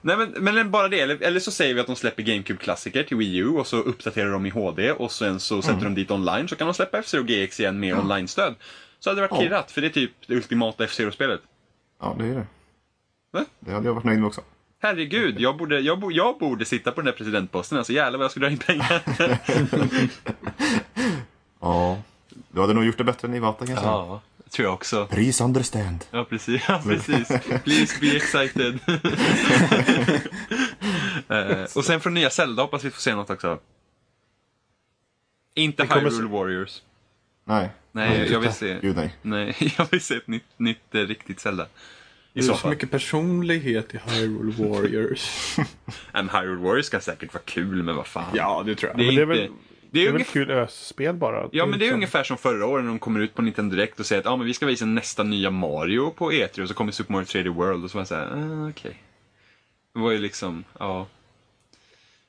Nej, 0.00 0.16
men, 0.16 0.54
men 0.54 0.70
bara 0.70 0.88
det. 0.88 1.00
Eller, 1.00 1.22
eller 1.22 1.40
så 1.40 1.50
säger 1.50 1.74
vi 1.74 1.80
att 1.80 1.86
de 1.86 1.96
släpper 1.96 2.22
GameCube-klassiker 2.22 3.02
till 3.02 3.16
Wii 3.16 3.36
U 3.36 3.48
och 3.48 3.66
så 3.66 3.76
uppdaterar 3.76 4.30
de 4.30 4.46
i 4.46 4.50
HD 4.50 4.92
och 4.92 5.12
sen 5.12 5.40
så 5.40 5.62
sätter 5.62 5.84
de 5.84 5.94
dit 5.94 6.10
online 6.10 6.48
så 6.48 6.56
kan 6.56 6.66
de 6.66 6.74
släppa 6.74 6.98
F-Zero 6.98 7.22
GX 7.22 7.60
igen 7.60 7.80
med 7.80 7.98
online-stöd. 7.98 8.54
Så 8.98 9.10
hade 9.10 9.20
det 9.20 9.28
varit 9.28 9.42
kirrat, 9.42 9.70
för 9.70 9.80
det 9.80 9.86
är 9.86 9.92
typ 9.92 10.12
det 10.26 10.34
ultimata 10.34 10.84
F-Zero-spelet. 10.84 11.40
Ja, 12.00 12.16
det 12.18 12.24
är 12.24 12.34
det. 12.34 12.46
Va? 13.32 13.44
Det 13.60 13.72
hade 13.72 13.86
jag 13.86 13.94
varit 13.94 14.04
nöjd 14.04 14.18
med 14.18 14.26
också. 14.26 14.40
Herregud, 14.82 15.40
jag 15.40 15.56
borde, 15.56 15.80
jag, 15.80 16.00
bo, 16.00 16.10
jag 16.10 16.38
borde 16.38 16.64
sitta 16.64 16.92
på 16.92 17.00
den 17.00 17.06
där 17.06 17.12
presidentposten. 17.12 17.78
Alltså 17.78 17.92
jävlar 17.92 18.18
vad 18.18 18.24
jag 18.24 18.30
skulle 18.30 18.46
dra 18.46 18.52
in 18.52 18.58
pengar. 18.58 19.02
Ja, 21.62 21.98
du 22.52 22.60
hade 22.60 22.72
nog 22.74 22.84
gjort 22.84 22.98
det 22.98 23.04
bättre 23.04 23.28
än 23.28 23.34
Iwata 23.34 23.66
kanske. 23.66 23.84
ja, 23.86 24.20
tror 24.50 24.66
jag 24.66 24.74
också. 24.74 25.06
Please 25.06 25.44
understand. 25.44 26.04
Ja, 26.10 26.24
precis. 26.24 26.62
Ja, 26.68 26.82
precis. 26.84 27.28
Please 27.64 27.96
be 28.00 28.16
excited. 28.16 28.78
Eh, 31.28 31.62
och 31.76 31.84
sen 31.84 32.00
från 32.00 32.14
nya 32.14 32.30
Zelda 32.30 32.62
hoppas 32.62 32.84
vi 32.84 32.90
får 32.90 33.00
se 33.00 33.14
något 33.14 33.30
också. 33.30 33.58
Inte 35.54 35.84
Hyrule 35.84 36.10
se- 36.10 36.22
Warriors. 36.22 36.82
Nej. 37.44 37.70
Nej, 37.92 38.32
jag 38.32 38.40
vill 38.40 38.52
se... 38.52 38.78
Gud 38.82 38.96
nej. 38.96 39.16
Nej, 39.22 39.56
jag 39.78 39.86
vill 39.90 40.00
se 40.00 40.16
ett 40.16 40.26
nytt, 40.28 40.44
nytt 40.56 40.94
eh, 40.94 40.98
riktigt 41.00 41.40
Zelda. 41.40 41.64
I 41.64 41.68
Det 42.32 42.40
är 42.40 42.42
så 42.42 42.54
så 42.56 42.68
mycket 42.68 42.90
personlighet 42.90 43.94
i 43.94 43.98
Hyrule 44.06 44.52
Warriors. 44.68 45.56
Men 46.12 46.28
Hyrule 46.28 46.60
Warriors 46.60 46.86
ska 46.86 47.00
säkert 47.00 47.34
vara 47.34 47.42
kul, 47.46 47.82
men 47.82 47.96
vad 47.96 48.06
fan. 48.06 48.30
ja, 48.34 48.62
det 48.66 48.74
tror 48.74 48.90
jag. 48.90 48.98
Det 48.98 49.04
är, 49.04 49.06
Men 49.06 49.14
det 49.28 49.34
är 49.34 49.42
inte... 49.42 49.52
väl- 49.54 49.58
det 49.92 49.98
Det 49.98 50.04
är 50.04 50.08
är 50.08 50.12
väl 50.12 50.14
ungefär... 50.14 50.32
kul 50.32 50.50
össpel 50.50 51.14
bara. 51.16 51.48
Ja, 51.52 51.66
men 51.66 51.70
det 51.78 51.84
är 51.84 51.86
liksom- 51.86 51.94
ungefär 51.94 52.24
som 52.24 52.36
förra 52.38 52.66
året 52.66 52.84
när 52.84 52.90
de 52.90 52.98
kommer 52.98 53.20
ut 53.20 53.34
på 53.34 53.42
Nintendo 53.42 53.76
Direkt 53.76 54.00
och 54.00 54.06
säger 54.06 54.20
att 54.20 54.26
ah, 54.26 54.36
men 54.36 54.46
vi 54.46 54.54
ska 54.54 54.66
visa 54.66 54.84
nästa 54.86 55.22
nya 55.22 55.50
Mario 55.50 56.10
på 56.10 56.32
E3 56.32 56.62
och 56.62 56.68
så 56.68 56.74
kommer 56.74 56.92
Super 56.92 57.12
Mario 57.12 57.24
3D 57.26 57.48
World 57.48 57.84
och 57.84 57.90
så 57.90 57.98
var 57.98 58.00
jag 58.00 58.08
såhär, 58.08 58.26
ah, 58.64 58.68
okej. 58.68 59.02
Det 59.94 60.00
var 60.00 60.10
ju 60.10 60.18
liksom, 60.18 60.64
ja. 60.78 61.06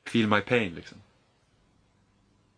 Feel 0.07 0.27
my 0.27 0.41
pain 0.41 0.75
liksom. 0.75 0.97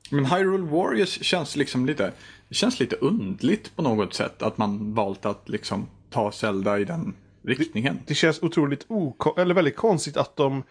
Men 0.09 0.25
Hyrule 0.25 0.63
Warriors 0.63 1.09
känns 1.23 1.55
liksom 1.55 1.85
lite, 1.85 2.11
det 2.49 2.55
känns 2.55 2.79
lite 2.79 2.95
undligt 2.95 3.75
på 3.75 3.81
något 3.81 4.13
sätt 4.13 4.41
att 4.41 4.57
man 4.57 4.93
valt 4.93 5.25
att 5.25 5.49
liksom 5.49 5.87
ta 6.09 6.31
Zelda 6.31 6.79
i 6.79 6.83
den 6.85 7.13
riktningen. 7.43 7.99
Det 8.07 8.15
känns 8.15 8.43
otroligt 8.43 8.85
oko- 8.87 9.39
eller 9.41 9.55
väldigt 9.55 9.75
konstigt 9.75 10.17
att 10.17 10.35
de 10.35 10.63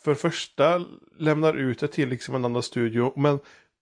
för 0.00 0.14
första 0.14 0.84
lämnar 1.18 1.54
ut 1.54 1.78
det 1.78 1.88
till 1.88 2.08
liksom 2.08 2.34
en 2.34 2.44
annan 2.44 2.62
studio. 2.62 3.12
Men 3.16 3.38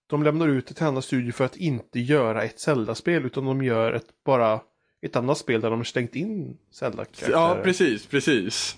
de 0.07 0.23
lämnar 0.23 0.47
ut 0.47 0.67
det 0.67 0.73
till 0.73 0.83
en 0.83 0.89
annan 0.89 1.01
studio 1.01 1.31
för 1.31 1.45
att 1.45 1.55
inte 1.55 1.99
göra 1.99 2.43
ett 2.43 2.59
Zelda-spel. 2.59 3.25
Utan 3.25 3.45
de 3.45 3.63
gör 3.63 3.93
ett, 3.93 4.07
bara 4.25 4.61
ett 5.01 5.15
annat 5.15 5.37
spel 5.37 5.61
där 5.61 5.69
de 5.69 5.79
har 5.79 5.83
stängt 5.83 6.15
in 6.15 6.57
zelda 6.71 7.05
Ja, 7.29 7.59
precis, 7.63 8.05
precis. 8.05 8.77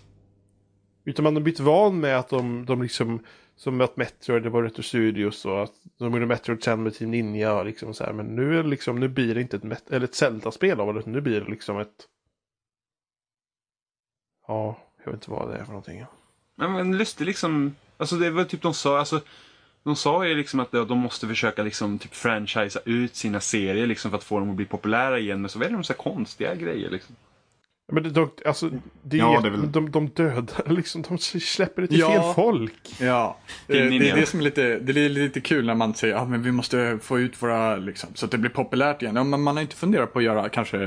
Utan 1.05 1.23
man 1.23 1.35
har 1.35 1.41
blivit 1.41 1.59
van 1.59 1.99
med 1.99 2.19
att 2.19 2.29
de, 2.29 2.65
de 2.65 2.81
liksom, 2.81 3.23
som 3.55 3.81
att 3.81 3.97
Metroid, 3.97 4.43
det 4.43 4.49
var 4.49 4.63
Retro 4.63 4.83
Studios 4.83 5.45
och 5.45 5.63
att 5.63 5.73
de 5.97 6.13
gjorde 6.13 6.25
Metroid 6.25 6.63
sen 6.63 6.83
med 6.83 6.93
Team 6.93 7.11
Ninja 7.11 7.53
och 7.53 7.65
liksom 7.65 7.93
så 7.93 8.03
här. 8.03 8.13
Men 8.13 8.25
nu 8.25 8.59
är 8.59 8.63
det 8.63 8.69
liksom, 8.69 8.99
nu 8.99 9.07
blir 9.07 9.35
det 9.35 9.41
inte 9.41 9.57
ett, 9.57 9.63
Met- 9.63 9.93
eller 9.93 10.05
ett 10.05 10.15
Zelda-spel 10.15 10.79
av 10.79 10.93
det, 10.93 11.05
nu 11.05 11.21
blir 11.21 11.41
det 11.41 11.49
liksom 11.49 11.79
ett... 11.79 12.07
Ja, 14.47 14.77
jag 14.97 15.05
vet 15.05 15.13
inte 15.13 15.31
vad 15.31 15.49
det 15.49 15.57
är 15.57 15.63
för 15.63 15.71
någonting. 15.71 16.05
Men, 16.59 16.73
men 16.73 16.97
lustigt 16.97 17.27
liksom, 17.27 17.75
alltså 17.97 18.15
det 18.15 18.29
var 18.29 18.43
typ 18.43 18.61
de 18.61 18.73
sa, 18.73 18.99
alltså 18.99 19.21
de 19.83 19.95
sa 19.95 20.25
ju 20.27 20.35
liksom 20.35 20.59
att 20.59 20.71
de 20.71 20.97
måste 20.97 21.27
försöka 21.27 21.63
liksom 21.63 21.99
typ 21.99 22.15
franchisea 22.15 22.81
ut 22.85 23.15
sina 23.15 23.39
serier 23.39 23.87
liksom 23.87 24.11
för 24.11 24.17
att 24.17 24.23
få 24.23 24.39
dem 24.39 24.49
att 24.49 24.55
bli 24.55 24.65
populära 24.65 25.19
igen. 25.19 25.41
Men 25.41 25.49
så 25.49 25.59
väljer 25.59 25.73
de 25.77 25.83
så 25.83 25.93
här 25.93 25.97
konstiga 25.97 26.55
grejer 26.55 26.89
liksom. 26.89 27.15
Men 27.91 28.03
det, 28.03 28.09
de, 28.09 28.29
alltså, 28.45 28.69
det 29.03 29.17
är, 29.17 29.19
Ja, 29.19 29.39
det 29.41 29.47
är 29.47 29.51
väl- 29.51 29.71
de, 29.71 29.91
de 29.91 30.07
dödar 30.07 30.63
liksom, 30.69 31.01
de 31.01 31.17
släpper 31.17 31.81
det 31.81 31.87
till 31.87 31.99
Ja. 31.99 32.11
fel 32.11 32.33
folk. 32.35 32.95
Ja, 32.99 33.37
det, 33.67 33.73
Team 33.73 33.83
det 33.85 33.89
Ninja. 33.89 34.15
är 34.15 34.19
det 34.19 34.25
som 34.25 34.39
är 34.39 34.43
lite, 34.43 34.79
det 34.79 35.05
är 35.05 35.09
lite 35.09 35.41
kul 35.41 35.65
när 35.65 35.75
man 35.75 35.93
säger 35.93 36.15
att 36.15 36.21
ah, 36.21 36.25
men 36.25 36.43
vi 36.43 36.51
måste 36.51 36.99
få 37.01 37.19
ut 37.19 37.41
våra, 37.43 37.75
liksom, 37.75 38.09
så 38.13 38.25
att 38.25 38.31
det 38.31 38.37
blir 38.37 38.49
populärt 38.51 39.01
igen. 39.01 39.15
Ja, 39.15 39.23
men 39.23 39.41
man 39.41 39.55
har 39.55 39.61
inte 39.61 39.75
funderat 39.75 40.13
på 40.13 40.19
att 40.19 40.25
göra 40.25 40.49
kanske, 40.49 40.77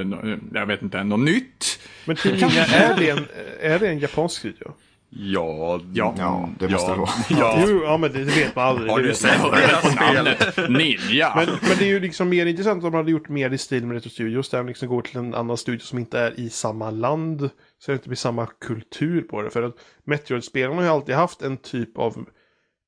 jag 0.54 0.66
vet 0.66 0.82
inte, 0.82 1.04
något 1.04 1.20
nytt. 1.20 1.80
Men 2.04 2.16
Ninja, 2.24 2.48
är 2.72 2.96
det 2.98 3.10
en, 3.10 3.26
är 3.60 3.78
det 3.78 3.88
en 3.88 3.98
japansk 3.98 4.38
studio? 4.38 4.72
Ja, 5.14 5.80
Ja. 5.92 6.14
Ja, 6.18 6.48
det 6.58 6.68
måste 6.68 6.90
det 6.90 6.98
vara. 6.98 7.10
Ja. 7.30 7.64
Jo, 7.68 7.82
ja 7.84 7.96
men 7.96 8.12
det, 8.12 8.18
det 8.24 8.36
vet 8.36 8.56
man 8.56 8.66
aldrig. 8.66 8.90
Har 8.90 8.98
du 8.98 9.06
man 9.06 9.14
sett 9.14 9.42
deras? 9.42 9.94
Namnet 9.94 10.56
Ninja. 10.70 11.32
Men, 11.36 11.46
men 11.46 11.78
det 11.78 11.84
är 11.84 11.88
ju 11.88 12.00
liksom 12.00 12.28
mer 12.28 12.46
intressant 12.46 12.84
om 12.84 12.90
de 12.90 12.96
hade 12.96 13.10
gjort 13.10 13.28
mer 13.28 13.50
i 13.50 13.58
stil 13.58 13.86
med 13.86 13.94
Retro 13.94 14.10
Studios. 14.10 14.48
Där 14.48 14.58
de 14.58 14.66
liksom 14.66 14.88
går 14.88 15.02
till 15.02 15.16
en 15.16 15.34
annan 15.34 15.56
studio 15.56 15.80
som 15.80 15.98
inte 15.98 16.18
är 16.18 16.40
i 16.40 16.50
samma 16.50 16.90
land. 16.90 17.50
Så 17.78 17.90
det 17.90 17.94
inte 17.94 18.08
blir 18.08 18.16
samma 18.16 18.46
kultur 18.46 19.22
på 19.22 19.42
det. 19.42 19.50
För 19.50 19.62
att 19.62 19.74
Metroid-spelarna 20.04 20.76
har 20.76 20.82
ju 20.82 20.88
alltid 20.88 21.14
haft 21.14 21.42
en 21.42 21.56
typ 21.56 21.98
av 21.98 22.24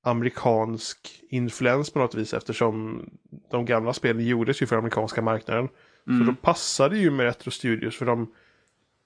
amerikansk 0.05 0.99
influens 1.31 1.91
på 1.91 1.99
något 1.99 2.15
vis. 2.15 2.35
Eftersom 2.35 3.05
de 3.51 3.65
gamla 3.65 3.93
spelen 3.93 4.27
gjordes 4.27 4.63
ju 4.63 4.67
för 4.67 4.77
amerikanska 4.77 5.23
marknaden. 5.23 5.69
Så 6.07 6.25
då 6.25 6.35
passade 6.35 6.99
ju 6.99 7.11
med 7.11 7.27
Retro 7.27 7.51
Studios. 7.51 7.97
För 7.97 8.07
de 8.07 8.33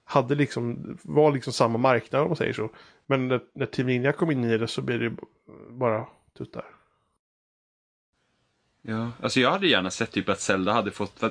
hade 0.09 0.35
liksom, 0.35 0.99
var 1.03 1.33
liksom 1.33 1.53
samma 1.53 1.79
marknad 1.79 2.23
om 2.23 2.29
man 2.29 2.37
säger 2.37 2.53
så. 2.53 2.71
Men 3.07 3.29
när, 3.29 3.41
när 3.55 3.67
Team 3.67 3.87
Ninja 3.87 4.13
kom 4.13 4.31
in 4.31 4.45
i 4.45 4.59
det 4.59 4.69
så 4.69 4.83
blev 4.83 5.01
det 5.01 5.17
bara 5.71 6.07
tuttar. 6.39 6.65
Ja, 8.83 9.11
alltså 9.23 9.41
jag 9.41 9.51
hade 9.51 9.67
gärna 9.67 9.91
sett 9.91 10.11
typ 10.11 10.29
att 10.29 10.41
Zelda 10.41 10.73
hade 10.73 10.91
fått 10.91 11.23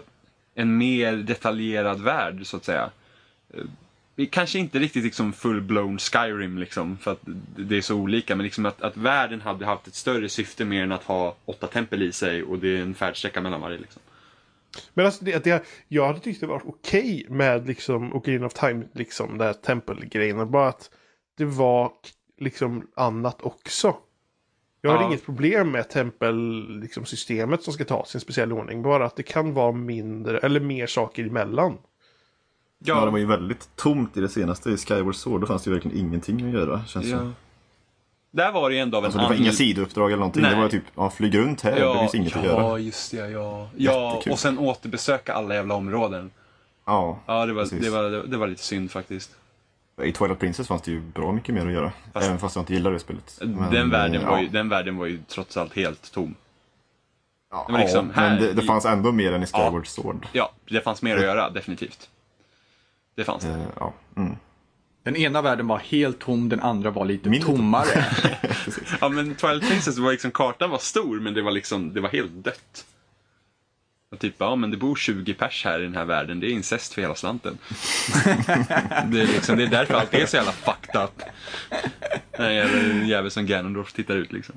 en 0.54 0.78
mer 0.78 1.14
detaljerad 1.14 2.02
värld 2.02 2.46
så 2.46 2.58
att 2.58 2.66
säga. 2.66 2.90
Eh, 3.50 4.28
kanske 4.30 4.60
inte 4.60 4.80
riktigt 4.80 5.04
liksom 5.04 5.34
full-blown 5.34 5.98
Skyrim 5.98 6.58
liksom, 6.58 6.98
för 6.98 7.12
att 7.12 7.22
det 7.56 7.78
är 7.78 7.82
så 7.82 7.96
olika, 7.96 8.36
men 8.36 8.44
liksom 8.44 8.66
att, 8.66 8.82
att 8.82 8.98
världen 8.98 9.42
hade 9.42 9.66
haft 9.66 9.88
ett 9.88 9.96
större 9.96 10.30
syfte 10.30 10.66
mer 10.66 10.84
än 10.84 10.92
att 10.92 11.04
ha 11.04 11.36
åtta 11.46 11.68
tempel 11.68 12.02
i 12.02 12.12
sig 12.12 12.44
och 12.44 12.60
det 12.60 12.78
är 12.78 12.82
en 12.82 12.96
färdsträcka 12.96 13.42
mellan 13.42 13.62
varje. 13.62 13.78
Liksom. 13.78 14.02
Men 14.94 15.06
alltså 15.06 15.26
det, 15.26 15.44
det, 15.44 15.64
jag 15.88 16.08
hade 16.08 16.20
tyckt 16.20 16.40
det 16.42 16.48
var 16.48 16.62
okej 16.66 17.26
med 17.30 17.68
liksom 17.68 18.14
Ocarina 18.14 18.46
of 18.46 18.54
Time, 18.54 18.86
liksom 18.94 19.38
den 19.38 19.48
här 19.48 19.54
tempelgrejen. 19.54 20.52
Bara 20.52 20.68
att 20.68 20.90
det 21.38 21.46
var 21.46 21.92
liksom 22.40 22.88
annat 22.96 23.42
också. 23.42 23.96
Jag 24.82 24.92
har 24.92 25.02
Ja. 25.02 25.08
inget 25.08 25.26
problem 25.26 25.72
med 25.72 25.90
tempelsystemet 25.90 26.82
liksom, 26.84 27.06
systemet 27.06 27.64
som 27.64 27.74
ska 27.74 27.86
tas 27.86 28.16
i 28.16 28.18
en 28.18 28.22
speciell 28.22 28.54
ordning. 28.54 28.82
Bara 28.82 29.06
att 29.06 29.16
det 29.16 29.24
kan 29.24 29.54
vara 29.54 29.72
mindre 29.72 30.38
eller 30.38 30.60
mer 30.60 30.88
saker 30.88 31.24
emellan. 31.26 31.78
Ja, 32.80 33.06
det 33.06 33.12
var 33.12 33.18
ju 33.18 33.26
väldigt 33.26 33.70
tomt 33.76 34.18
i 34.18 34.22
det 34.22 34.30
senaste. 34.30 34.70
I 34.70 34.78
Skyward 34.78 35.16
Sword 35.16 35.42
då 35.42 35.48
fanns 35.48 35.64
det 35.64 35.70
ju 35.70 35.74
verkligen 35.74 35.98
ingenting 35.98 36.46
att 36.48 36.54
göra. 36.54 36.86
Känns 36.86 37.06
Ja. 37.06 37.18
som. 37.18 37.36
Där 38.32 38.52
var 38.52 38.70
det 38.70 38.76
ju 38.76 38.82
ändå 38.82 38.98
av 38.98 39.04
en 39.04 39.06
Alltså, 39.06 39.20
det 39.20 39.26
var 39.28 39.36
inga 39.36 39.52
sidouppdrag 39.52 40.08
eller 40.12 40.18
någonting. 40.20 40.42
Nej. 40.42 40.52
Det 40.56 40.62
var 40.62 40.70
typ, 40.70 40.84
ja, 40.96 41.10
flyg 41.10 41.38
runt 41.38 41.62
här. 41.62 41.72
det 41.94 42.00
finns 42.00 42.16
inget 42.16 42.32
ja, 42.36 42.40
att 42.40 42.46
göra. 42.46 42.80
just 42.80 43.12
det. 43.12 43.18
Ja, 43.18 43.70
ja 43.78 44.12
Jättekul. 44.12 44.34
och 44.34 44.40
sen 44.40 44.60
återbesöka 44.60 45.34
alla 45.34 45.56
jävla 45.56 45.76
områden. 45.76 46.32
Ja, 46.86 47.20
Ja, 47.26 47.46
det 47.46 47.54
var, 47.54 47.62
precis. 47.64 47.84
det 47.84 47.90
var, 47.90 48.04
det 48.28 48.38
var 48.38 48.48
lite 48.48 48.64
synd 48.64 48.92
faktiskt. 48.92 49.36
I 50.04 50.12
Twilight 50.12 50.40
Princess 50.40 50.68
fanns 50.68 50.82
det 50.82 50.92
ju 50.92 51.00
bra 51.02 51.32
mycket 51.32 51.56
mer 51.56 51.66
att 51.68 51.74
göra. 51.74 51.92
Fast- 52.14 52.26
Även 52.28 52.40
fast 52.40 52.56
jag 52.56 52.62
inte 52.62 52.74
gillar 52.74 52.92
det 52.92 53.00
spelet. 53.00 53.40
Men, 53.42 53.74
den, 53.74 53.90
världen 53.90 54.22
eh, 54.22 54.28
var 54.28 54.38
ja. 54.38 54.42
ju, 54.44 54.48
den 54.50 54.70
världen 54.70 54.98
var 54.98 55.06
ju 55.06 55.20
trots 55.28 55.58
allt 55.58 55.76
helt 55.76 56.12
tom. 56.12 56.36
Ja, 57.52 57.66
det 57.70 57.78
liksom 57.78 58.12
ja, 58.16 58.22
här 58.22 58.30
men 58.30 58.42
det, 58.42 58.54
det 58.54 58.62
fanns 58.62 58.86
ändå 58.86 59.12
mer 59.12 59.32
än 59.34 59.44
i 59.44 59.46
Skyward 59.46 59.88
Sword. 59.88 60.28
Ja, 60.32 60.52
det 60.70 60.82
fanns 60.82 61.02
mer 61.02 61.16
att 61.18 61.24
göra, 61.24 61.50
definitivt. 61.50 62.10
Det 63.16 63.24
fanns 63.24 63.44
det. 63.44 63.50
Eh, 63.50 63.60
ja. 63.80 63.94
Mm. 64.16 64.36
Den 65.08 65.16
ena 65.16 65.42
världen 65.42 65.68
var 65.68 65.78
helt 65.80 66.20
tom, 66.20 66.50
den 66.50 66.60
andra 66.60 66.92
var 66.92 67.06
lite 67.06 67.30
tom. 67.30 67.40
tommare. 67.42 68.06
Ja, 69.02 69.10
men 69.10 69.36
Twilight 69.36 69.70
Princess 69.70 69.98
var 69.98 70.12
liksom, 70.12 70.32
kartan 70.32 70.70
var 70.70 70.78
stor, 70.78 71.20
men 71.20 71.34
det 71.34 71.42
var 71.42 71.52
liksom, 71.52 71.94
det 71.94 72.02
var 72.02 72.10
helt 72.10 72.32
dött. 72.32 72.86
Och 74.12 74.20
typ, 74.20 74.36
ja 74.38 74.56
men 74.56 74.72
det 74.72 74.78
bor 74.78 74.96
20 74.96 75.34
pers 75.34 75.66
här 75.66 75.80
i 75.80 75.84
den 75.84 75.96
här 75.96 76.06
världen, 76.06 76.40
det 76.40 76.48
är 76.48 76.50
incest 76.50 76.94
för 76.94 77.02
hela 77.02 77.16
slanten. 77.16 77.58
det, 79.06 79.22
är 79.22 79.28
liksom, 79.28 79.58
det 79.58 79.64
är 79.64 79.68
därför 79.68 79.94
allt 79.94 80.14
är 80.14 80.26
så 80.26 80.36
jävla 80.36 80.52
fucked 80.52 81.02
up. 81.02 81.22
Den 82.38 82.56
jävla 82.56 83.06
jävel 83.06 83.32
som 83.32 83.46
Ganondorf 83.46 83.94
tittar 83.94 84.16
ut 84.16 84.32
liksom. 84.32 84.56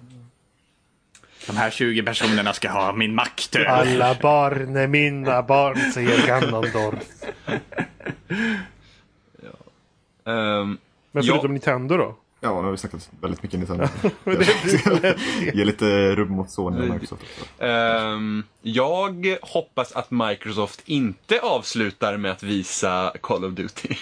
De 1.46 1.56
här 1.56 1.70
20 1.70 2.02
personerna 2.02 2.52
ska 2.52 2.70
ha 2.70 2.92
min 2.92 3.14
makt. 3.14 3.56
Alla 3.66 4.14
barn 4.14 4.76
är 4.76 4.86
mina 4.86 5.42
barn, 5.42 5.92
säger 5.92 6.26
Ganondorf. 6.26 7.04
Ehm, 10.24 10.78
Men 11.12 11.24
Ja. 11.24 11.32
förutom 11.32 11.50
Nintendo 11.52 11.96
då? 11.96 12.16
Ja, 12.40 12.48
nu 12.48 12.64
har 12.64 12.70
vi 12.70 12.76
snackat 12.76 13.10
väldigt 13.20 13.42
mycket 13.42 13.58
Nintendo. 13.58 13.86
Det 14.24 15.16
Ge 15.54 15.64
lite 15.64 16.14
rubb 16.14 16.30
mot 16.30 16.50
Sony 16.50 16.88
och 16.88 16.94
Microsoft 16.94 17.22
också. 17.22 17.64
ehm, 17.64 18.42
jag 18.62 19.36
hoppas 19.42 19.92
att 19.92 20.10
Microsoft 20.10 20.82
inte 20.84 21.40
avslutar 21.40 22.16
med 22.16 22.30
att 22.30 22.42
visa 22.42 23.12
Call 23.20 23.44
of 23.44 23.52
Duty. 23.52 23.94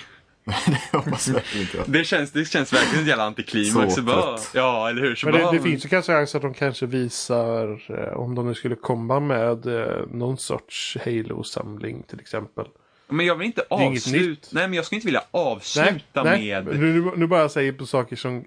Jag 0.93 0.99
hoppas 0.99 1.29
verkligen 1.29 1.67
inte 1.67 1.81
att... 1.81 1.93
Det 1.93 2.05
känns, 2.05 2.33
det 2.33 2.45
känns 2.45 2.73
verkligen 2.73 2.95
som 2.95 3.01
en 3.03 3.07
jävla 3.09 3.25
antiklimax. 3.25 3.95
Så 3.95 4.03
bara, 4.03 4.23
trött. 4.23 4.51
ja, 4.55 4.89
eller 4.91 5.03
hur? 5.03 5.15
Så 5.15 5.27
Men 5.27 5.35
det, 5.35 5.43
bara, 5.43 5.53
det 5.53 5.61
finns 5.61 5.85
ju 5.85 5.89
kanske 5.89 6.13
chans 6.13 6.35
att 6.35 6.43
de 6.43 6.55
kanske 6.55 6.87
visar 6.87 7.81
eh, 7.99 8.19
om 8.19 8.35
de 8.35 8.47
nu 8.47 8.55
skulle 8.55 8.75
komma 8.75 9.21
med 9.21 9.67
eh, 9.67 10.07
någon 10.11 10.39
sorts 10.39 10.97
Halo-samling 11.05 12.03
till 12.03 12.21
exempel. 12.21 12.65
Men 13.09 13.27
jag 13.27 13.35
vill 13.35 13.47
inte 13.47 13.65
avsluta. 13.71 14.49
Nej, 14.53 14.69
men 14.69 14.75
jag 14.75 14.85
skulle 14.85 14.97
inte 14.97 15.07
vilja 15.07 15.25
avsluta 15.31 16.25
med... 16.25 16.67
Nu, 16.67 17.01
nu, 17.01 17.13
nu 17.17 17.27
bara 17.27 17.49
säger 17.49 17.73
på 17.73 17.87
saker 17.87 18.17
som, 18.17 18.45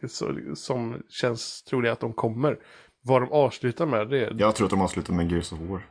som 0.55 1.03
känns 1.09 1.63
troliga 1.63 1.91
att 1.91 1.99
de 1.99 2.13
kommer. 2.13 2.57
Vad 3.03 3.21
de 3.21 3.31
avslutar 3.31 3.85
med 3.85 4.09
det 4.09 4.25
är... 4.25 4.35
Jag 4.39 4.55
tror 4.55 4.65
att 4.65 4.71
de 4.71 4.81
avslutar 4.81 5.13
med 5.13 5.31
Gears 5.31 5.53
of 5.53 5.59
War. 5.59 5.81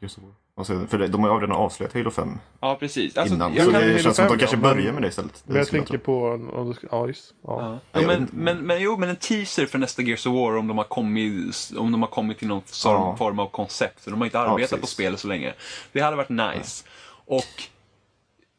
Gears 0.00 0.18
of 0.18 0.24
War. 0.24 0.32
Alltså, 0.58 0.86
för 0.86 1.08
de 1.08 1.24
har 1.24 1.34
ju 1.34 1.40
redan 1.40 1.56
avslöjat 1.56 1.94
Halo 1.94 2.10
5 2.10 2.38
Ja, 2.60 2.76
precis. 2.80 3.16
Alltså, 3.16 3.34
innan. 3.34 3.54
jag 3.54 3.64
så 3.64 3.72
kan... 3.72 3.80
det 3.80 3.86
Halo 3.86 3.98
känns 3.98 4.16
som 4.16 4.24
att 4.24 4.30
5, 4.30 4.38
de 4.38 4.38
kanske 4.38 4.56
ja, 4.56 4.74
börjar 4.74 4.92
med 4.92 5.02
det 5.02 5.08
istället. 5.08 5.32
Det 5.34 5.52
men 5.52 5.56
jag 5.56 5.68
tänker 5.68 5.98
på... 5.98 6.40
Ja, 6.90 7.06
just. 7.06 7.34
Ja. 7.42 7.80
Ja. 7.92 8.00
Ja, 8.00 8.06
men, 8.06 8.28
men, 8.32 8.58
men, 8.66 8.82
jo, 8.82 8.96
men 8.96 9.08
en 9.08 9.16
teaser 9.16 9.66
för 9.66 9.78
nästa 9.78 10.02
Gears 10.02 10.26
of 10.26 10.34
War 10.34 10.56
om 10.56 10.68
de 10.68 10.78
har 10.78 10.84
kommit, 10.84 11.72
om 11.76 11.92
de 11.92 12.02
har 12.02 12.08
kommit 12.08 12.38
till 12.38 12.48
någon 12.48 12.62
form, 12.62 12.92
Ja. 12.92 13.16
form 13.16 13.38
av 13.38 13.46
koncept. 13.50 14.04
De 14.04 14.18
har 14.18 14.24
inte 14.24 14.38
arbetat 14.38 14.80
på 14.80 14.86
spelet 14.86 15.20
så 15.20 15.28
länge. 15.28 15.54
Det 15.92 16.00
hade 16.00 16.16
varit 16.16 16.28
nice. 16.28 16.84
Och 17.26 17.62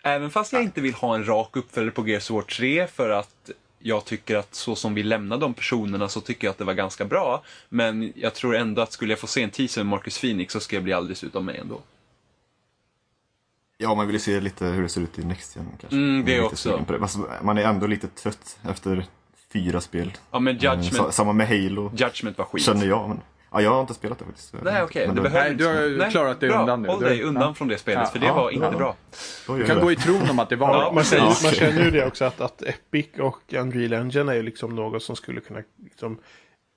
även 0.07 0.31
fast 0.31 0.53
jag 0.53 0.63
inte 0.63 0.81
vill 0.81 0.93
ha 0.93 1.15
en 1.15 1.27
rak 1.27 1.55
uppföljare 1.55 1.91
på 1.91 2.07
Gears 2.07 2.31
of 2.31 2.35
War 2.35 2.41
3 2.41 2.87
för 2.87 3.09
att 3.09 3.49
jag 3.79 4.05
tycker 4.05 4.35
att 4.37 4.55
så 4.55 4.75
som 4.75 4.93
vi 4.93 5.03
lämnar 5.03 5.37
de 5.37 5.53
personerna 5.53 6.09
så 6.09 6.21
tycker 6.21 6.47
jag 6.47 6.51
att 6.51 6.57
det 6.57 6.63
var 6.63 6.73
ganska 6.73 7.05
bra. 7.05 7.43
Men 7.69 8.13
jag 8.15 8.33
tror 8.33 8.55
ändå 8.55 8.81
att 8.81 8.91
skulle 8.91 9.11
jag 9.11 9.19
få 9.19 9.27
se 9.27 9.43
en 9.43 9.49
teaser 9.49 9.83
med 9.83 9.89
Marcus 9.91 10.19
Phoenix 10.21 10.53
så 10.53 10.59
ska 10.59 10.75
jag 10.75 10.83
bli 10.83 10.93
alldeles 10.93 11.23
utav 11.23 11.43
mig 11.43 11.57
ändå. 11.57 11.81
Ja, 13.77 13.95
man 13.95 14.07
vill 14.07 14.13
ju 14.15 14.19
se 14.19 14.39
lite 14.39 14.65
hur 14.65 14.83
det 14.83 14.89
ser 14.89 15.01
ut 15.01 15.19
i 15.19 15.23
Next 15.25 15.55
Gen 15.55 15.65
kanske. 15.79 15.97
Mm, 15.97 16.09
Man 16.15 16.21
är 16.21 16.25
det 16.25 16.31
lite 16.31 16.45
också. 16.45 16.83
det. 16.87 17.43
Man 17.43 17.57
är 17.57 17.63
ändå 17.63 17.87
lite 17.87 18.07
trött 18.07 18.59
efter 18.69 19.05
fyra 19.53 19.81
spel. 19.81 20.11
Ja 20.31 20.39
men 20.39 20.57
Eh, 20.57 20.63
Judgment, 20.63 21.13
Samma 21.13 21.33
med 21.33 21.47
Halo, 21.47 21.91
Judgment 21.95 22.37
var 22.37 22.45
skit. 22.45 22.63
känner 22.63 22.85
jag. 22.85 23.09
Men, 23.09 23.21
ja, 23.51 23.61
jag 23.61 23.71
har 23.71 23.81
inte 23.81 23.93
spelat 23.93 24.19
det 24.19 24.25
faktiskt. 24.25 24.53
Nej 24.61 24.83
okej, 24.83 25.07
behöver 25.07 25.29
Nej, 25.29 25.55
du 25.55 25.65
har 25.65 25.87
inte- 25.93 26.09
klarat 26.11 26.39
dig 26.39 26.49
bra. 26.49 26.59
undan 26.59 26.81
nu. 26.81 26.87
Håll 26.87 26.99
Du- 26.99 27.05
dig 27.05 27.23
undan 27.23 27.43
ja. 27.43 27.53
från 27.53 27.67
det 27.67 27.77
spelet 27.77 28.01
Ja, 28.05 28.11
för 28.11 28.19
det 28.19 28.25
ja, 28.25 28.33
var 28.33 28.51
inte 28.51 28.65
ja. 28.65 28.77
bra. 28.77 28.95
gör 29.47 29.57
Du 29.57 29.65
kan 29.65 29.75
det. 29.77 29.81
gå 29.83 29.91
i 29.91 29.95
tron 29.95 30.29
om 30.29 30.39
att 30.39 30.49
det 30.49 30.55
var 30.55 30.67
Ja. 30.83 30.91
Man, 30.91 31.03
känner, 31.03 31.23
man 31.25 31.35
känner 31.53 31.83
ju 31.83 31.91
det 31.91 32.05
också 32.05 32.25
att, 32.25 32.41
att 32.41 32.61
Epic 32.61 33.07
och 33.19 33.53
Unreal 33.53 33.93
Engine 33.93 34.31
är 34.31 34.35
ju 34.35 34.43
liksom 34.43 34.75
något 34.75 35.03
som 35.03 35.15
skulle 35.15 35.41
kunna 35.41 35.59
liksom, 35.83 36.17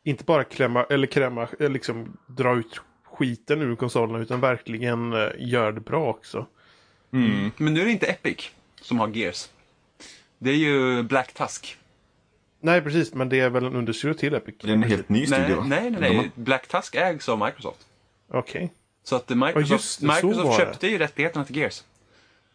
inte 0.04 0.24
bara 0.24 0.44
klämma 0.44 0.84
eller 0.84 1.06
kräma, 1.06 1.48
eller 1.58 1.68
liksom 1.70 2.16
dra 2.26 2.56
ut 2.56 2.80
skiten 3.12 3.62
ur 3.62 3.76
konsolerna 3.76 4.18
utan 4.18 4.40
verkligen 4.40 5.12
uh, 5.12 5.28
göra 5.38 5.72
det 5.72 5.80
bra 5.80 6.08
också. 6.10 6.46
Mm. 7.12 7.50
Men 7.56 7.74
nu 7.74 7.80
är 7.80 7.84
det 7.84 7.90
inte 7.90 8.06
Epic 8.06 8.50
som 8.80 8.98
har 8.98 9.08
Gears. 9.08 9.48
Det 10.38 10.50
är 10.50 10.54
ju 10.56 11.02
Black 11.02 11.32
Tusk. 11.34 11.76
Nej, 12.60 12.80
precis, 12.82 13.14
men 13.14 13.28
det 13.28 13.40
är 13.40 13.50
väl 13.50 13.64
en 13.64 13.76
understudio 13.76 14.14
till 14.14 14.34
Epic. 14.34 14.54
Det 14.62 14.68
är 14.70 14.72
en 14.74 14.82
helt 14.82 15.08
ny 15.08 15.18
Nej, 15.18 15.26
studio 15.26 15.56
va? 15.56 15.64
nej, 15.68 15.90
nej, 15.90 16.14
har- 16.14 16.22
nej. 16.22 16.30
Black 16.34 16.68
Tusk 16.68 16.94
ägs 16.94 17.28
av 17.28 17.38
Microsoft. 17.44 17.86
Okej. 18.28 18.72
Så 19.04 19.16
att 19.16 19.30
eh, 19.30 19.36
Microsoft, 19.36 19.70
just 19.70 20.00
det, 20.00 20.06
så 20.20 20.26
Microsoft 20.26 20.58
köpte 20.58 20.86
ju 20.86 20.98
rättigheterna 20.98 21.44
till 21.44 21.56
Gears. 21.56 21.82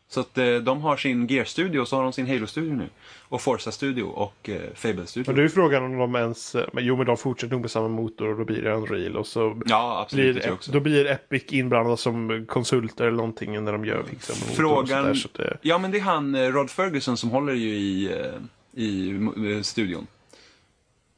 Så 0.08 0.20
att 0.20 0.38
eh, 0.38 0.56
de 0.56 0.82
har 0.82 0.98
sin 0.98 1.28
Gears-studio 1.28 1.80
och 1.80 1.88
så 1.88 1.96
har 1.96 2.04
de 2.04 2.14
sin 2.14 2.28
Halo-studio 2.28 2.74
nu. 2.76 2.90
Och 3.30 3.42
Forza-studio 3.42 4.04
och 4.04 4.50
eh, 4.50 4.62
Fable-studio. 4.76 5.24
Men 5.30 5.36
det 5.36 5.42
är 5.42 5.44
ju 5.44 5.50
frågan 5.50 5.84
om 5.84 5.98
de 5.98 6.16
ens, 6.16 6.56
eh, 6.56 6.68
men 6.74 6.86
jo 6.86 6.98
men 6.98 7.06
de 7.06 7.18
fortsätter 7.18 7.52
nog 7.52 7.62
med 7.62 7.72
samma 7.72 7.88
motor 7.88 8.28
och 8.30 8.38
då 8.38 8.46
blir 8.46 8.62
det 8.62 8.72
Unreal 8.74 9.18
och 9.18 9.28
så 9.28 9.62
Ja, 9.66 10.02
absolut. 10.02 10.36
blir, 10.36 10.72
då 10.74 10.80
blir 10.80 11.06
Epic 11.08 11.44
inblandad 11.50 12.00
som 12.00 12.46
konsulter 12.48 13.06
eller 13.06 13.18
någonting 13.18 13.64
när 13.64 13.72
de 13.72 13.86
gör 13.86 14.04
fixar 14.04 14.34
med 14.34 14.42
motor 14.42 14.66
och 14.66 14.88
Frågan- 14.88 15.04
sådär, 15.04 15.14
så 15.14 15.30
det, 15.54 15.58
Ja, 15.62 15.78
men 15.78 15.92
det 15.92 15.98
är 15.98 16.02
han, 16.02 16.36
eh, 16.36 16.42
Rod 16.52 16.70
Ferguson, 16.70 17.18
som 17.18 17.30
håller 17.30 17.54
ju 17.54 17.70
i, 17.76 18.12
eh, 18.14 18.42
i 18.76 19.10
eh, 19.56 19.62
studion. 19.62 20.08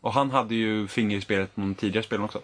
Och 0.01 0.13
han 0.13 0.31
hade 0.31 0.55
ju 0.55 0.87
finger 0.87 1.17
i 1.17 1.21
spelet 1.21 1.55
på 1.55 1.61
de 1.61 1.75
tidigare 1.75 2.03
spelen 2.03 2.23
också. 2.25 2.41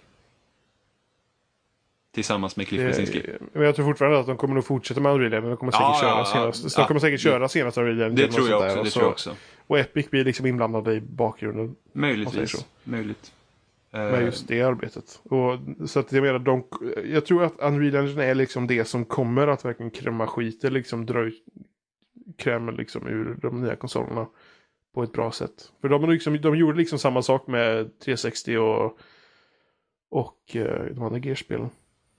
Tillsammans 2.14 2.56
med 2.56 2.68
Cliff 2.68 2.82
Bleszinski. 2.82 3.22
det, 3.22 3.40
men 3.54 3.64
jag 3.64 3.76
tror 3.76 3.86
fortfarande 3.86 4.20
att 4.20 4.26
de 4.28 4.38
kommer 4.38 4.56
nog 4.56 4.66
fortsätta 4.66 5.02
med 5.02 5.12
Unreal 5.14 5.34
Engine. 5.34 5.50
De 5.50 5.58
kommer 5.58 5.72
säkert 5.72 5.84
Ja, 5.88 5.98
köra 6.02 6.10
ja, 6.10 6.18
ja. 6.20 6.26
senast. 6.26 6.72
Så 6.72 6.78
de 6.78 6.82
Ja, 6.82 6.88
kommer 6.88 7.00
säkert 7.00 7.20
det- 7.20 7.24
köra 7.30 7.48
senast 7.48 7.78
Unreal 7.78 8.02
Engine. 8.02 8.16
Det 8.16 8.28
tror 8.32 8.50
jag 8.50 8.62
också. 8.62 8.76
Det 8.76 8.82
Och 8.82 8.88
tror 8.88 9.06
jag 9.06 9.20
så- 9.20 9.32
också. 9.32 9.36
Och 9.68 9.80
Epic 9.80 10.10
blir 10.10 10.26
liksom 10.26 10.46
inblandade 10.46 10.94
i 10.94 11.02
bakgrunden 11.02 11.76
Möjligtvis. 11.94 12.66
Möjligt. 12.84 13.32
med 13.92 14.14
Eh, 14.14 14.26
just 14.26 14.48
det 14.48 14.62
arbetet. 14.62 15.22
Och, 15.24 15.60
så 15.90 16.00
att 16.00 16.12
jag 16.12 16.22
menar, 16.24 16.40
de, 16.40 16.64
jag 17.06 17.26
tror 17.26 17.44
att 17.44 17.60
Unreal 17.60 17.96
Engine 17.96 18.24
är 18.26 18.36
liksom 18.36 18.68
det 18.68 18.86
som 18.86 19.06
kommer 19.06 19.48
att 19.48 19.66
verkligen 19.66 19.92
kräma 19.92 20.28
skiten, 20.28 20.74
liksom 20.74 21.06
dra 21.06 21.22
ut 21.24 21.44
krämen 22.38 22.76
liksom 22.76 23.08
ur 23.08 23.38
de 23.42 23.62
nya 23.62 23.76
konsolerna 23.76 24.28
på 24.94 25.04
ett 25.04 25.12
bra 25.12 25.32
sätt. 25.32 25.72
För 25.82 25.90
de, 25.90 26.10
liksom, 26.10 26.42
de 26.42 26.56
gjorde 26.56 26.78
liksom 26.78 27.00
samma 27.00 27.22
sak 27.22 27.48
med 27.48 28.00
360 28.00 28.58
och, 28.58 28.98
och 30.12 30.56
eh, 30.56 30.86
de 30.86 31.04
andra 31.04 31.20
Gear-spelen. 31.20 31.70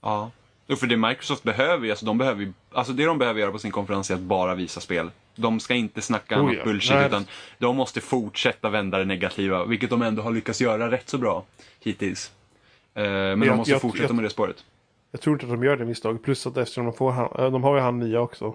Ja. 0.02 0.30
Och 0.68 0.78
för 0.78 0.86
det 0.86 0.96
Microsoft 0.96 1.42
behöver, 1.42 1.90
alltså 1.90 2.06
de 2.06 2.18
behöver 2.18 2.52
alltså 2.72 2.92
det 2.92 3.04
de 3.04 3.18
behöver 3.18 3.40
göra 3.40 3.52
på 3.52 3.58
sin 3.58 3.70
konferens 3.70 4.10
är 4.10 4.14
att 4.14 4.20
bara 4.20 4.54
visa 4.54 4.80
spel. 4.80 5.10
De 5.36 5.60
ska 5.60 5.74
inte 5.74 6.02
snacka 6.02 6.42
Oh 6.42 6.54
ja. 6.54 6.64
bullshit 6.64 6.94
Nej. 6.94 7.06
utan 7.06 7.24
de 7.58 7.76
måste 7.76 8.00
fortsätta 8.00 8.68
vända 8.70 8.98
det 8.98 9.04
negativa, 9.04 9.64
vilket 9.64 9.90
de 9.90 10.02
ändå 10.02 10.22
har 10.22 10.30
lyckats 10.30 10.60
göra 10.60 10.90
rätt 10.90 11.08
så 11.08 11.18
bra 11.18 11.44
hittills. 11.80 12.32
Eh, 12.94 13.02
men 13.02 13.40
de 13.40 13.46
Jag- 13.46 13.56
måste 13.56 13.72
jag- 13.72 13.80
fortsätta 13.80 14.08
jag- 14.08 14.14
med 14.16 14.24
det 14.24 14.30
spåret. 14.30 14.64
Jag 15.10 15.20
tror 15.20 15.34
inte 15.36 15.46
att 15.46 15.52
de 15.52 15.64
gör 15.64 15.76
det 15.76 15.84
misstaget. 15.84 16.22
Plus 16.22 16.46
att 16.46 16.56
eftersom 16.56 16.84
de 16.84 16.92
får 16.94 17.10
han, 17.12 17.24
eh, 17.44 17.50
de 17.50 17.62
har 17.64 17.74
ju 17.76 17.80
han 17.82 17.98
nya 17.98 18.20
också. 18.20 18.54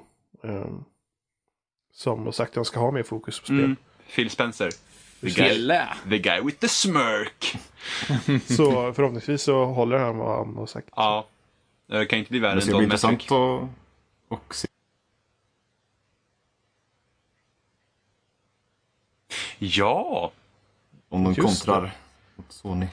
som 1.93 2.25
har 2.25 2.31
sagt 2.31 2.49
att 2.49 2.55
de 2.55 2.65
ska 2.65 2.79
ha 2.79 2.91
mer 2.91 3.03
fokus 3.03 3.39
på 3.39 3.45
spel. 3.45 3.59
Mm. 3.59 3.75
Phil 4.15 4.29
Spencer. 4.29 4.71
The 5.21 5.29
guy, 5.29 5.67
the 6.09 6.17
guy 6.17 6.41
with 6.41 6.59
the 6.59 6.67
smirk. 6.67 7.55
Så 8.57 8.93
förhoppningsvis 8.93 9.41
så 9.41 9.65
håller 9.65 9.97
han 9.97 10.17
vad 10.17 10.37
han 10.37 10.55
har 10.55 10.65
sagt. 10.65 10.89
Ja. 10.95 11.27
Det 11.87 12.05
kan 12.05 12.19
inte 12.19 12.31
bli 12.31 12.39
värre 12.39 12.51
Det 12.51 12.57
än 12.57 12.61
ska 12.61 12.71
Don 12.71 12.83
intressant 12.83 13.23
att 13.23 13.31
och 14.27 14.55
se. 14.55 14.67
Ja, 19.57 20.31
Om 21.09 21.23
de 21.23 21.33
Just 21.33 21.47
kontrar 21.65 21.95
mot 22.35 22.51
Sony. 22.51 22.87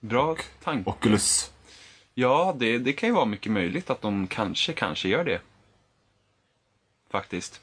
bra 0.00 0.36
tanke. 0.62 0.90
Oculus. 0.90 1.52
Ja, 2.14 2.54
det, 2.58 2.78
det 2.78 2.92
kan 2.92 3.08
ju 3.08 3.14
vara 3.14 3.24
mycket 3.24 3.52
möjligt 3.52 3.90
att 3.90 4.02
de 4.02 4.26
kanske, 4.26 4.72
kanske 4.72 5.08
gör 5.08 5.24
det. 5.24 5.40
Faktiskt. 7.10 7.60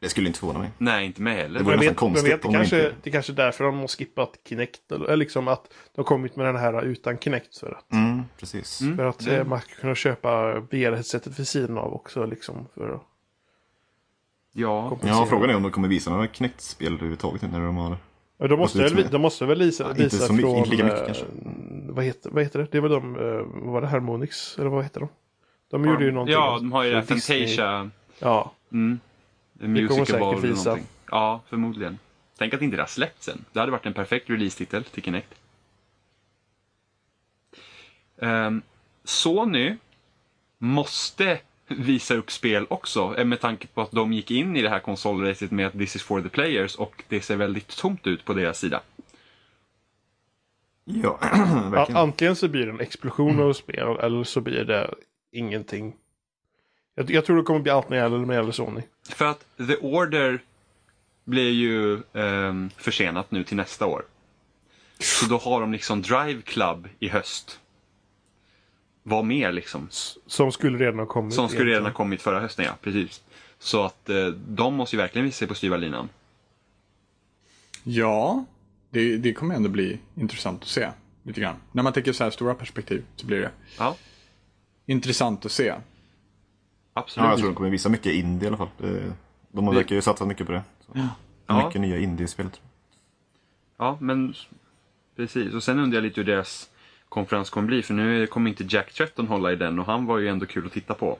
Det 0.00 0.08
skulle 0.08 0.26
inte 0.26 0.38
förvåna 0.38 0.58
mig. 0.58 0.70
Nej, 0.78 1.06
inte 1.06 1.22
mig 1.22 1.36
heller. 1.36 1.58
Det 1.58 1.64
vore 1.64 1.76
nästan 1.76 1.94
konstigt 1.94 2.32
vet, 2.32 2.42
det, 2.42 2.48
om 2.48 2.54
kanske, 2.54 2.76
inte- 2.84 2.94
det 3.02 3.10
kanske 3.10 3.32
är 3.32 3.34
därför 3.36 3.64
de 3.64 3.78
har 3.78 3.88
skippat 3.88 4.30
Kinect. 4.48 4.92
Eller, 4.92 5.04
eller 5.06 5.16
liksom 5.16 5.48
att 5.48 5.64
de 5.64 6.00
har 6.00 6.04
kommit 6.04 6.36
med 6.36 6.46
den 6.46 6.56
här 6.56 6.82
utan 6.82 7.18
Kinect. 7.18 7.58
För 7.58 7.70
att, 7.78 7.92
Mm, 7.92 8.22
precis. 8.38 8.78
för 8.96 9.04
att 9.04 9.26
eh, 9.28 9.44
man 9.44 9.60
ska 9.60 9.74
kunna 9.80 9.94
köpa 9.94 10.54
VR-headsetet 10.60 11.38
vid 11.38 11.48
sidan 11.48 11.78
av 11.78 11.94
också. 11.94 12.26
Liksom, 12.26 12.66
för 12.74 12.94
att 12.94 13.02
Ja. 14.52 14.98
Ja, 15.02 15.26
frågan 15.28 15.50
är 15.50 15.56
om 15.56 15.62
de 15.62 15.72
kommer 15.72 15.88
visa 15.88 16.10
några 16.10 16.26
Kinect-spel 16.28 16.92
överhuvudtaget 16.92 17.42
nu 17.42 17.48
när 17.48 17.60
de 17.60 17.76
har... 17.76 17.96
Ja, 18.38 18.48
de, 18.48 18.58
måste 18.58 18.78
Måste 18.82 18.94
väl, 18.96 19.06
de 19.10 19.20
måste 19.22 19.46
väl 19.46 19.58
visa, 19.58 19.84
Ja, 19.84 19.92
visa 20.04 20.32
mycket- 20.32 20.46
från... 20.48 20.56
inte 20.58 20.70
lika 20.70 20.84
mycket 20.84 21.00
eh, 21.00 21.06
kanske. 21.06 21.24
vad, 21.88 22.04
heter, 22.04 22.30
vad 22.30 22.42
heter 22.42 22.58
det? 22.58 22.66
Det 22.70 22.80
väl 22.80 22.90
de, 22.90 23.16
eh, 23.16 23.22
vad 23.62 23.72
var 23.72 23.80
det, 23.80 23.86
Harmonix? 23.86 24.58
Eller 24.58 24.70
vad 24.70 24.82
heter 24.84 25.00
de? 25.00 25.08
De 25.70 25.84
gjorde 25.84 26.04
ju 26.04 26.10
någonting. 26.10 26.32
ja 26.32 26.56
de 26.60 26.72
har 26.72 26.84
ju. 26.84 27.02
Fantasia, 27.02 27.90
Ja, 28.18 28.52
mm, 28.72 29.00
kommer 29.60 29.80
Music 29.80 29.96
säkert 29.96 30.14
Evolve 30.14 30.38
eller 30.38 30.48
visa. 30.48 30.64
någonting. 30.64 30.88
Ja, 31.10 31.42
förmodligen. 31.48 31.98
Tänk 32.38 32.54
att 32.54 32.62
inte 32.62 32.76
det 32.76 32.82
har 32.82 32.86
släppts 32.88 33.28
än. 33.28 33.44
Det 33.52 33.60
hade 33.60 33.72
varit 33.72 33.86
en 33.86 33.94
perfekt 33.94 34.30
release-titel 34.30 34.84
till 34.84 35.02
Kinect. 35.02 35.34
Ehm, 38.18 38.62
Sony 39.04 39.76
måste 40.58 41.40
visa 41.68 42.14
upp 42.14 42.30
spel 42.30 42.66
också, 42.70 43.14
eh, 43.18 43.24
med 43.24 43.40
tanke 43.40 43.66
på 43.66 43.80
att 43.80 43.90
de 43.90 44.12
gick 44.12 44.30
in 44.30 44.56
i 44.56 44.62
det 44.62 44.68
här 44.68 44.80
konsolracet 44.80 45.50
med 45.50 45.66
att 45.66 45.72
this 45.72 45.96
is 45.96 46.02
for 46.02 46.22
the 46.22 46.28
players 46.28 46.76
och 46.76 47.04
det 47.08 47.20
ser 47.20 47.36
väldigt 47.36 47.76
tomt 47.76 48.06
ut 48.06 48.24
på 48.24 48.34
deras 48.34 48.58
sida. 48.58 48.80
Ja, 50.84 51.18
verkligen. 51.70 51.96
antingen 52.00 52.36
så 52.36 52.48
blir 52.48 52.66
det 52.66 52.72
en 52.72 52.80
explosion 52.80 53.40
av 53.40 53.52
spel 53.52 53.96
eller 54.00 54.24
så 54.24 54.40
blir 54.40 54.64
det 54.64 54.94
ingenting. 55.32 55.96
Jag, 56.94 57.10
jag 57.10 57.24
tror 57.24 57.36
det 57.36 57.42
kommer 57.42 57.60
bli 57.60 57.72
allt 57.72 57.88
när 57.88 57.96
det 57.96 58.02
gäller, 58.02 58.18
när 58.18 58.26
det 58.26 58.34
gäller 58.34 58.52
Sony. 58.52 58.82
För 59.08 59.24
att 59.24 59.44
The 59.56 59.76
Order 59.76 60.42
blir 61.24 61.50
ju 61.50 62.02
ehm, 62.12 62.70
försenat 62.76 63.30
nu 63.30 63.44
till 63.44 63.56
nästa 63.56 63.86
år. 63.86 64.04
Så 64.98 65.26
då 65.26 65.38
har 65.38 65.60
de 65.60 65.72
liksom 65.72 66.02
Drive 66.02 66.42
Club 66.42 66.88
i 66.98 67.08
höst. 67.08 67.60
Vad 69.02 69.24
mer 69.24 69.52
liksom? 69.52 69.88
Som 70.26 70.52
skulle 70.52 70.78
redan 70.78 70.98
ha 70.98 71.06
kommit. 71.06 71.34
Som 71.34 71.48
skulle 71.48 71.70
redan 71.70 71.84
ha 71.86 71.92
kommit 71.92 72.22
förra 72.22 72.40
hösten, 72.40 72.64
ja. 72.64 72.72
Precis. 72.82 73.22
Så 73.58 73.84
att 73.84 74.08
eh, 74.08 74.26
de 74.26 74.74
måste 74.74 74.96
ju 74.96 75.02
verkligen 75.02 75.24
visa 75.24 75.38
sig 75.38 75.48
på 75.48 75.54
styva 75.54 75.76
linan. 75.76 76.08
Ja, 77.82 78.44
det, 78.90 79.16
det 79.16 79.32
kommer 79.32 79.54
ändå 79.54 79.68
bli 79.68 79.98
intressant 80.14 80.62
att 80.62 80.68
se. 80.68 80.88
Lite 81.22 81.40
grann. 81.40 81.56
När 81.72 81.82
man 81.82 81.92
tänker 81.92 82.12
så 82.12 82.24
här 82.24 82.30
stora 82.30 82.54
perspektiv 82.54 83.04
så 83.16 83.26
blir 83.26 83.40
det 83.40 83.50
Ja, 83.78 83.96
intressant 84.86 85.46
att 85.46 85.52
se. 85.52 85.74
Absolut. 87.00 87.24
Ja, 87.24 87.30
jag 87.30 87.38
tror 87.38 87.48
de 87.48 87.54
kommer 87.54 87.70
visa 87.70 87.88
mycket 87.88 88.12
indie 88.12 88.44
i 88.44 88.48
alla 88.48 88.56
fall. 88.56 88.68
Det- 88.78 89.12
De 89.52 89.66
har 89.66 89.74
verkar 89.74 89.94
ju 89.96 90.02
satsa 90.02 90.24
mycket 90.26 90.46
på 90.46 90.52
det. 90.52 90.62
Så. 90.86 90.92
Ja. 91.46 91.66
Mycket 91.66 91.80
nya 91.80 91.98
indiespel. 91.98 92.50
tror 92.50 92.62
Ja, 93.78 93.98
men 94.00 94.34
precis. 95.16 95.54
Och 95.54 95.62
sen 95.62 95.78
undrar 95.78 95.96
jag 95.96 96.02
lite 96.02 96.20
hur 96.20 96.26
deras 96.26 96.70
konferens 97.08 97.50
kommer 97.50 97.66
bli. 97.66 97.82
För 97.82 97.94
nu 97.94 98.26
kommer 98.26 98.50
inte 98.50 98.64
Jack 98.68 98.92
Tretton 98.92 99.26
hålla 99.28 99.52
i 99.52 99.56
den 99.56 99.78
och 99.78 99.86
han 99.86 100.06
var 100.06 100.18
ju 100.18 100.28
ändå 100.28 100.46
kul 100.46 100.66
att 100.66 100.72
titta 100.72 100.94
på. 100.94 101.18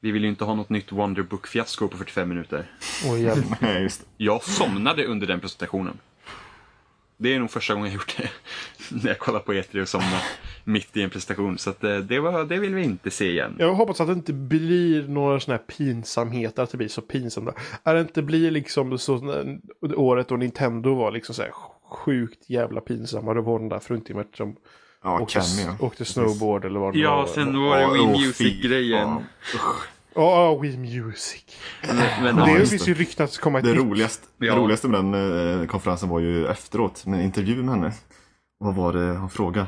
Vi 0.00 0.10
vill 0.10 0.22
ju 0.22 0.28
inte 0.28 0.44
ha 0.44 0.54
något 0.54 0.68
nytt 0.70 0.92
Wonderbook-fiasko 0.92 1.88
på 1.88 1.96
45 1.96 2.28
minuter. 2.28 2.70
Jag. 3.18 3.38
Nej, 3.60 3.82
just 3.82 4.00
det. 4.00 4.06
Jag 4.24 4.42
somnade 4.44 5.06
under 5.06 5.26
den 5.26 5.40
presentationen. 5.40 5.98
Det 7.22 7.34
är 7.34 7.38
nog 7.40 7.50
första 7.50 7.74
gången 7.74 7.86
jag 7.86 7.94
gjort 7.94 8.16
det. 8.16 8.30
När 9.02 9.08
jag 9.08 9.18
kollar 9.18 9.40
på 9.40 9.52
E3 9.52 9.82
och 9.82 9.88
somnar 9.88 10.22
mitt 10.64 10.96
i 10.96 11.02
en 11.02 11.10
presentation. 11.10 11.58
Så 11.58 11.70
att, 11.70 11.84
eh, 11.84 11.96
det, 11.98 12.20
var, 12.20 12.44
det 12.44 12.58
vill 12.58 12.74
vi 12.74 12.82
inte 12.82 13.10
se 13.10 13.30
igen. 13.30 13.56
Jag 13.58 13.74
hoppas 13.74 14.00
att 14.00 14.06
det 14.06 14.12
inte 14.12 14.32
blir 14.32 15.08
några 15.08 15.40
sådana 15.40 15.58
här 15.68 15.76
pinsamheter, 15.76 16.62
att 16.62 16.70
det 16.70 16.76
blir 16.78 16.88
så 16.88 17.02
pinsamt. 17.02 17.48
Att 17.82 17.94
det 17.94 18.00
inte 18.00 18.22
blir 18.22 18.50
liksom 18.50 18.98
så 18.98 19.42
året 19.96 20.28
då 20.28 20.36
Nintendo 20.36 20.94
var 20.94 21.10
liksom 21.12 21.34
så 21.34 21.42
här 21.42 21.50
sjukt 21.90 22.50
jävla 22.50 22.80
pinsamma. 22.80 23.34
Det 23.34 23.40
var 23.40 23.58
den 23.58 23.68
där 23.68 23.78
fruntimret 23.78 24.28
som 24.36 24.56
Ja, 25.02 25.20
åkte, 25.20 25.38
ja. 25.38 25.86
åkte 25.86 26.04
snowboard 26.04 26.64
eller 26.64 26.80
vad 26.80 26.92
det 26.92 26.98
Ja, 26.98 27.16
var. 27.16 27.26
sen 27.26 27.60
var 27.62 27.76
det 27.76 27.82
Ja, 27.82 27.92
Wii 27.92 28.06
Music-grejen. 28.26 29.16
Ja, 30.14 30.50
oh, 30.50 30.60
Wii 30.62 30.76
Music. 30.76 31.44
Men, 31.86 31.96
men, 32.22 32.36
det 32.36 32.50
ja, 32.50 32.56
finns 32.66 32.84
det. 32.84 32.88
ju 32.90 32.94
rykten 32.94 33.24
att 33.24 33.38
komma 33.38 33.58
ett 33.58 33.64
Det 33.64 33.74
roligaste, 33.74 34.26
Ja. 34.38 34.54
det 34.54 34.60
roligaste 34.60 34.88
med 34.88 35.04
den 35.04 35.60
eh, 35.60 35.66
konferensen 35.66 36.08
var 36.08 36.20
ju 36.20 36.46
efteråt, 36.46 37.06
med 37.06 37.24
intervju 37.24 37.62
med 37.62 37.74
henne. 37.74 37.92
Vad 38.58 38.74
var 38.74 38.92
det 38.92 39.14
han 39.14 39.30
frågade? 39.30 39.66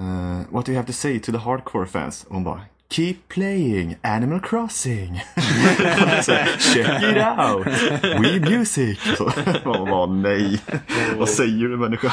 Eh, 0.00 0.40
what 0.50 0.66
do 0.66 0.72
you 0.72 0.76
have 0.76 0.86
to 0.86 0.92
say 0.92 1.18
to 1.20 1.32
the 1.32 1.38
hardcore 1.38 1.86
fans? 1.86 2.24
Och 2.28 2.34
hon 2.34 2.44
bara 2.44 2.60
Keep 2.90 3.14
playing 3.28 3.96
Animal 4.02 4.40
Crossing. 4.40 5.20
så, 6.22 6.32
Check 6.58 7.02
it 7.02 7.24
out. 7.38 7.66
We 8.02 8.50
music. 8.50 8.98
Så, 9.16 9.24
man 9.64 9.90
bara 9.90 10.06
nej. 10.06 10.60
Vad 11.16 11.28
säger 11.28 11.68
du 11.68 11.76
människa? 11.76 12.12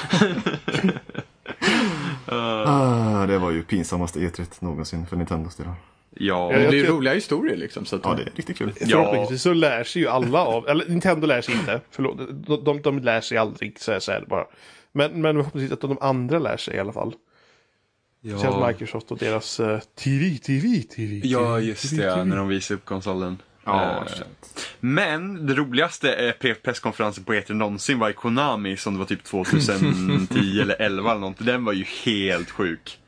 ah, 2.28 3.26
det 3.26 3.38
var 3.38 3.51
ju 3.51 3.63
pinsammaste 3.63 4.19
E3 4.19 4.45
någonsin 4.59 5.07
för 5.07 5.15
Nintendos 5.17 5.55
del. 5.55 5.67
Ja. 6.16 6.53
Ja, 6.53 6.72
Det 6.72 6.84
tror- 6.84 6.95
roliga 6.97 7.13
historier 7.13 7.57
liksom. 7.57 7.86
Så 7.86 7.95
att, 7.95 8.01
Ja, 8.05 8.13
det 8.13 8.22
är 8.22 8.32
riktigt 8.36 8.57
kul. 8.57 8.72
Förhoppningsvis 8.80 9.41
så 9.41 9.53
lär 9.53 9.84
sig 9.84 10.01
ju 10.01 10.07
alla 10.07 10.39
av, 10.45 10.68
eller 10.70 10.86
Nintendo 10.89 11.28
lär 11.28 11.41
sig 11.41 11.55
inte, 11.55 11.82
förlåt, 11.91 12.18
de, 12.47 12.63
de, 12.63 12.82
de 12.82 12.99
lär 12.99 13.22
sig 13.22 13.38
aldrig, 13.38 13.80
så 13.80 13.91
är, 13.91 13.99
så 13.99 14.11
är 14.11 14.20
det 14.20 14.26
bara. 14.28 14.45
Men, 14.91 15.22
men 15.22 15.36
förhoppningsvis 15.36 15.72
att 15.72 15.82
de 15.82 15.97
andra 16.01 16.39
lär 16.39 16.57
sig 16.57 16.76
i 16.76 16.80
alla 16.80 16.93
fall. 16.93 17.13
Speciellt 18.22 18.43
ja. 18.59 18.68
Microsoft 18.68 19.11
och 19.11 19.18
deras 19.18 19.59
eh, 19.59 19.80
TV, 19.80 20.38
TV, 20.38 20.82
TV. 20.82 21.22
Ja, 21.24 21.59
just 21.59 21.89
TV, 21.89 22.03
det, 22.03 22.11
TV. 22.11 22.24
när 22.26 22.38
de 22.38 22.47
visade 22.47 22.76
upp 22.78 22.86
konsolen. 22.86 23.41
Ja, 23.66 24.03
shit. 24.07 24.68
Men 24.80 25.45
det 25.47 25.53
roligaste 25.53 26.13
eh, 26.13 26.34
pre- 26.41 26.53
presskonferensen 26.63 27.24
på 27.24 27.34
E3 27.34 27.53
någonsin 27.53 27.99
var 27.99 28.09
i 28.09 28.13
Konami 28.13 28.78
som 28.78 28.93
det 28.93 28.99
var 28.99 29.05
typ 29.05 29.24
2010 29.24 30.61
eller 30.61 30.82
11 30.82 31.11
eller 31.11 31.22
något. 31.22 31.45
Den 31.45 31.66
var 31.66 31.74
ju 31.74 31.84
helt 32.05 32.49
sjuk. 32.51 32.99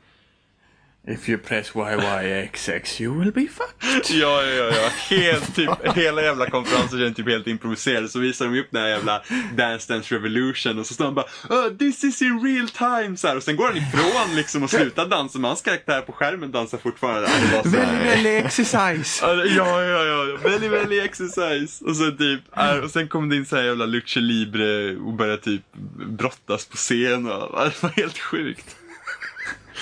If 1.08 1.28
you 1.28 1.38
press 1.38 1.72
YYXX 1.74 3.00
you 3.00 3.18
will 3.18 3.32
be 3.32 3.46
fucked. 3.46 4.10
Ja, 4.10 4.42
ja, 4.42 4.64
ja. 4.64 4.88
Helt 5.16 5.54
typ, 5.56 5.70
hela 5.94 6.22
jävla 6.22 6.50
konferensen 6.50 6.98
känns 6.98 7.16
typ 7.16 7.28
helt 7.28 7.46
improviserad. 7.46 8.10
Så 8.10 8.18
visar 8.18 8.44
de 8.46 8.60
upp 8.60 8.66
den 8.70 8.82
här 8.82 8.88
jävla 8.88 9.22
Dance 9.56 9.92
Dance 9.92 10.14
Revolution 10.14 10.78
och 10.78 10.86
så 10.86 10.94
står 10.94 11.04
han 11.04 11.14
bara 11.14 11.26
oh, 11.48 11.68
This 11.78 12.04
is 12.04 12.22
in 12.22 12.40
real 12.44 12.68
time 12.68 13.16
så 13.16 13.28
här. 13.28 13.36
Och 13.36 13.42
sen 13.42 13.56
går 13.56 13.64
han 13.66 13.76
ifrån 13.76 14.36
liksom 14.36 14.62
och 14.62 14.70
slutar 14.70 15.06
dansa 15.06 15.38
men 15.38 15.48
hans 15.48 15.62
karaktär 15.62 16.00
på 16.00 16.12
skärmen 16.12 16.52
dansar 16.52 16.78
fortfarande. 16.78 17.28
Här- 17.28 18.04
väldigt 18.04 18.44
exercise. 18.44 19.26
Ja, 19.26 19.84
ja, 19.84 20.04
ja. 20.04 20.38
Väldigt, 20.42 20.70
väldigt 20.70 21.04
exercise. 21.04 21.84
Och 21.84 21.96
sen 21.96 22.16
typ, 22.16 22.40
är, 22.52 22.82
och 22.84 22.90
sen 22.90 23.08
kom 23.08 23.28
det 23.28 23.36
in 23.36 23.46
så 23.46 23.56
här 23.56 23.62
jävla 23.62 23.86
Lucha 23.86 24.20
Libre 24.20 24.96
och 24.96 25.12
började 25.12 25.42
typ 25.42 25.62
brottas 26.08 26.66
på 26.66 26.76
scen. 26.76 27.26
Och, 27.26 27.64
det 27.64 27.82
var 27.82 27.90
helt 27.90 28.18
sjukt. 28.18 28.76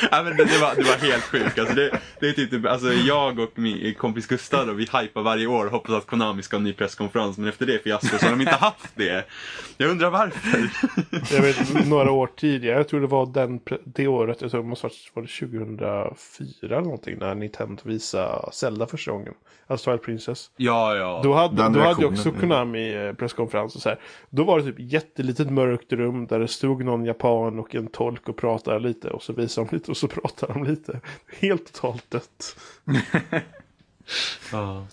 Ja, 0.11 0.23
men 0.23 0.37
det, 0.37 0.45
det, 0.45 0.59
var, 0.59 0.75
det 0.77 0.83
var 0.83 1.09
helt 1.09 1.25
sjukt. 1.25 1.59
Alltså 1.59 1.75
det, 1.75 2.01
det 2.21 2.29
är 2.29 2.33
typ, 2.33 2.67
alltså 2.67 2.93
jag 2.93 3.39
och 3.39 3.51
min 3.55 3.95
kompis 3.95 4.27
Gustav 4.27 4.67
då, 4.67 4.73
vi 4.73 4.85
hypar 4.85 5.23
varje 5.23 5.47
år 5.47 5.65
och 5.65 5.73
hoppas 5.73 5.93
att 5.93 6.07
Konami 6.07 6.43
ska 6.43 6.57
ha 6.57 6.59
en 6.59 6.65
ny 6.65 6.73
presskonferens. 6.73 7.39
Men 7.39 7.49
efter 7.49 7.67
det 7.67 7.83
fiasko 7.83 8.19
så 8.19 8.25
har 8.27 8.31
de 8.31 8.41
inte 8.41 8.55
haft 8.55 8.91
det. 8.95 9.27
Jag 9.77 9.91
undrar 9.91 10.11
varför. 10.11 10.71
Jag 11.35 11.43
vet 11.43 11.87
några 11.87 12.11
år 12.11 12.31
tidigare, 12.37 12.77
jag 12.77 12.89
tror 12.89 13.01
det 13.01 13.07
var 13.07 13.27
den, 13.27 13.61
det 13.85 14.07
året, 14.07 14.41
jag 14.41 14.51
tror 14.51 14.63
det 14.63 14.69
måste 14.69 14.87
varit, 14.87 15.11
var 15.15 15.23
det 15.23 15.29
2004 15.29 16.77
eller 16.77 16.81
någonting, 16.81 17.19
när 17.19 17.35
Nintendo 17.35 17.83
visade 17.85 18.53
Zelda 18.53 18.87
första 18.87 19.11
gången. 19.13 19.35
Alltså 19.69 19.85
Twilight 19.85 20.03
Princess. 20.03 20.51
Ja, 20.57 20.95
ja. 20.97 21.21
Då 21.25 21.35
hade, 21.35 21.57
Den 21.57 21.73
då 21.73 21.81
hade 21.81 22.01
ju 22.01 22.07
också. 22.07 22.33
Konami 22.33 22.95
eh, 22.95 23.13
presskonferens 23.13 23.77
och 23.77 23.83
så 23.83 23.89
här. 23.89 23.99
Då 24.31 24.45
var 24.45 24.59
det 24.59 24.65
typ 24.65 24.93
jättelitet 24.93 25.51
mörkt 25.51 25.93
rum 25.93 26.27
där 26.27 26.41
det 26.41 26.49
stod 26.49 26.85
någon 26.85 27.05
japan 27.05 27.59
och 27.59 27.75
en 27.75 27.87
tolk 27.87 28.29
och 28.29 28.37
pratade 28.37 28.79
lite 28.79 29.11
och 29.11 29.23
så 29.23 29.33
visade 29.33 29.69
de 29.71 29.77
lite 29.77 29.86
och 29.89 29.97
så 29.97 30.09
pratade 30.09 30.53
de 30.53 30.65
lite. 30.65 31.01
Helt 31.41 31.73
totalt 31.73 32.11
dött. 32.11 32.57
Ja. 34.53 34.87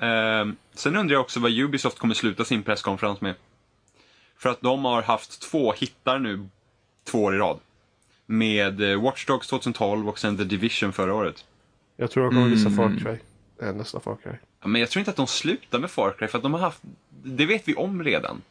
Ehm, 0.00 0.56
sen 0.74 0.96
undrar 0.96 1.14
jag 1.14 1.20
också 1.20 1.40
vad 1.40 1.50
Ubisoft 1.52 1.98
kommer 1.98 2.14
sluta 2.14 2.44
sin 2.44 2.62
presskonferens 2.62 3.20
med. 3.20 3.34
För 4.38 4.48
att 4.48 4.60
de 4.60 4.84
har 4.84 5.02
haft 5.02 5.40
två 5.40 5.72
hittar 5.72 6.18
nu 6.18 6.48
två 7.04 7.24
år 7.24 7.34
i 7.34 7.38
rad. 7.38 7.58
Med 8.26 8.90
eh, 8.90 9.02
Watch 9.02 9.26
Dogs 9.26 9.46
2012 9.48 10.08
och 10.08 10.18
sen 10.18 10.36
The 10.36 10.44
Division 10.44 10.92
förra 10.92 11.14
året. 11.14 11.44
Jag 11.96 12.10
tror 12.10 12.24
de 12.24 12.34
kommer 12.34 12.48
visa 12.48 12.70
Far 12.70 12.98
Cry. 12.98 13.18
Eh, 13.66 13.74
nästa 13.74 14.00
Far 14.00 14.16
Cry. 14.22 14.32
Ja, 14.60 14.68
Men 14.68 14.80
jag 14.80 14.90
tror 14.90 15.00
inte 15.00 15.10
att 15.10 15.16
de 15.16 15.26
slutar 15.26 15.78
med 15.78 15.90
Far 15.90 16.14
Cry 16.18 16.28
för 16.28 16.38
att 16.38 16.42
de 16.42 16.54
har 16.54 16.60
haft, 16.60 16.82
det 17.24 17.46
vet 17.46 17.68
vi 17.68 17.74
om 17.74 18.04
redan. 18.04 18.42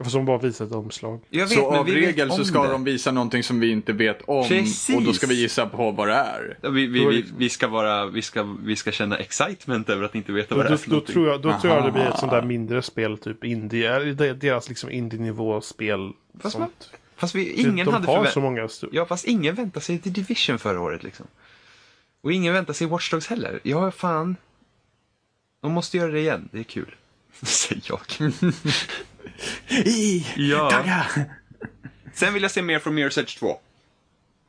Fast 0.00 0.12
de 0.12 0.24
bara 0.24 0.38
visar 0.38 0.64
ett 0.66 0.72
omslag. 0.72 1.20
Vet, 1.30 1.48
Så 1.50 1.66
av 1.74 1.86
regel 1.88 2.30
så 2.32 2.44
ska 2.44 2.62
det. 2.62 2.68
de 2.72 2.84
visa 2.84 3.10
någonting 3.12 3.42
som 3.42 3.60
vi 3.60 3.70
inte 3.70 3.92
vet 3.92 4.22
om 4.26 4.48
Precis. 4.48 4.96
och 4.96 5.02
då 5.02 5.12
ska 5.12 5.26
vi 5.26 5.34
gissa 5.34 5.66
på 5.66 5.90
vad 5.90 6.08
det 6.08 6.14
är. 6.14 6.58
Ja, 6.62 6.70
Vi, 6.70 6.86
vi, 6.86 7.04
vi, 7.06 7.24
vi, 7.38 7.48
ska 7.48 7.68
vara, 7.68 8.06
vi, 8.06 8.22
ska, 8.22 8.42
vi 8.42 8.76
ska 8.76 8.92
känna 8.92 9.16
excitement 9.18 9.88
över 9.90 10.04
att 10.04 10.14
inte 10.14 10.32
veta 10.32 10.54
Då, 10.54 10.56
vad 10.56 10.64
det 10.64 10.68
då, 10.68 10.74
är 10.74 10.78
för 10.78 10.86
då, 10.90 10.94
någonting. 10.94 11.12
tror 11.12 11.28
jag, 11.28 11.42
då 11.42 11.60
tror 11.60 11.74
jag 11.74 11.84
det 11.84 11.90
blir 11.92 12.02
ett 12.06 12.18
sånt 12.18 12.32
där 12.32 12.42
mindre 12.42 12.82
spel, 12.82 13.18
typ 13.18 13.44
indie, 13.44 13.98
det 13.98 14.32
deras 14.32 14.68
liksom 14.68 14.90
indie-nivå 14.90 15.60
spel. 15.60 16.12
Fast, 16.40 16.58
man, 16.58 16.68
sånt. 16.68 16.90
fast 17.16 17.34
vi, 17.34 17.52
ingen 17.52 17.86
de 17.86 17.94
hade 17.94 18.06
har 18.06 18.24
förvä- 18.24 18.30
så 18.30 18.40
många 18.40 18.66
stu- 18.66 18.88
Ja, 18.92 19.06
fast 19.06 19.24
ingen 19.24 19.54
väntade 19.54 19.84
sig 19.84 19.98
till 19.98 20.12
Division 20.12 20.58
förra 20.58 20.80
året 20.80 21.02
liksom. 21.02 21.26
Och 22.20 22.32
ingen 22.32 22.54
väntar 22.54 22.72
sig 22.72 22.86
Watch 22.86 23.10
Dogs 23.10 23.26
heller. 23.26 23.60
Ja, 23.62 23.90
fan. 23.90 24.36
De 25.62 25.72
måste 25.72 25.96
göra 25.96 26.12
det 26.12 26.20
igen. 26.20 26.48
Det 26.52 26.58
är 26.58 26.62
kul. 26.64 26.94
Säger 27.42 27.82
jag. 27.88 28.00
I, 29.68 30.26
Ja. 30.36 30.70
tagga! 30.70 31.06
Sen 32.14 32.34
vill 32.34 32.42
jag 32.42 32.52
se 32.52 32.62
mer 32.62 32.78
från 32.78 32.98
Mirror's 32.98 33.18
Edge 33.20 33.38
2. 33.38 33.58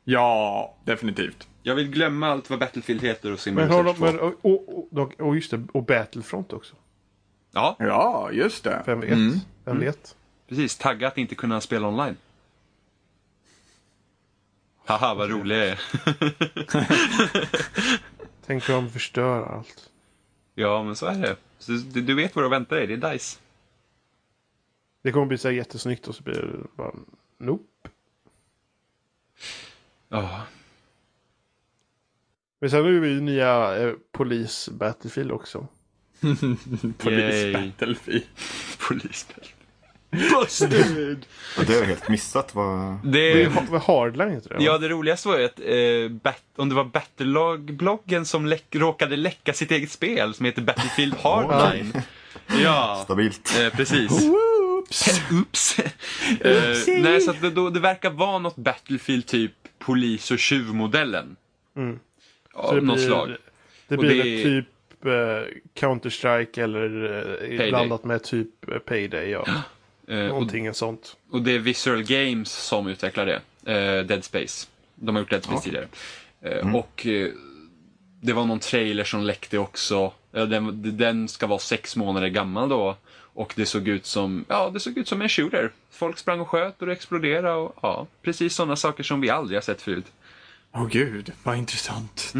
Ja, 0.04 0.74
definitivt. 0.84 1.48
Jag 1.62 1.74
vill 1.74 1.88
glömma 1.90 2.28
allt 2.28 2.50
vad 2.50 2.58
Battlefield 2.58 3.02
heter 3.02 3.32
och 3.32 3.40
se 3.40 3.52
Men 3.52 3.68
Mirror's 3.70 3.78
Edge 3.78 3.84
de, 3.86 3.94
2. 3.96 4.04
men, 4.04 4.20
och, 4.20 4.34
och, 4.42 4.98
och, 4.98 5.20
och 5.20 5.34
just 5.34 5.50
det, 5.50 5.62
och 5.72 5.82
Battlefront 5.84 6.52
också. 6.52 6.74
Ja, 7.52 7.76
Ja, 7.78 8.30
just 8.32 8.64
det. 8.64 8.82
Vem 8.86 9.00
vet? 9.00 9.10
Mm. 9.12 9.38
Vem 9.64 9.80
vet? 9.80 10.16
precis. 10.48 10.76
Tagga 10.76 11.08
att 11.08 11.18
inte 11.18 11.34
kunna 11.34 11.60
spela 11.60 11.88
online. 11.88 12.16
Haha, 14.86 15.14
vad 15.14 15.30
rolig 15.30 15.56
jag 15.56 15.66
är. 15.68 15.80
Tänk 18.46 18.68
om 18.68 18.74
de 18.74 18.90
förstör 18.90 19.42
allt. 19.46 19.90
Ja, 20.54 20.82
men 20.82 20.96
så 20.96 21.06
är 21.06 21.14
det. 21.14 21.36
Så 21.58 21.72
du, 21.72 22.00
du 22.00 22.14
vet 22.14 22.36
vad 22.36 22.44
du 22.44 22.48
väntar 22.48 22.76
dig. 22.76 22.86
Det 22.86 22.94
är 23.06 23.12
DICE. 23.12 23.38
Det 25.02 25.12
kommer 25.12 25.26
bli 25.26 25.38
så 25.38 25.48
här 25.48 25.54
jättesnyggt 25.54 26.08
och 26.08 26.14
så 26.14 26.22
blir 26.22 26.34
det 26.34 26.76
bara 26.76 26.92
nope. 27.38 27.64
Ja, 30.08 30.40
Men 32.60 32.70
sen 32.70 32.82
har 32.82 32.88
ju 32.90 33.00
vi 33.00 33.20
nya 33.20 33.76
eh, 33.76 33.92
Polis 34.12 34.68
Battlefield 34.72 35.32
också. 35.32 35.66
Yay. 37.04 37.52
Battlefield. 37.52 38.24
polisspel. 38.88 39.44
Busted! 40.10 41.26
Ja, 41.56 41.62
det 41.66 41.72
har 41.72 41.80
jag 41.80 41.86
helt 41.86 42.08
missat. 42.08 42.54
Vad... 42.54 42.98
Det 43.04 43.18
är 43.18 43.34
Det, 43.34 43.40
ju 43.40 43.78
Hardline 43.78 44.30
heter 44.30 44.48
det? 44.58 44.64
ja, 44.64 44.78
det 44.78 44.88
roligaste 44.88 45.28
var 45.28 45.38
ju 45.38 45.44
att 45.44 45.60
eh, 45.60 46.16
bat, 46.22 46.42
om 46.56 46.68
det 46.68 46.74
var 46.74 46.84
Battlelag-bloggen 46.84 48.24
som 48.24 48.46
läck, 48.46 48.64
råkade 48.76 49.16
läcka 49.16 49.52
sitt 49.52 49.70
eget 49.70 49.90
spel 49.90 50.34
som 50.34 50.46
heter 50.46 50.62
Battlefield 50.62 51.14
Hardline. 51.14 51.92
ja, 52.62 53.00
Stabilt. 53.04 53.58
eh, 53.60 53.70
precis. 53.76 54.10
Oops! 54.90 55.20
Oops. 55.32 55.78
eh, 56.40 57.00
nej, 57.02 57.20
så 57.20 57.30
att 57.30 57.40
det, 57.42 57.50
då, 57.50 57.70
det 57.70 57.80
verkar 57.80 58.10
vara 58.10 58.38
något 58.38 58.56
Battlefield 58.56 59.26
typ 59.26 59.52
polis 59.78 60.30
och 60.30 60.38
tjuvmodellen. 60.38 61.36
Mm. 61.76 61.98
Av 62.54 62.68
Så 62.68 62.74
det 62.74 62.80
något 62.80 62.96
blir- 62.96 63.06
slag. 63.06 63.36
Det 63.88 63.94
Och 63.96 64.00
blir 64.00 64.24
det- 64.24 64.42
typ 64.42 64.66
eh, 65.06 65.10
Counter-Strike 65.74 66.62
eller 66.62 66.88
Payday. 67.48 67.70
blandat 67.70 68.04
med 68.04 68.22
typ 68.22 68.84
Payday. 68.86 69.30
Ja. 69.30 69.44
Och, 70.08 70.16
Någonting 70.16 70.74
sånt. 70.74 71.16
och 71.30 71.42
det 71.42 71.54
är 71.54 71.58
Visceral 71.58 72.02
Games 72.02 72.52
som 72.52 72.86
utvecklar 72.86 73.26
det. 73.26 73.40
Eh, 73.72 74.04
Dead 74.06 74.24
Space. 74.24 74.66
De 74.94 75.14
har 75.14 75.22
gjort 75.22 75.30
Dead 75.30 75.44
Space 75.44 75.62
tidigare. 75.64 75.86
Eh, 76.40 76.74
Och 76.74 77.06
det 78.22 78.32
var 78.32 78.44
någon 78.46 78.58
trailer 78.58 79.04
som 79.04 79.22
läckte 79.22 79.58
också. 79.58 80.12
Den, 80.30 80.96
den 80.98 81.28
ska 81.28 81.46
vara 81.46 81.58
sex 81.58 81.96
månader 81.96 82.28
gammal 82.28 82.68
då. 82.68 82.96
Och 83.40 83.52
det 83.56 83.66
såg 83.66 83.88
ut 83.88 84.06
som, 84.06 84.44
ja, 84.48 84.70
det 84.70 84.80
såg 84.80 84.98
ut 84.98 85.08
som 85.08 85.22
en 85.22 85.28
shooter. 85.28 85.70
Folk 85.90 86.18
sprang 86.18 86.40
och 86.40 86.48
sköt 86.48 86.80
och 86.80 86.86
det 86.86 86.92
exploderade 86.92 87.52
och 87.54 87.76
ja, 87.82 88.06
precis 88.22 88.54
sådana 88.54 88.76
saker 88.76 89.02
som 89.02 89.20
vi 89.20 89.30
aldrig 89.30 89.56
har 89.56 89.62
sett 89.62 89.82
förut. 89.82 90.04
Åh 90.72 90.86
gud, 90.88 91.32
vad 91.42 91.56
intressant. 91.56 92.32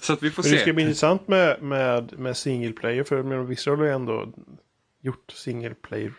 Så 0.00 0.12
att 0.12 0.22
vi 0.22 0.30
får 0.30 0.42
Men 0.42 0.52
det 0.52 0.58
se. 0.58 0.62
ska 0.62 0.72
bli 0.72 0.82
intressant 0.82 1.28
med, 1.28 1.62
med, 1.62 2.18
med 2.18 2.36
single 2.36 2.72
player. 2.72 3.04
För 3.04 3.22
men 3.22 3.46
Visual 3.46 3.78
har 3.78 3.84
ju 3.84 3.92
ändå 3.92 4.28
gjort 5.02 5.30
single 5.34 5.74
player. 5.74 6.12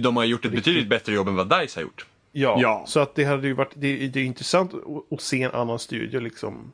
De 0.00 0.16
har 0.16 0.24
gjort 0.24 0.44
ett 0.44 0.52
betydligt 0.52 0.88
bättre 0.88 1.12
jobb 1.14 1.28
än 1.28 1.34
vad 1.34 1.60
DICE 1.60 1.76
har 1.80 1.82
gjort. 1.82 2.06
Ja, 2.32 2.56
Ja. 2.60 2.84
så 2.86 3.00
att 3.00 3.14
det 3.14 3.24
hade 3.24 3.46
ju 3.46 3.52
varit 3.52 3.72
det, 3.74 4.08
det 4.08 4.20
är 4.20 4.24
intressant 4.24 4.74
att, 4.74 5.12
att 5.12 5.20
se 5.20 5.42
en 5.42 5.52
annan 5.52 5.78
studio 5.78 6.20
liksom 6.20 6.72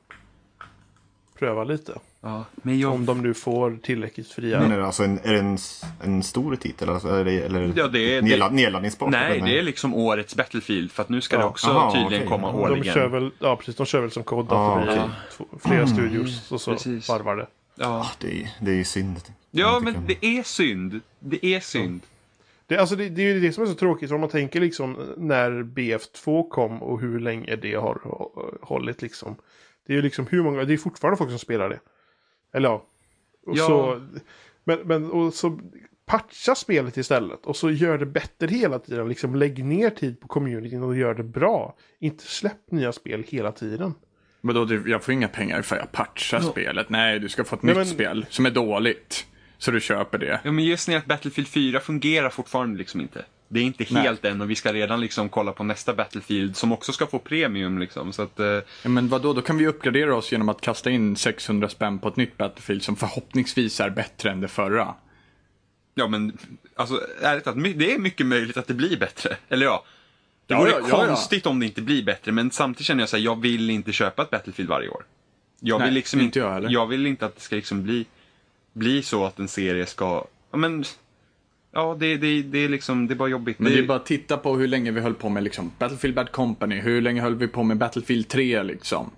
pröva 1.38 1.64
lite. 1.64 1.98
Ja, 2.22 2.44
men 2.54 2.78
jag... 2.78 2.92
Om 2.92 3.06
de 3.06 3.22
nu 3.22 3.34
får 3.34 3.78
tillräckligt 3.82 4.28
fria. 4.28 4.60
Men 4.60 4.72
är 4.72 4.78
det, 4.78 4.86
alltså 4.86 5.04
en, 5.04 5.18
är 5.18 5.32
det 5.32 5.38
en, 5.38 5.58
en 6.00 6.22
stor 6.22 6.56
titel? 6.56 6.88
Alltså, 6.88 7.08
är 7.08 7.24
det, 7.24 7.32
eller 7.42 7.72
Ja, 7.76 7.88
det 7.88 8.16
är- 8.16 8.22
nedla- 8.22 8.50
nedladdningsbart? 8.50 9.10
Nej, 9.10 9.36
eller? 9.38 9.46
det 9.46 9.58
är 9.58 9.62
liksom 9.62 9.94
årets 9.94 10.36
Battlefield. 10.36 10.90
För 10.92 11.02
att 11.02 11.08
nu 11.08 11.20
ska 11.20 11.36
det 11.36 11.42
Ja. 11.42 11.48
också 11.48 11.70
Aha, 11.70 11.92
tydligen 11.92 12.14
okej. 12.14 12.28
komma 12.28 12.52
De 12.52 12.56
de 12.56 12.62
årligen. 12.62 12.94
kör 12.94 13.08
väl, 13.08 13.30
ja 13.38 13.56
precis, 13.56 13.76
de 13.76 13.86
kör 13.86 14.00
väl 14.00 14.10
som 14.10 14.22
kod 14.22 14.52
Ah, 14.52 15.08
två, 15.36 15.44
flera 15.60 15.86
studios 15.86 16.52
och 16.52 16.60
så 16.60 16.72
precis. 16.72 17.08
varvar 17.08 17.36
det. 17.36 17.46
Ja. 17.74 18.06
Det 18.20 18.42
är, 18.42 18.50
det 18.60 18.70
är 18.70 18.74
ju 18.76 18.84
synd. 18.84 19.20
Ja, 19.50 19.80
men 19.84 19.94
det 20.06 20.26
är 20.26 20.42
synd. 20.42 21.00
Det 21.18 21.44
är 21.46 21.60
synd. 21.60 22.00
Det, 22.66 22.76
alltså 22.78 22.96
det, 22.96 23.08
det 23.08 23.22
är 23.22 23.34
ju 23.34 23.40
det 23.40 23.52
som 23.52 23.62
är 23.64 23.68
så 23.68 23.74
tråkigt 23.74 24.10
om 24.10 24.20
man 24.20 24.28
tänker 24.30 24.60
liksom 24.60 24.96
när 25.16 25.50
BF2 25.50 26.48
kom 26.48 26.82
och 26.82 27.00
hur 27.00 27.20
länge 27.20 27.56
det 27.56 27.74
har 27.74 27.94
hå- 27.94 28.58
hållit 28.62 29.02
liksom. 29.02 29.36
Det 29.86 29.92
är 29.92 29.96
ju 29.96 30.02
liksom 30.02 30.26
hur 30.30 30.42
många, 30.42 30.64
det 30.64 30.72
är 30.72 30.76
fortfarande 30.78 31.16
folk 31.18 31.30
som 31.30 31.38
spelar 31.38 31.68
det. 31.68 31.78
Eller 32.52 32.68
ja. 32.68 32.86
Och 33.46 33.56
Ja. 33.56 33.66
Så, 33.66 34.00
men, 34.64 34.78
men 34.84 35.10
och 35.10 35.34
så 35.34 35.60
patcha 36.06 36.54
spelet 36.54 36.96
istället 36.96 37.46
och 37.46 37.56
så 37.56 37.70
gör 37.70 37.98
det 37.98 38.06
bättre 38.06 38.46
hela 38.46 38.78
tiden. 38.78 39.08
Liksom 39.08 39.34
lägg 39.34 39.64
ner 39.64 39.90
tid 39.90 40.20
på 40.20 40.28
communityn 40.28 40.82
och 40.82 40.96
gör 40.96 41.14
det 41.14 41.22
bra. 41.22 41.76
Inte 41.98 42.24
släpp 42.24 42.70
nya 42.70 42.92
spel 42.92 43.24
hela 43.28 43.52
tiden. 43.52 43.94
Men 44.40 44.54
då, 44.54 44.78
jag 44.86 45.04
får 45.04 45.14
inga 45.14 45.28
pengar 45.28 45.62
för 45.62 45.76
jag 45.76 45.92
patchar 45.92 46.40
spelet. 46.40 46.88
Nej, 46.90 47.18
du 47.18 47.28
ska 47.28 47.44
få 47.44 47.56
ett 47.56 47.62
Nej, 47.62 47.74
nytt 47.74 47.78
men- 47.78 47.86
spel 47.94 48.26
som 48.30 48.46
är 48.46 48.50
dåligt. 48.50 49.26
Så 49.58 49.70
du 49.70 49.80
köper 49.80 50.18
det. 50.18 50.40
Ja, 50.44 50.52
men 50.52 50.64
just 50.64 50.86
det 50.86 50.94
att 50.96 51.06
Battlefield 51.06 51.48
4 51.48 51.80
fungerar 51.80 52.30
fortfarande 52.30 52.78
liksom 52.78 53.00
inte. 53.00 53.24
Det 53.52 53.60
är 53.60 53.64
inte 53.64 53.86
Nej. 53.90 54.02
helt 54.02 54.24
än 54.24 54.40
och 54.40 54.50
vi 54.50 54.54
ska 54.54 54.72
redan 54.72 55.00
liksom 55.00 55.28
kolla 55.28 55.52
på 55.52 55.64
nästa 55.64 55.94
Battlefield 55.94 56.56
som 56.56 56.72
också 56.72 56.92
ska 56.92 57.06
få 57.06 57.18
premium 57.18 57.78
liksom. 57.78 58.12
Så 58.12 58.22
att, 58.22 58.40
eh, 58.40 58.46
Ja, 58.46 58.88
men 58.88 59.08
vadå, 59.08 59.32
då 59.32 59.42
kan 59.42 59.58
vi 59.58 59.66
uppgradera 59.66 60.16
oss 60.16 60.32
genom 60.32 60.48
att 60.48 60.60
kasta 60.60 60.90
in 60.90 61.16
600 61.16 61.68
spänn 61.68 61.98
på 61.98 62.08
ett 62.08 62.16
nytt 62.16 62.36
Battlefield 62.36 62.82
som 62.82 62.96
förhoppningsvis 62.96 63.80
är 63.80 63.90
bättre 63.90 64.30
än 64.30 64.40
det 64.40 64.48
förra. 64.48 64.94
ja 65.94 66.08
men, 66.08 66.38
alltså 66.74 67.00
ärligt 67.22 67.44
talat, 67.44 67.64
det 67.76 67.94
är 67.94 67.98
mycket 67.98 68.26
möjligt 68.26 68.56
att 68.56 68.66
det 68.66 68.74
blir 68.74 68.96
bättre. 68.96 69.36
Eller 69.48 69.66
ja. 69.66 69.84
Det 70.46 70.54
vore 70.54 70.70
ja, 70.70 70.80
ja, 70.88 71.06
konstigt 71.06 71.46
om 71.46 71.60
det 71.60 71.66
inte 71.66 71.82
blir 71.82 72.04
bättre, 72.04 72.32
men 72.32 72.50
samtidigt 72.50 72.86
känner 72.86 73.02
jag 73.02 73.08
så 73.08 73.16
här, 73.16 73.24
jag 73.24 73.40
vill 73.40 73.70
inte 73.70 73.92
köpa 73.92 74.22
ett 74.22 74.30
Battlefield 74.30 74.70
varje 74.70 74.88
år. 74.88 75.04
Jag 75.60 75.78
vill 75.78 75.84
Nej, 75.84 75.94
liksom 75.94 76.20
inte 76.20 76.38
jag 76.38 76.70
jag 76.70 76.86
vill 76.86 77.06
inte 77.06 77.26
att 77.26 77.34
det 77.34 77.40
ska 77.40 77.56
liksom 77.56 77.82
bli, 77.82 78.06
bli 78.72 79.02
så 79.02 79.24
att 79.24 79.38
en 79.38 79.48
serie 79.48 79.86
ska, 79.86 80.24
ja 80.50 80.56
men, 80.58 80.84
ja 81.72 81.96
det, 82.00 82.16
det, 82.16 82.42
det 82.42 82.58
är 82.58 82.68
liksom, 82.68 83.06
det 83.06 83.14
är 83.14 83.16
bara 83.16 83.28
jobbigt. 83.28 83.58
Men 83.58 83.72
det 83.72 83.78
är 83.78 83.82
bara 83.86 83.96
att 83.98 84.06
titta 84.06 84.36
på 84.36 84.56
hur 84.56 84.68
länge 84.68 84.90
vi 84.90 85.00
höll 85.00 85.14
på 85.14 85.28
med 85.28 85.42
liksom 85.44 85.70
Battlefield 85.78 86.16
Bad 86.16 86.32
Company. 86.32 86.80
Hur 86.80 87.00
länge 87.00 87.20
höll 87.20 87.34
vi 87.34 87.48
på 87.48 87.62
med 87.62 87.76
Battlefield 87.78 88.28
3 88.28 88.62
liksom? 88.62 89.10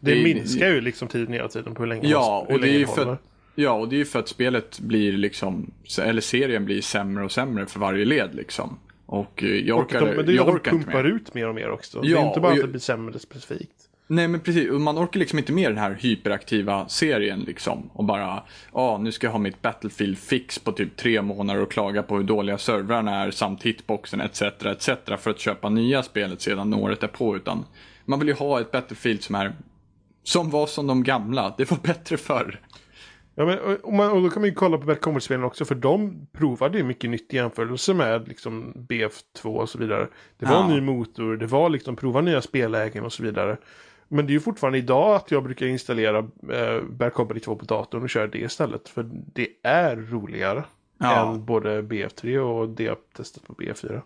Det, 0.00 0.14
Det- 0.14 0.22
minskar 0.24 0.68
ju 0.68 0.80
liksom 0.80 1.08
tiden 1.08 1.32
hela 1.34 1.48
tiden 1.48 1.74
på 1.74 1.82
hur 1.82 1.88
länge 1.88 2.08
Ja, 2.08 2.44
hur 2.48 2.54
och 2.54 2.60
det 2.60 2.66
är 2.66 2.70
länge 2.72 2.78
ju 2.78 2.84
håller. 2.86 3.04
för 3.04 3.12
att, 3.12 3.22
ja, 3.54 3.72
och 3.72 3.88
det 3.88 3.96
är 3.96 3.98
ju 3.98 4.04
för 4.04 4.18
att 4.18 4.28
spelet 4.28 4.80
blir 4.80 5.12
liksom, 5.12 5.70
eller 6.02 6.20
serien 6.20 6.64
blir 6.64 6.80
sämre 6.80 7.24
och 7.24 7.32
sämre 7.32 7.66
för 7.66 7.80
varje 7.80 8.04
led 8.04 8.34
liksom. 8.34 8.78
Och 9.06 9.42
eh, 9.42 9.48
jag 9.50 9.78
Och 9.78 9.84
orkar, 9.84 10.00
de, 10.06 10.14
men 10.16 10.26
det 10.26 10.32
är 10.32 10.36
jag 10.36 10.42
att 10.42 10.46
de 10.46 10.54
orkar 10.54 10.72
inte 10.72 10.84
pumpar 10.86 11.02
mer. 11.04 11.10
ut 11.10 11.34
mer 11.34 11.48
och 11.48 11.54
mer 11.54 11.70
också. 11.70 12.00
det 12.00 12.08
Ja, 12.08 12.22
är 12.22 12.26
inte 12.28 12.40
bara 12.40 12.52
och 12.52 12.58
att 12.58 12.62
det 12.64 12.68
blir 12.68 12.80
sämre 12.80 13.18
specifikt. 13.18 13.76
Nej 14.12 14.28
men 14.28 14.40
precis, 14.40 14.70
man 14.70 14.98
orkar 14.98 15.20
liksom 15.20 15.38
inte 15.38 15.52
med 15.52 15.70
den 15.70 15.78
här 15.78 15.90
hyperaktiva 16.00 16.88
serien 16.88 17.40
liksom. 17.40 17.90
Och 17.92 18.04
bara, 18.04 18.42
ja 18.72 18.98
nu 18.98 19.12
ska 19.12 19.26
jag 19.26 19.32
ha 19.32 19.38
mitt 19.38 19.62
Battlefield 19.62 20.18
fix 20.18 20.58
på 20.58 20.72
typ 20.72 20.96
tre 20.96 21.22
månader 21.22 21.62
och 21.62 21.72
klaga 21.72 22.02
på 22.02 22.16
hur 22.16 22.24
dåliga 22.24 22.58
servrarna 22.58 23.16
är 23.16 23.30
samt 23.30 23.62
hitboxen 23.62 24.20
etc. 24.20 24.42
etc. 24.42 24.88
för 25.18 25.30
att 25.30 25.38
köpa 25.38 25.68
nya 25.68 26.02
spelet 26.02 26.40
sedan 26.40 26.74
året 26.74 27.02
är 27.02 27.08
på. 27.08 27.36
Utan 27.36 27.64
man 28.04 28.18
vill 28.18 28.28
ju 28.28 28.34
ha 28.34 28.60
ett 28.60 28.72
Battlefield 28.72 29.22
som 29.22 29.34
är, 29.34 29.52
som 30.22 30.50
var 30.50 30.66
som 30.66 30.86
de 30.86 31.02
gamla. 31.02 31.54
Det 31.58 31.70
var 31.70 31.78
bättre 31.82 32.16
förr. 32.16 32.60
Ja, 33.34 33.46
men, 33.46 33.58
och, 33.82 33.92
man, 33.92 34.10
och 34.10 34.22
då 34.22 34.30
kan 34.30 34.42
man 34.42 34.48
ju 34.48 34.54
kolla 34.54 34.78
på 34.78 34.94
Combat-spelen 34.94 35.44
också, 35.44 35.64
för 35.64 35.74
de 35.74 36.26
provade 36.32 36.78
ju 36.78 36.84
mycket 36.84 37.10
nytt 37.10 37.34
i 37.34 37.36
jämförelse 37.36 37.94
med 37.94 38.28
liksom 38.28 38.72
BF2 38.88 39.44
och 39.44 39.68
så 39.68 39.78
vidare. 39.78 40.08
Det 40.38 40.46
var 40.46 40.54
Ja. 40.54 40.64
en 40.64 40.70
ny 40.70 40.80
motor, 40.80 41.36
det 41.36 41.46
var 41.46 41.70
liksom 41.70 41.96
prova 41.96 42.20
nya 42.20 42.42
spellägen 42.42 43.04
och 43.04 43.12
så 43.12 43.22
vidare. 43.22 43.56
Men 44.12 44.26
det 44.26 44.30
är 44.30 44.34
ju 44.34 44.40
fortfarande 44.40 44.78
idag 44.78 45.14
att 45.16 45.30
jag 45.30 45.42
brukar 45.44 45.66
installera 45.66 46.18
eh, 46.52 46.82
Bad 46.90 47.12
Company 47.12 47.40
2 47.40 47.56
på 47.56 47.64
datorn 47.64 48.02
och 48.02 48.10
köra 48.10 48.26
det 48.26 48.38
istället. 48.38 48.88
För 48.88 49.10
det 49.12 49.48
är 49.62 49.96
roligare 49.96 50.64
Ja. 50.98 51.32
än 51.32 51.44
både 51.44 51.82
BF3 51.82 52.38
och 52.38 52.68
det 52.68 52.82
jag 52.84 52.96
testat 53.16 53.46
på 53.46 53.52
BF4. 53.54 54.00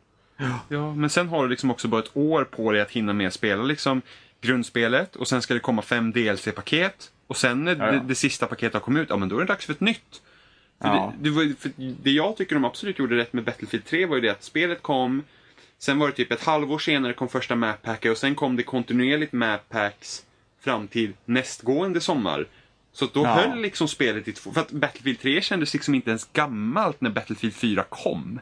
Ja, 0.68 0.94
men 0.94 1.10
sen 1.10 1.28
har 1.28 1.42
du 1.42 1.48
liksom 1.48 1.70
också 1.70 1.88
bara 1.88 2.00
ett 2.02 2.10
år 2.16 2.44
på 2.44 2.72
dig 2.72 2.80
att 2.80 2.90
hinna 2.90 3.12
med 3.12 3.26
att 3.26 3.32
spela 3.34 3.62
liksom 3.62 4.02
grundspelet 4.40 5.16
och 5.16 5.28
sen 5.28 5.42
ska 5.42 5.54
det 5.54 5.60
komma 5.60 5.82
fem 5.82 6.12
DLC-paket 6.12 7.10
och 7.26 7.36
sen 7.36 7.64
när 7.64 7.76
Ja, 7.76 7.86
ja. 7.86 7.92
Det, 7.92 8.00
det 8.08 8.14
sista 8.14 8.46
paketet 8.46 8.74
har 8.74 8.80
kommit 8.80 9.02
ut, 9.02 9.10
ja 9.10 9.16
men 9.16 9.28
då 9.28 9.36
är 9.36 9.40
det 9.40 9.46
dags 9.46 9.66
för 9.66 9.72
ett 9.72 9.80
nytt. 9.80 10.22
För 10.80 10.88
Ja. 10.88 11.12
det, 11.18 11.28
det, 11.30 11.34
var, 11.36 11.52
det 12.02 12.10
jag 12.10 12.36
tycker 12.36 12.54
de 12.54 12.64
absolut 12.64 12.98
gjorde 12.98 13.16
rätt 13.16 13.32
med 13.32 13.44
Battlefield 13.44 13.84
3 13.84 14.06
var 14.06 14.14
ju 14.16 14.20
det 14.22 14.28
att 14.30 14.42
spelet 14.44 14.82
kom, 14.82 15.22
sen 15.78 15.98
var 15.98 16.06
det 16.06 16.12
typ 16.12 16.32
ett 16.32 16.44
halvår 16.44 16.78
senare 16.78 17.12
kom 17.12 17.28
första 17.28 17.56
map 17.56 17.82
packet 17.82 18.10
och 18.12 18.18
sen 18.18 18.34
kom 18.34 18.56
det 18.56 18.62
kontinuerligt 18.62 19.32
map 19.32 19.68
packs 19.68 20.24
fram 20.60 20.88
till 20.88 21.12
nästgående 21.24 22.00
sommar. 22.00 22.46
Så 22.92 23.04
att 23.04 23.14
då 23.14 23.22
Ja. 23.22 23.34
höll 23.34 23.60
liksom 23.60 23.88
spelet 23.88 24.28
i 24.28 24.32
två, 24.32 24.52
för 24.52 24.60
att 24.60 24.70
Battlefield 24.70 25.20
3 25.20 25.40
kändes 25.42 25.72
liksom 25.74 25.94
inte 25.94 26.10
ens 26.10 26.28
gammalt 26.32 27.00
när 27.00 27.10
Battlefield 27.10 27.54
4 27.54 27.84
kom. 27.88 28.40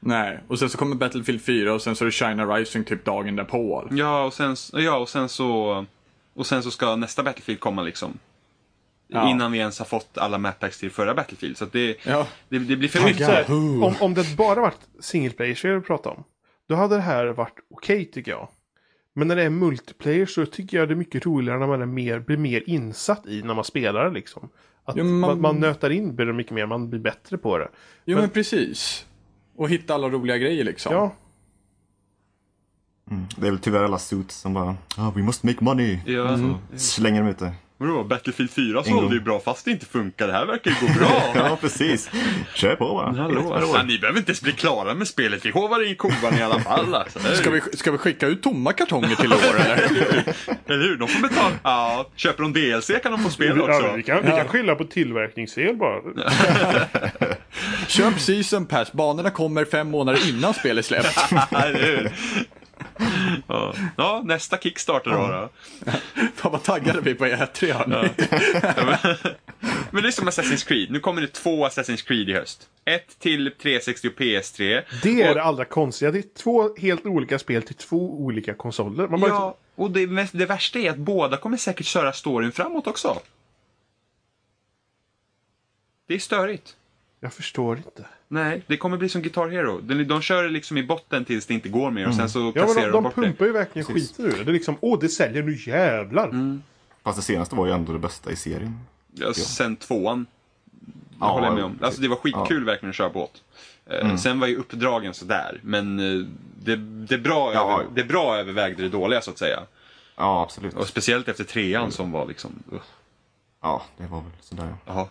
Nej, 0.00 0.38
och 0.48 0.58
sen 0.58 0.70
så 0.70 0.78
kommer 0.78 0.96
Battlefield 0.96 1.42
4 1.42 1.74
och 1.74 1.82
sen 1.82 1.96
så 1.96 2.04
är 2.04 2.06
det 2.06 2.12
China 2.12 2.46
Rising 2.46 2.84
typ 2.84 3.04
dagen 3.04 3.36
därpå. 3.36 3.88
Ja, 3.90 4.24
och 4.24 4.34
sen, 4.34 4.56
ja, 4.72 4.96
och 4.96 5.08
sen 5.08 5.28
så 5.28 5.84
och 6.34 6.46
sen 6.46 6.62
så 6.62 6.70
ska 6.70 6.96
nästa 6.96 7.22
Battlefield 7.22 7.60
komma 7.60 7.82
liksom. 7.82 8.18
Ja. 9.08 9.30
Innan 9.30 9.52
vi 9.52 9.58
ens 9.58 9.78
har 9.78 9.86
fått 9.86 10.18
alla 10.18 10.38
map 10.38 10.58
packs 10.60 10.78
till 10.78 10.90
förra 10.90 11.14
Battlefield. 11.14 11.56
Så 11.56 11.64
att 11.64 11.72
det, 11.72 11.96
Ja. 12.06 12.26
det, 12.48 12.58
det 12.58 12.76
blir 12.76 12.88
för 12.88 12.98
Så 12.98 13.04
mycket. 13.06 13.48
om, 13.50 13.94
om 14.00 14.14
det 14.14 14.36
bara 14.36 14.60
varit 14.60 14.78
single 15.00 15.30
player 15.32 15.74
vi 15.74 15.80
pratar 15.86 16.10
om. 16.10 16.24
Då 16.68 16.74
hade 16.74 16.94
det 16.94 17.00
här 17.02 17.26
varit 17.26 17.58
okej 17.70 18.04
tycker 18.04 18.30
jag. 18.30 18.48
Men 19.14 19.28
när 19.28 19.36
det 19.36 19.42
är 19.42 19.50
multiplayer 19.50 20.26
så 20.26 20.46
tycker 20.46 20.76
jag 20.78 20.88
det 20.88 20.94
är 20.94 20.96
mycket 20.96 21.26
roligare 21.26 21.58
när 21.58 21.66
man 21.66 21.82
är 21.82 21.86
mer, 21.86 22.18
blir 22.18 22.36
mer 22.36 22.62
insatt 22.66 23.26
i 23.26 23.42
när 23.42 23.54
man 23.54 23.64
spelar 23.64 24.10
liksom. 24.10 24.48
Att 24.84 24.96
men 24.96 25.06
man- 25.06 25.20
man... 25.30 25.40
Man, 25.40 25.60
nötar 25.60 25.90
in 25.90 26.16
blir 26.16 26.26
det 26.26 26.32
mycket 26.32 26.52
mer, 26.52 26.66
man 26.66 26.90
blir 26.90 27.00
bättre 27.00 27.38
på 27.38 27.58
det. 27.58 27.68
Jo 28.04 28.18
men 28.18 28.30
precis. 28.30 29.06
Och 29.56 29.68
hitta 29.68 29.94
alla 29.94 30.08
roliga 30.08 30.38
grejer 30.38 30.64
liksom. 30.64 30.92
Ja, 30.92 31.12
Mm. 33.10 33.24
Det 33.36 33.46
är 33.46 33.50
väl 33.50 33.60
tyvärr 33.60 33.84
alla 33.84 33.98
suits 33.98 34.36
som 34.36 34.54
bara 34.54 34.76
ah, 34.96 35.10
we 35.10 35.22
must 35.22 35.42
make 35.42 35.64
money. 35.64 35.98
Ja. 36.06 36.38
Slänger 36.76 37.20
dem 37.20 37.30
ute. 37.30 37.52
Vadå, 37.78 38.04
Battlefield 38.04 38.50
4 38.50 38.78
En 38.78 38.84
sålde 38.84 39.14
ju 39.14 39.20
bra 39.20 39.40
fast 39.40 39.64
det 39.64 39.70
inte 39.70 39.86
funkar. 39.86 40.26
Det 40.26 40.32
här 40.32 40.46
verkar 40.46 40.70
ju 40.70 40.86
gå 40.86 40.92
bra. 40.98 41.22
Ja, 41.34 41.58
precis. 41.60 42.10
Kör 42.54 42.76
på 42.76 42.84
bara. 42.94 43.22
Hallå, 43.22 43.72
ja, 43.74 43.82
ni 43.82 43.98
behöver 43.98 44.18
inte 44.18 44.30
ens 44.30 44.42
bli 44.42 44.52
klara 44.52 44.94
med 44.94 45.08
spelet. 45.08 45.46
Vi 45.46 45.50
hovar 45.50 45.90
i 45.90 45.94
kovan 45.94 46.38
i 46.38 46.42
alla 46.42 46.60
fall. 46.60 46.94
Alltså. 46.94 47.18
Ska, 47.18 47.50
vi, 47.50 47.60
ska 47.60 47.92
vi 47.92 47.98
skicka 47.98 48.26
ut 48.26 48.42
tomma 48.42 48.72
kartonger 48.72 49.14
till 49.14 49.32
år 49.32 49.60
eller? 49.60 49.76
Eller 50.66 50.84
hur? 50.84 50.96
De 50.96 51.08
får 51.08 51.28
betala. 51.28 51.54
Ja, 51.62 52.06
köper 52.16 52.42
de 52.42 52.52
DLC 52.52 52.90
kan 53.02 53.12
de 53.12 53.20
få 53.22 53.30
spel 53.30 53.60
också. 53.60 53.72
ja 53.72 53.92
vi, 53.96 54.02
kan, 54.02 54.22
vi 54.24 54.30
kan 54.30 54.48
skylla 54.48 54.74
på 54.74 54.84
tillverkningsfel 54.84 55.76
bara. 55.76 56.00
Köp 57.88 58.20
season 58.20 58.66
pass, 58.66 58.92
banorna 58.92 59.30
kommer 59.30 59.64
fem 59.64 59.90
månader 59.90 60.28
innan 60.28 60.54
spelet 60.54 60.86
släpps. 60.86 61.30
Ja. 63.48 63.74
ja, 63.96 64.22
nästa 64.24 64.58
Kickstarter 64.58 65.10
då. 65.10 65.16
då. 65.16 65.48
Fan 66.34 66.52
vad 66.52 66.62
taggade 66.62 67.00
vi 67.00 67.14
på 67.14 67.26
E3 67.26 67.72
hörni. 67.72 68.08
Men 69.90 70.02
det 70.02 70.08
är 70.08 70.12
som 70.12 70.28
Assassin's 70.28 70.68
Creed. 70.68 70.90
Nu 70.90 71.00
kommer 71.00 71.20
det 71.20 71.28
två 71.28 71.66
Assassin's 71.66 72.06
Creed 72.06 72.28
i 72.28 72.32
höst. 72.32 72.68
Ett 72.84 73.18
till 73.18 73.52
360 73.62 74.08
och 74.08 74.14
PS3. 74.14 74.82
Det 75.02 75.22
är 75.22 75.28
och, 75.28 75.34
det 75.34 75.42
allra 75.42 75.64
konstiga. 75.64 76.10
Det 76.10 76.18
är 76.18 76.38
två 76.42 76.76
helt 76.76 77.06
olika 77.06 77.38
spel 77.38 77.62
till 77.62 77.74
två 77.74 78.20
olika 78.20 78.54
konsoler. 78.54 79.08
Man 79.08 79.20
Ja, 79.20 79.56
och 79.74 79.90
det, 79.90 80.06
mest, 80.06 80.38
det 80.38 80.46
värsta 80.46 80.78
är 80.78 80.90
att 80.90 80.96
båda 80.96 81.36
kommer 81.36 81.56
säkert 81.56 81.86
köra 81.86 82.12
storyn 82.12 82.52
framåt 82.52 82.86
också. 82.86 83.20
Det 86.06 86.14
är 86.14 86.18
störigt. 86.18 86.76
Jag 87.26 87.32
förstår 87.32 87.76
inte. 87.76 88.04
Nej, 88.28 88.62
det 88.66 88.76
kommer 88.76 88.96
bli 88.96 89.08
som 89.08 89.22
Guitar 89.22 89.48
Hero. 89.48 89.80
De, 89.80 90.04
de 90.04 90.20
kör 90.22 90.42
det 90.42 90.48
liksom 90.48 90.76
i 90.78 90.82
botten 90.82 91.24
tills 91.24 91.46
det 91.46 91.54
inte 91.54 91.68
går 91.68 91.90
mer 91.90 92.08
och 92.08 92.14
sen 92.14 92.30
så 92.30 92.38
Ja, 92.38 92.44
men 92.44 92.52
kasserar 92.52 92.74
de, 92.84 92.90
de, 92.90 92.92
de 92.92 93.02
bort 93.02 93.14
pumpar 93.14 93.46
ju 93.46 93.52
verkligen 93.52 93.86
skiten 93.86 94.24
ur 94.24 94.30
det. 94.32 94.44
Det 94.44 94.50
är 94.50 94.52
liksom, 94.52 94.76
åh 94.80 94.98
det 95.00 95.08
säljer 95.08 95.42
nu 95.42 95.56
jävlar. 95.70 96.58
Fast 97.04 97.16
det 97.18 97.22
senaste 97.22 97.54
var 97.54 97.66
ju 97.66 97.72
ändå 97.72 97.92
det 97.92 97.98
bästa 97.98 98.30
i 98.30 98.36
serien. 98.36 98.80
det. 99.08 99.24
Ja, 99.24 99.32
sen 99.34 99.76
tvåan. 99.76 100.26
Det 100.64 100.92
Ja, 101.20 101.26
håller 101.26 101.46
jag 101.46 101.54
med 101.54 101.64
om. 101.64 101.78
Alltså 101.82 102.00
det 102.00 102.08
var 102.08 102.16
skitkul 102.16 102.64
verkligen 102.64 102.90
att 102.90 102.96
köra 102.96 103.10
båt. 103.10 103.42
Eh, 103.86 104.16
Sen 104.16 104.40
var 104.40 104.46
ju 104.46 104.56
uppdragen 104.56 105.14
sådär, 105.14 105.60
men 105.62 105.98
eh, 106.20 106.26
det, 106.64 106.76
det, 106.76 107.18
bra 107.18 107.54
Ja. 107.54 107.72
över, 107.80 107.86
det 107.94 108.04
bra 108.04 108.36
övervägde 108.36 108.82
det 108.82 108.88
dåliga 108.88 109.20
så 109.20 109.30
att 109.30 109.38
säga. 109.38 109.60
Ja, 110.16 110.42
absolut. 110.42 110.74
Och 110.74 110.86
speciellt 110.88 111.28
efter 111.28 111.44
trean 111.44 111.92
som 111.92 112.12
var 112.12 112.26
liksom, 112.26 112.62
uh, 112.72 112.78
Ja, 113.62 113.82
det 113.96 114.06
var 114.06 114.20
väl 114.20 114.30
sådär. 114.40 114.74
jaha. 114.86 115.06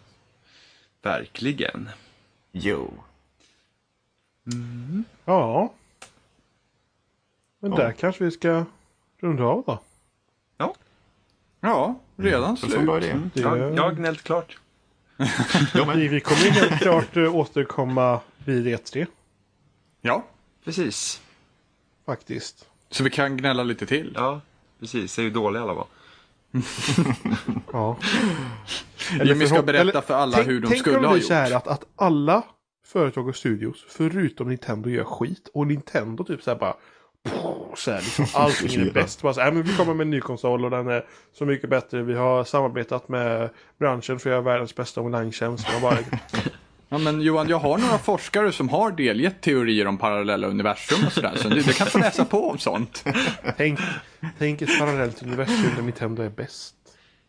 Verkligen. 1.01 1.89
Jo. 2.57 2.93
Ja. 5.25 5.73
Men 7.59 7.71
Ja. 7.71 7.77
där 7.77 7.91
kanske 7.91 8.23
vi 8.23 8.31
ska 8.31 8.65
runda 9.19 9.43
av 9.43 9.63
då. 9.67 9.79
Ja, 10.57 10.75
Ja, 11.59 11.99
redan 12.15 12.55
Det 12.61 12.73
är 12.73 12.79
en 12.79 12.85
bra 12.85 12.99
slut. 13.01 13.13
idé. 13.15 13.29
Det- 13.33 13.41
jag, 13.41 13.75
jag 13.75 13.83
har 13.83 13.91
gnällt 13.91 14.23
klart. 14.23 14.57
Ja, 15.73 15.85
men, 15.85 15.97
Vi, 15.99 16.07
vi 16.07 16.19
kommer 16.19 16.41
helt 16.51 16.81
klart 16.81 17.17
eh, 17.17 17.35
återkomma 17.35 18.19
vid 18.45 18.67
E3 18.67 19.07
Ja, 20.01 20.25
Precis. 20.63 21.21
faktiskt. 22.05 22.69
så 22.89 23.03
vi 23.03 23.09
kan 23.09 23.37
gnälla 23.37 23.63
lite 23.63 23.85
till. 23.85 24.11
Ja, 24.15 24.41
precis. 24.79 25.11
Se 25.13 25.21
hur 25.21 25.31
dåliga 25.31 25.63
alla 25.63 25.73
var. 25.73 25.87
Ja. 27.73 27.97
Jimmy 29.23 29.47
ska 29.47 29.61
berätta 29.61 29.81
eller- 29.81 30.01
för 30.01 30.13
alla 30.13 30.35
tänk, 30.37 30.47
hur 30.47 30.61
de 30.61 30.67
tänk 30.67 30.79
skulle 30.79 30.95
om 30.97 31.01
det 31.01 31.07
ha 31.07 31.15
blir 31.15 31.23
så 31.23 31.33
här 31.33 31.45
gjort. 31.51 31.55
att, 31.55 31.67
att 31.67 31.85
alla 31.95 32.43
företag 32.85 33.27
och 33.27 33.35
studios 33.35 33.85
förutom 33.89 34.47
Nintendo 34.49 34.89
gör 34.89 35.03
skit 35.03 35.49
och 35.53 35.67
Nintendo 35.67 36.23
typ 36.23 36.41
så 36.43 36.51
här 36.51 36.57
bara 36.57 36.75
så 37.75 37.91
här, 37.91 38.01
liksom, 38.01 38.25
allting 38.33 38.81
är 38.81 38.91
bäst. 38.91 39.21
Bara 39.21 39.33
så 39.33 39.39
här, 39.41 39.51
"Nej, 39.51 39.57
men 39.63 39.71
vi 39.71 39.77
kommer 39.77 39.93
med 39.93 40.05
en 40.05 40.09
ny 40.11 40.21
konsol 40.21 40.65
och 40.65 40.71
den 40.71 40.87
är 40.87 41.05
så 41.37 41.45
mycket 41.45 41.69
bättre. 41.69 42.01
Vi 42.03 42.13
har 42.13 42.43
samarbetat 42.43 43.09
med 43.09 43.49
branschen 43.79 44.19
för 44.19 44.29
att 44.29 44.33
göra 44.33 44.41
världens 44.41 44.75
bästa 44.75 45.01
online-tjänst. 45.01 45.67
Bara, 45.81 45.97
Ja, 46.89 46.97
men 46.97 47.21
Johan, 47.21 47.49
jag 47.49 47.59
har 47.59 47.77
några 47.77 47.97
forskare 47.97 48.51
som 48.51 48.69
har 48.69 48.91
delgett 48.91 49.41
teorier 49.41 49.87
om 49.87 49.97
parallella 49.97 50.47
universum 50.47 51.05
och 51.05 51.11
sådär. 51.11 51.33
Så 51.35 51.49
du, 51.49 51.61
du 51.61 51.73
kan 51.73 51.87
få 51.87 51.97
läsa 51.97 52.25
på 52.25 52.49
om 52.49 52.57
sånt. 52.57 53.05
tänk, 53.57 53.79
tänk 54.37 54.61
ett 54.61 54.79
parallellt 54.79 55.23
universum 55.23 55.71
där 55.75 55.83
Nintendo 55.83 56.23
är 56.23 56.29
bäst. 56.29 56.75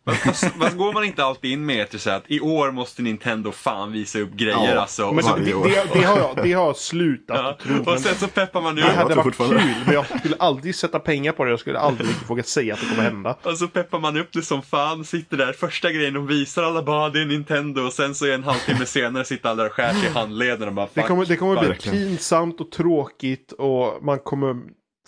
Fast, 0.06 0.76
går 0.76 0.92
man 0.92 1.04
inte 1.04 1.24
alltid 1.24 1.50
in 1.50 1.66
med 1.66 1.82
att 1.94 2.00
säga 2.00 2.16
att 2.16 2.24
i 2.26 2.40
år 2.40 2.70
måste 2.70 3.02
Nintendo 3.02 3.52
fan 3.52 3.92
visa 3.92 4.18
upp 4.18 4.32
grejer 4.32 4.74
Ja, 4.74 4.80
alltså. 4.80 5.12
Men 5.12 5.24
det, 5.24 5.44
det, 5.44 5.52
det, 5.52 5.82
det, 5.92 6.04
har 6.04 6.18
jag, 6.18 6.36
det 6.42 6.52
har 6.52 6.66
jag 6.66 6.76
slutat 6.76 7.36
Ja, 7.36 7.58
tro. 7.62 7.92
Och 7.92 8.00
sen 8.00 8.14
så 8.14 8.28
peppar 8.28 8.60
man 8.60 8.74
det 8.74 8.82
ur. 8.82 8.86
hade 8.86 9.14
varit 9.14 9.36
kul, 9.36 9.74
men 9.84 9.94
jag 9.94 10.18
skulle 10.18 10.36
aldrig 10.38 10.74
sätta 10.74 10.98
pengar 10.98 11.32
på 11.32 11.44
det. 11.44 11.50
Jag 11.50 11.60
skulle 11.60 11.78
aldrig 11.78 12.08
våga 12.28 12.42
säga 12.42 12.74
att 12.74 12.80
det 12.80 12.86
kommer 12.86 13.02
hända. 13.02 13.36
Och 13.42 13.58
så 13.58 13.68
peppar 13.68 13.98
man 13.98 14.16
upp 14.16 14.28
det 14.32 14.42
som 14.42 14.62
fan, 14.62 15.04
sitter 15.04 15.36
där, 15.36 15.52
första 15.52 15.92
grejen 15.92 16.14
de 16.14 16.26
visar 16.26 16.62
alla 16.62 16.82
bara 16.82 17.08
det 17.08 17.20
är 17.20 17.26
Nintendo 17.26 17.82
och 17.82 17.92
sen 17.92 18.14
så 18.14 18.26
är 18.26 18.32
en 18.34 18.44
halvtimme 18.44 18.86
senare 18.86 19.24
sitter 19.24 19.48
alla 19.48 19.62
där 19.62 19.70
och 19.70 19.74
skär 19.74 19.92
sig 19.92 20.06
i 20.06 20.12
handleden 20.12 20.68
och 20.68 20.74
bara 20.74 20.88
Det 20.94 21.02
kommer, 21.02 21.26
det 21.26 21.36
kommer 21.36 21.60
bli 21.60 21.90
pinsamt 21.90 22.60
och 22.60 22.70
tråkigt 22.70 23.52
och 23.52 24.04
man 24.04 24.18
kommer 24.18 24.56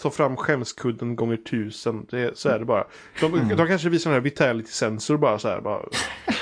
ta 0.00 0.10
fram 0.10 0.36
skämskudden 0.36 1.16
gånger 1.16 1.36
tusen. 1.36 2.06
Det, 2.10 2.38
så 2.38 2.48
är 2.48 2.58
det 2.58 2.64
bara. 2.64 2.86
De, 3.20 3.48
de 3.56 3.66
kanske 3.66 3.88
visar 3.88 4.10
den 4.10 4.14
här 4.16 4.20
vitality 4.24 4.70
sensor 4.72 5.16
bara 5.16 5.38
så 5.38 5.48
här. 5.48 5.60
Bara, 5.60 5.84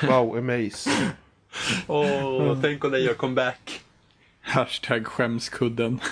wow, 0.03 0.37
amaze. 0.39 0.91
Åh, 1.87 2.59
tänk 2.63 2.85
om 2.85 2.91
det 2.91 2.99
gör 3.01 3.15
comeback. 3.15 3.81
Hashtag 4.41 5.07
skämskudden. 5.07 6.01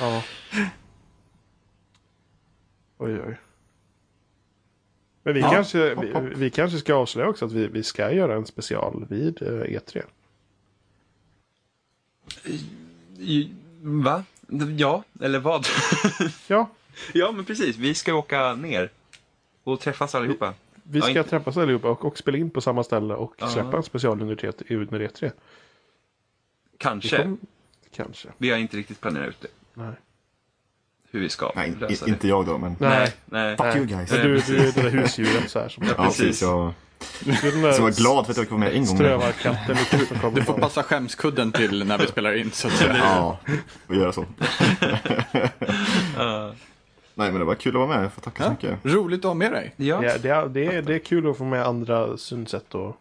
Ja. 0.00 0.22
Oj, 2.98 3.20
oj. 3.26 3.36
Men 5.22 5.34
vi, 5.34 5.40
Ja, 5.40 5.50
kanske, 5.50 5.94
hopp, 5.94 6.04
vi, 6.04 6.12
hopp. 6.12 6.22
vi 6.24 6.50
kanske 6.50 6.78
ska 6.78 6.94
avslöja 6.94 7.28
också 7.28 7.44
att 7.44 7.52
vi, 7.52 7.66
vi 7.68 7.82
ska 7.82 8.12
göra 8.12 8.34
en 8.36 8.46
special 8.46 9.06
vid 9.08 9.42
eh, 9.42 9.48
E3. 9.48 10.02
I- 13.18 13.52
Va? 13.82 14.24
Ja, 14.76 15.02
eller 15.20 15.38
vad? 15.38 15.66
Ja, 16.46 16.70
ja, 17.12 17.32
men 17.32 17.44
precis. 17.44 17.76
Vi 17.76 17.94
ska 17.94 18.14
åka 18.14 18.54
ner 18.54 18.90
och 19.64 19.80
träffas 19.80 20.14
allihopa. 20.14 20.54
vi 20.82 20.98
Ja, 20.98 21.02
ska 21.04 21.18
inte- 21.18 21.30
träffas 21.30 21.56
allihopa 21.56 21.88
och, 21.90 22.04
och 22.04 22.18
spela 22.18 22.38
in 22.38 22.50
på 22.50 22.60
samma 22.60 22.84
ställe 22.84 23.14
och 23.14 23.34
Ja. 23.38 23.48
släppa 23.48 23.76
en 23.76 23.82
special 23.82 24.22
under, 24.22 24.36
T- 24.36 24.74
under 24.74 25.00
E3. 25.00 25.20
Vi 25.22 25.30
Kanske. 26.78 27.16
kom- 27.22 27.38
Kanske. 27.96 28.28
Vi 28.38 28.50
har 28.50 28.58
inte 28.58 28.76
riktigt 28.76 29.00
planerat 29.00 29.28
ut 29.28 29.40
det. 29.40 29.48
Nej. 29.74 29.92
Hur 31.10 31.20
vi 31.20 31.28
ska 31.28 31.52
nej, 31.56 31.70
lösa 31.80 31.92
i, 31.94 32.08
det. 32.08 32.14
inte 32.14 32.28
jag 32.28 32.46
då, 32.46 32.58
men... 32.58 32.76
Nej. 32.80 33.12
Nej. 33.24 33.56
Fuck 33.56 33.66
Nej. 33.66 33.76
you 33.76 33.86
guys. 33.86 34.10
Men 34.12 34.20
du, 34.26 34.38
du 34.40 34.56
är 34.56 34.72
det 34.72 34.82
där 34.82 34.90
husdjuret 34.90 35.50
så 35.50 35.58
här. 35.58 35.68
Som, 35.68 35.84
Ja, 35.86 35.94
Ja, 35.98 36.04
precis. 36.04 36.42
Som 37.74 37.84
var 37.84 38.00
glad 38.00 38.26
för 38.26 38.32
att 38.32 38.36
jag 38.36 38.46
vara 38.46 38.60
med 38.60 38.74
en 38.74 38.86
gång. 38.86 38.98
Du 40.34 40.44
får 40.44 40.58
passa 40.58 40.82
skämskudden 40.82 41.52
till 41.52 41.86
när 41.86 41.98
vi 41.98 42.06
spelar 42.06 42.36
in 42.36 42.50
så 42.50 42.68
att 42.68 42.74
säga. 42.74 42.96
Ja, 42.96 43.38
får 43.86 43.96
göra 43.96 44.12
så. 44.12 44.24
Nej, 47.14 47.30
men 47.30 47.38
det 47.38 47.44
var 47.44 47.54
kul 47.54 47.76
att 47.76 47.78
vara 47.78 47.88
med. 47.88 48.04
Jag 48.04 48.12
får 48.12 48.22
tacka 48.22 48.44
så 48.44 48.50
mycket. 48.50 48.78
roligt 48.82 49.18
att 49.18 49.24
ha 49.24 49.34
med 49.34 49.52
dig. 49.52 49.74
Ja. 49.76 50.04
Ja, 50.04 50.18
det, 50.18 50.28
är, 50.28 50.48
det, 50.48 50.66
är, 50.66 50.82
det 50.82 50.94
är 50.94 50.98
kul 50.98 51.30
att 51.30 51.38
få 51.38 51.44
med 51.44 51.66
andra 51.66 52.16
synsätt 52.16 52.74
och, 52.74 52.96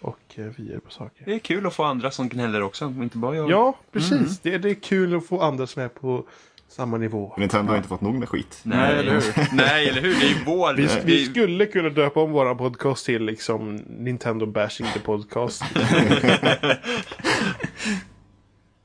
och 0.00 0.18
eh, 0.34 0.44
vyer 0.44 0.78
på 0.78 0.90
saker. 0.90 1.24
Det 1.24 1.34
är 1.34 1.38
kul 1.38 1.66
att 1.66 1.74
få 1.74 1.84
andra 1.84 2.10
som 2.10 2.28
gnäller 2.28 2.62
också, 2.62 2.84
inte 2.84 3.18
bara 3.18 3.36
jag. 3.36 3.50
Ja, 3.50 3.74
precis. 3.92 4.40
Det, 4.40 4.58
det 4.58 4.70
är 4.70 4.74
kul 4.74 5.16
att 5.16 5.26
få 5.26 5.40
andra 5.40 5.66
som 5.66 5.82
är 5.82 5.88
på, 5.88 6.24
samma 6.68 6.96
nivå. 6.96 7.34
Nintendo 7.36 7.72
har 7.72 7.76
inte 7.76 7.88
fått 7.88 8.00
nog 8.00 8.14
med 8.14 8.28
skit. 8.28 8.60
Nej, 8.62 8.98
eller 8.98 9.12
hur? 9.12 9.56
Nej, 9.56 9.88
eller 9.88 10.00
hur? 10.00 10.14
Det 10.14 10.26
är 10.26 10.28
ju 10.28 10.44
vår... 10.46 10.74
Vi, 10.74 10.88
vi 11.04 11.24
skulle 11.24 11.66
kunna 11.66 11.88
döpa 11.88 12.20
om 12.20 12.32
våran 12.32 12.56
podcast 12.56 13.06
till 13.06 13.22
liksom 13.24 13.76
Nintendo 13.76 14.46
Bashing 14.46 14.86
the 14.94 15.00
Podcast. 15.00 15.62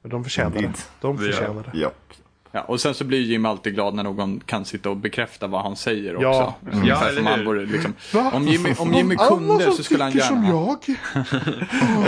Men 0.01 0.11
de 0.11 0.23
förtjänar 0.23 0.61
det. 0.61 0.73
De 1.01 1.17
förtjänar 1.17 1.69
det. 1.73 1.79
Japp. 1.79 2.13
Ja, 2.55 2.61
och 2.61 2.81
sen 2.81 2.93
så 2.93 3.03
blir 3.03 3.19
Jim 3.21 3.45
alltid 3.45 3.73
glad 3.73 3.93
när 3.93 4.03
någon 4.03 4.39
kan 4.39 4.65
sitta 4.65 4.89
och 4.89 4.97
bekräfta 4.97 5.47
vad 5.47 5.61
han 5.63 5.75
säger 5.75 6.15
också. 6.15 6.25
Ja. 6.27 6.55
Ungefär 6.71 6.87
Ja, 7.05 7.09
eller 7.09 7.21
hur? 7.21 7.27
Mm. 7.33 7.45
borde 7.45 7.65
liksom, 7.65 7.93
om 8.33 8.47
Jimmy, 8.47 8.73
om 8.77 8.93
Jimmy 8.93 9.15
kunde 9.15 9.71
så 9.71 9.83
skulle 9.83 10.03
han 10.03 10.11
gärna 10.13 10.27
som 10.27 10.45
jag. 10.45 10.77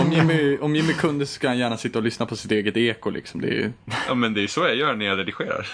Om 0.02 0.12
Jimmy, 0.12 0.58
om 0.58 0.76
Jimmy 0.76 0.92
kunde 0.92 1.26
så 1.26 1.32
skulle 1.32 1.50
han 1.50 1.58
gärna 1.58 1.76
sitta 1.76 1.98
och 1.98 2.04
lyssna 2.04 2.26
på 2.26 2.36
sitt 2.36 2.50
eget 2.52 2.76
eko 2.76 3.10
liksom. 3.10 3.40
Det 3.40 3.46
är, 3.48 3.52
ju- 3.52 3.72
Ja, 4.08 4.14
men 4.14 4.34
det 4.34 4.42
är 4.42 4.46
så 4.46 4.60
jag 4.60 4.76
gör 4.76 4.94
när 4.94 5.06
jag 5.06 5.18
redigerar. 5.18 5.66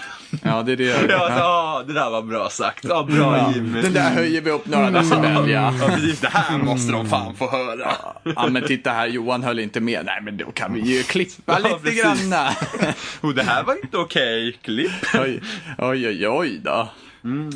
ja, 0.43 0.63
det 0.63 0.71
är 0.71 0.75
det. 0.77 1.05
Ja, 1.09 1.19
så, 1.37 1.43
ah, 1.43 1.83
det 1.87 1.93
där 1.93 2.09
var 2.09 2.21
bra 2.21 2.49
sagt. 2.49 2.83
Ja, 2.89 3.03
bra 3.09 3.51
Jimmy. 3.55 3.81
Den 3.81 3.93
där 3.93 4.09
höjer 4.09 4.41
vi 4.41 4.51
upp 4.51 4.65
några 4.67 4.89
decibel 4.91 5.49
ja. 5.49 5.73
Ja, 5.81 5.87
precis. 5.87 6.19
Det 6.19 6.27
här 6.27 6.57
måste 6.57 6.91
de 6.91 7.09
fan 7.09 7.35
få 7.35 7.51
höra. 7.51 7.91
Ja 8.23 8.47
men 8.49 8.63
titta 8.67 8.89
här, 8.91 9.07
Johan 9.07 9.43
höll 9.43 9.59
inte 9.59 9.79
med. 9.79 10.05
Nej 10.05 10.19
men 10.23 10.37
då 10.37 10.51
kan 10.51 10.73
vi 10.73 10.79
ju 10.81 11.03
klippa 11.03 11.41
Ja, 11.45 11.57
lite 11.57 11.79
precis. 11.83 12.03
granna. 12.03 12.49
Och 13.21 13.35
det 13.35 13.43
här 13.43 13.63
var 13.63 13.75
inte 13.83 13.97
okej. 13.97 14.57
Klipp. 14.63 14.91
Oj, 15.13 15.41
oj, 15.77 16.07
oj, 16.07 16.27
oj 16.27 16.59
då. 16.63 16.89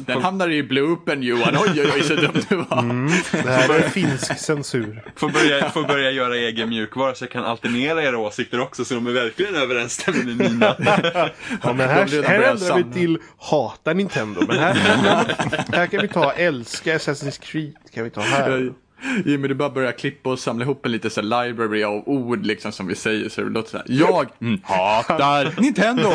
Den 0.05 0.21
hamnar 0.21 0.49
i 0.49 0.63
bloopen 0.63 1.23
Johan. 1.23 1.57
Oj, 1.57 1.81
oj, 1.81 1.91
oj, 1.95 2.03
så 2.03 2.15
dum 2.15 2.31
du 2.49 2.55
var. 2.55 2.83
Det 3.43 3.49
här 3.49 3.69
är 3.69 3.89
finsk 3.89 4.39
censur. 4.39 5.03
Får 5.15 5.29
börja, 5.29 5.69
får 5.69 5.83
börja 5.83 6.11
göra 6.11 6.35
egen 6.35 6.69
mjukvara 6.69 7.15
så 7.15 7.23
jag 7.23 7.31
kan 7.31 7.43
alternera 7.43 8.03
era 8.03 8.17
åsikter 8.17 8.59
också 8.59 8.85
så 8.85 8.93
de 8.93 9.07
är 9.07 9.11
verkligen 9.11 9.55
överensstämmer 9.55 10.23
med 10.23 10.37
mina. 10.51 10.75
Ja, 11.63 11.73
men 11.73 11.89
här, 11.89 12.23
här 12.23 12.41
ändrar 12.41 12.77
vi 12.77 12.93
till 12.93 13.17
hata 13.37 13.93
Nintendo. 13.93 14.41
Men 14.47 14.59
här, 14.59 14.73
här 15.73 15.87
kan 15.87 16.01
vi 16.01 16.07
ta 16.07 16.31
älska 16.31 16.97
Assassin's 16.97 17.41
Creed. 17.41 17.73
Kan 17.93 18.03
vi 18.03 18.09
ta 18.09 18.21
här. 18.21 18.71
Jimmy, 19.25 19.47
du 19.47 19.55
bara 19.55 19.69
börjar 19.69 19.91
klippa 19.91 20.29
och 20.29 20.39
samla 20.39 20.65
ihop 20.65 20.85
en 20.85 20.91
liten 20.91 21.11
så 21.11 21.21
library 21.21 21.83
av 21.83 22.03
ord 22.09 22.45
liksom 22.45 22.71
som 22.71 22.87
vi 22.87 22.95
säger 22.95 23.29
så 23.29 23.41
det 23.41 23.49
låter 23.49 23.69
så 23.69 23.77
här. 23.77 23.85
Jag 23.89 24.27
mm, 24.41 24.59
hatar 24.63 25.53
Nintendo. 25.61 26.11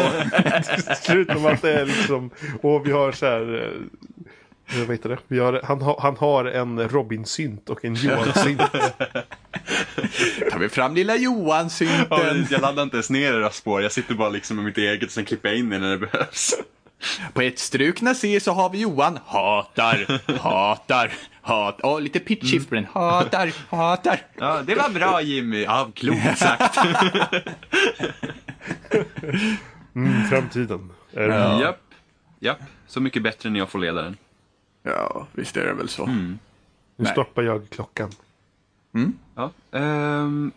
Förutom 1.06 1.46
att 1.46 1.62
det 1.62 1.72
är 1.80 1.86
liksom, 1.86 2.30
och 2.62 2.86
vi 2.86 2.92
har 2.92 3.12
så 3.12 3.26
här, 3.26 3.54
eh, 3.54 4.78
jag 4.80 4.86
vet 4.86 4.90
inte 4.90 5.08
det, 5.08 5.18
vi 5.28 5.38
har, 5.38 5.60
han, 5.64 5.82
har, 5.82 5.96
han 6.00 6.16
har 6.16 6.44
en 6.44 6.88
Robin-synt 6.88 7.70
och 7.70 7.84
en 7.84 7.94
Johan-synt. 7.94 8.58
Tar 10.50 10.58
vi 10.58 10.68
fram 10.68 10.94
lilla 10.94 11.16
Ja, 11.16 11.20
Johan-synten. 11.22 12.06
precis. 12.08 12.50
jag 12.50 12.60
laddar 12.60 12.82
inte 12.82 12.96
ens 12.96 13.10
ner 13.10 13.32
era 13.32 13.50
spår. 13.50 13.82
Jag 13.82 13.92
sitter 13.92 14.14
bara 14.14 14.28
liksom 14.28 14.56
med 14.56 14.64
mitt 14.64 14.78
eget 14.78 15.04
och 15.04 15.10
sen 15.10 15.24
klipper 15.24 15.48
jag 15.48 15.58
in 15.58 15.70
det 15.70 15.78
när 15.78 15.90
det 15.90 15.98
behövs. 15.98 16.54
På 17.32 17.42
ett 17.42 17.58
strukna 17.58 18.14
C 18.14 18.40
så 18.40 18.52
har 18.52 18.70
vi 18.70 18.80
Johan. 18.80 19.18
Hatar, 19.26 20.20
hatar, 20.38 21.12
hatar. 21.42 21.80
Åh, 21.86 22.00
lite 22.00 22.20
pitch 22.20 22.50
shift 22.50 22.68
på 22.68 22.74
den. 22.74 22.86
Hatar, 22.92 23.52
hatar. 23.76 24.20
Ja, 24.38 24.62
det 24.62 24.74
var 24.74 24.90
bra 24.90 25.22
Jimmy. 25.22 25.62
Ja, 25.62 25.90
klokt 25.94 26.38
sagt. 26.38 26.78
Mm, 29.94 30.24
framtiden. 30.28 30.90
Är 31.12 31.60
Japp. 31.60 31.80
Japp. 32.40 32.58
Så 32.86 33.00
mycket 33.00 33.22
bättre 33.22 33.50
när 33.50 33.58
jag 33.58 33.68
får 33.68 33.78
leda 33.78 34.02
den. 34.02 34.16
Ja, 34.82 35.26
visst 35.32 35.56
är 35.56 35.66
det 35.66 35.72
väl 35.72 35.88
så. 35.88 36.06
Nu 36.06 36.38
Nej. 36.96 37.12
stoppar 37.12 37.42
jag 37.42 37.70
klockan. 37.70 38.10
Ja. 39.34 39.50
ehm, 39.72 40.52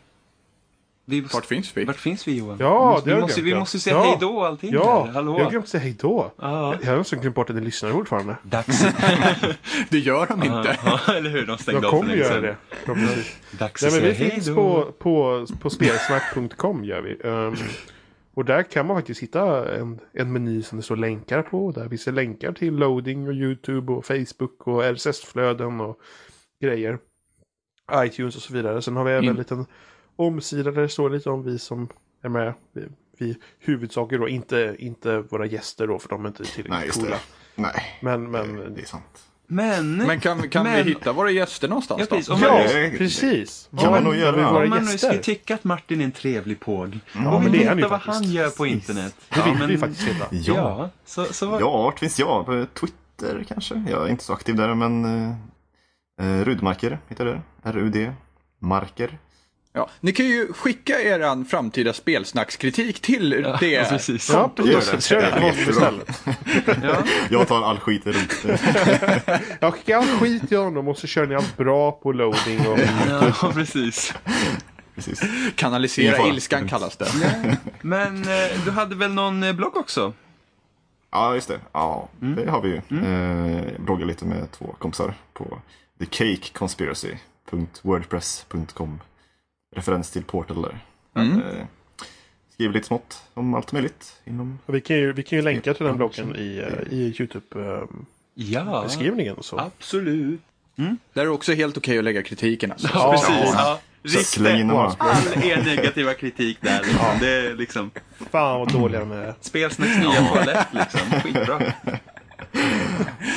vi, 1.06 1.22
Vart 1.22 1.45
finns 1.45 1.77
vi? 1.77 1.86
Vart 1.86 1.95
finns 1.95 2.27
vi 2.27 2.38
Johan? 2.38 2.57
Ja, 2.60 2.90
vi 2.90 2.91
måste, 2.94 3.10
det 3.10 3.15
vi 3.15 3.22
måste, 3.22 3.41
vi 3.41 3.52
ja. 3.52 3.60
måste 3.60 3.80
säga 3.80 3.95
Ja. 3.95 4.03
hej 4.03 4.18
då 4.19 4.30
och 4.38 4.45
allting. 4.45 4.73
Ja, 4.73 5.10
jag 5.14 5.22
har 5.23 5.49
glömt 5.49 5.68
säga 5.68 5.82
hej 5.84 5.95
då. 5.99 6.32
Ja. 6.41 6.76
Jag 6.84 6.90
har 6.91 6.98
nästan 6.98 7.19
glömt 7.19 7.36
bort 7.36 7.49
att 7.49 7.56
ni 7.56 7.61
lyssnar 7.61 7.91
fortfarande. 7.91 8.36
Dags. 8.44 8.86
Det 9.90 9.99
gör 9.99 10.27
de 10.27 10.44
inte. 10.44 10.77
ja, 10.86 10.99
eller 11.14 11.30
hur? 11.30 11.45
De 11.45 11.57
stängde 11.57 11.82
Jag 11.82 11.86
av 11.86 11.91
för 11.91 11.98
kommer 11.98 12.10
länge 12.10 12.22
göra 12.23 12.34
sedan. 12.34 12.41
det. 12.44 12.56
Förhoppningsvis. 12.86 13.38
Dags 13.52 13.82
Nej, 13.82 13.88
att 13.88 13.94
men 13.94 14.15
säga 14.15 14.30
vi 14.30 14.32
finns 14.32 14.48
på, 14.56 14.91
på, 14.99 15.45
på 15.61 15.69
spelsnack.com 15.69 16.84
gör 16.86 17.02
vi. 17.02 17.18
Ehm, 17.30 17.56
och 18.34 18.45
där 18.45 18.64
kan 18.64 18.88
man 18.88 18.98
faktiskt 18.98 19.23
hitta 19.23 19.76
en, 19.76 19.99
en 20.14 20.34
meny 20.34 20.64
som 20.64 20.77
det 20.77 20.84
står 20.84 20.95
länkar 20.95 21.41
på. 21.41 21.72
Där 21.72 21.90
finns 21.90 22.06
det 22.06 22.11
länkar 22.11 22.52
till 22.52 22.73
loading 22.76 23.27
och 23.27 23.34
YouTube 23.34 23.91
och 23.94 24.06
Facebook 24.06 24.68
och 24.68 24.84
RSS-flöden 24.84 25.82
och 25.82 25.99
grejer. 26.61 26.98
iTunes 27.94 28.36
och 28.36 28.41
så 28.41 28.53
vidare. 28.53 28.82
Sen 28.82 28.95
har 28.95 29.03
vi 29.03 29.11
även 29.11 29.23
In- 29.23 29.30
en 29.30 29.36
liten 29.36 29.65
omsida 30.16 30.72
där 30.72 30.82
det 30.82 30.90
står 30.90 31.10
lite 31.10 31.30
om 31.30 31.44
vi 31.44 31.60
som 31.60 31.88
är 32.24 32.30
med. 32.30 32.54
Vi, 32.74 32.82
vi 33.18 33.38
huvudsaker 33.60 34.18
då, 34.20 34.28
inte, 34.30 34.76
inte 34.80 35.18
våra 35.20 35.46
gäster 35.46 35.88
då 35.88 36.00
för 36.00 36.10
de 36.10 36.26
är 36.26 36.28
inte 36.30 36.44
Nej, 36.44 36.52
tillräckligt 36.56 36.86
just 36.86 37.00
coola. 37.00 37.16
det. 37.56 37.62
Nej, 37.62 38.00
Men, 38.02 38.32
men 38.32 38.74
det 38.74 38.82
är 38.82 38.86
sant. 38.86 39.24
Men, 39.48 39.98
Men 39.98 40.20
kan, 40.20 40.50
kan 40.50 40.64
Men- 40.64 40.76
vi 40.86 40.90
hitta 40.92 41.14
våra 41.14 41.32
gäster 41.32 41.68
någonstans 41.68 42.00
Ja, 42.02 42.06
då? 42.10 42.16
precis. 42.16 42.30
Om 42.30 42.40
Ja, 42.42 42.52
man, 42.54 42.62
det- 42.68 42.98
precis. 42.98 43.70
kan 43.80 43.92
man 43.92 44.04
nog 44.04 44.14
Var 44.14 44.20
göra. 44.20 44.36
vi 44.36 44.44
våra 44.44 44.64
om 44.64 44.70
man 44.70 44.86
nu 44.86 44.98
skulle 44.98 45.18
tycka 45.18 45.56
att 45.56 45.64
Martin 45.64 46.02
är 46.02 46.06
en 46.06 46.12
trevlig 46.12 46.60
påg. 46.60 47.00
Ja, 47.14 47.20
det 47.22 47.28
han 47.30 47.52
veta 47.52 47.76
ju 47.76 47.82
vad 47.82 47.90
faktiskt. 47.90 48.16
han 48.16 48.24
gör 48.24 48.50
på 48.50 48.66
internet. 48.66 49.16
Det 49.36 49.42
vill 49.46 49.54
men- 49.60 49.68
vi 49.68 49.78
faktiskt 49.78 50.08
veta. 50.08 50.26
Ja. 50.32 50.54
Ja, 50.56 50.90
så, 51.06 51.26
så 51.26 51.46
vad... 51.48 51.62
Ja, 51.62 51.82
vart 51.84 52.00
finns 52.00 52.20
jag? 52.20 52.46
På 52.46 52.66
Twitter 52.74 53.46
kanske? 53.48 53.84
Jag 53.90 54.06
är 54.06 54.10
inte 54.12 54.24
så 54.24 54.34
aktiv 54.34 54.56
där, 54.56 54.76
men 54.76 55.06
eh, 56.22 56.44
Rudmarker 56.44 57.00
heter 57.10 57.26
det. 57.26 57.42
R-U-D. 57.64 58.12
Marker. 58.60 59.18
Ja, 59.76 59.89
ni 59.99 60.11
kan 60.11 60.26
ju 60.26 60.53
skicka 60.53 61.02
eran 61.02 61.45
framtida 61.45 61.93
spelsnackskritik 61.93 63.02
till 63.02 63.30
det. 63.30 63.39
Ja, 63.72 63.85
precis. 63.89 64.30
Ja, 64.30 64.52
Gör 64.57 64.65
det. 64.65 64.73
precis. 64.73 65.06
Kör 65.07 65.22
det. 65.22 65.53
Ja. 66.84 66.97
Jag 67.30 67.47
tar 67.47 67.64
all 67.64 67.80
skit 67.80 68.07
i 68.07 68.11
runt. 68.11 68.45
Jag 69.60 69.73
skickar 69.73 69.97
all 69.97 70.06
skit 70.07 70.47
till 70.49 70.57
honom 70.57 70.88
och 70.88 70.97
så 70.97 71.07
kör 71.07 71.27
ni 71.27 71.35
allt 71.35 71.57
bra 71.57 71.91
på 71.91 72.11
loading 72.11 72.68
och... 72.68 72.80
ja, 73.41 73.52
precis. 73.53 74.14
Precis. 74.95 75.22
Kanalisera 75.56 76.27
ilskan 76.27 76.68
kallas 76.68 76.97
det. 76.97 77.07
Men 77.81 78.22
eh, 78.23 78.30
du 78.65 78.72
hade 78.72 78.95
väl 78.95 79.14
någon 79.14 79.43
eh, 79.43 79.53
blogg 79.53 79.77
också? 79.77 80.14
Ja, 81.11 81.35
just 81.35 81.47
det. 81.47 81.60
Ja, 81.72 82.10
det 82.19 82.49
har 82.49 82.61
vi 82.61 82.69
ju. 82.69 82.81
Eh, 83.03 83.64
jag 83.73 83.81
bloggar 83.81 84.06
lite 84.06 84.26
med 84.26 84.52
två 84.52 84.76
kompisar 84.80 85.14
på 85.34 85.61
thecakeconspiracy.wordpress.com. 85.99 88.99
Referens 89.76 90.11
till 90.11 90.23
Portal 90.23 90.61
där. 90.61 90.77
Mm. 91.15 91.41
Eh, 91.41 91.65
skriver 92.53 92.73
lite 92.73 92.88
smått 92.88 93.23
om 93.34 93.53
allt 93.53 93.72
möjligt 93.72 94.15
inom 94.26 94.60
vi, 94.65 94.81
kan 94.81 94.95
ju, 94.97 95.14
vi 95.14 95.23
kan 95.23 95.39
ju 95.39 95.43
länka 95.43 95.73
till 95.73 95.85
den 95.85 95.97
bloggen 95.97 96.35
i, 96.35 96.57
eh, 96.57 96.93
i 96.93 97.14
YouTube-beskrivningen. 97.18 99.34
Ja, 99.38 99.43
så. 99.43 99.60
absolut. 99.60 100.41
Där 101.14 101.22
är 101.22 101.26
det 101.26 101.31
också 101.31 101.53
helt 101.53 101.77
okej 101.77 101.97
att 101.97 102.03
lägga 102.03 102.23
kritiken 102.23 102.72
alltså. 102.72 102.89
Ja, 102.93 103.11
precis. 103.11 103.53
Ja. 103.53 103.60
Ja. 103.60 103.80
Bara. 104.65 104.95
all 104.99 105.43
er 105.43 105.64
negativa 105.64 106.14
kritik 106.14 106.57
där. 106.61 106.81
Liksom. 106.84 107.06
Det 107.19 107.30
är 107.30 107.56
liksom 107.56 107.91
Fan 108.31 108.60
vad 108.60 108.73
dåliga 108.73 108.99
de 108.99 109.11
är. 109.11 109.34
Spelsnacks 109.41 109.97
nya 109.97 110.27
toalett 110.27 110.68
liksom. 110.72 110.99
Skitbra. 111.22 111.73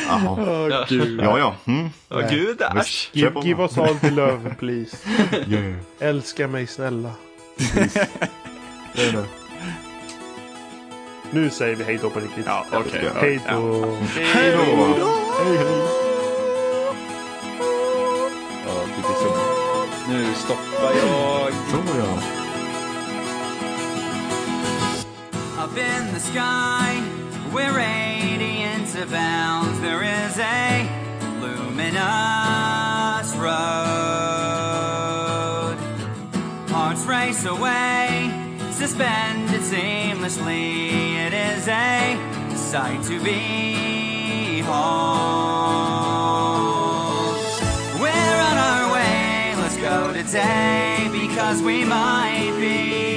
Jaha. 0.09 0.69
Ja, 0.71 0.87
Ja, 1.23 1.39
ja. 1.39 1.55
Mm. 1.65 1.91
ja 2.09 2.21
gud 2.21 2.61
äsch. 2.77 3.11
Give, 3.13 3.41
give 3.45 3.63
us 3.63 3.79
all 3.79 3.95
the 3.95 4.11
love 4.11 4.55
please. 4.59 4.97
Yeah. 5.49 5.75
Älska 6.01 6.49
mig 6.49 6.67
snälla. 6.67 7.11
Det 8.95 9.03
är 9.09 9.13
det. 9.13 9.25
Nu 11.31 11.51
säger 11.51 11.77
vi 11.77 11.85
hej 11.85 11.99
då 12.03 12.11
på 12.11 12.21
riktigt. 12.21 12.47
Ja. 12.47 12.65
Ja. 12.73 12.83
Hej 13.21 13.41
då. 13.51 13.97
Hej 14.17 14.53
då. 14.53 15.07
Hej, 15.45 15.57
hej. 15.57 15.83
Ja, 18.67 18.75
det 18.85 19.03
blir 19.03 19.17
så. 19.23 19.35
Nu 20.09 20.35
stoppar 20.35 20.93
jag. 20.97 21.53
Så 21.53 21.99
ja. 21.99 22.23
Up 25.65 25.77
in 25.79 26.15
the 26.15 26.21
sky, 26.21 27.03
where 27.53 27.79
abounds, 28.99 29.81
there 29.81 30.03
is 30.03 30.39
a 30.39 30.89
luminous 31.41 32.01
road. 33.37 33.49
Hearts 36.69 37.05
race 37.05 37.45
away, 37.45 38.31
suspended 38.73 39.61
seamlessly. 39.61 41.15
It 41.15 41.33
is 41.33 41.69
a 41.69 42.19
sight 42.57 43.03
to 43.05 43.19
behold. 43.23 44.69
We're 48.01 48.41
on 48.51 48.59
our 48.59 48.93
way, 48.93 49.55
let's 49.57 49.77
go 49.77 50.13
today 50.13 51.09
because 51.13 51.63
we 51.63 51.85
might 51.85 52.57
be 52.59 53.08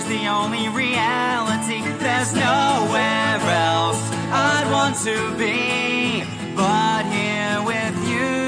ours, 0.00 0.08
the 0.08 0.28
only 0.28 0.68
reality. 0.68 1.82
There's 1.98 2.34
nowhere 2.34 3.38
else 3.40 4.10
I'd 4.32 4.70
want 4.70 4.96
to 5.04 5.34
be 5.36 6.24
but 6.56 7.04
here 7.06 7.62
with 7.66 8.08
you. 8.08 8.40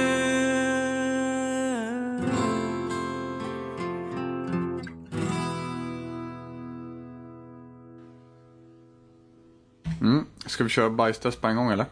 Mm. 10.01 10.27
Ska 10.47 10.65
vi 10.65 10.71
köra 10.71 10.91
bajstest 10.91 11.41
på 11.41 11.47
en 11.47 11.57
gång 11.57 11.71
eller? 11.73 11.87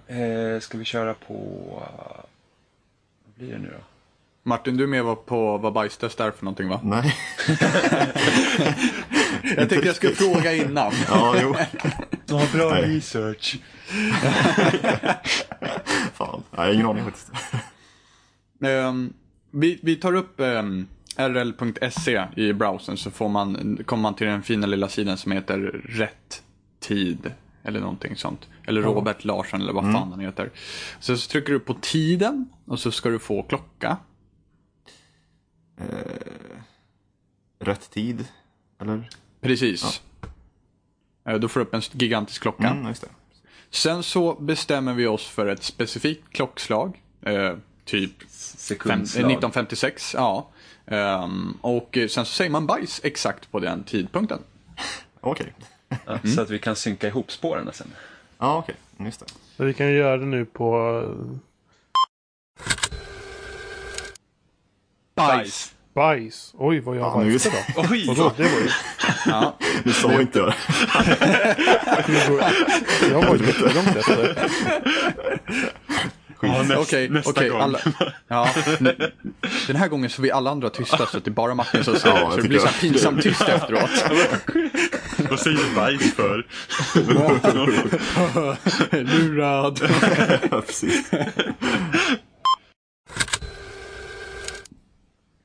Eh, 0.55 0.61
ska 0.61 0.79
vi 0.79 0.85
köra 0.85 1.15
på... 1.15 1.35
Vad 3.25 3.35
blir 3.35 3.53
det 3.53 3.59
nu 3.59 3.69
då? 3.69 3.85
Martin, 4.43 4.77
du 4.77 4.85
är 4.85 4.89
med 4.89 5.27
på 5.27 5.59
vad 5.59 5.73
bajstest 5.73 6.21
är 6.21 6.31
för 6.31 6.45
någonting 6.45 6.69
va? 6.69 6.81
Nej. 6.83 7.17
Jag 9.57 9.69
tänkte 9.69 9.87
jag 9.87 9.97
skulle 9.97 10.15
fråga 10.15 10.55
innan. 10.55 10.93
Ja, 11.09 11.35
jo. 11.43 11.57
Ja, 12.27 12.47
bra 12.53 12.71
Nej. 12.71 12.97
research. 12.97 13.59
Fan. 16.15 16.43
Jag 16.51 16.59
har 16.59 16.73
ingen 16.73 16.87
aning 16.87 17.05
faktiskt. 17.05 17.33
Ehm, 18.65 19.13
vi, 19.51 19.81
vi 19.83 19.97
tar 19.97 20.15
upp 20.15 20.35
um, 20.37 20.89
rl.se 21.17 22.25
i 22.37 22.53
browsern 22.53 22.97
så 22.97 23.11
får 23.11 23.29
man, 23.29 23.79
kommer 23.87 24.03
man 24.03 24.15
till 24.15 24.27
den 24.27 24.43
fina 24.43 24.67
lilla 24.67 24.89
sidan 24.89 25.19
som 25.19 25.33
heter 25.33 25.59
Rätt 25.85 26.43
Tid. 26.81 27.33
Eller 27.63 27.81
någonting 27.81 28.17
sånt. 28.17 28.49
Eller 28.67 28.83
Robert 28.83 29.25
Larsson 29.25 29.61
eller 29.61 29.73
vad 29.73 29.93
fan 29.93 30.11
han 30.11 30.21
heter. 30.21 30.51
Så, 31.01 31.17
så 31.17 31.31
trycker 31.31 31.53
du 31.53 31.61
på 31.61 31.75
tiden 31.75 32.49
och 32.67 32.81
så 32.81 32.91
ska 32.91 33.09
du 33.09 33.19
få 33.19 33.43
klocka. 33.43 33.97
Rätt 37.59 37.91
tid, 37.91 38.25
eller? 38.81 39.09
Precis. 39.41 40.03
Eh, 41.29 41.35
Då 41.39 41.49
får 41.49 41.61
du 41.61 41.67
upp 41.67 41.75
en 41.75 41.81
gigantisk 41.93 42.43
klocka. 42.43 42.69
Mm, 42.69 42.87
just 42.89 43.01
det. 43.03 43.09
Sen 43.71 44.03
så 44.03 44.35
bestämmer 44.35 44.95
vi 44.95 45.07
oss 45.07 45.27
för 45.27 45.47
ett 45.47 45.63
specifikt 45.63 46.31
klockslag. 46.33 47.03
Eh, 47.23 47.55
typ 47.85 48.19
fem, 48.21 48.27
Sekundslag. 48.31 49.21
1956. 49.21 50.15
Ja. 50.15 50.49
Ehm, 50.87 51.59
och 51.61 51.97
eh, 51.97 52.09
sen 52.09 52.25
så 52.27 52.33
säger 52.33 52.51
man 52.51 52.67
bajs 52.67 53.01
exakt 53.05 53.51
på 53.51 53.61
den 53.61 53.83
tidpunkten. 53.85 54.39
Okej. 55.21 55.53
Ja, 56.07 56.19
Så 56.35 56.41
att 56.41 56.51
vi 56.51 56.59
kan 56.59 56.77
synka 56.77 57.09
ihop 57.09 57.33
spåren 57.33 57.71
sen. 57.73 57.93
Ja, 58.39 58.59
okej. 58.59 58.75
Just 58.99 59.21
det. 59.21 59.27
Så 59.57 59.65
vi 59.65 59.75
kan 59.75 59.87
ju 59.89 59.97
göra 59.97 60.17
det 60.17 60.27
nu 60.27 60.45
på 60.45 61.03
Bajs! 65.15 65.75
Bajs. 65.95 66.55
Oj, 66.59 66.81
vad 66.81 66.97
jag 66.97 67.03
Ja, 67.03 67.19
nu- 67.19 67.31
bajs 67.31 67.47
idag. 67.47 67.87
Oj! 67.91 68.05
Vadå? 68.09 68.33
Det 68.37 68.43
var 68.43 68.51
ju... 68.61 68.69
Ja. 69.27 69.57
Du 69.85 69.93
sa 69.93 70.21
inte 70.21 70.39
det. 70.41 70.55
Jag 73.11 73.23
var 73.27 73.37
ju 73.37 73.47
jättelångt 73.47 73.97
efter. 73.97 74.49
Ja, 76.43 76.63
näst, 76.63 76.81
Okej, 76.81 77.09
nästa 77.09 77.31
okej. 77.31 77.49
gång. 77.49 77.61
alla- 77.61 77.81
ja, 78.29 78.49
Den 79.67 79.77
här 79.77 79.89
gången 79.89 80.11
så 80.11 80.21
är 80.21 80.23
vi 80.23 80.31
alla 80.31 80.51
andra 80.51 80.71
tysta 80.71 80.97
så 81.07 81.17
att 81.17 81.25
det 81.25 81.31
är 81.31 81.33
bara 81.33 81.55
Martin 81.55 81.85
som 81.85 81.97
säger 81.97 82.17
Ja, 82.21 82.31
Så 82.31 82.37
det 82.37 82.49
blir 82.49 82.59
så 82.59 82.67
här 82.67 82.81
pinsamt 82.81 83.23
tyst 83.23 83.41
efteråt. 83.49 83.91
Vad 85.31 85.41
säger 85.41 85.57
du 85.57 85.75
bajs 85.75 86.15
för? 86.15 86.47
Lurad. 89.03 89.81
Ja, 90.51 90.61
precis. 90.67 91.11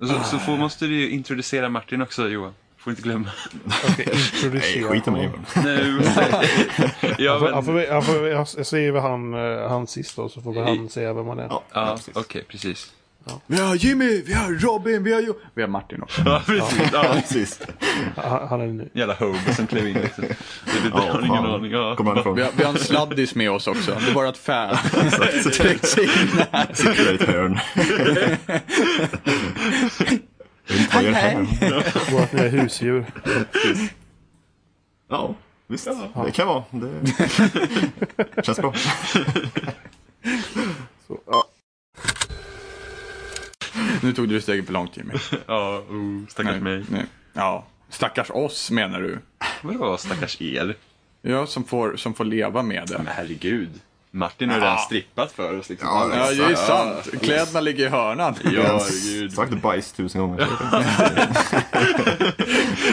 Så, 0.07 0.23
så 0.23 0.39
får, 0.39 0.57
måste 0.57 0.85
du 0.85 0.95
ju 0.95 1.09
introducera 1.09 1.69
Martin 1.69 2.01
också 2.01 2.27
Johan. 2.27 2.53
Får 2.77 2.91
inte 2.91 3.01
glömma. 3.01 3.29
Okej, 3.89 4.07
introducera. 4.33 4.81
Nej, 4.81 4.83
skit 4.83 5.07
i 5.07 5.11
mig. 5.11 5.31
Nej, 5.55 6.01
ja, 7.17 7.39
men, 7.39 7.53
han 7.53 7.65
får, 7.65 7.91
han 7.91 8.03
får, 8.03 8.27
jag 8.27 8.47
jag 8.57 8.65
säger 8.65 8.91
vad 8.91 9.03
han, 9.03 9.33
eh, 9.33 9.69
han 9.69 9.87
sist 9.87 10.15
då, 10.15 10.29
så 10.29 10.41
får 10.41 10.63
han 10.63 10.89
säga 10.89 11.13
vem 11.13 11.27
han 11.27 11.39
är. 11.39 11.47
Ja, 11.49 11.63
ja, 11.73 11.97
ja, 12.15 12.23
precis. 12.47 12.91
Precis. 13.25 13.41
Vi 13.47 13.57
har 13.57 13.75
Jimmy, 13.75 14.21
vi 14.21 14.33
har 14.33 14.51
Robin, 14.53 15.03
vi 15.03 15.13
har 15.13 15.21
Jo... 15.21 15.35
Vi 15.53 15.61
har 15.61 15.69
Martin 15.69 16.01
också. 16.03 16.21
Ja, 16.25 16.41
precis. 16.45 16.79
Ja. 16.93 17.03
precis. 17.13 17.59
Han, 18.15 18.47
han 18.47 18.61
är 18.61 18.67
ny. 18.67 18.83
Jävla 18.93 19.13
hobo 19.13 19.53
som 19.55 19.67
klev 19.67 19.87
in 19.87 19.93
liksom. 19.93 20.23
Det, 20.23 20.29
det, 20.83 20.89
Ja, 20.93 20.99
har 20.99 21.19
ingen 21.19 21.43
fan. 21.43 21.45
aning. 21.45 21.71
Ja. 21.71 21.95
Kommer 21.95 22.15
han? 22.15 22.35
Vi 22.35 22.41
har, 22.41 22.51
vi 22.57 22.63
har 22.63 22.71
en 22.71 22.77
sladdis 22.79 23.35
med 23.35 23.51
oss 23.51 23.67
också. 23.67 23.97
Det 24.05 24.11
är 24.11 24.13
bara 24.13 24.29
ett 24.29 24.37
fan. 24.37 24.77
Tryckt 25.53 25.87
sig 25.87 26.03
in 26.03 26.09
här. 26.51 26.67
Sitter 26.73 27.11
i 27.11 27.15
ett 27.15 27.23
hörn. 27.23 27.59
Gör 31.03 31.11
här. 31.11 32.11
Vårt 32.11 32.31
nya 32.33 32.47
husdjur. 32.47 33.05
Ja, 35.09 35.35
visst. 35.67 35.87
Det 36.25 36.31
kan 36.31 36.47
vara. 36.47 36.63
Det 36.71 38.43
känns 38.45 38.57
bra. 38.59 38.73
Så, 41.07 41.19
ja. 41.27 41.43
Nu 44.01 44.13
tog 44.13 44.29
du 44.29 44.41
steget 44.41 44.65
för 44.65 44.73
långt 44.73 44.97
Jimmy. 44.97 45.13
Ja, 45.47 45.77
oh, 45.89 46.27
stackars 46.29 46.61
mig. 46.61 46.83
nej. 46.89 47.05
Ja, 47.33 47.65
stackars 47.89 48.29
oss 48.31 48.71
menar 48.71 48.99
du. 49.01 49.19
Vadå 49.61 49.97
stackars 49.97 50.41
er? 50.41 50.75
Ja, 51.21 51.47
som 51.47 51.63
får, 51.63 51.95
som 51.95 52.13
får 52.13 52.25
leva 52.25 52.63
med 52.63 52.87
det. 52.87 52.97
Men 52.97 53.07
herregud. 53.07 53.69
Martin 54.11 54.49
har 54.49 54.57
ju 54.57 54.61
redan 54.63 54.77
strippat 54.77 55.31
för 55.31 55.59
oss. 55.59 55.69
Liksom. 55.69 55.87
Ja, 55.87 56.09
Ja, 56.13 56.17
det 56.17 56.43
är 56.43 56.47
ju 56.49 56.51
Ja, 56.51 56.55
sant. 56.55 57.21
Kläderna 57.21 57.59
ligger 57.61 57.85
i 57.85 57.89
hörnan. 57.89 58.35
Ja, 58.43 58.61
herregud. 58.63 59.33
sagt 59.33 59.61
bajs 59.61 59.91
tusen 59.91 60.21
gånger. 60.21 60.47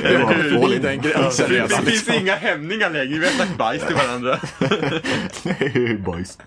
Det 0.02 0.74
in. 0.76 0.82
den 0.82 1.00
gränsen 1.00 1.48
Det, 1.50 1.54
redan. 1.54 1.68
det 1.68 1.76
finns 1.76 1.86
Liksom. 1.86 2.14
inga 2.14 2.34
hämningar 2.34 2.90
längre, 2.90 3.18
vi 3.18 3.26
har 3.26 3.32
sagt 3.32 3.56
bajs 3.58 3.86
till 3.86 3.96
varandra. 3.96 4.38
Nej, 5.42 5.96
bajs. 6.06 6.38